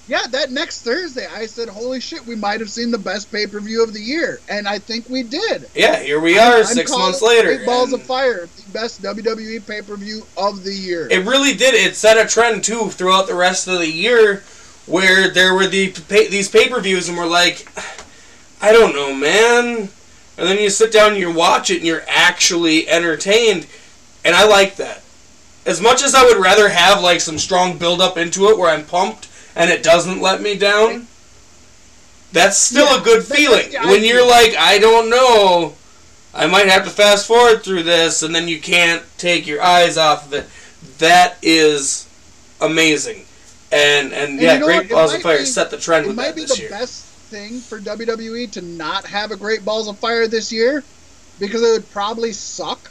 Yeah, 0.09 0.27
that 0.31 0.51
next 0.51 0.83
Thursday, 0.83 1.27
I 1.27 1.47
said, 1.47 1.69
holy 1.69 2.01
shit, 2.01 2.27
we 2.27 2.35
might 2.35 2.61
have 2.61 2.71
seen 2.71 2.91
the 2.91 2.99
best 2.99 3.31
pay 3.31 3.47
per 3.47 3.61
view 3.61 3.83
of 3.83 3.93
the 3.93 4.01
year, 4.01 4.41
and 4.49 4.67
I 4.67 4.79
think 4.79 5.09
we 5.09 5.23
did. 5.23 5.69
Yeah, 5.75 5.97
here 6.01 6.19
we 6.19 6.39
I'm- 6.39 6.53
are, 6.53 6.59
I'm 6.61 6.65
6 6.65 6.91
months 6.91 7.23
later. 7.23 7.65
Balls 7.65 7.93
of 7.93 8.03
Fire, 8.03 8.47
the 8.47 8.73
best 8.73 9.03
WWE 9.03 9.61
pay 9.67 9.83
per 9.83 9.97
view 9.97 10.27
of 10.37 10.65
the 10.65 10.73
year. 10.73 11.09
It 11.11 11.27
really 11.27 11.55
did. 11.55 11.75
It 11.75 11.95
set 11.95 12.17
a 12.17 12.29
trend 12.29 12.65
too 12.65 12.89
throughout 12.91 13.27
the 13.27 13.35
rest 13.35 13.69
of 13.69 13.79
the 13.79 13.91
year, 13.91 14.43
where 14.87 15.29
there 15.29 15.55
were 15.55 15.67
the 15.67 15.91
pay, 16.09 16.27
these 16.29 16.49
pay 16.49 16.69
per 16.69 16.81
views, 16.81 17.09
and 17.09 17.19
we're 17.19 17.27
like, 17.27 17.69
I 18.63 18.73
don't 18.73 18.95
know, 18.97 19.15
man. 19.15 19.91
And 20.39 20.47
then 20.49 20.59
you 20.59 20.71
sit 20.71 20.93
down 20.93 21.13
and 21.13 21.21
you 21.21 21.31
watch 21.33 21.69
it, 21.71 21.79
and 21.79 21.87
you're 21.87 22.05
actually 22.09 22.89
entertained, 22.89 23.67
and 24.25 24.35
I 24.35 24.47
like 24.47 24.77
that. 24.77 25.03
As 25.67 25.83
much 25.83 26.03
as 26.03 26.15
I 26.15 26.25
would 26.25 26.39
rather 26.39 26.71
have 26.71 27.03
like 27.03 27.21
some 27.21 27.39
strong 27.39 27.77
build 27.77 28.01
up 28.01 28.17
into 28.17 28.49
it, 28.49 28.57
where 28.57 28.71
I'm 28.71 28.87
pumped 28.87 29.27
and 29.59 29.71
it 29.71 29.83
doesn't 29.83 30.21
let 30.23 30.41
me 30.41 30.57
down. 30.57 31.07
That's 32.33 32.57
still 32.59 32.87
Yeah, 32.87 33.01
a 33.01 33.05
good 33.05 33.25
feeling. 33.25 33.73
When 33.89 34.05
you're 34.05 34.27
like, 34.27 34.55
I 34.59 34.79
don't 34.79 35.09
know, 35.11 35.75
I 36.35 36.47
might 36.47 36.67
have 36.69 36.85
to 36.85 36.91
fast 36.91 37.27
forward 37.27 37.63
through 37.63 37.85
this, 37.85 38.23
and 38.23 38.35
then 38.35 38.49
you 38.49 38.61
can't 38.61 39.03
take 39.17 39.47
your 39.47 39.63
eyes 39.63 39.97
off 39.97 40.27
of 40.27 40.35
it. 40.35 40.47
That 40.99 41.37
is 41.43 42.07
amazing. 42.61 43.25
And 43.73 44.13
and, 44.13 44.33
And 44.33 44.41
yeah, 44.41 44.55
you 44.55 44.61
know 44.61 44.67
Great 44.67 44.79
what? 44.91 44.91
Balls 44.91 45.15
of 45.15 45.23
Fire 45.23 45.39
be- 45.39 45.45
set 45.45 45.71
the 45.71 45.79
trend 45.79 46.07
it 46.07 46.15
might 46.15 46.35
be 46.35 46.45
the 46.45 46.57
year. 46.57 46.71
best 46.71 47.05
thing 47.05 47.59
for 47.61 47.79
WWE 47.81 48.51
to 48.53 48.61
not 48.63 49.05
have 49.07 49.31
a 49.31 49.37
Great 49.37 49.65
Balls 49.65 49.89
of 49.89 49.99
Fire 49.99 50.27
this 50.27 50.51
year 50.53 50.83
because 51.39 51.63
it 51.63 51.71
would 51.73 51.91
probably 51.91 52.33
suck. 52.33 52.91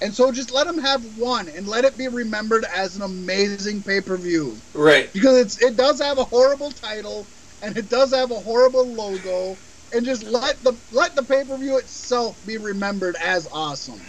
And 0.00 0.14
so 0.14 0.30
just 0.30 0.52
let 0.52 0.66
them 0.66 0.78
have 0.78 1.02
one 1.18 1.48
and 1.48 1.66
let 1.66 1.84
it 1.84 1.98
be 1.98 2.06
remembered 2.08 2.64
as 2.74 2.94
an 2.96 3.02
amazing 3.02 3.82
pay 3.82 4.00
per 4.00 4.16
view 4.16 4.56
Right. 4.74 5.12
because 5.12 5.36
it's 5.38 5.62
it 5.62 5.76
does 5.76 6.00
have 6.00 6.18
a 6.18 6.24
horrible 6.24 6.70
title 6.70 7.26
and 7.62 7.76
it 7.76 7.90
does 7.90 8.14
have 8.14 8.30
a 8.30 8.36
horrible 8.36 8.86
logo 8.86 9.56
and 9.92 10.04
just 10.04 10.22
let 10.22 10.62
the 10.62 10.76
let 10.92 11.16
the 11.16 11.22
pay 11.22 11.42
per 11.44 11.56
view 11.56 11.78
itself 11.78 12.40
be 12.46 12.58
remembered 12.58 13.16
as 13.16 13.48
awesome. 13.52 14.00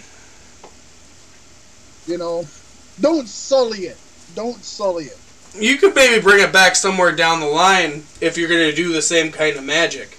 You 2.05 2.17
know, 2.17 2.45
don't 3.01 3.27
sully 3.27 3.79
it. 3.87 3.97
Don't 4.35 4.63
sully 4.63 5.05
it. 5.05 5.17
You 5.55 5.77
could 5.77 5.95
maybe 5.95 6.21
bring 6.21 6.43
it 6.43 6.53
back 6.53 6.75
somewhere 6.75 7.11
down 7.11 7.39
the 7.39 7.47
line 7.47 8.03
if 8.21 8.37
you're 8.37 8.49
going 8.49 8.69
to 8.69 8.75
do 8.75 8.93
the 8.93 9.01
same 9.01 9.31
kind 9.31 9.57
of 9.57 9.63
magic. 9.63 10.18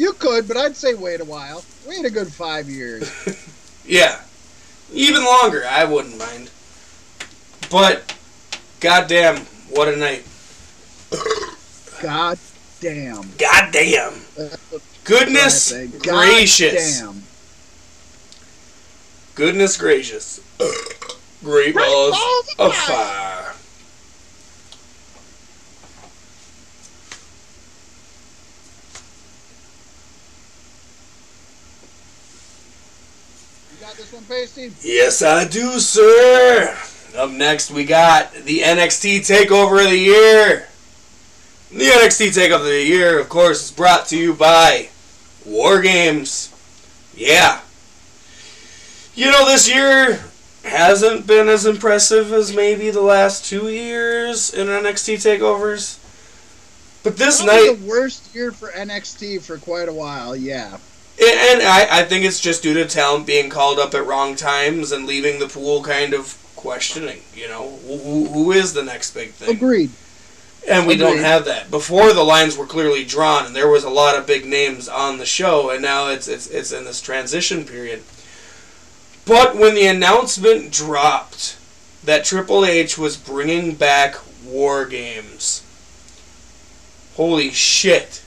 You 0.00 0.14
could, 0.14 0.48
but 0.48 0.56
I'd 0.56 0.76
say 0.76 0.94
wait 0.94 1.20
a 1.20 1.26
while. 1.26 1.62
Wait 1.86 2.06
a 2.06 2.10
good 2.10 2.32
five 2.32 2.68
years. 2.68 3.08
Yeah. 3.86 4.20
Even 4.92 5.24
longer, 5.24 5.64
I 5.68 5.84
wouldn't 5.84 6.16
mind. 6.16 6.50
But, 7.70 8.14
goddamn, 8.78 9.38
what 9.70 9.88
a 9.88 9.96
night. 9.96 10.24
God 12.00 12.38
damn. 12.80 13.22
Goddamn. 13.36 14.14
That's 14.36 14.70
what 14.70 14.82
Goodness 15.02 15.72
God 15.72 16.02
gracious. 16.02 17.00
Damn. 17.00 17.22
Goodness 19.34 19.76
gracious. 19.76 20.40
Great 21.42 21.74
Great 21.74 21.74
balls 21.74 22.12
balls 22.12 22.54
of 22.60 22.66
of 22.66 22.74
fire. 22.76 23.54
This 34.00 34.12
one, 34.14 34.24
Pasty? 34.24 34.72
Yes, 34.80 35.20
I 35.20 35.46
do, 35.46 35.78
sir. 35.78 36.74
Up 37.16 37.30
next, 37.30 37.70
we 37.70 37.84
got 37.84 38.32
the 38.32 38.60
NXT 38.60 39.18
Takeover 39.20 39.84
of 39.84 39.90
the 39.90 39.98
Year. 39.98 40.68
The 41.70 41.84
NXT 41.84 42.28
Takeover 42.28 42.56
of 42.56 42.64
the 42.64 42.82
Year, 42.82 43.18
of 43.18 43.28
course, 43.28 43.64
is 43.64 43.70
brought 43.70 44.06
to 44.06 44.16
you 44.16 44.32
by 44.32 44.88
War 45.44 45.82
Games. 45.82 46.54
Yeah. 47.14 47.60
You 49.14 49.30
know, 49.30 49.44
this 49.44 49.68
year 49.68 50.20
hasn't 50.64 51.26
been 51.26 51.48
as 51.48 51.66
impressive 51.66 52.32
as 52.32 52.56
maybe 52.56 52.90
the 52.90 53.02
last 53.02 53.44
two 53.44 53.68
years 53.68 54.54
in 54.54 54.68
NXT 54.68 55.16
Takeovers. 55.16 55.98
But 57.02 57.18
this 57.18 57.42
Probably 57.42 57.68
night, 57.68 57.78
the 57.80 57.86
worst 57.86 58.34
year 58.34 58.50
for 58.50 58.68
NXT 58.68 59.42
for 59.42 59.58
quite 59.58 59.88
a 59.88 59.92
while. 59.92 60.34
Yeah. 60.34 60.78
And 61.22 61.62
I, 61.62 62.00
I 62.00 62.04
think 62.04 62.24
it's 62.24 62.40
just 62.40 62.62
due 62.62 62.72
to 62.74 62.86
talent 62.86 63.26
being 63.26 63.50
called 63.50 63.78
up 63.78 63.92
at 63.94 64.06
wrong 64.06 64.36
times 64.36 64.90
and 64.90 65.06
leaving 65.06 65.38
the 65.38 65.48
pool 65.48 65.82
kind 65.82 66.14
of 66.14 66.38
questioning. 66.56 67.20
You 67.34 67.48
know, 67.48 67.78
who, 67.86 68.26
who 68.26 68.52
is 68.52 68.72
the 68.72 68.82
next 68.82 69.12
big 69.12 69.32
thing? 69.32 69.54
Agreed. 69.54 69.90
And 70.68 70.86
we 70.86 70.96
don't 70.96 71.18
have 71.18 71.44
that. 71.46 71.70
Before 71.70 72.12
the 72.12 72.22
lines 72.22 72.56
were 72.56 72.66
clearly 72.66 73.04
drawn, 73.04 73.46
and 73.46 73.56
there 73.56 73.68
was 73.68 73.84
a 73.84 73.90
lot 73.90 74.16
of 74.16 74.26
big 74.26 74.46
names 74.46 74.88
on 74.88 75.18
the 75.18 75.26
show, 75.26 75.70
and 75.70 75.82
now 75.82 76.08
it's 76.08 76.28
it's 76.28 76.46
it's 76.48 76.72
in 76.72 76.84
this 76.84 77.00
transition 77.00 77.64
period. 77.64 78.02
But 79.26 79.56
when 79.56 79.74
the 79.74 79.86
announcement 79.86 80.72
dropped 80.72 81.58
that 82.04 82.24
Triple 82.24 82.64
H 82.64 82.98
was 82.98 83.16
bringing 83.16 83.74
back 83.74 84.16
War 84.44 84.86
Games, 84.86 85.64
holy 87.14 87.50
shit! 87.50 88.22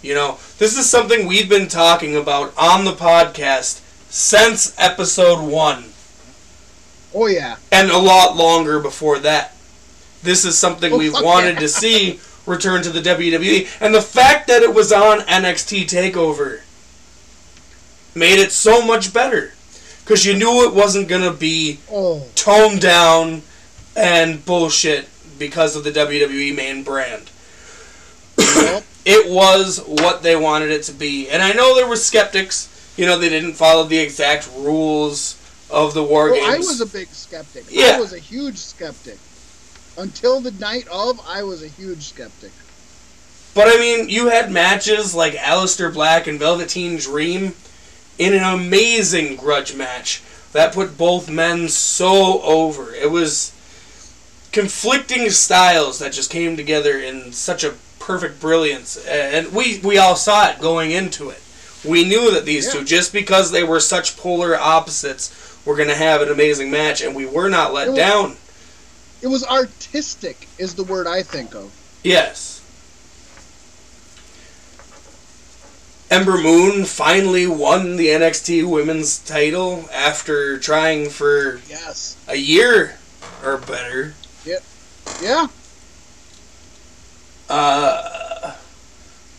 You 0.00 0.14
know, 0.14 0.38
this 0.60 0.76
is 0.78 0.88
something 0.88 1.26
we've 1.26 1.48
been 1.48 1.66
talking 1.68 2.14
about 2.14 2.52
on 2.56 2.84
the 2.84 2.92
podcast 2.92 3.80
since 4.10 4.72
episode 4.78 5.42
one 5.42 5.84
Oh 7.12 7.26
yeah. 7.26 7.56
and 7.72 7.90
a 7.90 7.98
lot 7.98 8.36
longer 8.36 8.78
before 8.78 9.18
that. 9.20 9.56
This 10.22 10.44
is 10.44 10.56
something 10.58 10.92
Oh, 10.92 10.98
we've 10.98 11.12
wanted 11.12 11.54
yeah. 11.54 11.60
to 11.60 11.68
see 11.68 12.20
return 12.46 12.82
to 12.82 12.90
the 12.90 13.00
WWE, 13.00 13.68
and 13.80 13.92
the 13.94 14.00
fact 14.02 14.46
that 14.48 14.62
it 14.62 14.72
was 14.74 14.92
on 14.92 15.20
NXT 15.20 15.84
Takeover 15.88 16.60
made 18.14 18.38
it 18.38 18.52
so 18.52 18.84
much 18.86 19.12
better 19.12 19.52
because 20.04 20.24
you 20.26 20.36
knew 20.36 20.64
it 20.64 20.74
wasn't 20.74 21.08
gonna 21.08 21.32
be 21.32 21.78
Oh. 21.90 22.26
toned 22.34 22.80
down 22.80 23.42
and 23.96 24.44
bullshit 24.44 25.08
because 25.38 25.74
of 25.76 25.84
the 25.84 25.90
WWE 25.92 26.54
main 26.54 26.82
brand. 26.84 27.30
It 29.04 29.30
was 29.30 29.78
what 29.86 30.22
they 30.22 30.36
wanted 30.36 30.70
it 30.70 30.82
to 30.84 30.92
be, 30.92 31.28
and 31.30 31.42
I 31.42 31.52
know 31.52 31.74
there 31.74 31.88
were 31.88 31.96
skeptics. 31.96 32.68
You 32.96 33.06
know, 33.06 33.18
they 33.18 33.28
didn't 33.28 33.54
follow 33.54 33.84
the 33.84 33.98
exact 33.98 34.50
rules 34.56 35.36
of 35.70 35.94
the 35.94 36.02
war 36.02 36.30
well, 36.30 36.34
games. 36.34 36.54
I 36.54 36.58
was 36.58 36.80
a 36.80 36.86
big 36.86 37.08
skeptic. 37.08 37.64
Yeah. 37.70 37.96
I 37.96 38.00
was 38.00 38.12
a 38.12 38.18
huge 38.18 38.58
skeptic. 38.58 39.18
Until 39.96 40.40
the 40.40 40.50
night 40.52 40.86
of, 40.88 41.20
I 41.26 41.42
was 41.42 41.62
a 41.62 41.68
huge 41.68 42.08
skeptic. 42.08 42.52
But 43.54 43.68
I 43.68 43.78
mean, 43.78 44.08
you 44.08 44.28
had 44.28 44.52
matches 44.52 45.14
like 45.14 45.34
Aleister 45.34 45.92
Black 45.92 46.26
and 46.26 46.38
Velveteen 46.38 46.98
Dream 46.98 47.54
in 48.18 48.34
an 48.34 48.42
amazing 48.42 49.36
grudge 49.36 49.74
match 49.74 50.22
that 50.52 50.74
put 50.74 50.98
both 50.98 51.30
men 51.30 51.68
so 51.68 52.42
over. 52.42 52.94
It 52.94 53.10
was 53.10 53.52
conflicting 54.52 55.30
styles 55.30 55.98
that 55.98 56.12
just 56.12 56.30
came 56.30 56.56
together 56.56 56.98
in 56.98 57.32
such 57.32 57.64
a 57.64 57.74
perfect 58.10 58.40
brilliance, 58.40 58.96
and 59.06 59.52
we 59.52 59.78
we 59.78 59.96
all 59.98 60.16
saw 60.16 60.48
it 60.50 60.60
going 60.60 60.90
into 60.90 61.30
it. 61.30 61.40
We 61.84 62.04
knew 62.04 62.30
that 62.32 62.44
these 62.44 62.66
Yeah. 62.66 62.72
two, 62.80 62.84
just 62.84 63.12
because 63.12 63.50
they 63.52 63.62
were 63.62 63.80
such 63.80 64.16
polar 64.16 64.58
opposites, 64.58 65.30
were 65.64 65.76
going 65.76 65.88
to 65.88 65.94
have 65.94 66.20
an 66.22 66.28
amazing 66.30 66.70
match, 66.70 67.00
and 67.00 67.14
we 67.14 67.24
were 67.24 67.48
not 67.48 67.72
let 67.72 67.86
It 67.86 67.90
was- 67.90 67.98
down. 67.98 68.36
It 69.22 69.28
was 69.28 69.44
artistic, 69.44 70.48
is 70.58 70.74
the 70.74 70.82
word 70.84 71.06
I 71.06 71.22
think 71.22 71.54
of. 71.54 71.70
Yes. 72.02 72.60
Ember 76.10 76.38
Moon 76.38 76.84
finally 76.86 77.46
won 77.46 77.94
the 77.96 78.08
NXT 78.10 78.64
Women's 78.64 79.18
title 79.18 79.88
after 79.92 80.58
trying 80.58 81.08
for 81.10 81.60
Yes. 81.68 82.16
a 82.26 82.36
year 82.36 82.98
or 83.44 83.58
better. 83.58 84.14
Yep. 84.44 84.62
Yeah. 85.22 85.46
Uh, 87.50 88.52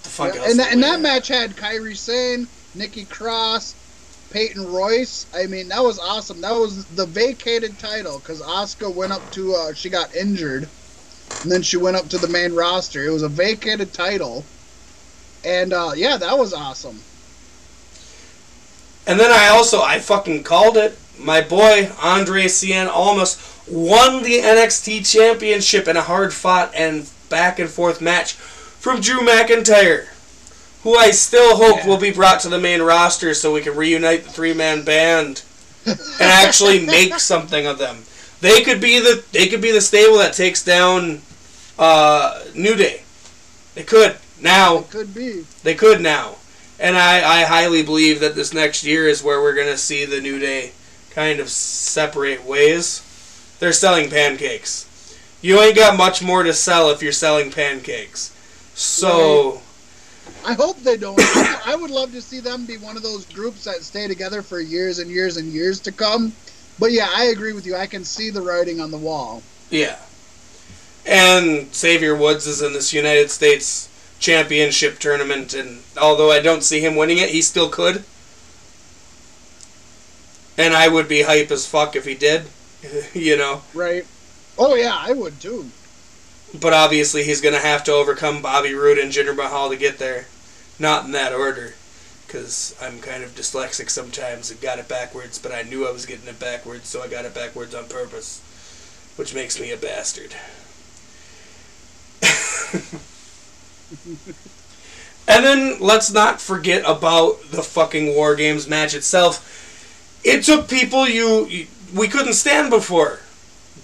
the 0.03 0.09
fuck 0.09 0.35
Yeah, 0.35 0.41
else? 0.41 0.51
and 0.51 0.59
that, 0.59 0.73
and 0.73 0.83
that 0.83 0.99
match 0.99 1.29
had 1.29 1.55
Kairi 1.55 1.95
Sane, 1.95 2.47
Nikki 2.75 3.05
Cross, 3.05 3.75
Peyton 4.31 4.71
Royce. 4.71 5.25
I 5.33 5.45
mean, 5.47 5.69
that 5.69 5.81
was 5.83 5.97
awesome. 5.97 6.41
That 6.41 6.53
was 6.53 6.85
the 6.85 7.05
vacated 7.05 7.79
title 7.79 8.19
because 8.19 8.41
Asuka 8.41 8.93
went 8.93 9.13
up 9.13 9.29
to 9.31 9.53
uh, 9.55 9.73
she 9.73 9.89
got 9.89 10.13
injured, 10.15 10.67
and 11.43 11.51
then 11.51 11.61
she 11.61 11.77
went 11.77 11.95
up 11.97 12.09
to 12.09 12.17
the 12.17 12.27
main 12.27 12.53
roster. 12.53 13.05
It 13.05 13.11
was 13.11 13.23
a 13.23 13.29
vacated 13.29 13.93
title, 13.93 14.43
and 15.45 15.71
uh, 15.73 15.91
yeah, 15.95 16.17
that 16.17 16.37
was 16.37 16.53
awesome. 16.53 16.99
And 19.07 19.19
then 19.19 19.31
I 19.31 19.47
also 19.47 19.81
I 19.81 19.99
fucking 19.99 20.43
called 20.43 20.77
it. 20.77 20.97
My 21.19 21.41
boy 21.41 21.91
Andrade 22.03 22.49
Cien 22.49 22.87
almost 22.87 23.39
won 23.69 24.23
the 24.23 24.39
NXT 24.39 25.09
Championship 25.11 25.87
in 25.87 25.97
a 25.97 26.01
hard 26.01 26.33
fought 26.33 26.73
and 26.75 27.09
back 27.31 27.57
and 27.57 27.69
forth 27.69 27.99
match 28.01 28.33
from 28.33 29.01
Drew 29.01 29.21
McIntyre, 29.21 30.05
who 30.83 30.95
I 30.95 31.09
still 31.09 31.55
hope 31.57 31.77
Yeah. 31.77 31.87
will 31.87 31.97
be 31.97 32.11
brought 32.11 32.41
to 32.41 32.49
the 32.49 32.59
main 32.59 32.83
roster 32.83 33.33
so 33.33 33.51
we 33.53 33.61
can 33.61 33.75
reunite 33.75 34.25
the 34.25 34.29
three 34.31 34.53
man 34.53 34.83
band 34.83 35.41
and 35.87 35.97
actually 36.19 36.85
make 36.97 37.15
something 37.19 37.65
of 37.65 37.79
them. 37.79 38.03
They 38.41 38.61
could 38.61 38.79
be 38.81 38.99
the 38.99 39.23
they 39.31 39.47
could 39.47 39.61
be 39.61 39.71
the 39.71 39.81
stable 39.81 40.17
that 40.19 40.33
takes 40.33 40.63
down 40.63 41.21
uh, 41.79 42.43
New 42.53 42.75
Day. 42.75 43.01
They 43.73 43.83
could 43.83 44.17
now. 44.39 44.79
It 44.79 44.89
could 44.91 45.13
be. 45.15 45.45
They 45.63 45.75
could 45.75 46.01
now. 46.01 46.35
And 46.79 46.97
I, 46.97 47.41
I 47.41 47.43
highly 47.43 47.83
believe 47.83 48.19
that 48.21 48.33
this 48.35 48.53
next 48.53 48.83
year 48.83 49.07
is 49.07 49.23
where 49.23 49.39
we're 49.41 49.53
going 49.53 49.67
to 49.67 49.77
see 49.77 50.03
the 50.05 50.19
New 50.19 50.39
Day 50.39 50.71
kind 51.11 51.39
of 51.39 51.49
separate 51.49 52.43
ways. 52.43 53.03
They're 53.59 53.71
selling 53.71 54.09
pancakes. 54.09 54.87
You 55.41 55.59
ain't 55.59 55.75
got 55.75 55.97
much 55.97 56.21
more 56.21 56.43
to 56.43 56.53
sell 56.53 56.91
if 56.91 57.01
you're 57.01 57.11
selling 57.11 57.51
pancakes. 57.51 58.35
So, 58.75 59.61
I 60.45 60.53
hope 60.53 60.79
they 60.79 60.97
don't. 60.97 61.19
I 61.19 61.61
I 61.67 61.75
would 61.75 61.91
love 61.91 62.11
to 62.11 62.21
see 62.21 62.39
them 62.39 62.65
be 62.65 62.77
one 62.77 62.97
of 62.97 63.03
those 63.03 63.25
groups 63.25 63.63
that 63.65 63.81
stay 63.83 64.07
together 64.07 64.41
for 64.41 64.59
years 64.59 64.99
and 64.99 65.09
years 65.09 65.37
and 65.37 65.47
years 65.47 65.79
to 65.81 65.91
come. 65.91 66.33
But 66.79 66.91
yeah, 66.91 67.09
I 67.13 67.25
agree 67.25 67.53
with 67.53 67.65
you. 67.65 67.75
I 67.75 67.87
can 67.87 68.03
see 68.03 68.29
the 68.29 68.41
writing 68.41 68.79
on 68.79 68.91
the 68.91 68.97
wall. 68.97 69.43
yeah. 69.69 69.97
And 71.03 71.73
Xavier 71.73 72.15
Woods 72.15 72.45
is 72.45 72.61
in 72.61 72.73
this 72.73 72.93
United 72.93 73.31
States 73.31 73.89
Championship 74.19 74.99
tournament, 74.99 75.55
and 75.55 75.81
although 75.99 76.31
I 76.31 76.39
don't 76.41 76.63
see 76.63 76.79
him 76.79 76.95
winning 76.95 77.17
it, 77.17 77.29
he 77.29 77.41
still 77.41 77.69
could. 77.69 78.03
And 80.59 80.75
I 80.75 80.87
would 80.89 81.07
be 81.07 81.23
hype 81.23 81.49
as 81.49 81.65
fuck 81.65 81.95
if 81.95 82.05
he 82.05 82.13
did. 82.13 82.43
you 83.15 83.35
know. 83.35 83.63
Right. 83.73 84.05
Oh 84.63 84.75
yeah, 84.75 84.95
I 84.95 85.11
would 85.13 85.41
too. 85.41 85.71
But 86.53 86.71
obviously, 86.71 87.23
he's 87.23 87.41
going 87.41 87.55
to 87.55 87.59
have 87.59 87.83
to 87.85 87.93
overcome 87.93 88.43
Bobby 88.43 88.75
Roode 88.75 88.99
and 88.99 89.11
Jinder 89.11 89.35
Mahal 89.35 89.71
to 89.71 89.75
get 89.75 89.97
there. 89.97 90.27
Not 90.77 91.05
in 91.05 91.13
that 91.13 91.33
order. 91.33 91.73
Because 92.27 92.75
I'm 92.79 92.99
kind 92.99 93.23
of 93.23 93.31
dyslexic 93.31 93.89
sometimes 93.89 94.51
and 94.51 94.61
got 94.61 94.77
it 94.77 94.87
backwards, 94.87 95.39
but 95.39 95.51
I 95.51 95.63
knew 95.63 95.87
I 95.87 95.91
was 95.91 96.05
getting 96.05 96.27
it 96.27 96.39
backwards, 96.39 96.87
so 96.87 97.01
I 97.01 97.07
got 97.07 97.25
it 97.25 97.33
backwards 97.33 97.73
on 97.73 97.87
purpose. 97.87 98.39
Which 99.15 99.33
makes 99.33 99.59
me 99.59 99.71
a 99.71 99.77
bastard. 99.77 100.35
and 105.27 105.43
then 105.43 105.79
let's 105.79 106.11
not 106.11 106.39
forget 106.39 106.83
about 106.85 107.41
the 107.49 107.63
fucking 107.63 108.13
War 108.13 108.35
Games 108.35 108.67
match 108.67 108.93
itself. 108.93 110.21
It 110.23 110.43
took 110.43 110.69
people 110.69 111.09
you, 111.09 111.47
you 111.47 111.65
we 111.95 112.07
couldn't 112.07 112.33
stand 112.33 112.69
before. 112.69 113.21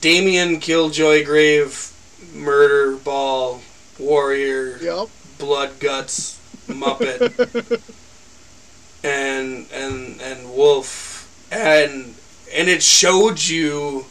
Damien 0.02 0.60
Killjoy 0.60 1.26
Grave, 1.26 1.92
Murder 2.34 2.96
Ball, 2.98 3.62
Warrior, 4.00 4.78
Yep. 4.82 5.08
Blood 5.40 5.80
Guts, 5.80 6.40
Muppet, 6.68 7.82
and 9.04 9.68
and 9.72 10.22
and 10.22 10.54
Wolf, 10.56 11.28
and 11.52 12.16
and 12.54 12.68
it 12.70 12.82
showed 12.84 13.42
you 13.44 14.06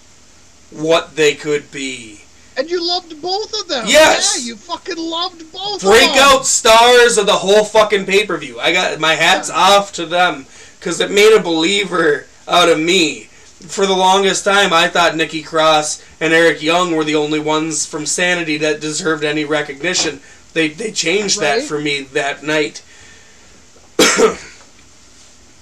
what 0.70 1.16
they 1.16 1.34
could 1.34 1.70
be. 1.70 2.20
And 2.56 2.70
you 2.70 2.86
loved 2.86 3.20
both 3.20 3.52
of 3.60 3.68
them. 3.68 3.84
Yes. 3.86 4.38
Yeah, 4.40 4.46
you 4.46 4.56
fucking 4.56 4.96
loved 4.96 5.52
both 5.52 5.74
of 5.76 5.80
them. 5.82 5.90
Breakout 5.90 6.46
stars 6.46 7.18
of 7.18 7.26
the 7.26 7.32
whole 7.32 7.64
fucking 7.64 8.06
pay 8.06 8.24
per 8.26 8.36
view. 8.38 8.58
I 8.58 8.72
got 8.72 8.98
my 8.98 9.14
hats 9.14 9.50
off 9.50 9.92
to 9.94 10.06
them 10.06 10.46
because 10.78 11.00
it 11.00 11.10
made 11.10 11.36
a 11.36 11.42
believer 11.42 12.26
out 12.48 12.68
of 12.70 12.80
me. 12.80 13.28
For 13.66 13.86
the 13.86 13.96
longest 13.96 14.44
time, 14.44 14.72
I 14.72 14.88
thought 14.88 15.16
Nikki 15.16 15.42
Cross 15.42 16.02
and 16.20 16.32
Eric 16.32 16.62
Young 16.62 16.94
were 16.94 17.04
the 17.04 17.16
only 17.16 17.40
ones 17.40 17.84
from 17.86 18.06
Sanity 18.06 18.58
that 18.58 18.80
deserved 18.80 19.24
any 19.24 19.44
recognition. 19.44 20.20
They 20.52 20.68
they 20.68 20.90
changed 20.92 21.40
that 21.40 21.62
for 21.62 21.78
me 21.78 22.02
that 22.12 22.42
night. 22.42 22.82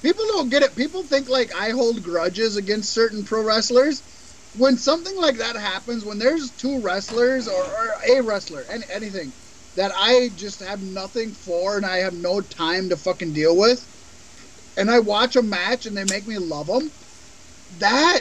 People 0.02 0.26
don't 0.28 0.50
get 0.50 0.62
it. 0.62 0.76
People 0.76 1.02
think 1.02 1.28
like 1.28 1.54
I 1.54 1.70
hold 1.70 2.02
grudges 2.04 2.56
against 2.56 2.92
certain 2.92 3.24
pro 3.24 3.42
wrestlers. 3.42 4.02
When 4.58 4.76
something 4.76 5.16
like 5.16 5.38
that 5.38 5.56
happens, 5.56 6.04
when 6.04 6.18
there's 6.18 6.50
two 6.50 6.78
wrestlers 6.80 7.48
or, 7.48 7.64
or 7.64 7.94
a 8.08 8.20
wrestler, 8.20 8.64
any, 8.70 8.84
anything 8.92 9.32
that 9.74 9.92
I 9.96 10.30
just 10.36 10.62
have 10.62 10.82
nothing 10.82 11.30
for 11.30 11.76
and 11.76 11.84
I 11.84 11.98
have 11.98 12.14
no 12.14 12.40
time 12.40 12.90
to 12.90 12.96
fucking 12.96 13.32
deal 13.32 13.56
with, 13.56 13.82
and 14.76 14.90
I 14.90 15.00
watch 15.00 15.36
a 15.36 15.42
match 15.42 15.86
and 15.86 15.96
they 15.96 16.04
make 16.04 16.28
me 16.28 16.38
love 16.38 16.68
them, 16.68 16.90
that 17.78 18.20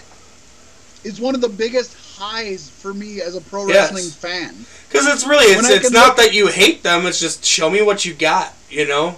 is 1.04 1.20
one 1.20 1.36
of 1.36 1.42
the 1.42 1.50
biggest 1.50 1.96
highs 2.18 2.70
for 2.70 2.94
me 2.94 3.22
as 3.22 3.36
a 3.36 3.42
pro 3.42 3.68
Yes. 3.68 3.92
wrestling 3.92 4.10
fan. 4.10 4.66
Because 4.90 5.08
it's 5.08 5.26
really 5.26 5.46
it's, 5.54 5.70
it's 5.70 5.92
not 5.92 6.10
look- 6.10 6.18
that 6.18 6.34
you 6.34 6.48
hate 6.48 6.84
them. 6.84 7.06
It's 7.06 7.20
just 7.20 7.44
show 7.46 7.70
me 7.70 7.82
what 7.82 8.06
you 8.06 8.14
got. 8.14 8.54
You 8.70 8.88
know. 8.88 9.16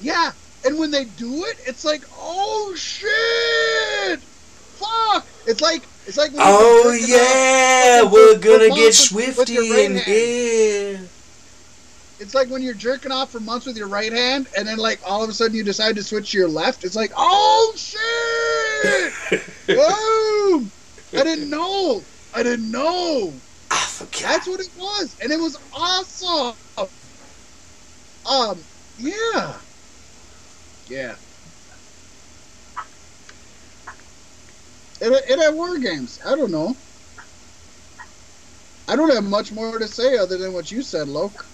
Yeah, 0.00 0.32
and 0.64 0.78
when 0.78 0.90
they 0.90 1.04
do 1.04 1.44
it, 1.44 1.56
it's 1.66 1.84
like, 1.84 2.02
oh 2.18 2.74
shit, 2.76 4.18
fuck! 4.20 5.26
It's 5.46 5.60
like 5.60 5.82
it's 6.06 6.16
like. 6.16 6.32
when 6.32 6.40
Oh 6.42 6.90
yeah, 7.06 8.02
we're 8.10 8.38
gonna 8.38 8.68
get 8.68 8.78
months 8.78 9.12
with- 9.12 9.36
with 9.38 9.50
your 9.50 9.64
swifty 9.64 9.84
in 9.84 9.92
hand. 9.96 10.04
here. 10.06 11.00
It's 12.18 12.34
like 12.34 12.48
when 12.50 12.60
you're 12.62 12.74
jerking 12.74 13.12
off 13.12 13.30
for 13.30 13.40
months 13.40 13.64
with 13.66 13.76
your 13.78 13.88
right 13.88 14.12
hand, 14.12 14.46
and 14.56 14.66
then 14.68 14.76
like 14.78 15.00
all 15.06 15.22
of 15.22 15.30
a 15.30 15.32
sudden 15.32 15.54
you 15.56 15.62
decide 15.64 15.96
to 15.96 16.02
switch 16.02 16.32
to 16.32 16.38
your 16.38 16.48
left. 16.48 16.84
It's 16.84 16.96
like, 16.96 17.12
oh 17.16 17.72
shit! 17.76 17.98
Boom! 19.66 20.70
I 21.12 21.24
didn't 21.24 21.50
know. 21.50 22.02
I 22.34 22.42
didn't 22.42 22.70
know. 22.70 23.32
I 23.70 23.76
forgot. 23.76 24.22
That's 24.22 24.46
what 24.46 24.60
it 24.60 24.68
was, 24.76 25.16
and 25.22 25.32
it 25.32 25.38
was 25.38 25.56
awesome. 25.72 26.56
Um, 28.28 28.58
yeah, 28.98 29.54
yeah. 30.88 31.14
It, 35.00 35.24
it 35.28 35.38
had 35.38 35.54
war 35.54 35.78
games. 35.78 36.20
I 36.24 36.36
don't 36.36 36.50
know. 36.50 36.76
I 38.88 38.96
don't 38.96 39.12
have 39.14 39.24
much 39.24 39.52
more 39.52 39.78
to 39.78 39.88
say 39.88 40.18
other 40.18 40.36
than 40.36 40.52
what 40.52 40.70
you 40.70 40.82
said, 40.82 41.08
Loke. 41.08 41.46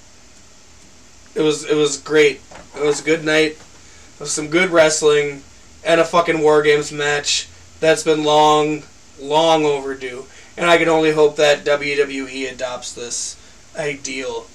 It 1.34 1.42
was 1.42 1.64
it 1.64 1.76
was 1.76 1.98
great. 1.98 2.40
It 2.76 2.82
was 2.82 3.00
a 3.00 3.04
good 3.04 3.24
night. 3.24 3.52
It 3.52 4.20
was 4.20 4.32
some 4.32 4.48
good 4.48 4.70
wrestling 4.70 5.42
and 5.86 6.00
a 6.00 6.04
fucking 6.04 6.40
War 6.40 6.62
Games 6.62 6.92
match 6.92 7.48
that's 7.80 8.02
been 8.02 8.24
long, 8.24 8.82
long 9.20 9.64
overdue. 9.64 10.26
And 10.56 10.68
I 10.68 10.78
can 10.78 10.88
only 10.88 11.12
hope 11.12 11.36
that 11.36 11.64
WWE 11.64 12.52
adopts 12.52 12.92
this 12.92 13.36
ideal. 13.78 14.46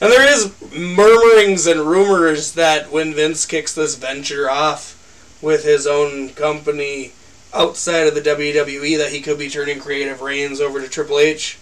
And 0.00 0.10
there 0.10 0.26
is 0.26 0.52
murmurings 0.72 1.66
and 1.66 1.82
rumors 1.82 2.52
that 2.52 2.90
when 2.90 3.14
Vince 3.14 3.44
kicks 3.44 3.74
this 3.74 3.96
venture 3.96 4.50
off 4.50 4.98
with 5.42 5.64
his 5.64 5.86
own 5.86 6.30
company 6.30 7.12
outside 7.52 8.06
of 8.06 8.14
the 8.14 8.20
WWE 8.20 8.96
that 8.98 9.12
he 9.12 9.20
could 9.20 9.38
be 9.38 9.50
turning 9.50 9.78
creative 9.78 10.22
reins 10.22 10.60
over 10.60 10.80
to 10.80 10.88
Triple 10.88 11.18
H. 11.18 11.58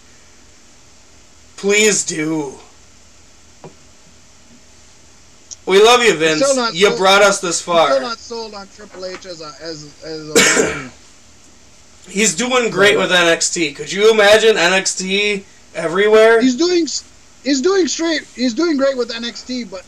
Please 1.57 2.05
do. 2.05 2.59
We 5.65 5.81
love 5.81 6.03
you, 6.03 6.15
Vince. 6.15 6.41
still 6.43 6.55
not 6.55 6.73
You 6.73 6.87
sold- 6.87 6.97
brought 6.99 7.21
us 7.21 7.39
this 7.39 7.61
far. 7.61 7.89
still 7.91 8.01
not 8.01 8.17
sold 8.17 8.53
on 8.55 8.67
Triple 8.75 9.05
H 9.05 9.25
as 9.25 9.41
a 9.41 9.51
as 9.61 9.93
as 10.03 10.29
a 10.29 10.89
He's 12.09 12.33
doing 12.35 12.71
great 12.71 12.97
with 12.97 13.11
NXT. 13.11 13.75
Could 13.75 13.91
you 13.91 14.11
imagine 14.11 14.55
NXT 14.55 15.43
everywhere? 15.75 16.41
He's 16.41 16.55
doing 16.55 16.87
he's 17.43 17.61
doing 17.61 17.87
straight 17.87 18.23
he's 18.35 18.53
doing 18.55 18.77
great 18.77 18.97
with 18.97 19.11
NXT, 19.11 19.69
but 19.69 19.85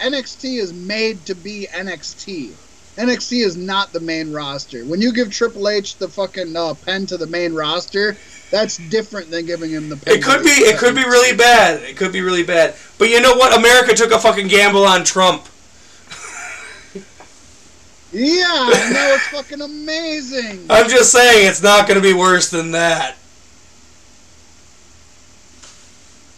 NXT 0.00 0.58
is 0.58 0.72
made 0.72 1.24
to 1.26 1.34
be 1.34 1.68
NXT. 1.70 2.52
NXT 2.96 3.44
is 3.44 3.56
not 3.56 3.92
the 3.92 4.00
main 4.00 4.32
roster. 4.32 4.84
When 4.84 5.00
you 5.00 5.12
give 5.12 5.30
Triple 5.30 5.68
H 5.68 5.96
the 5.96 6.08
fucking 6.08 6.56
uh, 6.56 6.74
pen 6.74 7.06
to 7.06 7.16
the 7.16 7.26
main 7.26 7.54
roster, 7.54 8.16
that's 8.50 8.76
different 8.76 9.30
than 9.30 9.46
giving 9.46 9.70
him 9.70 9.88
the 9.88 9.96
pen. 9.96 10.14
It 10.14 10.22
could 10.22 10.42
be 10.42 10.50
it 10.50 10.78
could 10.78 10.94
be 10.94 11.04
really 11.04 11.36
bad. 11.36 11.82
It 11.82 11.96
could 11.96 12.12
be 12.12 12.20
really 12.20 12.42
bad. 12.42 12.74
But 12.98 13.08
you 13.08 13.20
know 13.20 13.34
what? 13.34 13.56
America 13.56 13.94
took 13.94 14.10
a 14.10 14.18
fucking 14.18 14.48
gamble 14.48 14.84
on 14.84 15.04
Trump. 15.04 15.46
Yeah, 18.12 18.64
and 18.64 18.94
that 18.96 19.12
was 19.12 19.42
fucking 19.42 19.60
amazing. 19.60 20.66
I'm 20.68 20.90
just 20.90 21.12
saying 21.12 21.46
it's 21.46 21.62
not 21.62 21.86
going 21.86 22.00
to 22.00 22.02
be 22.02 22.12
worse 22.12 22.50
than 22.50 22.72
that. 22.72 23.16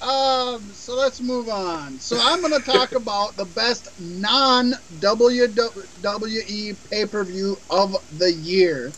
Um, 0.03 0.72
so 0.93 0.99
let's 0.99 1.23
move 1.23 1.49
on. 1.49 1.99
So 2.01 2.19
I'm 2.21 2.43
going 2.43 2.53
to 2.53 2.71
talk 2.71 2.93
about 2.97 3.39
the 3.39 3.47
best 3.47 3.89
non 3.99 4.75
WWE 4.99 6.77
pay 6.91 7.07
per 7.07 7.25
view 7.25 7.57
of 7.71 7.97
the 8.11 8.31
year. 8.31 8.93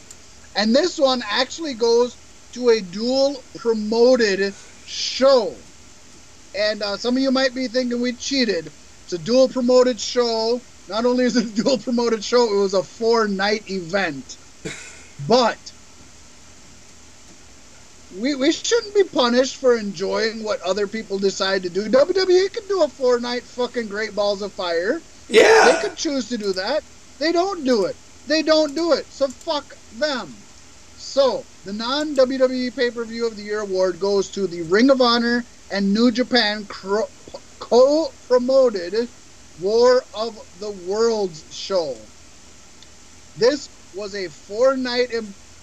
And 0.57 0.75
this 0.75 0.99
one 0.99 1.23
actually 1.31 1.75
goes 1.75 2.19
to 2.55 2.71
a 2.71 2.81
dual 2.81 3.45
promoted 3.55 4.57
show. 4.85 5.57
And 6.57 6.83
uh, 6.83 6.97
some 6.97 7.17
of 7.17 7.23
you 7.23 7.31
might 7.31 7.55
be 7.55 7.69
thinking 7.69 8.03
we 8.03 8.15
cheated. 8.15 8.73
It's 9.05 9.13
a 9.13 9.19
dual 9.19 9.49
promoted 9.49 10.01
show. 10.01 10.61
Not 10.89 11.07
only 11.07 11.27
is 11.27 11.37
it 11.37 11.47
a 11.47 11.63
dual 11.63 11.79
promoted 11.79 12.25
show, 12.25 12.43
it 12.53 12.61
was 12.61 12.75
a 12.75 12.83
four 12.83 13.29
night 13.29 13.71
event. 13.71 14.37
but 15.29 15.74
we, 18.21 18.35
we 18.35 18.53
shouldn't 18.53 18.95
be 18.95 19.05
punished 19.05 19.57
for 19.57 19.77
enjoying 19.77 20.45
what 20.45 20.61
other 20.63 20.87
people 20.87 21.19
decide 21.19 21.63
to 21.65 21.71
do. 21.71 21.89
WWE 21.89 22.53
can 22.53 22.69
do 22.69 22.83
a 22.83 22.89
four 22.89 23.21
night 23.21 23.47
fucking 23.47 23.89
Great 23.89 24.15
Balls 24.15 24.43
of 24.43 24.53
Fire. 24.53 25.01
Yeah. 25.29 25.73
They 25.73 25.89
could 25.89 25.97
choose 25.97 26.29
to 26.29 26.39
do 26.39 26.53
that. 26.55 26.85
They 27.19 27.33
don't 27.33 27.65
do 27.65 27.87
it. 27.87 27.97
They 28.27 28.43
don't 28.43 28.75
do 28.75 28.93
it. 28.93 29.13
So 29.13 29.29
fuck 29.29 29.75
them. 29.91 30.47
So, 30.97 31.47
the 31.65 31.73
non 31.73 32.15
WWE 32.15 32.75
pay 32.77 32.91
per 32.91 33.05
view 33.05 33.27
of 33.27 33.37
the 33.37 33.43
year 33.43 33.61
award 33.61 33.99
goes 33.99 34.31
to 34.33 34.47
the 34.47 34.63
Ring 34.63 34.91
of 34.91 35.01
Honor 35.01 35.45
and 35.71 35.93
New 35.93 36.13
Japan 36.13 36.67
co 36.69 38.15
promoted 38.29 39.11
War 39.59 40.07
of 40.15 40.39
the 40.55 40.71
Worlds 40.71 41.45
show. 41.51 42.11
This 43.37 43.69
was 43.93 44.15
a 44.15 44.29
four 44.29 44.77
night 44.77 45.11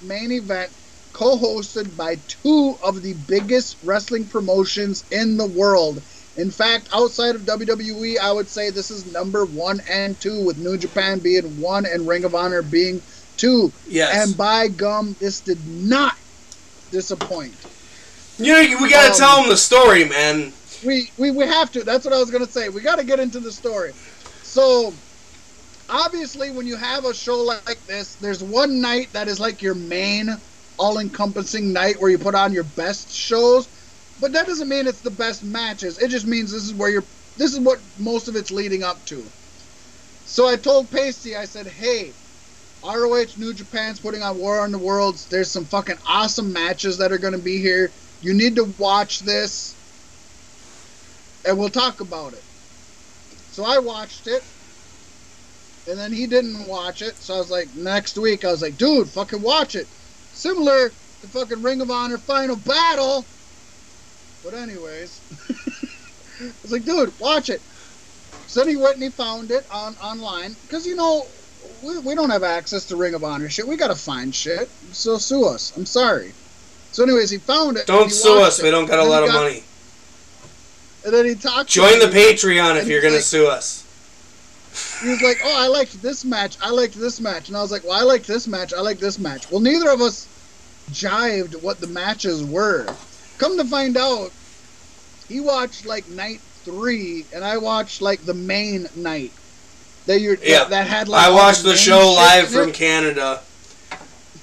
main 0.01 0.31
event 0.31 0.71
co 1.13 1.37
hosted 1.37 1.95
by 1.95 2.15
two 2.27 2.77
of 2.83 3.01
the 3.01 3.13
biggest 3.27 3.77
wrestling 3.83 4.25
promotions 4.25 5.03
in 5.11 5.37
the 5.37 5.45
world. 5.47 6.01
In 6.37 6.49
fact, 6.49 6.87
outside 6.93 7.35
of 7.35 7.41
WWE, 7.41 8.17
I 8.17 8.31
would 8.31 8.47
say 8.47 8.69
this 8.69 8.89
is 8.89 9.11
number 9.11 9.45
one 9.45 9.81
and 9.89 10.19
two, 10.19 10.45
with 10.45 10.57
New 10.57 10.77
Japan 10.77 11.19
being 11.19 11.59
one 11.59 11.85
and 11.85 12.07
Ring 12.07 12.23
of 12.23 12.35
Honor 12.35 12.61
being 12.61 13.01
two. 13.37 13.71
Yes. 13.87 14.27
And 14.27 14.37
by 14.37 14.69
gum, 14.69 15.15
this 15.19 15.41
did 15.41 15.65
not 15.67 16.15
disappoint. 16.91 17.53
You 18.37 18.53
know, 18.53 18.81
we 18.81 18.89
gotta 18.89 19.11
um, 19.11 19.17
tell 19.17 19.41
them 19.41 19.49
the 19.49 19.57
story, 19.57 20.05
man. 20.05 20.53
We, 20.85 21.11
we 21.17 21.31
we 21.31 21.45
have 21.45 21.71
to. 21.73 21.83
That's 21.83 22.05
what 22.05 22.13
I 22.13 22.19
was 22.19 22.31
gonna 22.31 22.47
say. 22.47 22.69
We 22.69 22.81
got 22.81 22.97
to 22.97 23.05
get 23.05 23.19
into 23.19 23.39
the 23.39 23.51
story. 23.51 23.91
So, 24.41 24.93
obviously, 25.89 26.51
when 26.51 26.65
you 26.65 26.75
have 26.75 27.05
a 27.05 27.13
show 27.13 27.37
like 27.37 27.85
this, 27.85 28.15
there's 28.15 28.43
one 28.43 28.81
night 28.81 29.11
that 29.13 29.27
is 29.27 29.39
like 29.39 29.61
your 29.61 29.75
main 29.75 30.37
all-encompassing 30.81 31.71
night 31.71 32.01
where 32.01 32.09
you 32.09 32.17
put 32.17 32.33
on 32.33 32.51
your 32.51 32.63
best 32.63 33.13
shows, 33.13 33.67
but 34.19 34.33
that 34.33 34.47
doesn't 34.47 34.67
mean 34.67 34.87
it's 34.87 35.01
the 35.01 35.11
best 35.11 35.43
matches. 35.43 35.99
It 35.99 36.07
just 36.09 36.25
means 36.25 36.51
this 36.51 36.63
is 36.63 36.73
where 36.73 36.89
you're. 36.89 37.03
This 37.37 37.53
is 37.53 37.59
what 37.59 37.79
most 37.99 38.27
of 38.27 38.35
it's 38.35 38.49
leading 38.49 38.83
up 38.83 39.05
to. 39.05 39.23
So 40.25 40.47
I 40.47 40.55
told 40.55 40.89
Pasty, 40.89 41.35
I 41.35 41.45
said, 41.45 41.67
"Hey, 41.67 42.11
ROH 42.83 43.37
New 43.37 43.53
Japan's 43.53 43.99
putting 43.99 44.23
on 44.23 44.39
War 44.39 44.59
on 44.59 44.71
the 44.71 44.79
Worlds. 44.79 45.27
There's 45.27 45.51
some 45.51 45.65
fucking 45.65 45.99
awesome 46.07 46.51
matches 46.51 46.97
that 46.97 47.11
are 47.11 47.19
going 47.19 47.37
to 47.37 47.45
be 47.53 47.59
here. 47.59 47.91
You 48.21 48.33
need 48.33 48.55
to 48.55 48.65
watch 48.79 49.19
this, 49.19 49.75
and 51.45 51.59
we'll 51.59 51.69
talk 51.69 52.01
about 52.01 52.33
it." 52.33 52.43
So 53.51 53.63
I 53.65 53.77
watched 53.77 54.25
it, 54.25 54.43
and 55.87 55.99
then 55.99 56.11
he 56.11 56.25
didn't 56.25 56.67
watch 56.67 57.03
it. 57.03 57.15
So 57.17 57.35
I 57.35 57.37
was 57.37 57.51
like, 57.51 57.67
next 57.75 58.17
week, 58.17 58.45
I 58.45 58.51
was 58.51 58.61
like, 58.61 58.77
dude, 58.77 59.09
fucking 59.09 59.41
watch 59.41 59.75
it. 59.75 59.87
Similar 60.33 60.89
to 60.89 61.27
fucking 61.27 61.61
Ring 61.61 61.81
of 61.81 61.91
Honor 61.91 62.17
Final 62.17 62.55
Battle. 62.55 63.25
But 64.43 64.53
anyways, 64.53 65.21
I 66.41 66.51
was 66.63 66.71
like, 66.71 66.85
dude, 66.85 67.17
watch 67.19 67.49
it. 67.49 67.61
So 68.47 68.61
then 68.61 68.69
he 68.69 68.75
went 68.75 68.95
and 68.95 69.03
he 69.03 69.09
found 69.09 69.51
it 69.51 69.65
on 69.71 69.95
online 70.03 70.55
because 70.63 70.85
you 70.85 70.95
know 70.95 71.25
we, 71.83 71.99
we 71.99 72.15
don't 72.15 72.29
have 72.29 72.43
access 72.43 72.85
to 72.87 72.95
Ring 72.95 73.13
of 73.13 73.23
Honor 73.23 73.49
shit. 73.49 73.67
We 73.67 73.77
gotta 73.77 73.95
find 73.95 74.33
shit. 74.33 74.67
So 74.91 75.17
sue 75.17 75.45
us. 75.45 75.75
I'm 75.77 75.85
sorry. 75.85 76.33
So 76.91 77.03
anyways, 77.03 77.29
he 77.29 77.37
found 77.37 77.77
it. 77.77 77.87
Don't 77.87 78.11
sue 78.11 78.41
us. 78.41 78.59
It. 78.59 78.63
We 78.63 78.71
don't 78.71 78.87
got 78.87 78.99
a 78.99 79.03
lot 79.03 79.23
of 79.23 79.29
got, 79.29 79.43
money. 79.43 79.63
And 81.05 81.13
then 81.13 81.25
he 81.25 81.35
talked. 81.35 81.69
Join 81.69 81.99
the 81.99 82.07
Patreon 82.07 82.77
if 82.81 82.87
you're 82.87 83.01
gonna 83.01 83.15
like, 83.15 83.23
sue 83.23 83.47
us. 83.47 83.87
He 85.01 85.09
was 85.09 85.21
like, 85.21 85.41
"Oh, 85.43 85.55
I 85.57 85.67
liked 85.67 86.01
this 86.01 86.23
match. 86.23 86.57
I 86.61 86.69
liked 86.69 86.93
this 86.93 87.19
match," 87.19 87.47
and 87.47 87.57
I 87.57 87.61
was 87.61 87.71
like, 87.71 87.83
"Well, 87.83 87.93
I 87.93 88.03
liked 88.03 88.27
this 88.27 88.47
match. 88.47 88.73
I 88.73 88.81
like 88.81 88.99
this 88.99 89.17
match." 89.17 89.49
Well, 89.49 89.59
neither 89.59 89.89
of 89.89 89.99
us 89.99 90.27
jived 90.91 91.61
what 91.61 91.79
the 91.79 91.87
matches 91.87 92.43
were. 92.43 92.87
Come 93.37 93.57
to 93.57 93.65
find 93.65 93.97
out, 93.97 94.31
he 95.27 95.39
watched 95.39 95.85
like 95.85 96.07
night 96.09 96.39
three, 96.63 97.25
and 97.33 97.43
I 97.43 97.57
watched 97.57 98.01
like 98.01 98.25
the 98.25 98.35
main 98.35 98.87
night. 98.95 99.31
That 100.05 100.19
you 100.19 100.37
yeah. 100.41 100.59
that, 100.59 100.69
that 100.69 100.87
had 100.87 101.07
like. 101.07 101.25
I 101.25 101.31
watched 101.31 101.63
the 101.63 101.75
show 101.75 102.13
live 102.13 102.49
from 102.49 102.71
Canada. 102.71 103.41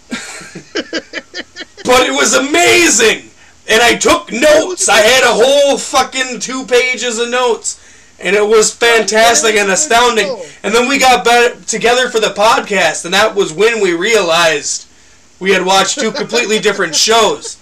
but 0.09 2.07
it 2.07 2.13
was 2.13 2.35
amazing, 2.35 3.31
and 3.69 3.81
I 3.81 3.95
took 3.95 4.33
notes. 4.33 4.89
I 4.89 5.01
had 5.01 5.23
a 5.23 5.35
whole 5.35 5.79
fucking 5.79 6.41
two 6.41 6.65
pages 6.67 7.19
of 7.19 7.29
notes 7.29 7.78
and 8.21 8.35
it 8.35 8.47
was 8.47 8.75
fantastic 8.75 9.55
and 9.55 9.71
astounding. 9.71 10.29
And 10.63 10.75
then 10.75 10.89
we 10.89 10.99
got 10.99 11.25
back 11.25 11.65
together 11.67 12.09
for 12.11 12.21
the 12.21 12.29
podcast, 12.29 13.05
and 13.05 13.15
that 13.15 13.35
was 13.35 13.53
when 13.53 13.81
we 13.81 13.95
realized 13.95 14.87
we 15.39 15.53
had 15.53 15.65
watched 15.65 16.01
two 16.01 16.11
completely 16.11 16.59
different 16.59 16.95
shows. 16.95 17.57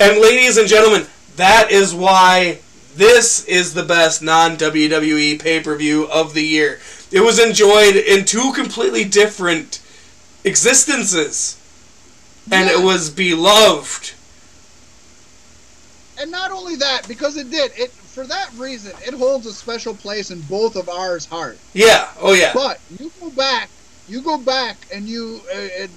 And 0.00 0.20
ladies 0.20 0.56
and 0.56 0.68
gentlemen, 0.68 1.06
that 1.36 1.70
is 1.70 1.94
why 1.94 2.58
this 2.96 3.44
is 3.44 3.74
the 3.74 3.84
best 3.84 4.22
non 4.22 4.56
WWE 4.56 5.40
pay 5.40 5.60
per 5.60 5.76
view 5.76 6.08
of 6.10 6.34
the 6.34 6.42
year. 6.42 6.80
It 7.12 7.20
was 7.20 7.38
enjoyed 7.38 7.96
in 7.96 8.24
two 8.24 8.52
completely 8.52 9.04
different 9.04 9.80
existences, 10.44 11.58
and 12.50 12.68
yeah. 12.68 12.78
it 12.78 12.84
was 12.84 13.10
beloved. 13.10 14.14
And 16.18 16.30
not 16.30 16.50
only 16.50 16.76
that, 16.76 17.08
because 17.08 17.36
it 17.36 17.50
did, 17.50 17.72
it 17.76 17.92
for 18.10 18.26
that 18.26 18.52
reason, 18.56 18.92
it 19.06 19.14
holds 19.14 19.46
a 19.46 19.52
special 19.52 19.94
place 19.94 20.30
in 20.30 20.40
both 20.42 20.74
of 20.74 20.88
ours' 20.88 21.26
heart. 21.26 21.58
Yeah. 21.74 22.08
Oh 22.20 22.32
yeah. 22.32 22.52
But 22.52 22.80
you 22.98 23.10
go 23.20 23.30
back, 23.30 23.70
you 24.08 24.20
go 24.20 24.36
back, 24.36 24.76
and 24.92 25.08
you 25.08 25.40
uh, 25.54 25.68
and 25.80 25.90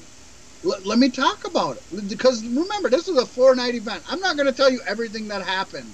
let, 0.63 0.85
let 0.85 0.99
me 0.99 1.09
talk 1.09 1.45
about 1.47 1.77
it 1.77 2.09
because 2.09 2.45
remember 2.45 2.89
this 2.89 3.07
is 3.07 3.17
a 3.17 3.25
four 3.25 3.55
night 3.55 3.73
event. 3.73 4.03
I'm 4.07 4.19
not 4.19 4.37
going 4.37 4.45
to 4.45 4.53
tell 4.53 4.69
you 4.69 4.79
everything 4.87 5.27
that 5.29 5.41
happened, 5.41 5.91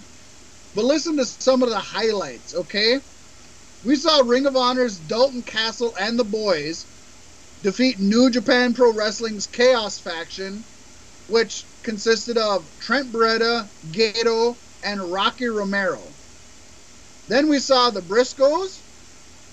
but 0.76 0.84
listen 0.84 1.16
to 1.18 1.26
some 1.26 1.64
of 1.64 1.70
the 1.70 1.80
highlights. 1.80 2.54
Okay. 2.54 3.00
We 3.86 3.96
saw 3.96 4.22
Ring 4.26 4.46
of 4.46 4.58
Honor's 4.58 4.98
Dalton 4.98 5.42
Castle 5.42 5.96
and 5.98 6.20
the 6.20 6.26
boys 6.26 6.86
defeat 7.64 7.98
New 7.98 8.30
Japan 8.30 8.74
Pro 8.74 8.92
Wrestling's 8.92 9.48
Chaos 9.48 9.98
faction, 9.98 10.66
which 11.30 11.64
consisted 11.84 12.38
of 12.38 12.66
Trent 12.82 13.08
Beretta, 13.14 13.66
Gedo, 13.94 14.58
and 14.84 15.12
Rocky 15.12 15.48
Romero. 15.48 16.14
Then 17.28 17.50
we 17.50 17.60
saw 17.60 17.92
the 17.92 18.02
Briscoes, 18.02 18.84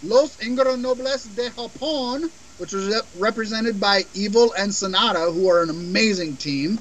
Los 0.03 0.36
Ingobernables 0.39 1.35
de 1.35 1.51
Japón, 1.51 2.31
which 2.59 2.73
was 2.73 3.03
represented 3.15 3.81
by 3.81 4.05
Evil 4.15 4.55
and 4.57 4.70
Sanada, 4.70 5.32
who 5.32 5.48
are 5.51 5.62
an 5.62 5.70
amazing 5.70 6.39
team. 6.39 6.78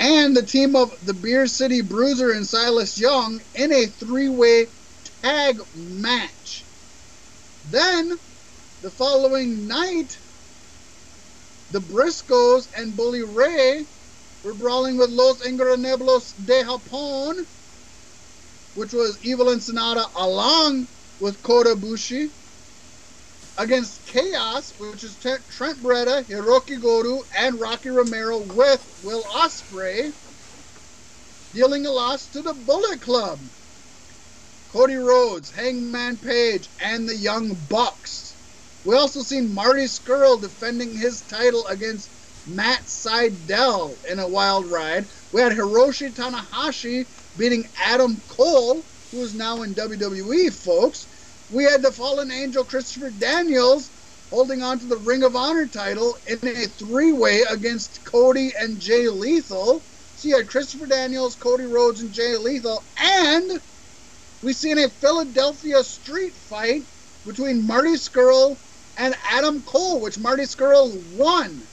And 0.00 0.36
the 0.36 0.42
team 0.42 0.76
of 0.76 0.92
the 1.02 1.14
Beer 1.14 1.46
City 1.46 1.82
Bruiser 1.82 2.30
and 2.32 2.46
Silas 2.46 2.98
Young 2.98 3.40
in 3.54 3.72
a 3.72 3.86
three 3.86 4.28
way 4.28 4.68
tag 5.22 5.60
match. 5.74 6.66
Then, 7.64 8.12
the 8.80 8.90
following 8.90 9.66
night, 9.66 10.20
the 11.70 11.80
Briscoes 11.80 12.68
and 12.76 12.96
Bully 12.96 13.22
Ray 13.22 13.86
were 14.42 14.54
brawling 14.54 14.98
with 14.98 15.10
Los 15.10 15.42
Ingobernables 15.42 16.34
de 16.44 16.64
Japón, 16.64 17.34
which 18.74 18.92
was 18.94 19.18
Evil 19.22 19.50
and 19.50 19.60
Sanada 19.62 20.06
along 20.16 20.88
with 21.20 21.42
Kota 21.42 21.70
Ibushi. 21.76 22.28
against 23.58 24.04
Chaos, 24.06 24.74
which 24.78 25.04
is 25.04 25.18
Trent 25.18 25.82
Beretta, 25.82 26.26
Hirooki 26.28 26.80
Goto, 26.80 27.24
and 27.36 27.60
Rocky 27.60 27.90
Romero 27.90 28.40
with 28.40 28.86
Will 29.00 29.24
Ospreay, 29.36 30.12
dealing 31.52 31.86
a 31.86 31.92
loss 31.92 32.28
to 32.30 32.42
the 32.42 32.54
Bullet 32.54 33.02
Club. 33.02 33.46
Cody 34.68 34.96
Rhodes, 34.96 35.50
Hangman 35.50 36.18
Page, 36.18 36.70
and 36.80 37.08
the 37.08 37.16
Young 37.16 37.66
Bucks. 37.68 38.36
We 38.84 38.96
also 38.96 39.22
seen 39.22 39.54
Marty 39.54 39.84
Scurll 39.86 40.40
defending 40.42 40.96
his 40.96 41.22
title 41.24 41.66
against 41.68 42.12
Matt 42.48 42.86
Sydal 42.86 43.98
in 44.08 44.18
a 44.18 44.28
wild 44.28 44.66
ride. 44.66 45.10
We 45.32 45.42
had 45.42 45.52
Hiroshi 45.52 46.12
Tanahashi 46.14 47.06
beating 47.36 47.70
Adam 47.76 48.22
Cole, 48.26 48.88
who 49.12 49.22
is 49.22 49.34
now 49.34 49.62
in 49.62 49.74
WWE, 49.74 50.52
folks. 50.64 51.08
We 51.50 51.64
had 51.64 51.82
the 51.82 51.92
fallen 51.92 52.30
angel 52.30 52.64
Christopher 52.64 53.10
Daniels 53.10 53.92
holding 54.30 54.62
on 54.62 54.78
to 54.78 54.86
the 54.86 54.98
Ring 54.98 55.22
of 55.24 55.36
Honor 55.36 55.66
title 55.66 56.16
in 56.26 56.38
a 56.42 56.66
three 56.66 57.12
way 57.12 57.42
against 57.50 58.02
Cody 58.04 58.52
and 58.58 58.80
Jay 58.80 59.08
Lethal. 59.08 59.86
So 60.14 60.28
you 60.28 60.36
had 60.36 60.48
Christopher 60.48 60.86
Daniels, 60.86 61.36
Cody 61.36 61.64
Rhodes, 61.64 62.02
and 62.02 62.12
Jay 62.12 62.36
Lethal. 62.36 62.86
And 62.98 63.60
we 64.42 64.52
seen 64.54 64.78
a 64.78 64.88
Philadelphia 64.88 65.84
street 65.84 66.38
fight 66.38 66.88
between 67.26 67.66
Marty 67.66 67.94
Scurll 67.94 68.58
and 68.96 69.14
Adam 69.30 69.62
Cole, 69.62 70.00
which 70.00 70.18
Marty 70.18 70.44
Scurll 70.44 70.98
won. 71.02 71.67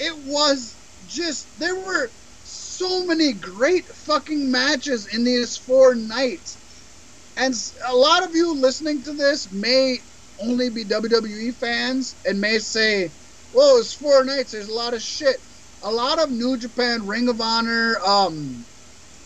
It 0.00 0.16
was 0.18 0.78
just, 1.04 1.50
there 1.58 1.76
were 1.76 2.14
so 2.42 3.04
many 3.04 3.34
great 3.34 3.86
fucking 3.94 4.50
matches 4.50 5.06
in 5.14 5.24
these 5.24 5.58
four 5.58 5.94
nights. 5.94 6.58
And 7.36 7.54
a 7.86 7.94
lot 7.94 8.24
of 8.24 8.34
you 8.34 8.54
listening 8.56 9.02
to 9.02 9.12
this 9.14 9.50
may 9.52 9.98
only 10.40 10.70
be 10.70 10.86
WWE 10.86 11.54
fans 11.60 12.16
and 12.24 12.40
may 12.40 12.58
say, 12.58 13.12
"Whoa, 13.50 13.78
it's 13.78 13.92
four 13.92 14.24
nights. 14.24 14.52
There's 14.52 14.68
a 14.68 14.74
lot 14.74 14.94
of 14.94 15.02
shit." 15.02 15.36
A 15.82 15.92
lot 15.92 16.18
of 16.18 16.30
New 16.30 16.58
Japan, 16.58 17.06
Ring 17.06 17.28
of 17.28 17.40
Honor, 17.40 17.98
um, 18.04 18.66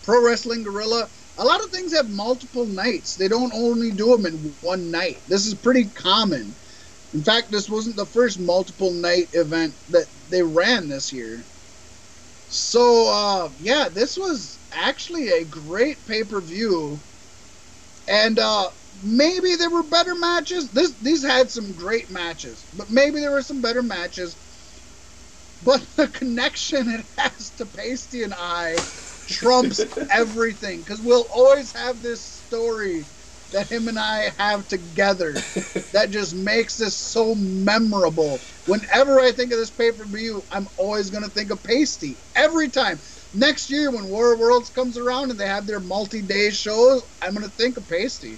Pro 0.03 0.23
Wrestling 0.23 0.63
Guerrilla, 0.63 1.09
a 1.37 1.45
lot 1.45 1.63
of 1.63 1.71
things 1.71 1.93
have 1.93 2.09
multiple 2.09 2.65
nights. 2.65 3.15
They 3.15 3.27
don't 3.27 3.53
only 3.53 3.91
do 3.91 4.15
them 4.15 4.25
in 4.25 4.55
one 4.61 4.91
night. 4.91 5.23
This 5.27 5.45
is 5.47 5.55
pretty 5.55 5.85
common. 5.89 6.57
In 7.15 7.23
fact, 7.25 7.51
this 7.51 7.69
wasn't 7.69 7.97
the 7.97 8.07
first 8.07 8.39
multiple 8.39 8.93
night 8.93 9.29
event 9.33 9.77
that 9.89 10.07
they 10.29 10.43
ran 10.43 10.89
this 10.89 11.13
year. 11.13 11.47
So, 12.47 13.07
uh, 13.09 13.53
yeah, 13.59 13.89
this 13.89 14.17
was 14.17 14.59
actually 14.71 15.29
a 15.29 15.45
great 15.45 16.05
pay 16.05 16.23
per 16.25 16.41
view 16.41 17.03
and 18.07 18.39
uh, 18.39 18.71
maybe 18.93 19.55
there 19.57 19.71
were 19.71 19.83
better 19.89 20.15
matches. 20.15 20.71
This 20.71 20.95
these 21.01 21.23
had 21.25 21.51
some 21.51 21.75
great 21.75 22.11
matches, 22.11 22.67
but 22.73 22.91
maybe 22.91 23.21
there 23.21 23.31
were 23.33 23.43
some 23.43 23.61
better 23.61 23.83
matches. 23.83 24.37
But 25.61 25.87
the 25.97 26.09
connection 26.09 26.89
it 26.89 27.07
has 27.17 27.51
to 27.53 27.65
Pasty 27.67 28.23
and 28.23 28.35
I 28.37 28.87
trumps 29.27 29.85
everything 30.09 30.81
because 30.81 31.01
we'll 31.01 31.27
always 31.33 31.73
have 31.73 32.01
this 32.01 32.25
story 32.25 33.09
that 33.55 33.67
him 33.67 33.87
and 33.87 33.97
I 33.97 34.31
have 34.37 34.67
together 34.67 35.31
that 35.93 36.09
just 36.11 36.35
makes 36.35 36.77
this 36.77 36.93
so 36.93 37.33
memorable. 37.35 38.39
Whenever 38.67 39.19
I 39.19 39.31
think 39.31 39.53
of 39.53 39.57
this 39.57 39.69
pay 39.69 39.91
per 39.91 40.03
view, 40.03 40.43
I'm 40.51 40.67
always 40.77 41.09
going 41.09 41.23
to 41.23 41.29
think 41.29 41.51
of 41.51 41.63
Pasty 41.63 42.17
every 42.35 42.67
time 42.67 42.99
next 43.35 43.69
year 43.69 43.91
when 43.91 44.09
War 44.09 44.33
of 44.33 44.39
Worlds 44.39 44.69
comes 44.69 44.97
around 44.97 45.31
and 45.31 45.39
they 45.39 45.47
have 45.47 45.67
their 45.67 45.79
multi-day 45.79 46.49
shows, 46.49 47.03
I'm 47.21 47.33
gonna 47.33 47.47
think 47.47 47.77
of 47.77 47.87
Pasty. 47.87 48.37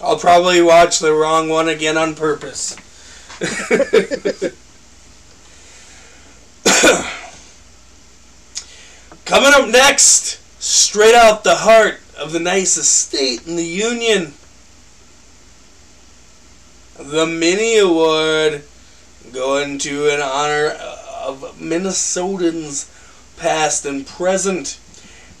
I'll 0.00 0.18
probably 0.18 0.62
watch 0.62 0.98
the 0.98 1.12
wrong 1.12 1.48
one 1.48 1.68
again 1.68 1.98
on 1.98 2.14
purpose. 2.14 2.76
Coming 9.24 9.52
up 9.54 9.68
next, 9.68 10.40
straight 10.62 11.14
out 11.14 11.44
the 11.44 11.56
heart 11.56 12.00
of 12.20 12.32
the 12.32 12.38
nicest 12.38 12.94
state 12.94 13.46
in 13.46 13.56
the 13.56 13.64
Union, 13.64 14.34
the 16.98 17.26
Mini 17.26 17.78
Award 17.78 18.62
going 19.32 19.78
to 19.78 20.12
in 20.12 20.20
honor 20.20 20.76
of 21.22 21.56
Minnesotans 21.58 22.88
past 23.38 23.86
and 23.86 24.06
present. 24.06 24.78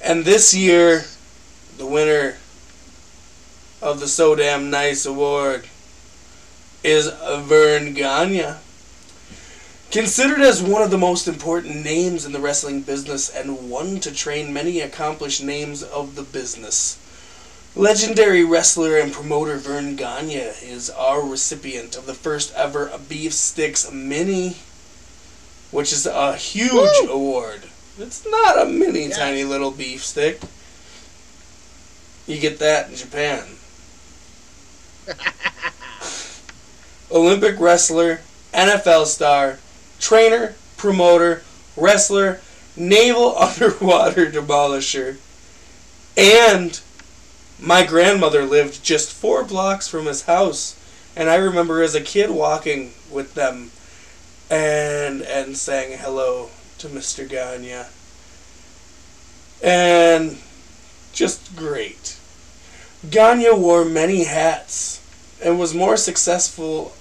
And 0.02 0.24
this 0.24 0.54
year, 0.54 1.04
the 1.76 1.84
winner 1.84 2.36
of 3.82 4.00
the 4.00 4.08
So 4.08 4.34
Damn 4.34 4.70
Nice 4.70 5.04
Award 5.04 5.66
is 6.82 7.08
Verne 7.08 7.92
Gagne. 7.92 8.54
Considered 9.90 10.40
as 10.40 10.62
one 10.62 10.82
of 10.82 10.92
the 10.92 10.98
most 10.98 11.26
important 11.26 11.82
names 11.84 12.24
in 12.24 12.30
the 12.30 12.38
wrestling 12.38 12.82
business 12.82 13.28
and 13.28 13.68
one 13.68 13.98
to 13.98 14.14
train 14.14 14.52
many 14.52 14.80
accomplished 14.80 15.42
names 15.42 15.82
of 15.82 16.14
the 16.14 16.22
business. 16.22 16.96
Legendary 17.74 18.44
wrestler 18.44 18.96
and 18.98 19.12
promoter 19.12 19.56
Verne 19.56 19.96
Gagne 19.96 20.34
is 20.34 20.90
our 20.90 21.26
recipient 21.26 21.96
of 21.96 22.06
the 22.06 22.14
first 22.14 22.54
ever 22.54 22.92
Beef 23.08 23.32
Sticks 23.32 23.90
Mini, 23.90 24.58
which 25.72 25.92
is 25.92 26.06
a 26.06 26.36
huge 26.36 26.72
Woo! 26.72 27.08
award. 27.10 27.62
It's 27.98 28.24
not 28.30 28.62
a 28.62 28.66
mini 28.70 29.08
yeah. 29.08 29.16
tiny 29.16 29.42
little 29.42 29.72
beef 29.72 30.04
stick. 30.04 30.40
You 32.28 32.40
get 32.40 32.60
that 32.60 32.90
in 32.90 32.96
Japan. 32.96 33.44
Olympic 37.10 37.58
wrestler, 37.58 38.20
NFL 38.54 39.06
star, 39.06 39.58
trainer, 40.00 40.54
promoter, 40.76 41.42
wrestler, 41.76 42.40
naval 42.76 43.38
underwater 43.38 44.26
demolisher, 44.26 45.18
and 46.16 46.80
my 47.60 47.84
grandmother 47.84 48.44
lived 48.44 48.82
just 48.82 49.12
four 49.12 49.44
blocks 49.44 49.86
from 49.86 50.06
his 50.06 50.22
house. 50.22 50.76
And 51.14 51.28
I 51.28 51.36
remember 51.36 51.82
as 51.82 51.94
a 51.94 52.00
kid 52.00 52.30
walking 52.30 52.92
with 53.10 53.34
them 53.34 53.70
and 54.48 55.22
and 55.22 55.56
saying 55.56 55.98
hello 55.98 56.50
to 56.78 56.88
Mr. 56.88 57.28
Gagne. 57.28 57.84
And 59.62 60.38
just 61.12 61.54
great. 61.54 62.18
Gagne 63.08 63.50
wore 63.52 63.84
many 63.84 64.24
hats 64.24 65.00
and 65.42 65.58
was 65.58 65.74
more 65.74 65.96
successful, 65.96 66.94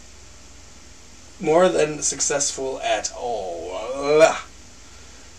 more 1.42 1.70
than 1.70 2.02
successful 2.02 2.80
at 2.82 3.12
all. 3.16 4.22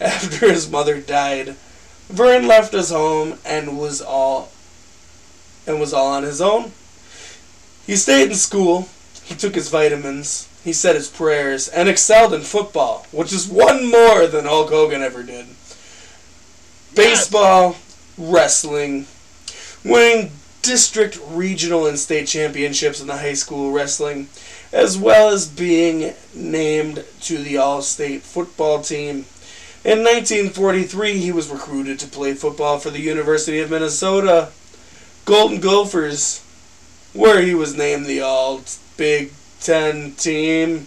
After 0.01 0.51
his 0.51 0.71
mother 0.71 1.01
died, 1.01 1.57
Vern 2.09 2.47
left 2.47 2.73
his 2.73 2.91
home 2.91 3.39
and 3.45 3.79
was 3.79 4.01
all 4.01 4.51
and 5.67 5.79
was 5.79 5.93
all 5.93 6.09
on 6.09 6.23
his 6.23 6.41
own. 6.41 6.73
He 7.87 7.97
stayed 7.97 8.31
in 8.31 8.35
school, 8.35 8.89
he 9.25 9.35
took 9.35 9.55
his 9.55 9.69
vitamins, 9.69 10.49
he 10.65 10.73
said 10.73 10.97
his 10.97 11.09
prayers, 11.09 11.69
and 11.69 11.89
excelled 11.89 12.35
in 12.35 12.43
football, 12.43 13.07
which 13.13 13.33
is 13.33 13.49
one 13.49 13.91
more 13.91 14.27
than 14.27 14.45
Hulk 14.45 14.71
Hogan 14.71 15.03
ever 15.03 15.23
did. 15.23 15.47
Baseball, 16.95 17.77
wrestling, 18.19 19.07
winning 19.85 20.33
district, 20.63 21.19
regional, 21.29 21.87
and 21.87 21.99
state 21.99 22.27
championships 22.27 23.01
in 23.01 23.07
the 23.07 23.19
high 23.19 23.35
school 23.35 23.71
wrestling, 23.73 24.29
as 24.73 24.97
well 24.97 25.31
as 25.31 25.47
being 25.49 26.15
named 26.35 27.05
to 27.23 27.39
the 27.39 27.57
All 27.57 27.83
State 27.83 28.23
football 28.23 28.81
team. 28.81 29.27
In 29.83 30.05
1943, 30.05 31.19
he 31.19 31.33
was 31.33 31.49
recruited 31.49 31.99
to 32.01 32.07
play 32.07 32.35
football 32.35 32.79
for 32.79 32.91
the 32.91 33.01
University 33.01 33.61
of 33.61 33.71
Minnesota 33.71 34.51
Golden 35.25 35.61
Gophers, 35.61 36.45
where 37.13 37.41
he 37.41 37.55
was 37.55 37.77
named 37.77 38.07
the 38.07 38.21
All 38.21 38.61
Big 38.97 39.33
Ten 39.61 40.13
team 40.13 40.87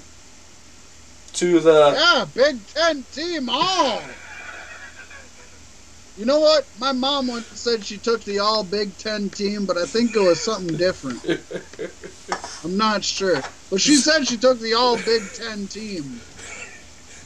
to 1.34 1.60
the 1.60 1.93
yeah 1.95 2.26
Big 2.34 2.65
Ten 2.68 3.03
team. 3.11 3.47
Oh, 3.49 4.03
you 6.18 6.26
know 6.26 6.40
what? 6.40 6.65
My 6.80 6.91
mom 6.91 7.27
once 7.27 7.48
said 7.48 7.84
she 7.84 7.98
took 7.98 8.23
the 8.23 8.40
All 8.40 8.64
Big 8.64 8.95
Ten 8.98 9.30
team, 9.30 9.65
but 9.65 9.77
I 9.77 9.85
think 9.85 10.15
it 10.15 10.19
was 10.19 10.40
something 10.40 10.77
different. 10.77 11.23
I'm 12.64 12.77
not 12.77 13.03
sure, 13.03 13.41
but 13.69 13.81
she 13.81 13.95
said 13.95 14.27
she 14.27 14.38
took 14.38 14.60
the 14.60 14.73
All 14.73 14.98
Big 14.98 15.23
Ten 15.34 15.68
team. 15.68 16.22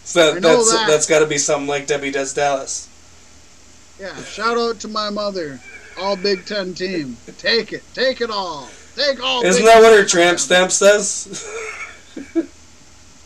So 0.04 0.36
that, 0.36 0.42
that's 0.42 0.72
that. 0.72 0.88
that's 0.88 1.06
got 1.06 1.20
to 1.20 1.26
be 1.26 1.38
something 1.38 1.68
like 1.68 1.86
Debbie 1.88 2.12
Does 2.12 2.34
Dallas. 2.34 2.88
Yeah, 4.00 4.16
shout 4.24 4.58
out 4.58 4.80
to 4.82 4.88
my 4.88 5.10
mother. 5.10 5.60
All 6.00 6.16
Big 6.16 6.46
Ten 6.46 6.74
team. 6.74 7.18
Take 7.38 7.74
it. 7.74 7.84
Take 7.94 8.22
it 8.22 8.30
all. 8.30 8.70
Take 8.96 9.22
all. 9.22 9.44
Isn't 9.44 9.66
that 9.66 9.82
what 9.82 9.98
her 9.98 10.06
tramp 10.06 10.40
stamp 10.40 10.72
says? 10.72 11.46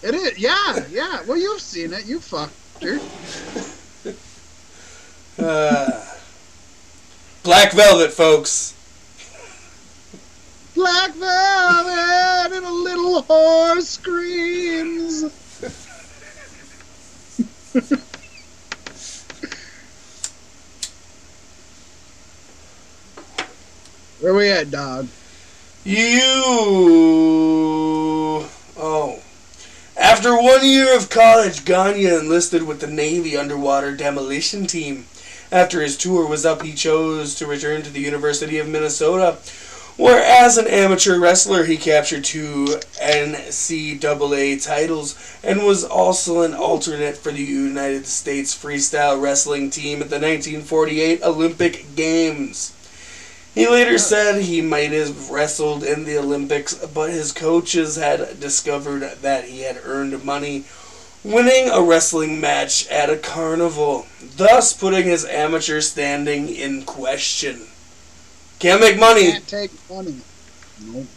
it 0.01 0.15
is. 0.15 0.39
Yeah, 0.39 0.85
yeah. 0.89 1.21
Well, 1.27 1.37
you've 1.37 1.61
seen 1.61 1.93
it. 1.93 2.07
You 2.07 2.19
fucked 2.19 2.83
her. 2.83 2.99
Uh, 5.39 6.05
Black 7.43 7.73
Velvet, 7.73 8.11
folks. 8.11 8.75
Black 10.73 11.11
velvet 11.11 12.55
and 12.55 12.65
a 12.65 12.71
little 12.71 13.21
horse 13.23 13.89
screams. 13.89 15.23
Where 24.21 24.33
we 24.33 24.49
at, 24.49 24.71
dog? 24.71 25.07
You. 25.83 26.09
Oh. 28.77 29.21
After 29.97 30.35
one 30.35 30.65
year 30.65 30.95
of 30.95 31.09
college, 31.09 31.65
Gagne 31.65 32.05
enlisted 32.05 32.63
with 32.63 32.79
the 32.79 32.87
Navy 32.87 33.35
Underwater 33.35 33.95
Demolition 33.95 34.67
Team. 34.67 35.05
After 35.51 35.81
his 35.81 35.97
tour 35.97 36.25
was 36.25 36.45
up, 36.45 36.61
he 36.61 36.73
chose 36.73 37.35
to 37.35 37.45
return 37.45 37.81
to 37.81 37.89
the 37.89 37.99
University 37.99 38.57
of 38.57 38.69
Minnesota, 38.69 39.37
where, 39.97 40.23
as 40.23 40.57
an 40.57 40.65
amateur 40.65 41.19
wrestler, 41.19 41.65
he 41.65 41.75
captured 41.75 42.23
two 42.23 42.79
NCAA 43.01 44.63
titles 44.63 45.37
and 45.43 45.65
was 45.65 45.83
also 45.83 46.41
an 46.43 46.53
alternate 46.53 47.17
for 47.17 47.33
the 47.33 47.43
United 47.43 48.07
States 48.07 48.55
freestyle 48.57 49.21
wrestling 49.21 49.69
team 49.69 50.01
at 50.01 50.09
the 50.09 50.15
1948 50.15 51.21
Olympic 51.21 51.95
Games. 51.97 52.71
He 53.53 53.67
later 53.67 53.97
said 53.97 54.41
he 54.41 54.61
might 54.61 54.93
have 54.93 55.29
wrestled 55.29 55.83
in 55.83 56.05
the 56.05 56.17
Olympics, 56.17 56.73
but 56.73 57.09
his 57.09 57.33
coaches 57.33 57.97
had 57.97 58.39
discovered 58.39 59.01
that 59.21 59.43
he 59.43 59.63
had 59.63 59.81
earned 59.83 60.23
money 60.23 60.63
winning 61.23 61.69
a 61.69 61.81
wrestling 61.81 62.39
match 62.39 62.87
at 62.87 63.09
a 63.09 63.17
carnival, 63.17 64.05
thus 64.35 64.73
putting 64.73 65.05
his 65.05 65.25
amateur 65.25 65.81
standing 65.81 66.49
in 66.49 66.83
question. 66.83 67.67
Can't 68.59 68.81
make 68.81 68.99
money. 68.99 69.31
Can't 69.31 69.47
take 69.47 69.71
money. 69.89 70.21
Nope. 70.83 71.07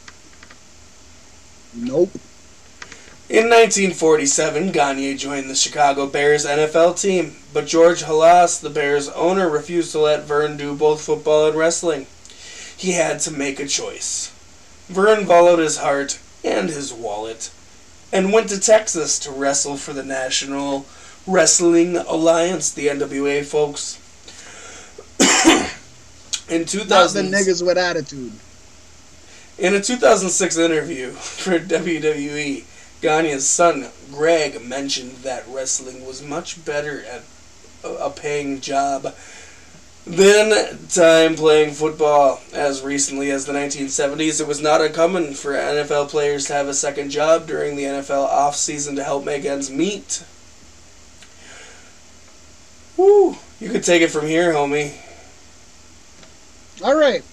Nope. 1.75 2.11
In 3.29 3.49
1947, 3.49 4.71
Gagne 4.71 5.17
joined 5.17 5.49
the 5.49 5.55
Chicago 5.55 6.07
Bears 6.07 6.47
NFL 6.47 7.01
team, 7.01 7.37
but 7.53 7.67
George 7.67 8.03
Halas, 8.03 8.61
the 8.61 8.71
Bears 8.71 9.09
owner, 9.09 9.49
refused 9.49 9.93
to 9.93 9.99
let 9.99 10.25
Vern 10.25 10.57
do 10.57 10.75
both 10.75 11.01
football 11.01 11.49
and 11.49 11.57
wrestling 11.57 12.07
he 12.77 12.93
had 12.93 13.21
to 13.21 13.31
make 13.31 13.61
a 13.61 13.67
choice. 13.67 14.33
Vern 14.89 15.27
followed 15.27 15.59
his 15.59 15.79
heart 15.79 16.19
and 16.45 16.69
his 16.69 16.93
wallet 16.93 17.51
and 18.15 18.33
went 18.33 18.49
to 18.49 18.61
Texas 18.61 19.19
to 19.19 19.33
wrestle 19.33 19.77
for 19.77 19.93
the 19.93 20.05
National 20.05 20.87
Wrestling 21.27 21.97
Alliance, 21.97 22.71
the 22.71 22.87
NWA 22.87 23.45
folks. 23.45 23.99
in 26.49 26.65
2000, 26.65 26.89
Not 26.89 27.37
the 27.37 27.37
niggas 27.37 27.67
with 27.67 27.77
attitude. 27.77 28.33
In 29.59 29.75
a 29.75 29.81
2006 29.81 30.57
interview 30.57 31.11
for 31.11 31.59
WWE, 31.59 32.65
Gagne's 33.03 33.47
son 33.47 33.89
Greg 34.13 34.65
mentioned 34.65 35.17
that 35.25 35.45
wrestling 35.49 36.07
was 36.07 36.23
much 36.23 36.65
better 36.65 37.05
at 37.05 37.25
a 37.83 38.11
paying 38.11 38.61
job 38.61 39.13
then, 40.07 40.79
time 40.89 41.35
playing 41.35 41.73
football. 41.73 42.41
As 42.53 42.83
recently 42.83 43.31
as 43.31 43.47
the 43.47 43.55
1970s, 43.55 44.41
it 44.41 44.47
was 44.47 44.61
not 44.61 44.83
uncommon 44.83 45.33
for 45.33 45.53
NFL 45.53 46.11
players 46.11 46.47
to 46.47 46.53
have 46.53 46.69
a 46.69 46.75
second 46.75 47.11
job 47.11 47.47
during 47.47 47.77
the 47.77 47.85
NFL 47.85 48.29
offseason 48.29 48.97
to 48.97 49.05
help 49.05 49.25
make 49.25 49.47
ends 49.47 49.71
meet. 49.71 50.23
Woo! 52.99 53.37
You 53.59 53.71
could 53.71 53.83
take 53.83 54.03
it 54.03 54.11
from 54.11 54.27
here, 54.27 54.53
homie. 54.53 54.93
All 56.83 56.97
right. 56.97 57.25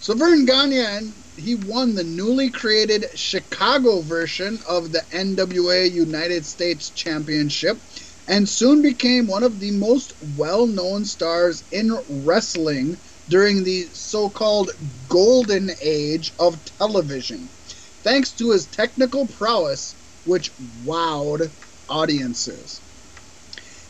So 0.00 0.14
Verne 0.14 0.44
Gagne, 0.44 1.12
he 1.36 1.54
won 1.54 1.94
the 1.94 2.02
newly 2.02 2.50
created 2.50 3.06
Chicago 3.14 4.00
version 4.00 4.58
of 4.68 4.90
the 4.90 5.04
NWA 5.12 5.90
United 5.90 6.44
States 6.44 6.90
Championship 6.90 7.78
and 8.28 8.48
soon 8.48 8.82
became 8.82 9.26
one 9.26 9.42
of 9.42 9.58
the 9.58 9.72
most 9.72 10.12
well 10.20 10.66
known 10.66 11.04
stars 11.04 11.64
in 11.70 11.92
wrestling 12.08 12.96
during 13.28 13.64
the 13.64 13.88
so 13.92 14.30
called 14.30 14.70
golden 15.08 15.70
age 15.82 16.32
of 16.38 16.64
television, 16.64 17.50
thanks 18.02 18.32
to 18.32 18.50
his 18.50 18.66
technical 18.66 19.26
prowess, 19.26 19.96
which 20.24 20.52
wowed 20.84 21.52
audiences. 21.88 22.80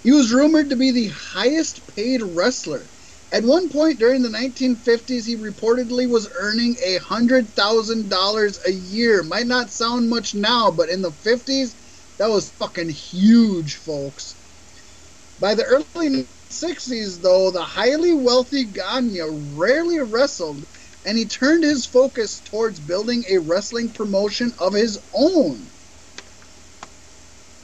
He 0.02 0.10
was 0.10 0.32
rumored 0.32 0.70
to 0.70 0.76
be 0.76 0.90
the 0.90 1.08
highest 1.08 1.86
paid 1.94 2.22
wrestler. 2.22 2.90
At 3.30 3.44
one 3.44 3.68
point 3.68 3.98
during 3.98 4.22
the 4.22 4.28
1950s, 4.28 5.24
he 5.26 5.36
reportedly 5.36 6.08
was 6.08 6.28
earning 6.38 6.76
a 6.84 6.98
$100,000 6.98 8.66
a 8.66 8.72
year. 8.72 9.22
Might 9.22 9.46
not 9.46 9.70
sound 9.70 10.10
much 10.10 10.34
now, 10.34 10.70
but 10.70 10.88
in 10.90 11.02
the 11.02 11.12
50s, 11.12 11.74
that 12.18 12.30
was 12.30 12.50
fucking 12.50 12.90
huge, 12.90 13.76
folks. 13.76 14.36
By 15.38 15.54
the 15.54 15.64
early 15.64 16.28
60s, 16.50 17.20
though, 17.22 17.50
the 17.50 17.62
highly 17.62 18.12
wealthy 18.14 18.64
Gagne 18.64 19.20
rarely 19.30 19.98
wrestled, 19.98 20.64
and 21.04 21.18
he 21.18 21.24
turned 21.24 21.64
his 21.64 21.86
focus 21.86 22.40
towards 22.40 22.78
building 22.80 23.24
a 23.28 23.38
wrestling 23.38 23.90
promotion 23.90 24.52
of 24.58 24.74
his 24.74 24.98
own. 25.12 25.70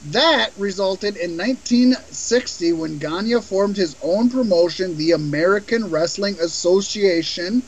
That 0.05 0.57
resulted 0.57 1.17
in 1.17 1.37
1960 1.37 2.73
when 2.73 2.99
Gagne 2.99 3.41
formed 3.41 3.77
his 3.77 3.95
own 4.01 4.29
promotion, 4.29 4.97
the 4.97 5.11
American 5.11 5.89
Wrestling 5.89 6.37
Association, 6.41 7.63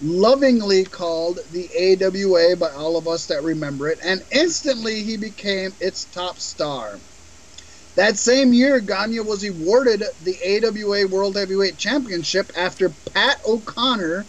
lovingly 0.00 0.84
called 0.84 1.40
the 1.50 1.68
AWA 2.00 2.56
by 2.56 2.70
all 2.70 2.96
of 2.96 3.08
us 3.08 3.26
that 3.26 3.42
remember 3.42 3.88
it, 3.88 3.98
and 4.02 4.22
instantly 4.30 5.02
he 5.02 5.16
became 5.16 5.72
its 5.80 6.04
top 6.06 6.38
star. 6.38 7.00
That 7.96 8.16
same 8.16 8.52
year, 8.52 8.78
Gagne 8.78 9.18
was 9.20 9.44
awarded 9.44 10.04
the 10.22 10.36
AWA 10.64 11.08
World 11.08 11.36
Heavyweight 11.36 11.78
Championship 11.78 12.52
after 12.56 12.90
Pat 13.12 13.40
O'Connor. 13.44 14.24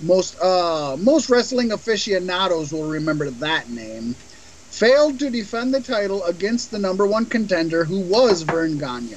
Most 0.00 0.40
uh, 0.40 0.96
most 1.00 1.28
wrestling 1.28 1.72
aficionados 1.72 2.72
will 2.72 2.84
remember 2.84 3.28
that 3.30 3.68
name. 3.68 4.14
Failed 4.70 5.18
to 5.18 5.30
defend 5.30 5.74
the 5.74 5.80
title 5.80 6.22
against 6.24 6.70
the 6.70 6.78
number 6.78 7.08
one 7.08 7.26
contender, 7.26 7.84
who 7.84 8.02
was 8.02 8.42
Verne 8.42 8.78
Gagne. 8.78 9.16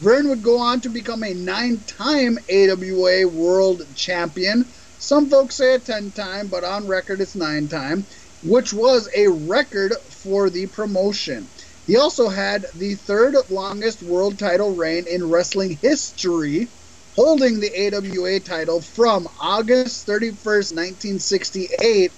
Vern 0.00 0.28
would 0.28 0.42
go 0.42 0.58
on 0.58 0.80
to 0.80 0.88
become 0.88 1.22
a 1.22 1.34
nine-time 1.34 2.38
AWA 2.50 3.28
World 3.28 3.82
Champion, 3.94 4.64
some 4.98 5.30
folks 5.30 5.56
say 5.56 5.74
a 5.74 5.78
10 5.78 6.12
time, 6.12 6.48
but 6.48 6.64
on 6.64 6.86
record 6.86 7.20
it's 7.20 7.36
9 7.36 7.68
time, 7.68 8.06
which 8.42 8.72
was 8.72 9.08
a 9.14 9.28
record 9.28 9.94
for 10.10 10.50
the 10.50 10.66
promotion. 10.66 11.48
He 11.86 11.96
also 11.96 12.28
had 12.28 12.66
the 12.74 12.94
third 12.94 13.36
longest 13.48 14.02
world 14.02 14.38
title 14.38 14.74
reign 14.74 15.04
in 15.08 15.24
wrestling 15.24 15.78
history, 15.80 16.68
holding 17.14 17.60
the 17.60 17.94
AWA 17.94 18.40
title 18.40 18.80
from 18.80 19.28
August 19.40 20.06
31st, 20.06 20.74
1968 20.74 22.12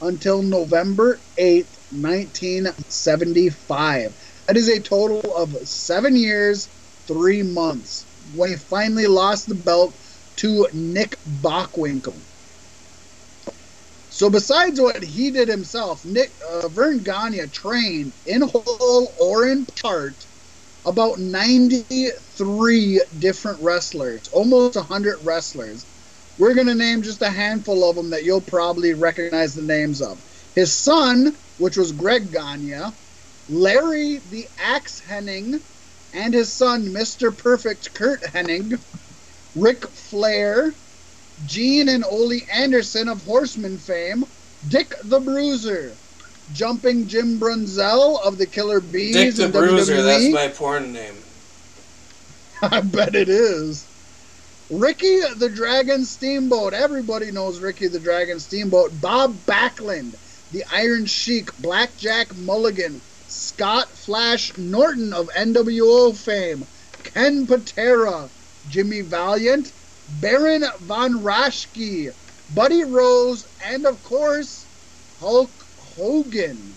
until 0.00 0.42
November 0.42 1.22
8th, 1.38 1.78
1975. 1.90 4.14
That 4.46 4.56
is 4.56 4.68
a 4.68 4.80
total 4.80 5.20
of 5.34 5.68
seven 5.68 6.16
years, 6.16 6.70
three 7.06 7.42
months, 7.42 8.06
when 8.32 8.50
he 8.50 8.56
finally 8.56 9.06
lost 9.06 9.48
the 9.48 9.54
belt 9.54 9.98
to 10.36 10.68
Nick 10.72 11.16
Bockwinkel. 11.42 12.14
So 14.10 14.30
besides 14.30 14.80
what 14.80 15.02
he 15.02 15.30
did 15.30 15.48
himself, 15.48 16.04
Nick 16.06 16.30
uh, 16.50 16.68
Verne 16.68 17.00
Gagne 17.00 17.46
trained 17.48 18.12
in 18.26 18.40
whole 18.42 19.12
or 19.20 19.46
in 19.46 19.66
part 19.66 20.14
about 20.86 21.18
93 21.18 23.00
different 23.18 23.60
wrestlers, 23.60 24.28
almost 24.28 24.76
100 24.76 25.18
wrestlers. 25.24 25.84
We're 26.38 26.54
going 26.54 26.68
to 26.68 26.74
name 26.74 27.02
just 27.02 27.20
a 27.22 27.28
handful 27.28 27.88
of 27.88 27.96
them 27.96 28.10
that 28.10 28.24
you'll 28.24 28.40
probably 28.40 28.94
recognize 28.94 29.54
the 29.54 29.62
names 29.62 30.00
of. 30.00 30.18
His 30.54 30.72
son, 30.72 31.36
which 31.58 31.76
was 31.76 31.92
Greg 31.92 32.32
Gagne, 32.32 32.92
Larry 33.50 34.18
the 34.30 34.46
Axe 34.58 35.02
Hennig, 35.06 35.60
and 36.14 36.32
his 36.32 36.50
son, 36.50 36.86
Mr. 36.86 37.36
Perfect 37.36 37.92
Curt 37.94 38.22
Hennig, 38.22 38.78
Ric 39.56 39.86
Flair, 39.86 40.72
Gene 41.46 41.88
and 41.88 42.04
Ole 42.04 42.40
Anderson 42.52 43.08
of 43.08 43.22
Horseman 43.24 43.78
fame, 43.78 44.24
Dick 44.68 44.94
the 45.04 45.18
Bruiser, 45.18 45.92
Jumping 46.52 47.06
Jim 47.08 47.38
Brunzell 47.40 48.24
of 48.24 48.36
the 48.38 48.46
Killer 48.46 48.80
Bees. 48.80 49.14
Dick 49.14 49.34
the 49.34 49.48
Bruiser, 49.48 49.96
WWE. 49.96 50.04
that's 50.04 50.34
my 50.34 50.48
porn 50.48 50.92
name. 50.92 51.14
I 52.62 52.80
bet 52.82 53.14
it 53.14 53.28
is. 53.28 53.86
Ricky 54.70 55.20
the 55.36 55.48
Dragon 55.48 56.04
Steamboat. 56.04 56.74
Everybody 56.74 57.30
knows 57.30 57.60
Ricky 57.60 57.88
the 57.88 58.00
Dragon 58.00 58.38
Steamboat. 58.38 59.00
Bob 59.00 59.34
Backlund, 59.46 60.14
the 60.52 60.64
Iron 60.72 61.06
Sheik, 61.06 61.56
Blackjack 61.58 62.36
Mulligan, 62.36 63.00
Scott 63.28 63.88
Flash 63.88 64.56
Norton 64.58 65.12
of 65.12 65.28
NWO 65.28 66.14
fame, 66.16 66.64
Ken 67.04 67.46
Patera, 67.46 68.28
Jimmy 68.68 69.00
Valiant, 69.02 69.72
Baron 70.20 70.64
von 70.80 71.14
Raschke, 71.22 72.10
Buddy 72.54 72.84
Rose, 72.84 73.46
and 73.64 73.86
of 73.86 74.02
course, 74.02 74.66
Hulk 75.18 75.50
Hogan. 75.78 76.76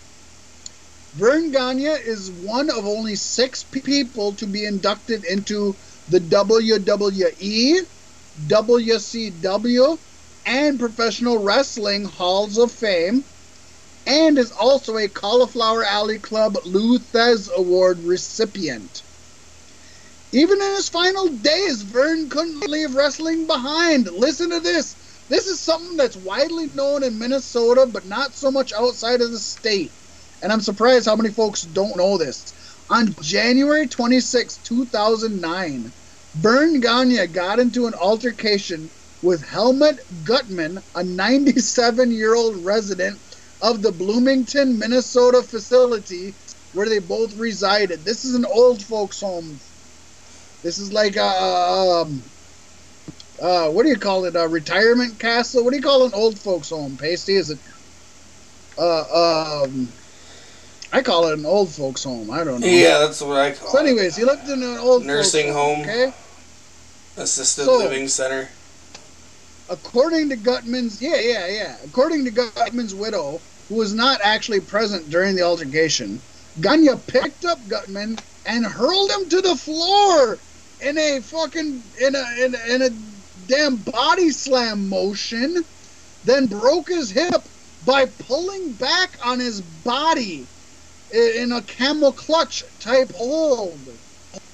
Verne 1.15 1.51
Gagne 1.51 1.85
is 1.85 2.31
one 2.31 2.69
of 2.69 2.85
only 2.85 3.15
six 3.15 3.63
people 3.63 4.33
to 4.33 4.45
be 4.45 4.65
inducted 4.65 5.25
into 5.25 5.75
the 6.07 6.19
WWE, 6.19 7.85
WCW, 8.47 9.99
and 10.45 10.79
Professional 10.79 11.37
Wrestling 11.39 12.05
Halls 12.05 12.57
of 12.57 12.71
Fame, 12.71 13.23
and 14.05 14.37
is 14.37 14.51
also 14.51 14.97
a 14.97 15.07
Cauliflower 15.07 15.83
Alley 15.83 16.19
Club 16.19 16.57
Lou 16.65 16.99
Thesz 16.99 17.49
Award 17.57 17.99
recipient. 18.03 19.03
Even 20.31 20.61
in 20.61 20.71
his 20.75 20.89
final 20.89 21.29
days, 21.29 21.81
Vern 21.81 22.29
couldn't 22.29 22.67
leave 22.67 22.93
wrestling 22.93 23.47
behind. 23.47 24.07
Listen 24.11 24.51
to 24.51 24.59
this. 24.59 24.95
This 25.27 25.47
is 25.47 25.59
something 25.59 25.97
that's 25.97 26.17
widely 26.17 26.67
known 26.67 27.03
in 27.03 27.17
Minnesota, 27.17 27.87
but 27.87 28.05
not 28.05 28.35
so 28.35 28.51
much 28.51 28.71
outside 28.73 29.21
of 29.21 29.31
the 29.31 29.39
state. 29.39 29.95
And 30.41 30.51
I'm 30.51 30.61
surprised 30.61 31.07
how 31.07 31.15
many 31.15 31.33
folks 31.33 31.63
don't 31.63 31.97
know 31.97 32.17
this. 32.17 32.53
On 32.89 33.15
January 33.21 33.87
26, 33.87 34.59
2009, 34.59 35.93
Verne 36.35 36.79
Gagne 36.79 37.27
got 37.27 37.59
into 37.59 37.87
an 37.87 37.95
altercation 37.95 38.91
with 39.21 39.43
Helmut 39.43 39.99
Gutman, 40.23 40.79
a 40.95 41.03
97 41.03 42.11
year 42.11 42.35
old 42.35 42.63
resident 42.63 43.19
of 43.61 43.81
the 43.81 43.91
Bloomington, 43.91 44.77
Minnesota 44.77 45.41
facility 45.43 46.35
where 46.71 46.87
they 46.87 46.99
both 46.99 47.33
resided. 47.35 48.05
This 48.05 48.25
is 48.25 48.35
an 48.35 48.45
old 48.45 48.83
folks' 48.83 49.21
home. 49.21 49.59
This 50.61 50.77
is 50.77 50.91
like 50.91 51.15
a, 51.15 51.25
um, 51.25 52.21
uh, 53.41 53.69
what 53.69 53.83
do 53.83 53.89
you 53.89 53.95
call 53.95 54.25
it? 54.25 54.35
A 54.35 54.47
retirement 54.47 55.17
castle? 55.19 55.63
What 55.63 55.71
do 55.71 55.77
you 55.77 55.83
call 55.83 56.05
an 56.05 56.13
old 56.13 56.37
folks' 56.37 56.69
home? 56.69 56.97
Pasty? 56.97 57.35
Is 57.35 57.49
it? 57.51 57.59
Uh, 58.77 59.63
um, 59.63 59.87
I 60.91 61.01
call 61.01 61.27
it 61.27 61.39
an 61.39 61.45
old 61.45 61.69
folks' 61.69 62.03
home. 62.03 62.29
I 62.31 62.43
don't 62.43 62.59
know. 62.59 62.67
Yeah, 62.67 62.99
that's 62.99 63.21
what 63.21 63.37
I 63.37 63.51
call 63.51 63.69
So, 63.69 63.79
anyways, 63.79 64.15
he 64.15 64.25
lived 64.25 64.49
in 64.49 64.61
an 64.63 64.77
old 64.77 65.05
Nursing 65.05 65.53
folks 65.53 65.55
home. 65.55 65.81
Okay. 65.81 66.13
Assisted 67.17 67.65
So- 67.65 67.77
living 67.77 68.07
center. 68.07 68.49
According 69.69 70.29
to 70.29 70.35
Gutman's, 70.35 70.99
yeah, 70.99 71.19
yeah, 71.19 71.47
yeah. 71.47 71.75
According 71.85 72.25
to 72.25 72.31
Gutman's 72.31 72.95
widow, 72.95 73.39
who 73.69 73.75
was 73.75 73.93
not 73.93 74.19
actually 74.23 74.61
present 74.61 75.11
during 75.11 75.35
the 75.35 75.43
altercation, 75.43 76.19
Gagne 76.59 76.89
picked 77.05 77.45
up 77.45 77.59
Gutman 77.67 78.17
and 78.47 78.65
hurled 78.65 79.11
him 79.11 79.29
to 79.29 79.41
the 79.41 79.55
floor 79.55 80.39
in 80.81 80.97
a 80.97 81.21
fucking 81.21 81.83
in 81.99 82.15
a 82.15 82.43
in 82.45 82.55
a, 82.55 82.75
in 82.75 82.81
a 82.81 82.89
damn 83.45 83.77
body 83.77 84.29
slam 84.31 84.89
motion, 84.89 85.65
then 86.23 86.47
broke 86.47 86.89
his 86.89 87.09
hip 87.11 87.47
by 87.83 88.05
pulling 88.05 88.73
back 88.73 89.17
on 89.23 89.39
his 89.39 89.61
body 89.61 90.47
in 91.11 91.51
a 91.51 91.61
camel 91.61 92.13
clutch 92.13 92.63
type 92.79 93.11
hold. 93.13 93.89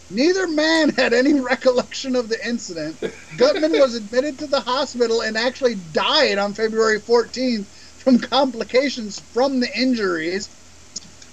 Neither 0.09 0.47
man 0.47 0.89
had 0.89 1.13
any 1.13 1.33
recollection 1.41 2.15
of 2.15 2.29
the 2.29 2.37
incident. 2.47 3.03
Gutman 3.37 3.71
was 3.73 3.95
admitted 3.95 4.39
to 4.39 4.47
the 4.47 4.61
hospital 4.61 5.21
and 5.21 5.35
actually 5.35 5.75
died 5.75 6.37
on 6.37 6.53
February 6.53 7.01
14th 7.01 7.67
from 7.97 8.19
complications 8.19 9.19
from 9.33 9.59
the 9.59 9.69
injuries. 9.75 10.49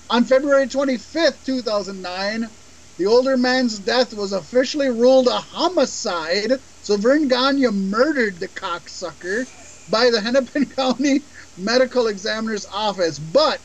On 0.09 0.25
February 0.25 0.67
25th, 0.67 1.43
2009, 1.45 2.51
the 2.99 3.07
older 3.07 3.37
man's 3.37 3.79
death 3.79 4.15
was 4.15 4.33
officially 4.33 4.89
ruled 4.91 5.27
a 5.29 5.39
homicide, 5.39 6.53
so 6.83 6.97
Vern 6.97 7.29
Gagne 7.29 7.67
murdered 7.69 8.39
the 8.39 8.49
cocksucker 8.49 9.47
by 9.91 10.11
the 10.11 10.21
Hennepin 10.25 10.67
County 10.71 11.23
Medical 11.57 12.07
Examiner's 12.07 12.67
Office. 12.67 13.19
But 13.19 13.61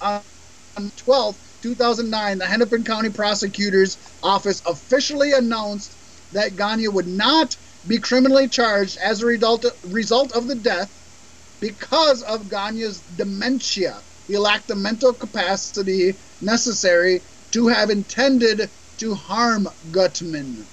on 0.00 0.22
12th, 0.78 1.38
2009, 1.62 2.38
the 2.38 2.46
Hennepin 2.46 2.84
County 2.84 3.10
Prosecutor's 3.10 3.98
Office 4.22 4.62
officially 4.66 5.32
announced 5.32 5.96
that 6.32 6.56
Gagne 6.56 6.88
would 6.88 7.06
not 7.06 7.56
be 7.86 7.98
criminally 7.98 8.48
charged 8.48 8.98
as 8.98 9.22
a 9.22 9.26
result 9.26 9.64
of 10.36 10.48
the 10.48 10.54
death 10.56 10.90
because 11.60 12.22
of 12.22 12.48
Gagne's 12.48 13.02
dementia. 13.02 14.02
He 14.26 14.36
lacked 14.36 14.68
the 14.68 14.74
mental 14.76 15.14
capacity 15.14 16.18
necessary 16.40 17.22
to 17.52 17.68
have 17.68 17.90
intended 17.90 18.70
to 18.98 19.14
harm 19.14 19.68
Gutman. 19.92 20.66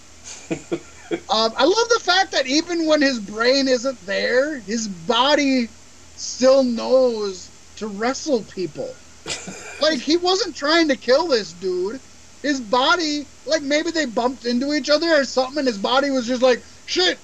um, 0.51 1.53
I 1.57 1.63
love 1.63 1.89
the 1.89 2.01
fact 2.03 2.31
that 2.31 2.47
even 2.47 2.85
when 2.87 3.01
his 3.01 3.19
brain 3.19 3.67
isn't 3.67 4.05
there, 4.05 4.59
his 4.59 4.87
body 4.87 5.67
still 6.15 6.63
knows 6.63 7.49
to 7.75 7.87
wrestle 7.87 8.43
people. 8.43 8.93
like 9.81 9.99
he 9.99 10.17
wasn't 10.17 10.55
trying 10.55 10.87
to 10.87 10.95
kill 10.95 11.27
this 11.27 11.53
dude. 11.53 11.99
His 12.41 12.59
body, 12.59 13.25
like 13.45 13.61
maybe 13.61 13.91
they 13.91 14.05
bumped 14.05 14.45
into 14.45 14.73
each 14.73 14.89
other 14.89 15.07
or 15.13 15.23
something, 15.23 15.59
and 15.59 15.67
his 15.67 15.77
body 15.77 16.09
was 16.11 16.27
just 16.27 16.41
like, 16.41 16.61
shit, 16.85 17.17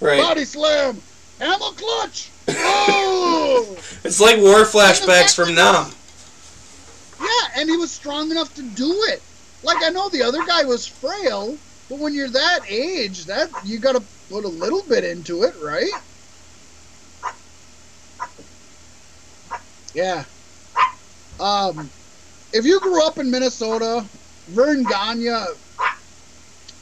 Right. 0.00 0.20
body 0.20 0.44
slam, 0.44 1.00
hammer 1.38 1.72
clutch. 1.76 2.30
Oh, 2.48 3.76
It's 4.04 4.20
like 4.20 4.38
war 4.38 4.64
flashbacks 4.64 5.34
from 5.34 5.54
Nam. 5.54 5.92
Yeah, 7.22 7.60
and 7.60 7.70
he 7.70 7.76
was 7.76 7.92
strong 7.92 8.30
enough 8.30 8.52
to 8.54 8.62
do 8.62 9.04
it. 9.08 9.22
Like 9.62 9.82
I 9.82 9.90
know 9.90 10.08
the 10.08 10.22
other 10.22 10.42
guy 10.42 10.64
was 10.64 10.86
frail, 10.86 11.58
but 11.88 12.00
when 12.00 12.14
you're 12.14 12.30
that 12.30 12.60
age, 12.68 13.26
that 13.26 13.50
you 13.62 13.78
got 13.78 13.92
to 13.92 14.02
put 14.28 14.44
a 14.44 14.48
little 14.48 14.82
bit 14.88 15.04
into 15.04 15.42
it, 15.44 15.54
right? 15.60 15.92
Yeah. 19.94 20.24
Um, 21.38 21.90
if 22.52 22.64
you 22.64 22.80
grew 22.80 23.06
up 23.06 23.18
in 23.18 23.30
Minnesota, 23.30 24.08
Verne 24.48 24.84
Gagne, 24.84 25.28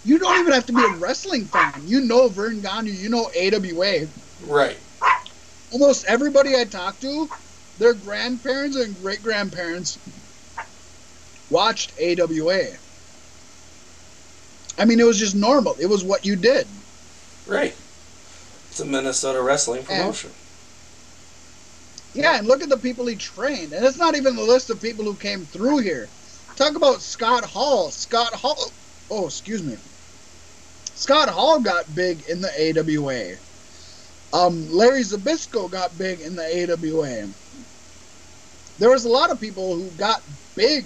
you 0.04 0.18
don't 0.18 0.38
even 0.40 0.52
have 0.52 0.66
to 0.66 0.72
be 0.72 0.82
a 0.82 0.98
wrestling 0.98 1.46
fan. 1.46 1.72
You 1.86 2.00
know 2.00 2.28
Verne 2.28 2.60
Gagne, 2.60 2.90
you 2.90 3.10
know 3.10 3.30
AWA. 3.38 4.08
Right. 4.40 4.78
Almost 5.72 6.06
everybody 6.06 6.56
I 6.56 6.64
talk 6.64 6.98
to, 7.00 7.28
their 7.78 7.94
grandparents 7.94 8.76
and 8.76 8.96
great 9.00 9.22
grandparents 9.22 9.98
watched 11.50 11.92
AWA. 12.00 12.66
I 14.78 14.84
mean, 14.84 15.00
it 15.00 15.06
was 15.06 15.18
just 15.18 15.34
normal. 15.34 15.76
It 15.78 15.86
was 15.86 16.04
what 16.04 16.24
you 16.24 16.36
did. 16.36 16.66
Right. 17.46 17.74
It's 18.70 18.80
a 18.80 18.86
Minnesota 18.86 19.42
wrestling 19.42 19.84
promotion. 19.84 20.30
Yeah, 22.14 22.38
and 22.38 22.46
look 22.46 22.62
at 22.62 22.68
the 22.68 22.76
people 22.76 23.06
he 23.06 23.16
trained. 23.16 23.72
And 23.72 23.84
it's 23.84 23.98
not 23.98 24.16
even 24.16 24.36
the 24.36 24.42
list 24.42 24.70
of 24.70 24.80
people 24.80 25.04
who 25.04 25.14
came 25.14 25.40
through 25.40 25.78
here. 25.78 26.08
Talk 26.56 26.76
about 26.76 27.00
Scott 27.00 27.44
Hall. 27.44 27.90
Scott 27.90 28.32
Hall. 28.32 28.72
Oh, 29.10 29.26
excuse 29.26 29.62
me. 29.62 29.76
Scott 30.94 31.28
Hall 31.28 31.60
got 31.60 31.94
big 31.94 32.22
in 32.28 32.40
the 32.40 32.50
AWA. 32.50 33.36
Um, 34.32 34.70
Larry 34.70 35.00
Zbyszko 35.00 35.70
got 35.70 35.96
big 35.98 36.20
in 36.20 36.36
the 36.36 36.42
AWA. 36.42 37.28
There 38.78 38.90
was 38.90 39.04
a 39.04 39.08
lot 39.08 39.30
of 39.30 39.40
people 39.40 39.74
who 39.74 39.88
got 39.90 40.22
big 40.54 40.84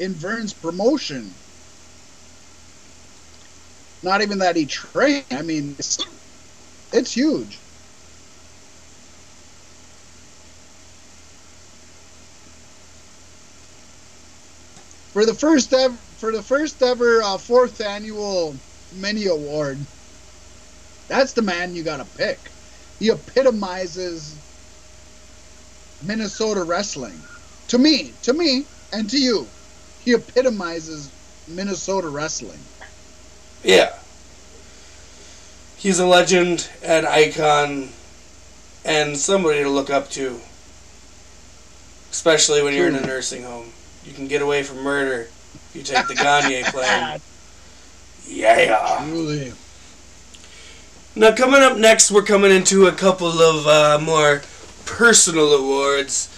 in 0.00 0.16
Vern's 0.16 0.54
promotion. 0.54 1.40
Not 4.02 4.22
even 4.22 4.40
that 4.40 4.56
he 4.56 4.66
trained. 4.66 5.26
I 5.32 5.42
mean, 5.42 5.76
it's, 5.78 5.98
it's 6.92 7.12
huge. 7.12 7.62
for 15.12 15.26
the 15.26 15.34
first 15.34 15.72
ever 15.74 16.00
for 16.18 16.32
the 16.32 16.42
first 16.42 16.82
ever 16.82 17.22
uh, 17.22 17.38
fourth 17.38 17.80
annual 17.82 18.62
mini 18.92 19.26
award 19.26 19.86
that's 21.08 21.34
the 21.34 21.42
man 21.42 21.74
you 21.74 21.84
gotta 21.84 22.06
pick 22.06 22.54
he 22.98 23.10
epitomizes 23.10 24.40
minnesota 26.02 26.64
wrestling 26.64 27.28
to 27.68 27.78
me 27.78 28.18
to 28.22 28.32
me 28.32 28.68
and 28.92 29.10
to 29.10 29.18
you 29.20 29.52
he 30.04 30.12
epitomizes 30.12 31.10
minnesota 31.48 32.08
wrestling 32.08 32.58
Yeah. 33.62 33.94
He's 35.76 35.98
a 35.98 36.06
legend, 36.06 36.68
an 36.82 37.06
icon, 37.06 37.88
and 38.84 39.16
somebody 39.16 39.62
to 39.62 39.68
look 39.70 39.88
up 39.88 40.10
to. 40.10 40.38
Especially 42.10 42.62
when 42.62 42.74
you're 42.74 42.88
in 42.88 42.96
a 42.96 43.00
nursing 43.00 43.44
home. 43.44 43.72
You 44.04 44.12
can 44.12 44.28
get 44.28 44.42
away 44.42 44.62
from 44.62 44.82
murder 44.82 45.22
if 45.22 45.70
you 45.72 45.82
take 45.82 46.06
the 46.06 46.14
Gagne 46.14 46.62
plan. 46.70 47.20
Yeah. 48.26 49.04
Truly. 49.08 49.52
Now, 51.16 51.34
coming 51.34 51.62
up 51.62 51.78
next, 51.78 52.10
we're 52.10 52.22
coming 52.24 52.50
into 52.50 52.86
a 52.86 52.92
couple 52.92 53.40
of 53.40 53.66
uh, 53.66 53.98
more 54.02 54.42
personal 54.84 55.52
awards. 55.54 56.28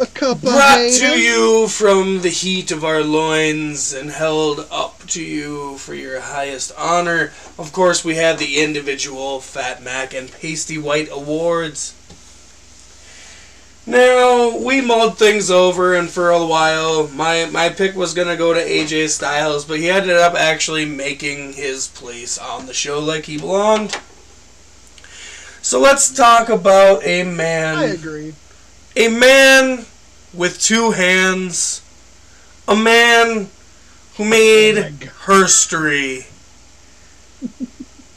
A 0.00 0.06
cup 0.06 0.36
of 0.38 0.42
Brought 0.42 0.90
to 0.98 1.18
you 1.18 1.68
from 1.68 2.20
the 2.20 2.28
heat 2.28 2.70
of 2.70 2.84
our 2.84 3.02
loins 3.02 3.92
and 3.92 4.10
held 4.10 4.66
up 4.70 5.06
to 5.08 5.22
you 5.22 5.78
for 5.78 5.94
your 5.94 6.20
highest 6.20 6.72
honor. 6.76 7.32
Of 7.58 7.72
course, 7.72 8.04
we 8.04 8.14
have 8.16 8.38
the 8.38 8.62
individual 8.62 9.40
Fat 9.40 9.82
Mac 9.82 10.14
and 10.14 10.30
Pasty 10.30 10.78
White 10.78 11.08
Awards. 11.10 11.94
Now, 13.86 14.54
we 14.56 14.82
mulled 14.82 15.16
things 15.16 15.50
over, 15.50 15.94
and 15.94 16.10
for 16.10 16.30
a 16.30 16.44
while, 16.44 17.08
my, 17.08 17.46
my 17.46 17.70
pick 17.70 17.96
was 17.96 18.12
going 18.12 18.28
to 18.28 18.36
go 18.36 18.52
to 18.52 18.60
AJ 18.60 19.08
Styles, 19.08 19.64
but 19.64 19.78
he 19.78 19.88
ended 19.88 20.16
up 20.16 20.34
actually 20.34 20.84
making 20.84 21.54
his 21.54 21.88
place 21.88 22.36
on 22.36 22.66
the 22.66 22.74
show 22.74 23.00
like 23.00 23.24
he 23.24 23.38
belonged. 23.38 23.98
So 25.62 25.80
let's 25.80 26.14
talk 26.14 26.50
about 26.50 27.04
a 27.04 27.24
man. 27.24 27.76
I 27.76 27.84
agree. 27.84 28.34
A 28.98 29.06
man 29.06 29.86
with 30.34 30.60
two 30.60 30.90
hands. 30.90 31.82
A 32.66 32.74
man 32.74 33.48
who 34.16 34.24
made 34.24 34.76
Oh 34.76 34.90
my 34.90 35.34
history. 35.40 36.26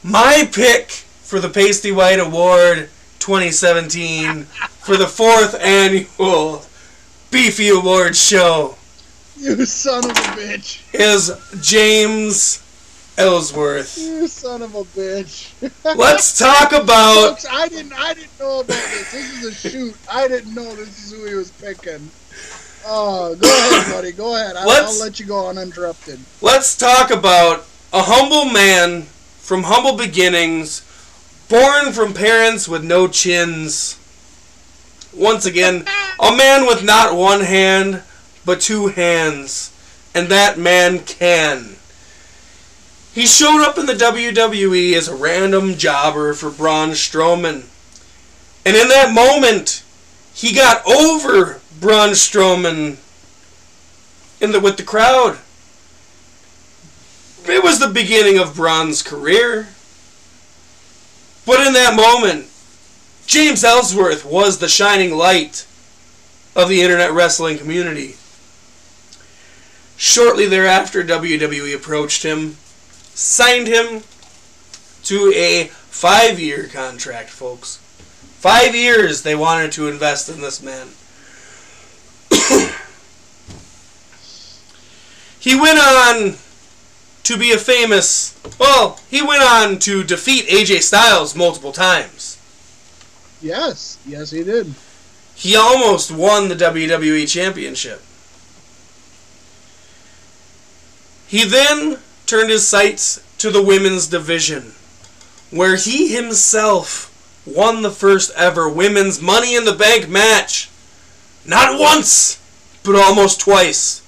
My 0.01 0.49
pick 0.51 0.89
for 0.89 1.39
the 1.39 1.49
Pasty 1.49 1.91
White 1.91 2.19
Award 2.19 2.89
2017 3.19 4.45
for 4.79 4.97
the 4.97 5.05
fourth 5.05 5.53
annual 5.61 6.65
Beefy 7.29 7.69
Awards 7.69 8.19
show 8.19 8.75
You 9.37 9.63
son 9.67 10.05
of 10.05 10.17
a 10.17 10.21
bitch. 10.31 10.81
is 10.95 11.31
James 11.61 12.59
Ellsworth. 13.21 13.97
You 13.97 14.27
son 14.27 14.61
of 14.61 14.75
a 14.75 14.83
bitch. 14.83 15.51
Let's 15.97 16.37
talk 16.37 16.71
about 16.71 17.29
Folks, 17.29 17.45
I 17.49 17.67
didn't 17.67 17.93
I 17.93 18.13
didn't 18.13 18.39
know 18.39 18.59
about 18.61 18.67
this. 18.67 19.11
This 19.11 19.43
is 19.43 19.45
a 19.45 19.69
shoot. 19.69 19.95
I 20.11 20.27
didn't 20.27 20.53
know 20.53 20.75
this 20.75 21.05
is 21.05 21.11
who 21.13 21.25
he 21.27 21.35
was 21.35 21.51
picking. 21.51 22.09
Oh, 22.85 23.35
go 23.35 23.47
ahead, 23.47 23.93
buddy. 23.93 24.11
Go 24.11 24.35
ahead. 24.35 24.55
I'll, 24.55 24.67
Let's- 24.67 24.99
I'll 24.99 25.05
let 25.07 25.19
you 25.19 25.25
go 25.25 25.49
uninterrupted. 25.49 26.19
let's 26.41 26.75
talk 26.77 27.11
about 27.11 27.65
a 27.93 28.01
humble 28.01 28.51
man 28.51 29.03
from 29.03 29.63
humble 29.63 29.97
beginnings, 29.97 30.81
born 31.49 31.91
from 31.91 32.13
parents 32.13 32.67
with 32.67 32.83
no 32.83 33.07
chins. 33.07 33.97
Once 35.13 35.45
again, 35.45 35.85
a 36.19 36.35
man 36.35 36.65
with 36.65 36.83
not 36.85 37.15
one 37.15 37.41
hand, 37.41 38.01
but 38.45 38.61
two 38.61 38.87
hands. 38.87 39.67
And 40.15 40.29
that 40.29 40.57
man 40.57 40.99
can. 40.99 41.75
He 43.13 43.25
showed 43.25 43.63
up 43.63 43.77
in 43.77 43.85
the 43.85 43.93
WWE 43.93 44.93
as 44.93 45.07
a 45.07 45.15
random 45.15 45.75
jobber 45.75 46.33
for 46.33 46.49
Braun 46.49 46.91
Strowman. 46.91 47.65
And 48.65 48.75
in 48.75 48.87
that 48.87 49.13
moment, 49.13 49.83
he 50.33 50.53
got 50.53 50.85
over 50.87 51.59
Braun 51.79 52.11
Strowman 52.11 52.97
in 54.39 54.51
the 54.51 54.59
with 54.59 54.77
the 54.77 54.83
crowd. 54.83 55.39
It 57.45 57.63
was 57.63 57.79
the 57.79 57.89
beginning 57.89 58.39
of 58.39 58.55
Braun's 58.55 59.01
career. 59.01 59.69
But 61.45 61.65
in 61.65 61.73
that 61.73 61.95
moment, 61.95 62.47
James 63.25 63.63
Ellsworth 63.63 64.23
was 64.23 64.57
the 64.57 64.69
shining 64.69 65.15
light 65.17 65.65
of 66.55 66.69
the 66.69 66.81
internet 66.81 67.11
wrestling 67.11 67.57
community. 67.57 68.15
Shortly 69.97 70.47
thereafter, 70.47 71.03
WWE 71.03 71.75
approached 71.75 72.23
him, 72.23 72.57
signed 73.21 73.67
him 73.67 74.03
to 75.03 75.31
a 75.35 75.65
five 75.65 76.39
year 76.39 76.67
contract, 76.67 77.29
folks. 77.29 77.77
Five 78.39 78.75
years 78.75 79.21
they 79.21 79.35
wanted 79.35 79.71
to 79.73 79.87
invest 79.87 80.27
in 80.29 80.41
this 80.41 80.61
man. 80.63 80.87
he 85.39 85.59
went 85.59 85.77
on 85.79 86.35
to 87.23 87.37
be 87.37 87.51
a 87.51 87.57
famous. 87.57 88.39
Well, 88.59 88.99
he 89.09 89.21
went 89.21 89.43
on 89.43 89.77
to 89.79 90.03
defeat 90.03 90.47
AJ 90.47 90.81
Styles 90.81 91.35
multiple 91.35 91.71
times. 91.71 92.39
Yes, 93.41 93.99
yes, 94.05 94.31
he 94.31 94.43
did. 94.43 94.73
He 95.35 95.55
almost 95.55 96.11
won 96.11 96.49
the 96.49 96.55
WWE 96.55 97.27
Championship. 97.29 98.01
He 101.27 101.45
then 101.45 101.99
turned 102.25 102.49
his 102.49 102.67
sights 102.67 103.23
to 103.37 103.51
the 103.51 103.63
women's 103.63 104.07
division, 104.07 104.73
where 105.49 105.75
he 105.75 106.13
himself 106.13 107.07
won 107.45 107.81
the 107.81 107.91
first 107.91 108.31
ever 108.35 108.69
women's 108.69 109.21
Money 109.21 109.55
in 109.55 109.65
the 109.65 109.73
Bank 109.73 110.07
match. 110.07 110.69
Not 111.45 111.79
once, 111.79 112.39
but 112.83 112.95
almost 112.95 113.39
twice. 113.39 114.01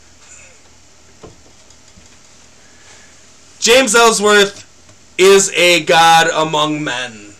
James 3.59 3.95
Ellsworth 3.95 4.69
is 5.17 5.51
a 5.53 5.83
god 5.83 6.27
among 6.27 6.83
men. 6.83 7.33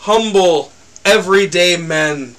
Humble, 0.00 0.72
everyday 1.04 1.76
men. 1.76 2.34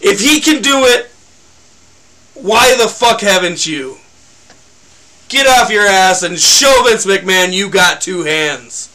If 0.00 0.20
he 0.20 0.40
can 0.40 0.62
do 0.62 0.84
it, 0.84 1.10
why 2.34 2.76
the 2.76 2.88
fuck 2.88 3.22
haven't 3.22 3.66
you? 3.66 3.96
Get 5.28 5.46
off 5.46 5.70
your 5.70 5.86
ass 5.86 6.22
and 6.22 6.38
show 6.38 6.82
Vince 6.84 7.04
McMahon 7.04 7.52
you 7.52 7.68
got 7.68 8.00
two 8.00 8.22
hands. 8.22 8.88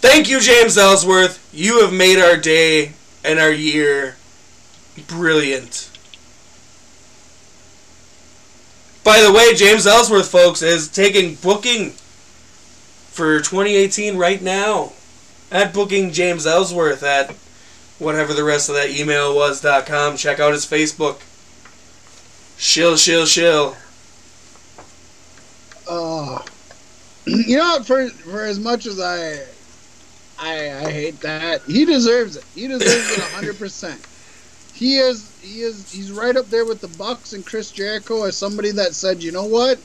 Thank 0.00 0.28
you, 0.28 0.40
James 0.40 0.76
Ellsworth. 0.76 1.48
You 1.52 1.80
have 1.82 1.92
made 1.92 2.18
our 2.18 2.36
day 2.36 2.92
and 3.24 3.38
our 3.38 3.52
year 3.52 4.16
brilliant. 5.08 5.90
By 9.02 9.20
the 9.20 9.32
way, 9.32 9.54
James 9.54 9.86
Ellsworth, 9.86 10.28
folks, 10.28 10.62
is 10.62 10.88
taking 10.88 11.34
booking 11.36 11.90
for 11.90 13.38
2018 13.38 14.16
right 14.16 14.42
now. 14.42 14.92
At 15.52 15.72
booking 15.72 16.10
James 16.10 16.46
Ellsworth 16.46 17.02
at 17.02 17.30
whatever 17.98 18.34
the 18.34 18.44
rest 18.44 18.68
of 18.68 18.74
that 18.74 18.90
email 18.90 19.34
was 19.34 19.60
dot 19.60 19.86
com. 19.86 20.16
Check 20.16 20.40
out 20.40 20.52
his 20.52 20.66
Facebook. 20.66 21.20
Shill, 22.56 22.96
shill, 22.96 23.26
shill. 23.26 23.76
Oh, 25.86 26.38
you 27.26 27.56
know, 27.58 27.82
for 27.84 28.08
for 28.24 28.44
as 28.44 28.60
much 28.60 28.86
as 28.86 29.00
I, 29.00 29.40
I, 30.38 30.70
I 30.86 30.90
hate 30.92 31.22
that, 31.22 31.62
he 31.66 31.84
deserves 31.86 32.36
it. 32.36 32.46
He 32.54 32.68
deserves 32.68 33.10
it 33.10 33.20
hundred 33.32 33.58
percent. 33.58 34.04
He 34.72 34.98
is, 34.98 35.36
he 35.40 35.60
is, 35.62 35.88
he's 35.90 36.12
right 36.12 36.36
up 36.36 36.50
there 36.50 36.66
with 36.66 36.80
the 36.80 36.88
Bucks 36.88 37.32
and 37.32 37.46
Chris 37.46 37.72
Jericho 37.72 38.24
as 38.24 38.38
somebody 38.38 38.72
that 38.72 38.94
said, 38.94 39.22
you 39.22 39.32
know 39.32 39.46
what, 39.46 39.82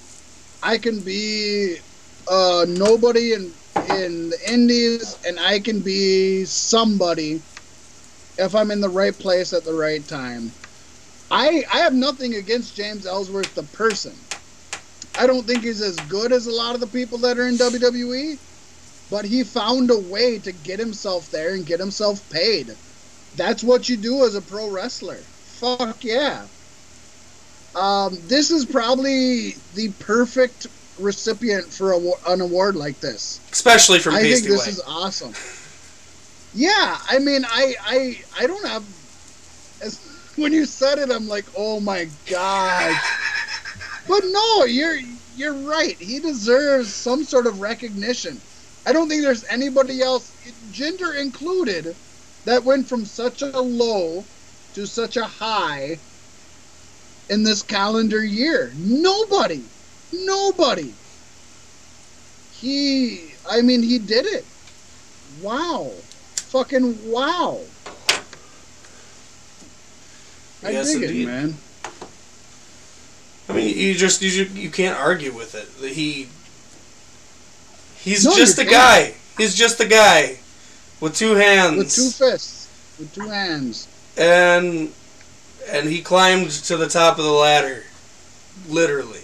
I 0.64 0.78
can 0.80 1.04
be 1.04 1.78
uh, 2.28 2.66
nobody 2.68 3.34
in 3.34 3.58
in 3.86 4.30
the 4.30 4.40
Indies, 4.52 5.18
and 5.26 5.40
I 5.40 5.60
can 5.62 5.82
be 5.84 6.46
somebody 6.46 7.44
if 8.38 8.56
I'm 8.56 8.72
in 8.72 8.82
the 8.82 8.90
right 8.90 9.18
place 9.18 9.54
at 9.54 9.66
the 9.66 9.76
right 9.76 10.08
time. 10.08 10.56
I 11.32 11.66
I 11.74 11.80
have 11.80 11.94
nothing 11.96 12.36
against 12.36 12.76
James 12.78 13.08
Ellsworth 13.08 13.56
the 13.56 13.66
person. 13.66 14.29
I 15.18 15.28
don't 15.28 15.46
think 15.46 15.64
he's 15.64 15.82
as 15.82 15.96
good 16.02 16.32
as 16.32 16.48
a 16.48 16.52
lot 16.52 16.76
of 16.76 16.82
the 16.82 16.88
people 16.88 17.18
that 17.20 17.38
are 17.38 17.48
in 17.48 17.56
WWE, 17.56 18.38
but 19.10 19.26
he 19.26 19.44
found 19.44 19.92
a 19.92 19.98
way 19.98 20.40
to 20.40 20.52
get 20.52 20.80
himself 20.80 21.30
there 21.32 21.54
and 21.54 21.66
get 21.66 21.80
himself 21.80 22.28
paid. 22.30 22.76
That's 23.36 23.64
what 23.64 23.90
you 23.90 23.98
do 23.98 24.26
as 24.26 24.36
a 24.36 24.42
pro 24.42 24.70
wrestler. 24.70 25.16
Fuck 25.16 26.04
yeah. 26.04 26.46
Um, 27.76 28.18
this 28.28 28.52
is 28.52 28.66
probably 28.66 29.56
the 29.76 29.92
perfect 30.00 30.68
recipient 31.00 31.66
for 31.66 31.94
a, 31.94 32.00
an 32.28 32.42
award 32.42 32.76
like 32.76 33.00
this. 33.00 33.40
Especially 33.52 34.00
from 34.00 34.16
I 34.16 34.22
think 34.22 34.44
this 34.44 34.60
White. 34.60 34.68
is 34.68 34.82
awesome. 34.88 35.34
Yeah, 36.54 36.98
I 37.08 37.20
mean, 37.20 37.46
I, 37.46 37.76
I, 37.82 38.20
I 38.40 38.48
don't 38.48 38.68
have. 38.68 38.84
As, 39.84 40.00
when 40.36 40.54
you 40.54 40.66
said 40.66 40.98
it, 40.98 41.12
I'm 41.12 41.28
like, 41.28 41.46
oh 41.56 41.80
my 41.80 42.08
god. 42.30 43.00
But 44.10 44.24
no, 44.26 44.66
you're 44.66 44.98
you're 45.38 45.54
right. 45.54 45.96
He 45.96 46.20
deserves 46.20 46.92
some 46.92 47.24
sort 47.24 47.46
of 47.46 47.62
recognition. 47.62 48.42
I 48.88 48.92
don't 48.92 49.08
think 49.08 49.22
there's 49.22 49.46
anybody 49.46 50.02
else, 50.02 50.32
gender 50.72 51.14
included, 51.14 51.96
that 52.46 52.64
went 52.64 52.88
from 52.88 53.06
such 53.06 53.44
a 53.44 53.60
low 53.60 54.26
to 54.74 54.88
such 54.88 55.16
a 55.16 55.26
high 55.26 56.00
in 57.30 57.44
this 57.44 57.62
calendar 57.62 58.24
year. 58.24 58.74
Nobody. 58.76 59.64
Nobody. 60.12 60.92
He 62.60 63.32
I 63.48 63.62
mean 63.62 63.84
he 63.84 64.00
did 64.00 64.26
it. 64.26 64.46
Wow. 65.44 65.92
Fucking 66.50 67.12
wow. 67.12 67.60
I 70.64 70.72
Yes, 70.72 70.94
dig 70.94 71.04
indeed. 71.04 71.22
it, 71.22 71.26
man. 71.28 71.58
I 73.50 73.54
mean, 73.54 73.76
you 73.78 73.96
just 73.96 74.22
you, 74.22 74.46
you 74.46 74.70
can't 74.70 74.98
argue 74.98 75.34
with 75.34 75.56
it. 75.56 75.68
He 75.94 76.30
he's 77.96 78.26
No, 78.26 78.36
just 78.36 78.58
a 78.60 78.66
can't. 78.66 78.72
guy. 78.72 79.16
He's 79.38 79.56
just 79.56 79.80
a 79.80 79.88
guy 79.88 80.40
with 81.00 81.16
two 81.16 81.36
hands. 81.36 81.78
With 81.78 81.92
two 81.96 82.12
fists. 82.12 82.68
With 82.98 83.14
two 83.14 83.30
hands. 83.30 83.88
and 84.18 84.94
and 85.70 85.88
he 85.90 86.02
climbed 86.02 86.52
to 86.52 86.78
the 86.78 86.88
top 86.88 87.18
of 87.18 87.24
the 87.26 87.32
ladder, 87.32 87.84
literally. 88.68 89.22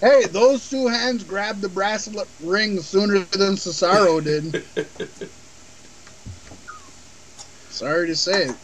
Hey, 0.00 0.26
those 0.26 0.68
two 0.68 0.88
hands 0.88 1.24
grabbed 1.24 1.62
the 1.62 1.68
bracelet 1.68 2.28
ring 2.40 2.80
sooner 2.82 3.20
than 3.20 3.56
Cesaro 3.56 4.22
did. 4.22 4.62
Sorry 7.68 8.06
to 8.06 8.16
say 8.16 8.44
it. 8.46 8.56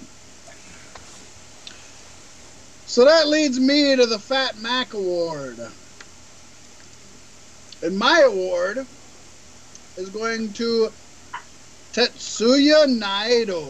So 2.93 3.07
that 3.07 3.27
leads 3.27 3.59
me 3.59 3.97
to 3.97 4.05
the 4.05 4.19
Fat 4.19 4.59
Mac 4.61 4.93
Award. 4.93 5.57
And 7.83 7.99
my 7.99 8.21
award 8.21 8.85
is 9.97 10.11
going 10.11 10.53
to 10.53 10.91
Tetsuya 11.95 12.85
Naito. 13.01 13.67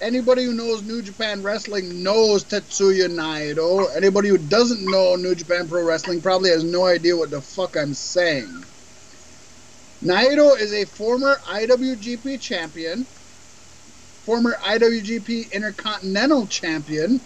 Anybody 0.00 0.44
who 0.44 0.54
knows 0.54 0.84
New 0.84 1.02
Japan 1.02 1.42
Wrestling 1.42 2.04
knows 2.04 2.44
Tetsuya 2.44 3.08
Naito. 3.08 3.88
Anybody 3.96 4.28
who 4.28 4.38
doesn't 4.38 4.88
know 4.88 5.16
New 5.16 5.34
Japan 5.34 5.66
Pro 5.66 5.82
Wrestling 5.82 6.20
probably 6.20 6.50
has 6.50 6.62
no 6.62 6.84
idea 6.84 7.16
what 7.16 7.30
the 7.30 7.40
fuck 7.40 7.76
I'm 7.76 7.92
saying. 7.92 8.62
Naito 10.00 10.56
is 10.60 10.72
a 10.72 10.84
former 10.84 11.34
IWGP 11.48 12.40
champion, 12.40 13.04
former 14.24 14.56
IWGP 14.64 15.52
Intercontinental 15.52 16.46
champion, 16.46 17.20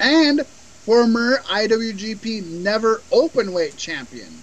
and 0.00 0.44
former 0.84 1.38
IWGP 1.50 2.62
Never 2.62 3.02
Openweight 3.12 3.76
champion. 3.76 4.42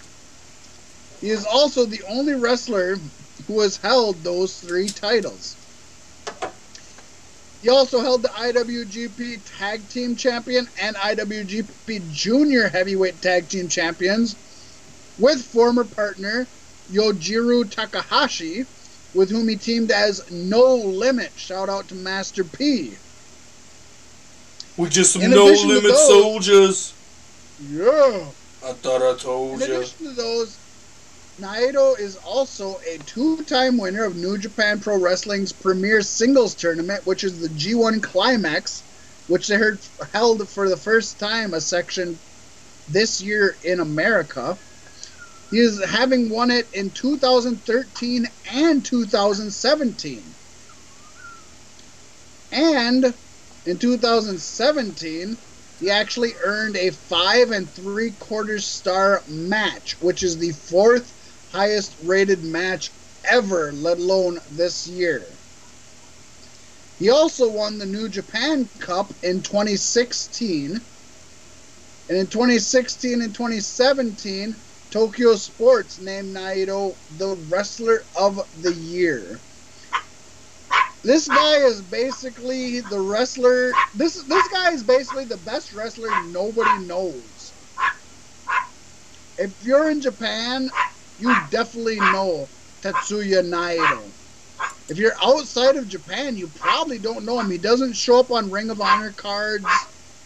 He 1.20 1.30
is 1.30 1.46
also 1.46 1.86
the 1.86 2.02
only 2.10 2.34
wrestler 2.34 2.98
who 3.48 3.62
has 3.62 3.78
held 3.78 4.24
those 4.24 4.60
three 4.60 4.90
titles. 4.90 5.56
He 7.62 7.70
also 7.70 8.02
held 8.02 8.24
the 8.24 8.30
IWGP 8.30 9.42
Tag 9.60 9.88
Team 9.88 10.16
Champion 10.16 10.68
and 10.82 10.96
IWGP 10.96 12.12
Junior 12.12 12.68
Heavyweight 12.68 13.22
Tag 13.22 13.50
Team 13.50 13.68
Champions 13.68 14.36
with 15.20 15.44
former 15.44 15.84
partner 15.84 16.48
Yujiro 16.92 17.70
Takahashi, 17.70 18.66
with 19.14 19.30
whom 19.30 19.48
he 19.48 19.56
teamed 19.56 19.92
as 19.92 20.30
No 20.32 20.76
Limit. 20.76 21.32
Shout 21.36 21.70
out 21.70 21.88
to 21.90 21.96
Master 21.96 22.44
P. 22.44 22.94
We 24.78 24.90
just 24.90 25.14
some 25.14 25.30
no 25.30 25.46
limit 25.46 25.84
those- 25.84 26.08
soldiers. 26.08 26.94
Yeah. 27.70 28.26
I 28.66 28.74
thought 28.74 29.02
I 29.02 29.12
In 29.12 29.18
told 29.18 29.60
you. 29.60 29.66
addition 29.66 30.06
to 30.08 30.12
those, 30.14 30.56
Naito 31.40 32.00
is 32.00 32.16
also 32.18 32.80
a 32.88 32.98
two-time 33.00 33.78
winner 33.78 34.04
of 34.04 34.16
New 34.16 34.38
Japan 34.38 34.80
Pro 34.80 34.98
Wrestling's 34.98 35.52
premier 35.52 36.02
singles 36.02 36.54
tournament, 36.54 37.06
which 37.06 37.24
is 37.24 37.40
the 37.42 37.50
G1 37.50 38.02
Climax, 38.02 38.84
which 39.28 39.48
they 39.48 39.56
heard, 39.56 39.80
held 40.14 40.48
for 40.48 40.70
the 40.70 40.78
first 40.78 41.20
time 41.20 41.54
a 41.54 41.62
section 41.62 42.18
this 42.90 43.22
year 43.22 43.56
in 43.64 43.80
America. 43.80 44.58
He 45.52 45.60
is 45.60 45.84
having 45.84 46.30
won 46.30 46.50
it 46.50 46.70
in 46.74 46.92
2013 46.92 48.26
and 48.54 48.86
2017. 48.86 50.34
And 52.54 53.14
in 53.66 53.78
2017, 53.78 55.38
he 55.78 55.90
actually 55.90 56.32
earned 56.42 56.78
a 56.78 56.92
five 56.92 57.52
and 57.52 57.70
three 57.70 58.12
quarters 58.12 58.66
star 58.66 59.24
match, 59.28 60.00
which 60.00 60.24
is 60.24 60.38
the 60.38 60.54
fourth 60.54 61.14
highest 61.52 61.98
rated 62.02 62.46
match 62.46 62.92
ever, 63.26 63.74
let 63.74 63.98
alone 63.98 64.40
this 64.52 64.88
year. 64.88 65.38
He 66.98 67.10
also 67.10 67.52
won 67.52 67.78
the 67.78 67.86
New 67.86 68.08
Japan 68.08 68.70
Cup 68.80 69.12
in 69.22 69.42
2016. 69.42 70.80
And 72.08 72.18
in 72.18 72.28
2016 72.28 73.22
and 73.22 73.34
2017, 73.36 74.56
Tokyo 74.92 75.36
Sports 75.36 76.00
named 76.00 76.36
Naito 76.36 76.98
the 77.18 77.38
Wrestler 77.50 78.04
of 78.20 78.42
the 78.62 78.74
Year. 78.74 79.40
This 81.02 81.30
guy 81.30 81.56
is 81.60 81.82
basically 81.82 82.82
the 82.82 83.00
wrestler. 83.00 83.72
This 83.96 84.22
this 84.24 84.48
guy 84.50 84.74
is 84.74 84.84
basically 84.84 85.26
the 85.26 85.38
best 85.38 85.74
wrestler 85.74 86.10
nobody 86.26 86.86
knows. 86.86 87.54
If 89.38 89.64
you're 89.64 89.90
in 89.90 90.02
Japan, 90.02 90.70
you 91.18 91.34
definitely 91.50 91.96
know 91.96 92.50
Tetsuya 92.82 93.44
Naito. 93.44 94.12
If 94.90 94.98
you're 94.98 95.16
outside 95.24 95.78
of 95.78 95.88
Japan, 95.88 96.36
you 96.36 96.50
probably 96.50 97.00
don't 97.00 97.26
know 97.26 97.40
him. 97.40 97.50
He 97.50 97.58
doesn't 97.58 97.96
show 97.96 98.20
up 98.20 98.30
on 98.30 98.52
Ring 98.52 98.70
of 98.70 98.82
Honor 98.82 99.14
cards. 99.14 99.66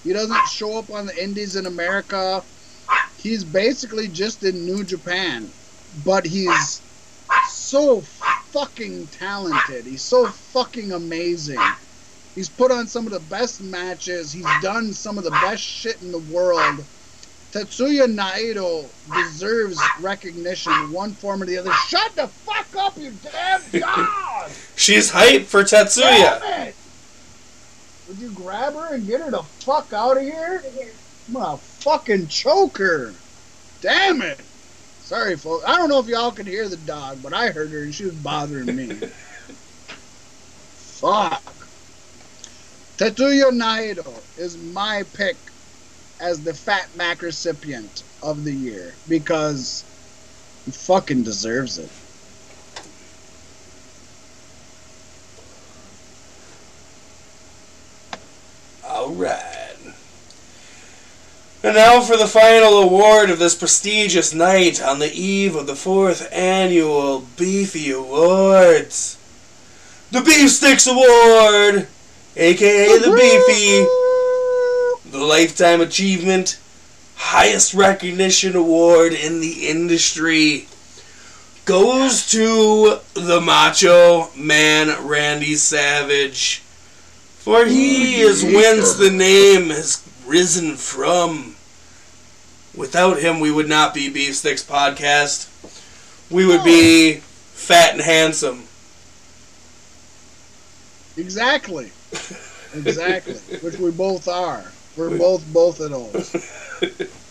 He 0.03 0.11
doesn't 0.11 0.47
show 0.47 0.77
up 0.79 0.89
on 0.89 1.05
the 1.05 1.23
Indies 1.23 1.55
in 1.55 1.67
America. 1.67 2.43
He's 3.17 3.43
basically 3.43 4.07
just 4.07 4.43
in 4.43 4.65
New 4.65 4.83
Japan, 4.83 5.49
but 6.05 6.25
he's 6.25 6.81
so 7.49 8.01
fucking 8.01 9.07
talented. 9.07 9.85
He's 9.85 10.01
so 10.01 10.27
fucking 10.27 10.91
amazing. 10.91 11.59
He's 12.35 12.49
put 12.49 12.71
on 12.71 12.87
some 12.87 13.07
of 13.07 13.13
the 13.13 13.19
best 13.21 13.61
matches. 13.61 14.31
He's 14.31 14.45
done 14.61 14.93
some 14.93 15.17
of 15.17 15.23
the 15.23 15.31
best 15.31 15.63
shit 15.63 16.01
in 16.01 16.11
the 16.11 16.19
world. 16.19 16.83
Tetsuya 17.51 18.13
Naito 18.13 18.85
deserves 19.15 19.79
recognition 20.01 20.73
in 20.73 20.91
one 20.91 21.11
form 21.13 21.41
or 21.41 21.45
the 21.45 21.57
other. 21.57 21.71
Shut 21.87 22.13
the 22.15 22.27
fuck 22.27 22.67
up, 22.77 22.97
you 22.97 23.13
damn 23.23 23.61
dog! 23.79 24.51
She's 24.75 25.11
hyped 25.11 25.45
for 25.45 25.63
Tetsuya. 25.63 26.41
Damn 26.41 26.67
it! 26.67 26.75
Would 28.09 28.19
you 28.19 28.31
grab 28.31 28.73
her 28.73 28.93
and 28.93 29.07
get 29.07 29.21
her 29.21 29.31
the 29.31 29.41
fuck 29.41 29.93
out 29.93 30.17
of 30.17 30.23
here? 30.23 30.61
I'm 31.33 31.57
fucking 31.57 32.27
choker. 32.27 33.15
Damn 33.81 34.21
it! 34.21 34.41
Sorry, 34.99 35.37
folks. 35.37 35.65
I 35.67 35.75
don't 35.77 35.89
know 35.89 35.99
if 35.99 36.07
y'all 36.07 36.31
could 36.31 36.47
hear 36.47 36.67
the 36.67 36.77
dog, 36.77 37.21
but 37.21 37.33
I 37.33 37.49
heard 37.49 37.71
her 37.71 37.83
and 37.83 37.93
she 37.93 38.05
was 38.05 38.15
bothering 38.15 38.75
me. 38.75 38.89
Fuck. 40.99 41.69
Tetsuya 42.97 43.51
Naito 43.51 44.23
is 44.37 44.57
my 44.57 45.03
pick 45.13 45.37
as 46.19 46.41
the 46.41 46.53
Fat 46.53 46.95
Mac 46.95 47.21
recipient 47.21 48.03
of 48.23 48.43
the 48.43 48.53
year 48.53 48.97
because 49.07 49.85
he 50.65 50.71
fucking 50.71 51.23
deserves 51.23 51.77
it. 51.77 51.91
Alright. 58.83 59.74
And 61.65 61.73
now 61.73 61.99
for 61.99 62.15
the 62.15 62.27
final 62.27 62.77
award 62.77 63.31
of 63.31 63.39
this 63.39 63.55
prestigious 63.55 64.35
night 64.35 64.79
on 64.79 64.99
the 64.99 65.11
eve 65.11 65.55
of 65.55 65.65
the 65.65 65.75
fourth 65.75 66.31
annual 66.31 67.21
Beefy 67.37 67.89
Awards. 67.89 69.17
The 70.11 70.21
Beef 70.21 70.51
Sticks 70.51 70.85
Award, 70.85 71.87
aka 72.37 72.99
the 72.99 73.09
Beefy, 73.09 75.09
the 75.09 75.25
Lifetime 75.25 75.81
Achievement, 75.81 76.59
highest 77.15 77.73
recognition 77.73 78.55
award 78.55 79.13
in 79.13 79.41
the 79.41 79.67
industry, 79.67 80.67
goes 81.65 82.29
to 82.29 82.99
the 83.15 83.41
Macho 83.41 84.29
Man 84.35 85.07
Randy 85.07 85.55
Savage. 85.55 86.61
For 87.39 87.65
he 87.65 88.21
is 88.21 88.43
whence 88.43 88.93
the 88.93 89.09
name 89.09 89.71
has 89.71 90.07
risen 90.27 90.75
from. 90.75 91.54
Without 92.77 93.19
him, 93.19 93.39
we 93.39 93.51
would 93.51 93.69
not 93.69 93.93
be 93.93 94.09
Beef 94.09 94.35
Sticks 94.35 94.63
Podcast. 94.63 95.49
We 96.29 96.45
would 96.45 96.63
be 96.63 97.15
fat 97.15 97.93
and 97.93 98.01
handsome. 98.01 98.63
Exactly. 101.17 101.91
Exactly. 102.75 103.35
Which 103.59 103.77
we 103.79 103.89
both 103.91 104.27
are. 104.27 104.69
We're 104.97 105.17
both 105.17 105.45
both 105.53 105.79
of 105.79 105.91
those. 105.91 106.29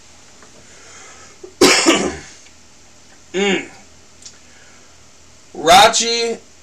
Mm. 3.34 3.68
Rachi. 5.56 6.38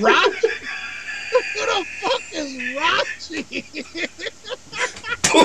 Rachi? 0.00 0.50
Who 1.52 1.60
the 1.66 1.84
fuck 2.00 2.22
is 2.32 2.50
Rachi? 2.74 3.52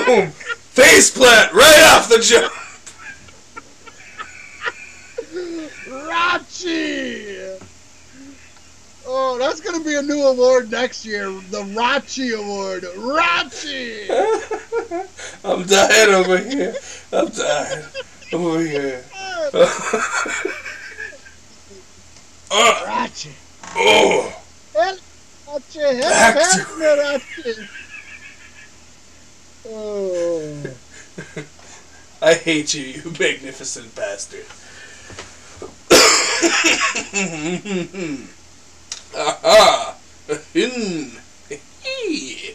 Boom! 0.06 0.32
Faceplant 0.74 1.52
right 1.52 1.82
off 1.92 2.08
the 2.08 2.18
jump! 2.18 2.52
Rachi! 6.08 7.62
Oh, 9.06 9.38
that's 9.38 9.60
gonna 9.60 9.84
be 9.84 9.94
a 9.94 10.02
new 10.02 10.20
award 10.26 10.72
next 10.72 11.04
year. 11.04 11.26
The 11.26 11.62
Rachi 11.76 12.36
Award. 12.36 12.82
Rachi! 12.96 14.08
I'm 15.44 15.64
dying 15.64 16.14
over 16.14 16.38
here. 16.38 16.74
I'm 17.12 17.28
dying. 17.28 17.84
Over 18.32 18.60
here. 18.60 19.04
Uh, 22.56 22.84
Rachi. 22.86 23.32
oh! 23.74 24.42
Help, 24.74 24.98
Rachi. 25.46 25.80
Help, 25.80 26.36
help 26.36 27.22
Rachi. 27.22 27.68
Oh. 29.66 30.62
I 32.22 32.34
hate 32.34 32.74
you, 32.74 32.82
you 32.82 33.10
magnificent 33.18 33.94
bastard. 33.94 34.44
Aha! 39.16 39.96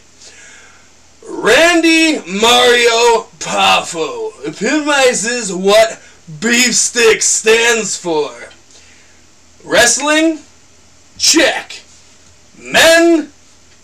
Randy 1.22 2.18
Mario 2.26 3.26
Poffo 3.38 4.32
epitomizes 4.46 5.52
what 5.52 6.00
beef 6.40 6.74
stick 6.74 7.22
stands 7.22 7.96
for. 7.96 8.50
Wrestling? 9.64 10.40
Check. 11.18 11.82
Men? 12.58 13.30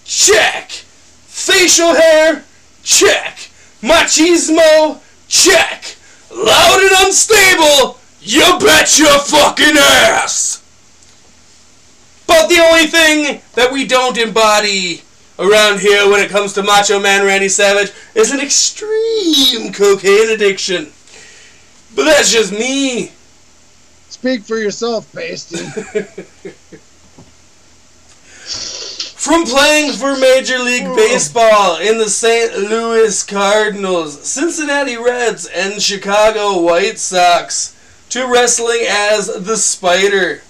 Check. 0.05 0.71
Facial 0.71 1.95
hair? 1.95 2.45
Check. 2.87 3.51
Machismo? 3.83 5.01
Check. 5.27 5.97
Loud 6.31 6.81
and 6.81 7.07
unstable? 7.07 7.99
You 8.21 8.59
bet 8.61 8.97
your 8.97 9.19
fucking 9.19 9.77
ass! 9.77 10.63
But 12.29 12.49
the 12.49 12.61
only 12.61 12.87
thing 12.87 13.41
that 13.55 13.73
we 13.73 13.87
don't 13.87 14.17
embody 14.17 15.03
around 15.37 15.81
here 15.81 16.09
when 16.09 16.21
it 16.21 16.31
comes 16.31 16.53
to 16.53 16.63
Macho 16.63 17.01
Man 17.01 17.27
Randy 17.27 17.49
Savage 17.49 17.91
is 18.15 18.31
an 18.31 18.39
extreme 18.39 19.73
cocaine 19.73 20.31
addiction. 20.31 20.93
But 21.97 22.05
that's 22.05 22.31
just 22.31 22.53
me. 22.53 23.11
Speak 24.11 24.45
for 24.45 24.59
yourself, 24.59 25.13
Pasty. 25.13 25.59
From 29.27 29.45
playing 29.45 29.91
for 29.95 30.17
Major 30.17 30.61
League 30.61 30.87
oh. 30.87 30.95
Baseball 30.95 31.79
in 31.79 31.99
the 31.99 32.09
St. 32.09 32.57
Louis 32.59 33.25
Cardinals, 33.25 34.23
Cincinnati 34.23 34.97
Reds, 34.97 35.47
and 35.47 35.83
Chicago 35.83 36.63
White 36.63 37.01
Sox, 37.01 37.75
to 38.11 38.25
wrestling 38.33 38.85
as 38.89 39.27
the 39.27 39.57
Spider, 39.57 40.43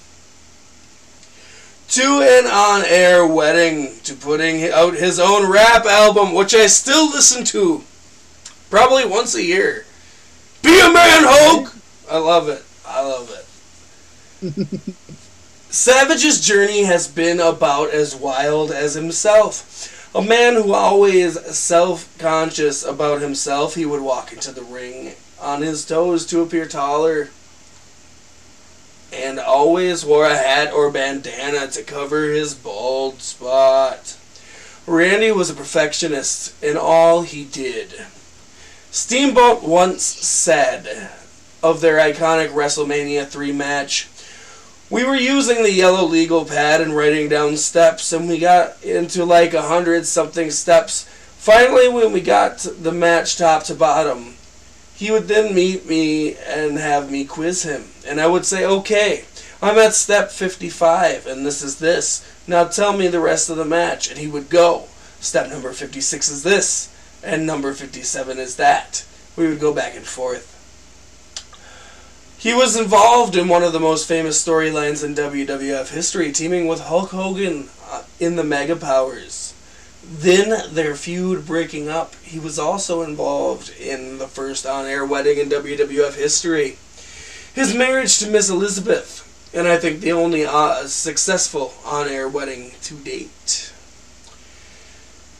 to 1.88 2.20
an 2.20 2.46
on 2.46 2.84
air 2.84 3.26
wedding, 3.26 3.94
to 4.04 4.12
putting 4.14 4.64
out 4.68 4.92
his 4.92 5.18
own 5.18 5.50
rap 5.50 5.86
album, 5.86 6.34
which 6.34 6.54
I 6.54 6.66
still 6.66 7.06
listen 7.08 7.46
to 7.46 7.82
probably 8.68 9.06
once 9.06 9.34
a 9.34 9.42
year. 9.42 9.86
Be 10.60 10.78
a 10.80 10.92
man, 10.92 11.22
Hulk! 11.24 11.74
I 12.10 12.18
love 12.18 12.50
it. 12.50 12.62
I 12.86 13.00
love 13.00 13.34
it. 14.42 14.96
Savage's 15.70 16.40
journey 16.40 16.84
has 16.84 17.08
been 17.08 17.40
about 17.40 17.90
as 17.90 18.14
wild 18.14 18.70
as 18.70 18.94
himself. 18.94 20.12
A 20.14 20.22
man 20.22 20.54
who 20.54 20.72
always 20.72 21.38
self-conscious 21.54 22.84
about 22.84 23.20
himself, 23.20 23.74
he 23.74 23.84
would 23.84 24.00
walk 24.00 24.32
into 24.32 24.52
the 24.52 24.62
ring 24.62 25.14
on 25.40 25.62
his 25.62 25.84
toes 25.84 26.24
to 26.26 26.40
appear 26.40 26.66
taller 26.66 27.28
and 29.12 29.38
always 29.38 30.04
wore 30.04 30.26
a 30.26 30.36
hat 30.36 30.72
or 30.72 30.90
bandana 30.90 31.68
to 31.68 31.82
cover 31.82 32.30
his 32.30 32.54
bald 32.54 33.20
spot. 33.20 34.16
Randy 34.86 35.32
was 35.32 35.50
a 35.50 35.54
perfectionist 35.54 36.62
in 36.62 36.76
all 36.76 37.22
he 37.22 37.44
did. 37.44 38.06
Steamboat 38.90 39.62
once 39.62 40.02
said 40.02 41.10
of 41.62 41.80
their 41.80 41.98
iconic 41.98 42.50
WrestleMania 42.50 43.26
3 43.26 43.52
match, 43.52 44.08
we 44.88 45.04
were 45.04 45.16
using 45.16 45.62
the 45.62 45.72
yellow 45.72 46.04
legal 46.04 46.44
pad 46.44 46.80
and 46.80 46.96
writing 46.96 47.28
down 47.28 47.56
steps, 47.56 48.12
and 48.12 48.28
we 48.28 48.38
got 48.38 48.82
into 48.84 49.24
like 49.24 49.52
a 49.52 49.62
hundred 49.62 50.06
something 50.06 50.50
steps. 50.50 51.04
Finally, 51.38 51.88
when 51.88 52.12
we 52.12 52.20
got 52.20 52.58
the 52.58 52.92
match 52.92 53.36
top 53.36 53.64
to 53.64 53.74
bottom, 53.74 54.34
he 54.94 55.10
would 55.10 55.28
then 55.28 55.54
meet 55.54 55.86
me 55.86 56.36
and 56.36 56.78
have 56.78 57.10
me 57.10 57.24
quiz 57.24 57.64
him. 57.64 57.84
And 58.06 58.20
I 58.20 58.26
would 58.26 58.46
say, 58.46 58.64
okay, 58.64 59.24
I'm 59.60 59.76
at 59.78 59.94
step 59.94 60.30
55, 60.30 61.26
and 61.26 61.44
this 61.44 61.62
is 61.62 61.78
this. 61.78 62.24
Now 62.46 62.64
tell 62.64 62.96
me 62.96 63.08
the 63.08 63.20
rest 63.20 63.50
of 63.50 63.56
the 63.56 63.64
match. 63.64 64.08
And 64.08 64.18
he 64.18 64.28
would 64.28 64.48
go, 64.48 64.84
step 65.20 65.50
number 65.50 65.72
56 65.72 66.30
is 66.30 66.42
this, 66.42 66.94
and 67.22 67.46
number 67.46 67.72
57 67.72 68.38
is 68.38 68.56
that. 68.56 69.04
We 69.36 69.48
would 69.48 69.60
go 69.60 69.74
back 69.74 69.96
and 69.96 70.06
forth. 70.06 70.55
He 72.46 72.54
was 72.54 72.76
involved 72.76 73.34
in 73.34 73.48
one 73.48 73.64
of 73.64 73.72
the 73.72 73.80
most 73.80 74.06
famous 74.06 74.40
storylines 74.40 75.02
in 75.02 75.16
WWF 75.16 75.88
history, 75.88 76.30
teaming 76.30 76.68
with 76.68 76.78
Hulk 76.78 77.10
Hogan 77.10 77.70
uh, 77.90 78.04
in 78.20 78.36
the 78.36 78.44
Mega 78.44 78.76
Powers. 78.76 79.52
Then 80.08 80.72
their 80.72 80.94
feud 80.94 81.44
breaking 81.44 81.88
up, 81.88 82.14
he 82.22 82.38
was 82.38 82.56
also 82.56 83.02
involved 83.02 83.76
in 83.80 84.18
the 84.18 84.28
first 84.28 84.64
on 84.64 84.86
air 84.86 85.04
wedding 85.04 85.38
in 85.38 85.48
WWF 85.48 86.14
history. 86.14 86.78
His 87.52 87.74
marriage 87.74 88.16
to 88.20 88.30
Miss 88.30 88.48
Elizabeth, 88.48 89.50
and 89.52 89.66
I 89.66 89.76
think 89.76 89.98
the 89.98 90.12
only 90.12 90.46
uh, 90.46 90.86
successful 90.86 91.74
on 91.84 92.06
air 92.06 92.28
wedding 92.28 92.74
to 92.82 92.94
date. 92.94 93.72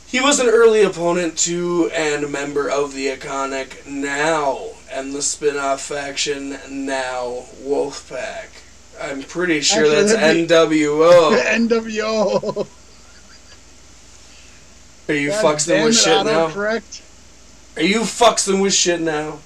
He 0.09 0.21
was 0.21 0.41
an 0.41 0.49
early 0.49 0.83
opponent 0.83 1.39
to 1.39 1.89
and 1.95 2.33
member 2.33 2.69
of 2.69 2.95
the 2.95 3.07
iconic 3.07 3.87
Now 3.87 4.76
and 4.97 5.13
the 5.15 5.21
spin-off 5.23 5.83
faction 5.83 6.59
Now 6.71 7.45
Wolfpack. 7.63 8.47
I'm 9.01 9.23
pretty 9.23 9.61
sure 9.61 9.85
Actually, 9.85 10.03
that's 10.15 10.49
be- 10.49 10.55
NWO. 10.55 11.37
NWO. 11.69 12.67
Are 15.09 15.15
you 15.15 15.31
God 15.31 15.59
them 15.61 15.85
with 15.85 15.95
it, 15.95 15.99
shit 15.99 16.25
now? 16.25 16.49
autocorrect. 16.49 17.03
Are 17.77 17.83
you 17.83 18.01
fucks 18.01 18.47
them 18.47 18.61
with 18.61 18.73
shit 18.73 19.01
now? 19.01 19.39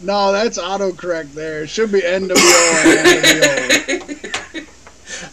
No, 0.00 0.30
that's 0.30 0.56
autocorrect 0.58 1.32
there. 1.34 1.64
It 1.64 1.68
should 1.68 1.90
be 1.90 2.00
NWO 2.00 2.36
and 2.86 3.08
NWO. 3.24 4.64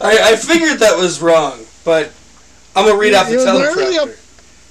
I, 0.00 0.32
I 0.32 0.36
figured 0.36 0.80
that 0.80 0.98
was 0.98 1.22
wrong, 1.22 1.60
but 1.84 2.12
I'm 2.74 2.86
gonna 2.86 2.98
read 2.98 3.10
He- 3.10 3.14
off 3.14 3.26
he 3.28 3.36
the 3.36 3.38
was 3.38 3.46
an 3.46 3.62
early 3.62 3.94
teleprompter. 3.94 4.18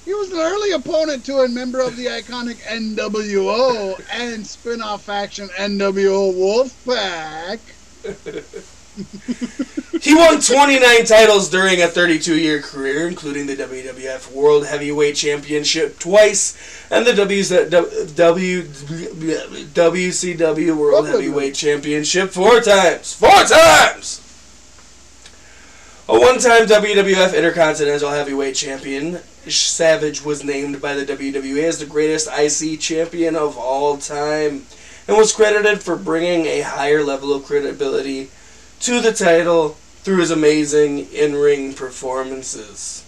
He 0.06 0.14
was 0.14 0.30
an 0.30 0.38
early 0.38 0.70
opponent 0.70 1.26
to 1.26 1.40
a 1.40 1.48
member 1.48 1.80
of 1.80 1.96
the 1.96 2.06
iconic 2.06 2.58
NWO 2.62 4.00
and 4.12 4.46
spin-off 4.46 5.02
faction 5.02 5.48
NWO 5.48 6.32
Wolfpack. 6.32 7.58
He 10.00 10.14
won 10.14 10.40
29 10.40 11.04
titles 11.04 11.50
during 11.50 11.82
a 11.82 11.86
32-year 11.86 12.62
career, 12.62 13.08
including 13.08 13.46
the 13.46 13.56
WWF 13.56 14.32
World 14.32 14.66
Heavyweight 14.66 15.16
Championship 15.16 15.98
twice 15.98 16.56
and 16.90 17.04
the 17.04 17.12
WCW 19.74 20.76
World 20.76 21.08
Heavyweight 21.08 21.54
Championship 21.54 22.30
four 22.30 22.60
times. 22.60 23.12
Four 23.14 23.42
times! 23.44 24.25
A 26.08 26.16
one-time 26.16 26.66
WWF 26.66 27.36
Intercontinental 27.36 28.10
Heavyweight 28.10 28.54
Champion, 28.54 29.18
Savage 29.48 30.24
was 30.24 30.44
named 30.44 30.80
by 30.80 30.94
the 30.94 31.04
WWE 31.04 31.64
as 31.64 31.80
the 31.80 31.86
greatest 31.86 32.28
IC 32.28 32.78
champion 32.78 33.34
of 33.34 33.58
all 33.58 33.96
time 33.96 34.66
and 35.08 35.16
was 35.16 35.32
credited 35.32 35.82
for 35.82 35.96
bringing 35.96 36.46
a 36.46 36.60
higher 36.60 37.02
level 37.02 37.34
of 37.34 37.44
credibility 37.44 38.30
to 38.78 39.00
the 39.00 39.12
title 39.12 39.70
through 40.04 40.18
his 40.18 40.30
amazing 40.30 41.10
in-ring 41.12 41.74
performances. 41.74 43.02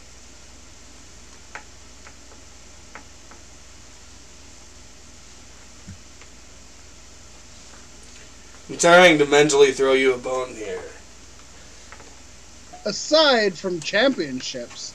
I'm 8.68 8.76
trying 8.76 9.18
to 9.18 9.24
mentally 9.24 9.70
throw 9.70 9.92
you 9.92 10.14
a 10.14 10.18
bone 10.18 10.54
here. 10.54 10.82
Aside 12.88 13.58
from 13.58 13.82
championships, 13.82 14.94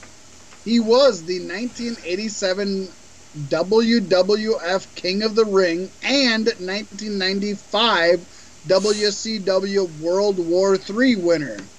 he 0.65 0.80
was 0.80 1.24
the 1.26 1.41
1987 1.41 2.91
WWF 3.38 4.95
King 4.95 5.22
of 5.22 5.36
the 5.36 5.45
Ring 5.45 5.91
and 6.02 6.45
1995 6.45 8.26
WCW 8.68 9.99
World 9.99 10.40
War 10.40 10.76
III 10.76 11.18
winner. 11.18 11.70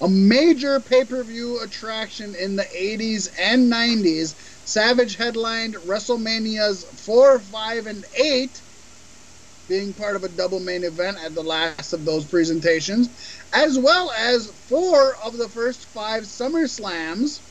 A 0.00 0.08
major 0.08 0.80
pay 0.80 1.04
per 1.04 1.22
view 1.22 1.60
attraction 1.62 2.34
in 2.34 2.56
the 2.56 2.64
80s 2.76 3.28
and 3.38 3.72
90s, 3.72 4.34
Savage 4.64 5.14
headlined 5.14 5.76
WrestleManias 5.76 6.98
4, 6.98 7.38
5, 7.38 7.86
and 7.86 8.04
8, 8.18 8.62
being 9.68 9.94
part 9.94 10.16
of 10.16 10.24
a 10.24 10.28
double 10.28 10.60
main 10.60 10.84
event 10.84 11.18
at 11.24 11.34
the 11.34 11.42
last 11.42 11.92
of 11.92 12.04
those 12.04 12.26
presentations, 12.26 13.08
as 13.52 13.78
well 13.78 14.10
as 14.12 14.52
four 14.68 15.16
of 15.24 15.36
the 15.38 15.48
first 15.48 15.88
five 15.92 16.24
SummerSlams 16.24 17.42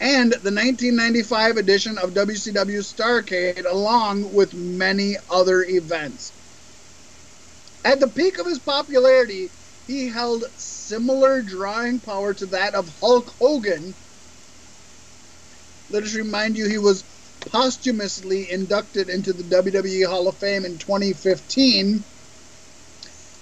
and 0.00 0.32
the 0.32 0.52
1995 0.52 1.56
edition 1.56 1.98
of 1.98 2.12
WCW 2.14 2.80
Starcade, 2.82 3.64
along 3.70 4.32
with 4.32 4.54
many 4.54 5.16
other 5.30 5.64
events. 5.64 6.34
At 7.84 8.00
the 8.00 8.08
peak 8.08 8.38
of 8.38 8.46
his 8.46 8.60
popularity, 8.60 9.52
he 9.86 10.08
held 10.08 10.44
similar 10.56 11.42
drawing 11.42 12.00
power 12.00 12.34
to 12.34 12.46
that 12.48 12.74
of 12.74 12.88
Hulk 13.00 13.34
Hogan. 13.40 13.96
Let 15.90 16.04
us 16.04 16.14
remind 16.14 16.56
you, 16.56 16.68
he 16.68 16.78
was 16.78 17.04
posthumously 17.46 18.50
inducted 18.50 19.08
into 19.08 19.32
the 19.32 19.44
WWE 19.44 20.06
Hall 20.06 20.28
of 20.28 20.38
Fame 20.38 20.64
in 20.64 20.78
2015, 20.78 22.04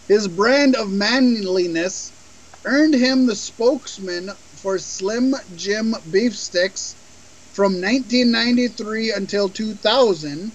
his 0.09 0.29
brand 0.29 0.77
of 0.77 0.91
manliness 0.91 2.12
earned 2.65 2.95
him 2.95 3.27
the 3.27 3.35
spokesman 3.35 4.31
for 4.57 4.79
Slim 4.79 5.35
Jim 5.57 5.95
Beef 6.11 6.37
Sticks 6.37 6.97
from 7.53 7.81
1993 7.81 9.12
until 9.12 9.49
2000. 9.49 10.53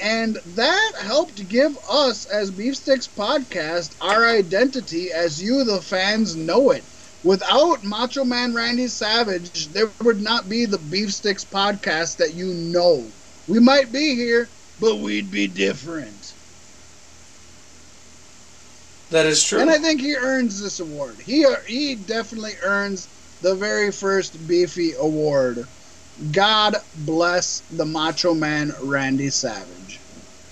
And 0.00 0.38
that 0.54 0.92
helped 1.00 1.48
give 1.48 1.76
us, 1.88 2.26
as 2.26 2.50
Beef 2.50 2.76
Sticks 2.76 3.08
Podcast, 3.08 3.96
our 4.00 4.28
identity 4.28 5.10
as 5.12 5.42
you, 5.42 5.64
the 5.64 5.82
fans, 5.82 6.36
know 6.36 6.70
it. 6.70 6.84
Without 7.24 7.82
Macho 7.82 8.24
Man 8.24 8.54
Randy 8.54 8.86
Savage, 8.86 9.68
there 9.68 9.90
would 10.02 10.20
not 10.20 10.48
be 10.48 10.66
the 10.66 10.78
Beef 10.78 11.12
Sticks 11.12 11.44
Podcast 11.44 12.16
that 12.18 12.34
you 12.34 12.54
know. 12.54 13.04
We 13.48 13.58
might 13.58 13.90
be 13.90 14.14
here, 14.14 14.48
but 14.80 14.98
we'd 14.98 15.30
be 15.30 15.48
different. 15.48 16.34
That 19.10 19.26
is 19.26 19.42
true. 19.42 19.60
And 19.60 19.70
I 19.70 19.78
think 19.78 20.00
he 20.00 20.14
earns 20.14 20.62
this 20.62 20.80
award. 20.80 21.16
He 21.16 21.44
uh, 21.44 21.56
he 21.66 21.94
definitely 21.96 22.54
earns 22.62 23.08
the 23.40 23.54
very 23.54 23.90
first 23.90 24.46
Beefy 24.46 24.92
award. 24.92 25.66
God 26.32 26.76
bless 26.98 27.60
the 27.70 27.86
Macho 27.86 28.34
Man 28.34 28.72
Randy 28.82 29.30
Savage. 29.30 29.98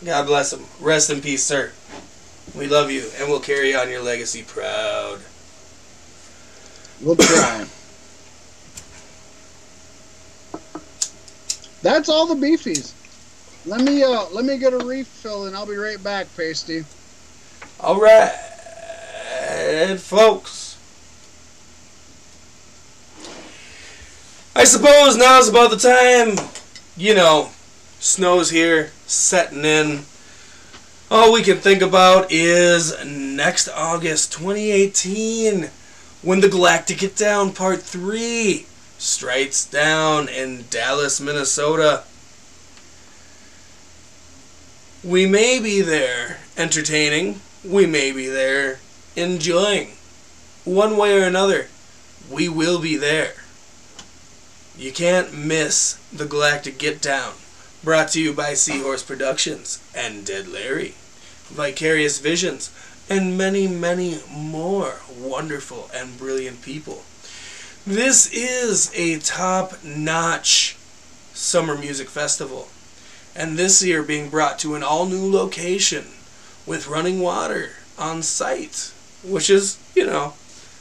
God 0.04 0.26
bless 0.26 0.52
him. 0.52 0.64
Rest 0.80 1.10
in 1.10 1.20
peace, 1.20 1.42
sir. 1.42 1.72
We 2.54 2.66
love 2.66 2.90
you, 2.90 3.04
and 3.18 3.28
we'll 3.28 3.40
carry 3.40 3.74
on 3.74 3.90
your 3.90 4.02
legacy 4.02 4.42
proud. 4.42 5.20
We'll 7.02 7.16
try. 7.16 7.66
That's 11.82 12.08
all 12.08 12.26
the 12.26 12.34
beefies. 12.34 12.92
Let 13.66 13.82
me 13.82 14.02
uh 14.02 14.26
let 14.32 14.44
me 14.44 14.58
get 14.58 14.72
a 14.72 14.78
refill 14.78 15.46
and 15.46 15.56
I'll 15.56 15.66
be 15.66 15.76
right 15.76 16.02
back, 16.02 16.26
Pasty. 16.36 16.84
All 17.80 18.00
right, 18.00 18.32
folks. 19.98 20.78
I 24.54 24.64
suppose 24.64 25.16
now's 25.16 25.48
about 25.48 25.70
the 25.70 25.76
time. 25.76 26.38
You 26.96 27.14
know, 27.14 27.50
snow's 27.98 28.50
here, 28.50 28.90
setting 29.06 29.64
in. 29.64 30.04
All 31.10 31.32
we 31.32 31.42
can 31.42 31.58
think 31.58 31.82
about 31.82 32.32
is 32.32 32.94
next 33.04 33.68
August 33.68 34.32
2018 34.32 35.70
when 36.26 36.40
the 36.40 36.48
Galactic 36.48 36.98
Get 36.98 37.14
Down 37.14 37.52
Part 37.52 37.80
3 37.80 38.66
strikes 38.98 39.64
down 39.64 40.28
in 40.28 40.64
Dallas, 40.70 41.20
Minnesota. 41.20 42.02
We 45.04 45.24
may 45.26 45.60
be 45.60 45.82
there 45.82 46.38
entertaining, 46.56 47.42
we 47.64 47.86
may 47.86 48.10
be 48.10 48.26
there 48.26 48.80
enjoying. 49.14 49.92
One 50.64 50.96
way 50.96 51.16
or 51.16 51.24
another, 51.24 51.68
we 52.28 52.48
will 52.48 52.80
be 52.80 52.96
there. 52.96 53.34
You 54.76 54.90
can't 54.90 55.32
miss 55.32 55.94
the 56.12 56.26
Galactic 56.26 56.76
Get 56.76 57.00
Down, 57.00 57.34
brought 57.84 58.08
to 58.08 58.20
you 58.20 58.32
by 58.32 58.54
Seahorse 58.54 59.04
Productions 59.04 59.80
and 59.94 60.26
Dead 60.26 60.48
Larry, 60.48 60.96
Vicarious 61.50 62.18
Visions, 62.18 62.72
and 63.08 63.38
many, 63.38 63.68
many 63.68 64.18
more 64.30 65.00
wonderful 65.18 65.90
and 65.94 66.18
brilliant 66.18 66.62
people. 66.62 67.02
This 67.86 68.32
is 68.32 68.90
a 68.96 69.20
top 69.20 69.84
notch 69.84 70.76
summer 71.32 71.78
music 71.78 72.08
festival, 72.08 72.68
and 73.34 73.56
this 73.56 73.82
year 73.84 74.02
being 74.02 74.28
brought 74.28 74.58
to 74.60 74.74
an 74.74 74.82
all 74.82 75.06
new 75.06 75.30
location 75.30 76.06
with 76.66 76.88
running 76.88 77.20
water 77.20 77.70
on 77.96 78.22
site, 78.22 78.92
which 79.22 79.48
is, 79.48 79.78
you 79.94 80.04
know, 80.04 80.34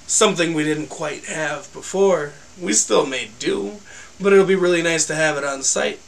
something 0.08 0.54
we 0.54 0.64
didn't 0.64 0.88
quite 0.88 1.26
have 1.26 1.72
before. 1.74 2.34
We 2.60 2.74
still 2.74 3.06
may 3.06 3.30
do, 3.38 3.74
but 4.20 4.34
it'll 4.34 4.46
be 4.46 4.56
really 4.56 4.82
nice 4.82 5.06
to 5.08 5.16
have 5.16 5.38
it 5.38 5.44
on 5.44 5.62
site. 5.62 6.00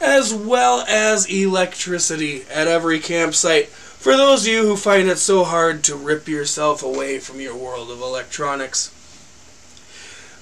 As 0.00 0.34
well 0.34 0.84
as 0.88 1.30
electricity 1.30 2.42
at 2.52 2.66
every 2.66 2.98
campsite 2.98 3.70
for 4.04 4.18
those 4.18 4.42
of 4.42 4.52
you 4.52 4.66
who 4.66 4.76
find 4.76 5.08
it 5.08 5.16
so 5.16 5.44
hard 5.44 5.82
to 5.82 5.96
rip 5.96 6.28
yourself 6.28 6.82
away 6.82 7.18
from 7.18 7.40
your 7.40 7.56
world 7.56 7.90
of 7.90 8.02
electronics. 8.02 8.92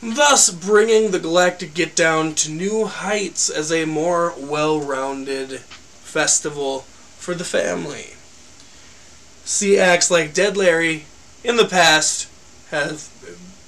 Thus, 0.02 0.50
bringing 0.50 1.12
the 1.12 1.20
Galactic 1.20 1.72
Get 1.72 1.94
Down 1.94 2.34
to 2.34 2.50
new 2.50 2.86
heights 2.86 3.48
as 3.48 3.70
a 3.70 3.84
more 3.84 4.34
well 4.36 4.80
rounded 4.80 5.60
festival 5.60 6.80
for 7.18 7.36
the 7.36 7.44
family. 7.44 8.14
See 9.44 9.78
acts 9.78 10.10
like 10.10 10.34
Dead 10.34 10.56
Larry 10.56 11.04
in 11.44 11.54
the 11.54 11.64
past 11.64 12.28
have 12.72 13.08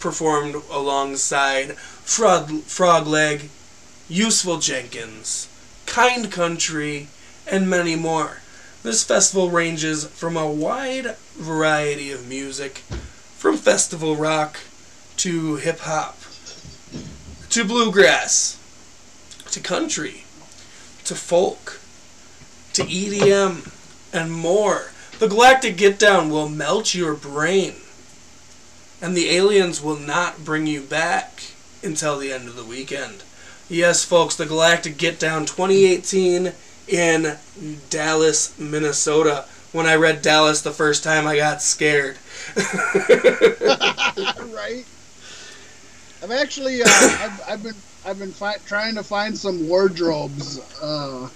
performed 0.00 0.56
alongside 0.72 1.76
Frog, 1.76 2.48
Frogleg, 2.48 3.48
Useful 4.08 4.58
Jenkins, 4.58 5.46
Kind 5.86 6.32
Country, 6.32 7.06
and 7.46 7.70
many 7.70 7.94
more. 7.94 8.38
This 8.84 9.02
festival 9.02 9.48
ranges 9.48 10.06
from 10.06 10.36
a 10.36 10.46
wide 10.46 11.16
variety 11.36 12.12
of 12.12 12.28
music, 12.28 12.82
from 13.38 13.56
festival 13.56 14.14
rock 14.14 14.58
to 15.16 15.56
hip 15.56 15.78
hop, 15.78 16.18
to 17.48 17.64
bluegrass, 17.64 18.58
to 19.52 19.60
country, 19.60 20.26
to 21.04 21.14
folk, 21.14 21.80
to 22.74 22.82
EDM, 22.82 23.72
and 24.12 24.30
more. 24.30 24.92
The 25.18 25.28
Galactic 25.28 25.78
Get 25.78 25.98
Down 25.98 26.28
will 26.28 26.50
melt 26.50 26.94
your 26.94 27.14
brain, 27.14 27.76
and 29.00 29.16
the 29.16 29.30
aliens 29.30 29.82
will 29.82 29.98
not 29.98 30.44
bring 30.44 30.66
you 30.66 30.82
back 30.82 31.52
until 31.82 32.18
the 32.18 32.30
end 32.30 32.48
of 32.48 32.54
the 32.54 32.62
weekend. 32.62 33.22
Yes, 33.66 34.04
folks, 34.04 34.36
the 34.36 34.44
Galactic 34.44 34.98
Get 34.98 35.18
Down 35.18 35.46
2018 35.46 36.52
in 36.88 37.36
Dallas, 37.90 38.58
Minnesota. 38.58 39.46
When 39.72 39.86
I 39.86 39.96
read 39.96 40.22
Dallas 40.22 40.62
the 40.62 40.70
first 40.70 41.02
time, 41.02 41.26
I 41.26 41.36
got 41.36 41.60
scared. 41.60 42.16
right. 44.54 44.84
I've 46.22 46.30
actually 46.30 46.82
uh, 46.82 46.86
I've, 46.88 47.40
I've 47.48 47.62
been 47.62 47.74
I've 48.06 48.18
been 48.18 48.32
fi- 48.32 48.56
trying 48.66 48.94
to 48.94 49.02
find 49.02 49.36
some 49.36 49.68
wardrobes 49.68 50.58
uh, 50.80 51.26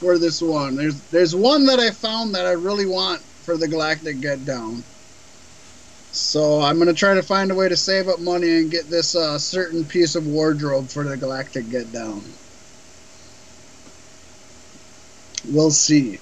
for 0.00 0.16
this 0.18 0.40
one. 0.40 0.74
There's 0.74 1.00
there's 1.10 1.34
one 1.36 1.66
that 1.66 1.80
I 1.80 1.90
found 1.90 2.34
that 2.34 2.46
I 2.46 2.52
really 2.52 2.86
want 2.86 3.20
for 3.20 3.58
the 3.58 3.68
Galactic 3.68 4.20
Get 4.20 4.44
Down. 4.46 4.82
So 6.12 6.62
I'm 6.62 6.78
gonna 6.78 6.94
try 6.94 7.12
to 7.12 7.22
find 7.22 7.50
a 7.50 7.54
way 7.54 7.68
to 7.68 7.76
save 7.76 8.08
up 8.08 8.18
money 8.18 8.56
and 8.56 8.70
get 8.70 8.88
this 8.88 9.14
uh, 9.14 9.38
certain 9.38 9.84
piece 9.84 10.14
of 10.14 10.26
wardrobe 10.26 10.88
for 10.88 11.04
the 11.04 11.16
Galactic 11.16 11.68
Get 11.68 11.92
Down. 11.92 12.22
We'll 15.48 15.70
see. 15.70 16.18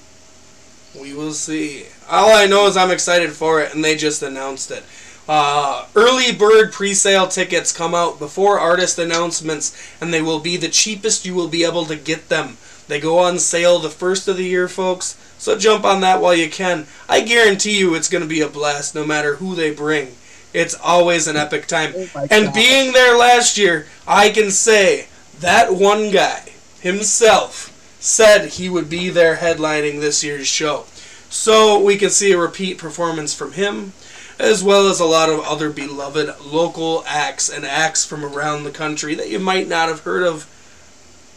We 1.00 1.14
will 1.14 1.32
see. 1.32 1.86
All 2.08 2.34
I 2.34 2.46
know 2.46 2.66
is 2.66 2.76
I'm 2.76 2.90
excited 2.90 3.32
for 3.32 3.60
it, 3.60 3.74
and 3.74 3.84
they 3.84 3.96
just 3.96 4.22
announced 4.22 4.70
it. 4.70 4.84
Uh, 5.26 5.86
early 5.94 6.32
bird 6.32 6.72
pre-sale 6.72 7.28
tickets 7.28 7.72
come 7.72 7.94
out 7.94 8.18
before 8.18 8.58
artist 8.58 8.98
announcements, 8.98 9.74
and 10.00 10.12
they 10.12 10.20
will 10.20 10.38
be 10.38 10.56
the 10.56 10.68
cheapest 10.68 11.24
you 11.24 11.34
will 11.34 11.48
be 11.48 11.64
able 11.64 11.86
to 11.86 11.96
get 11.96 12.28
them. 12.28 12.58
They 12.88 13.00
go 13.00 13.18
on 13.18 13.38
sale 13.38 13.78
the 13.78 13.88
first 13.88 14.28
of 14.28 14.36
the 14.36 14.44
year, 14.44 14.68
folks. 14.68 15.16
So 15.38 15.58
jump 15.58 15.84
on 15.84 16.00
that 16.02 16.20
while 16.20 16.34
you 16.34 16.50
can. 16.50 16.86
I 17.08 17.22
guarantee 17.22 17.78
you 17.78 17.94
it's 17.94 18.10
going 18.10 18.22
to 18.22 18.28
be 18.28 18.42
a 18.42 18.48
blast 18.48 18.94
no 18.94 19.06
matter 19.06 19.36
who 19.36 19.54
they 19.54 19.72
bring. 19.72 20.14
It's 20.52 20.74
always 20.74 21.26
an 21.26 21.36
epic 21.36 21.66
time. 21.66 21.92
Oh 21.96 22.26
and 22.30 22.46
God. 22.46 22.54
being 22.54 22.92
there 22.92 23.16
last 23.16 23.58
year, 23.58 23.86
I 24.06 24.30
can 24.30 24.50
say 24.50 25.08
that 25.40 25.74
one 25.74 26.10
guy 26.10 26.52
himself 26.80 27.73
said 28.04 28.46
he 28.50 28.68
would 28.68 28.90
be 28.90 29.08
there 29.08 29.36
headlining 29.36 29.98
this 29.98 30.22
year's 30.22 30.46
show. 30.46 30.84
So 31.30 31.82
we 31.82 31.96
can 31.96 32.10
see 32.10 32.32
a 32.32 32.38
repeat 32.38 32.76
performance 32.76 33.32
from 33.34 33.52
him, 33.52 33.92
as 34.38 34.62
well 34.62 34.88
as 34.88 35.00
a 35.00 35.06
lot 35.06 35.30
of 35.30 35.40
other 35.40 35.70
beloved 35.70 36.28
local 36.44 37.02
acts 37.06 37.48
and 37.48 37.64
acts 37.64 38.04
from 38.04 38.22
around 38.24 38.64
the 38.64 38.70
country 38.70 39.14
that 39.14 39.30
you 39.30 39.38
might 39.38 39.68
not 39.68 39.88
have 39.88 40.00
heard 40.00 40.22
of, 40.22 40.46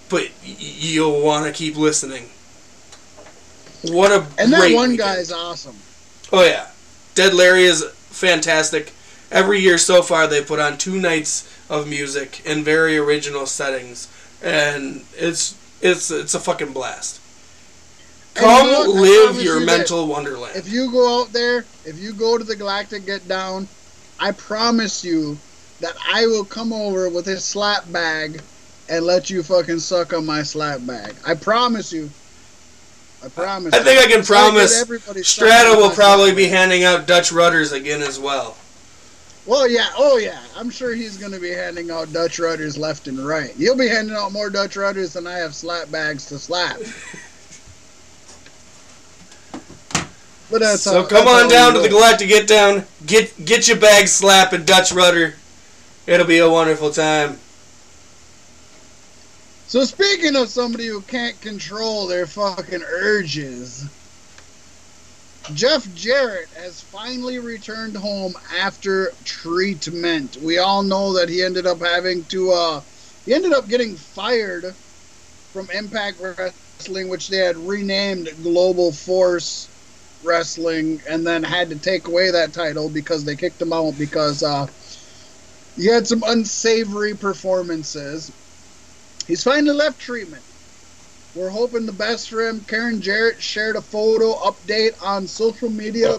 but 0.09 0.23
y- 0.45 0.55
you'll 0.59 1.21
want 1.21 1.45
to 1.45 1.53
keep 1.53 1.77
listening. 1.77 2.29
What 3.83 4.11
a 4.11 4.25
And 4.37 4.51
that 4.51 4.73
one 4.73 4.91
weekend. 4.91 4.97
guy 4.97 5.15
is 5.15 5.31
awesome. 5.31 5.75
Oh 6.33 6.43
yeah, 6.43 6.67
Dead 7.15 7.33
Larry 7.33 7.63
is 7.63 7.83
fantastic. 8.09 8.91
Every 9.31 9.59
year 9.59 9.77
so 9.77 10.01
far, 10.01 10.27
they 10.27 10.41
put 10.43 10.59
on 10.59 10.77
two 10.77 10.99
nights 10.99 11.47
of 11.69 11.87
music 11.87 12.41
in 12.45 12.63
very 12.63 12.97
original 12.97 13.45
settings, 13.45 14.07
and 14.43 15.03
it's 15.17 15.55
it's 15.81 16.11
it's 16.11 16.33
a 16.33 16.39
fucking 16.39 16.73
blast. 16.73 17.21
Come 18.33 18.67
live 18.87 19.41
your 19.41 19.59
you 19.59 19.65
that 19.65 19.77
mental 19.77 20.07
wonderland. 20.07 20.55
If 20.55 20.71
you 20.71 20.91
go 20.91 21.21
out 21.21 21.33
there, 21.33 21.65
if 21.85 21.97
you 21.97 22.13
go 22.13 22.37
to 22.37 22.43
the 22.43 22.55
Galactic 22.55 23.05
Get 23.05 23.27
Down, 23.27 23.67
I 24.19 24.31
promise 24.31 25.03
you 25.03 25.37
that 25.79 25.95
I 26.11 26.27
will 26.27 26.45
come 26.45 26.71
over 26.71 27.09
with 27.09 27.27
a 27.27 27.37
slap 27.37 27.91
bag 27.91 28.41
and 28.89 29.05
let 29.05 29.29
you 29.29 29.43
fucking 29.43 29.79
suck 29.79 30.13
on 30.13 30.25
my 30.25 30.43
slap 30.43 30.85
bag. 30.85 31.15
I 31.25 31.33
promise 31.33 31.91
you. 31.91 32.09
I 33.23 33.29
promise. 33.29 33.73
I 33.73 33.83
think 33.83 33.99
you. 33.99 34.07
I 34.07 34.11
can 34.11 34.23
promise 34.23 34.81
Strata 35.27 35.77
will 35.77 35.89
probably 35.89 36.33
be 36.33 36.47
handing 36.47 36.83
out 36.83 37.07
Dutch 37.07 37.31
rudders 37.31 37.71
again 37.71 38.01
as 38.01 38.19
well. 38.19 38.55
Well, 39.47 39.69
yeah. 39.69 39.87
Oh, 39.97 40.17
yeah. 40.17 40.41
I'm 40.57 40.69
sure 40.69 40.93
he's 40.93 41.15
going 41.17 41.31
to 41.31 41.39
be 41.39 41.51
handing 41.51 41.89
out 41.89 42.11
Dutch 42.11 42.37
rudders 42.37 42.77
left 42.77 43.07
and 43.07 43.25
right. 43.25 43.51
He'll 43.51 43.77
be 43.77 43.87
handing 43.87 44.15
out 44.15 44.33
more 44.33 44.49
Dutch 44.49 44.75
rudders 44.75 45.13
than 45.13 45.25
I 45.25 45.37
have 45.37 45.55
slap 45.55 45.89
bags 45.89 46.25
to 46.27 46.37
slap. 46.37 46.77
But 50.49 50.61
that's 50.61 50.83
so 50.83 51.01
how, 51.01 51.07
come 51.07 51.25
that's 51.25 51.43
on 51.43 51.49
down 51.49 51.73
to 51.73 51.79
the. 51.79 51.89
Galactic 51.89 52.29
Get 52.29 52.47
Down. 52.47 52.85
Get 53.05 53.45
get 53.45 53.67
your 53.67 53.77
bag 53.77 54.07
slapping 54.07 54.63
Dutch 54.63 54.91
rudder. 54.91 55.33
It'll 56.05 56.25
be 56.25 56.39
a 56.39 56.49
wonderful 56.49 56.91
time. 56.91 57.37
So 59.67 59.83
speaking 59.83 60.37
of 60.37 60.47
somebody 60.47 60.87
who 60.87 61.01
can't 61.01 61.39
control 61.41 62.07
their 62.07 62.25
fucking 62.25 62.83
urges, 62.83 63.83
Jeff 65.53 65.91
Jarrett 65.93 66.49
has 66.55 66.81
finally 66.81 67.39
returned 67.39 67.95
home 67.97 68.33
after 68.59 69.13
treatment. 69.23 70.37
We 70.41 70.57
all 70.57 70.83
know 70.83 71.13
that 71.13 71.29
he 71.29 71.43
ended 71.43 71.67
up 71.67 71.81
having 71.81 72.25
to 72.25 72.51
uh 72.51 72.81
he 73.25 73.33
ended 73.33 73.53
up 73.53 73.67
getting 73.67 73.95
fired 73.97 74.65
from 75.53 75.69
Impact 75.71 76.17
Wrestling, 76.19 77.09
which 77.09 77.29
they 77.29 77.37
had 77.37 77.57
renamed 77.57 78.29
Global 78.43 78.91
Force 78.93 79.69
Wrestling, 80.23 81.01
and 81.09 81.25
then 81.25 81.43
had 81.43 81.69
to 81.71 81.77
take 81.77 82.07
away 82.07 82.31
that 82.31 82.53
title 82.53 82.89
because 82.89 83.25
they 83.25 83.35
kicked 83.35 83.61
him 83.61 83.73
out 83.73 83.97
because 83.97 84.43
uh 84.43 84.67
he 85.77 85.87
had 85.87 86.07
some 86.07 86.23
unsavory 86.25 87.15
performances. 87.15 88.31
He's 89.27 89.43
finally 89.43 89.75
left 89.75 89.99
treatment. 89.99 90.46
We're 91.37 91.49
hoping 91.49 91.85
the 91.85 91.93
best 91.93 92.29
for 92.29 92.41
him. 92.41 92.65
Karen 92.65 92.99
Jarrett 92.99 93.43
shared 93.43 93.75
a 93.75 93.81
photo 93.81 94.33
update 94.39 94.93
on 94.99 95.27
social 95.27 95.69
media. 95.69 96.17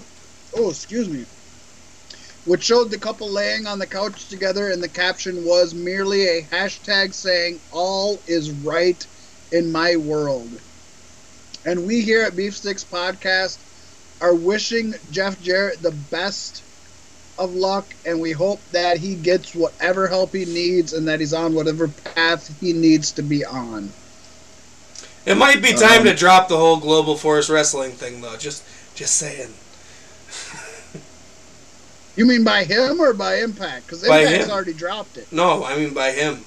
Oh, 0.55 0.71
excuse 0.71 1.09
me. 1.09 1.25
Which 2.45 2.63
showed 2.63 2.93
the 2.93 3.01
couple 3.01 3.29
laying 3.29 3.67
on 3.67 3.81
the 3.81 3.87
couch 3.89 4.29
together, 4.29 4.71
and 4.71 4.81
the 4.81 4.89
caption 4.89 5.45
was 5.45 5.75
merely 5.75 6.23
a 6.23 6.43
hashtag 6.45 7.13
saying, 7.13 7.61
All 7.73 8.23
is 8.29 8.53
right 8.53 9.05
in 9.51 9.73
my 9.73 9.97
world. 9.97 10.61
And 11.65 11.85
we 11.85 12.01
here 12.01 12.23
at 12.23 12.37
Beef 12.37 12.57
Sticks 12.57 12.85
Podcast 12.85 13.59
are 14.21 14.37
wishing 14.37 14.95
Jeff 15.11 15.41
Jarrett 15.41 15.83
the 15.83 15.91
best 15.91 16.63
of 17.39 17.51
luck, 17.51 17.93
and 18.05 18.21
we 18.21 18.31
hope 18.31 18.63
that 18.71 18.99
he 18.99 19.17
gets 19.17 19.53
whatever 19.53 20.07
help 20.07 20.33
he 20.33 20.45
needs 20.45 20.93
and 20.93 21.09
that 21.09 21.19
he's 21.19 21.33
on 21.33 21.55
whatever 21.55 21.89
path 21.89 22.49
he 22.61 22.73
needs 22.73 23.11
to 23.15 23.25
be 23.25 23.45
on. 23.45 23.93
It 25.27 25.37
might 25.37 25.61
be 25.63 25.73
time 25.75 26.01
Um, 26.01 26.05
to 26.07 26.15
drop 26.15 26.49
the 26.49 26.57
whole 26.57 26.79
Global 26.79 27.17
Force 27.17 27.51
Wrestling 27.51 27.93
thing, 27.93 28.21
though. 28.21 28.37
Just 28.37 28.63
just 28.95 29.17
saying. 29.17 29.53
You 32.17 32.27
mean 32.27 32.43
by 32.43 32.65
him 32.65 33.01
or 33.01 33.13
by 33.15 33.37
Impact? 33.37 33.87
Because 33.87 34.03
Impact's 34.03 34.47
him. 34.47 34.51
already 34.51 34.73
dropped 34.73 35.17
it. 35.19 35.31
No, 35.33 35.65
I 35.65 35.77
mean 35.77 35.95
by 35.95 36.11
him. 36.11 36.45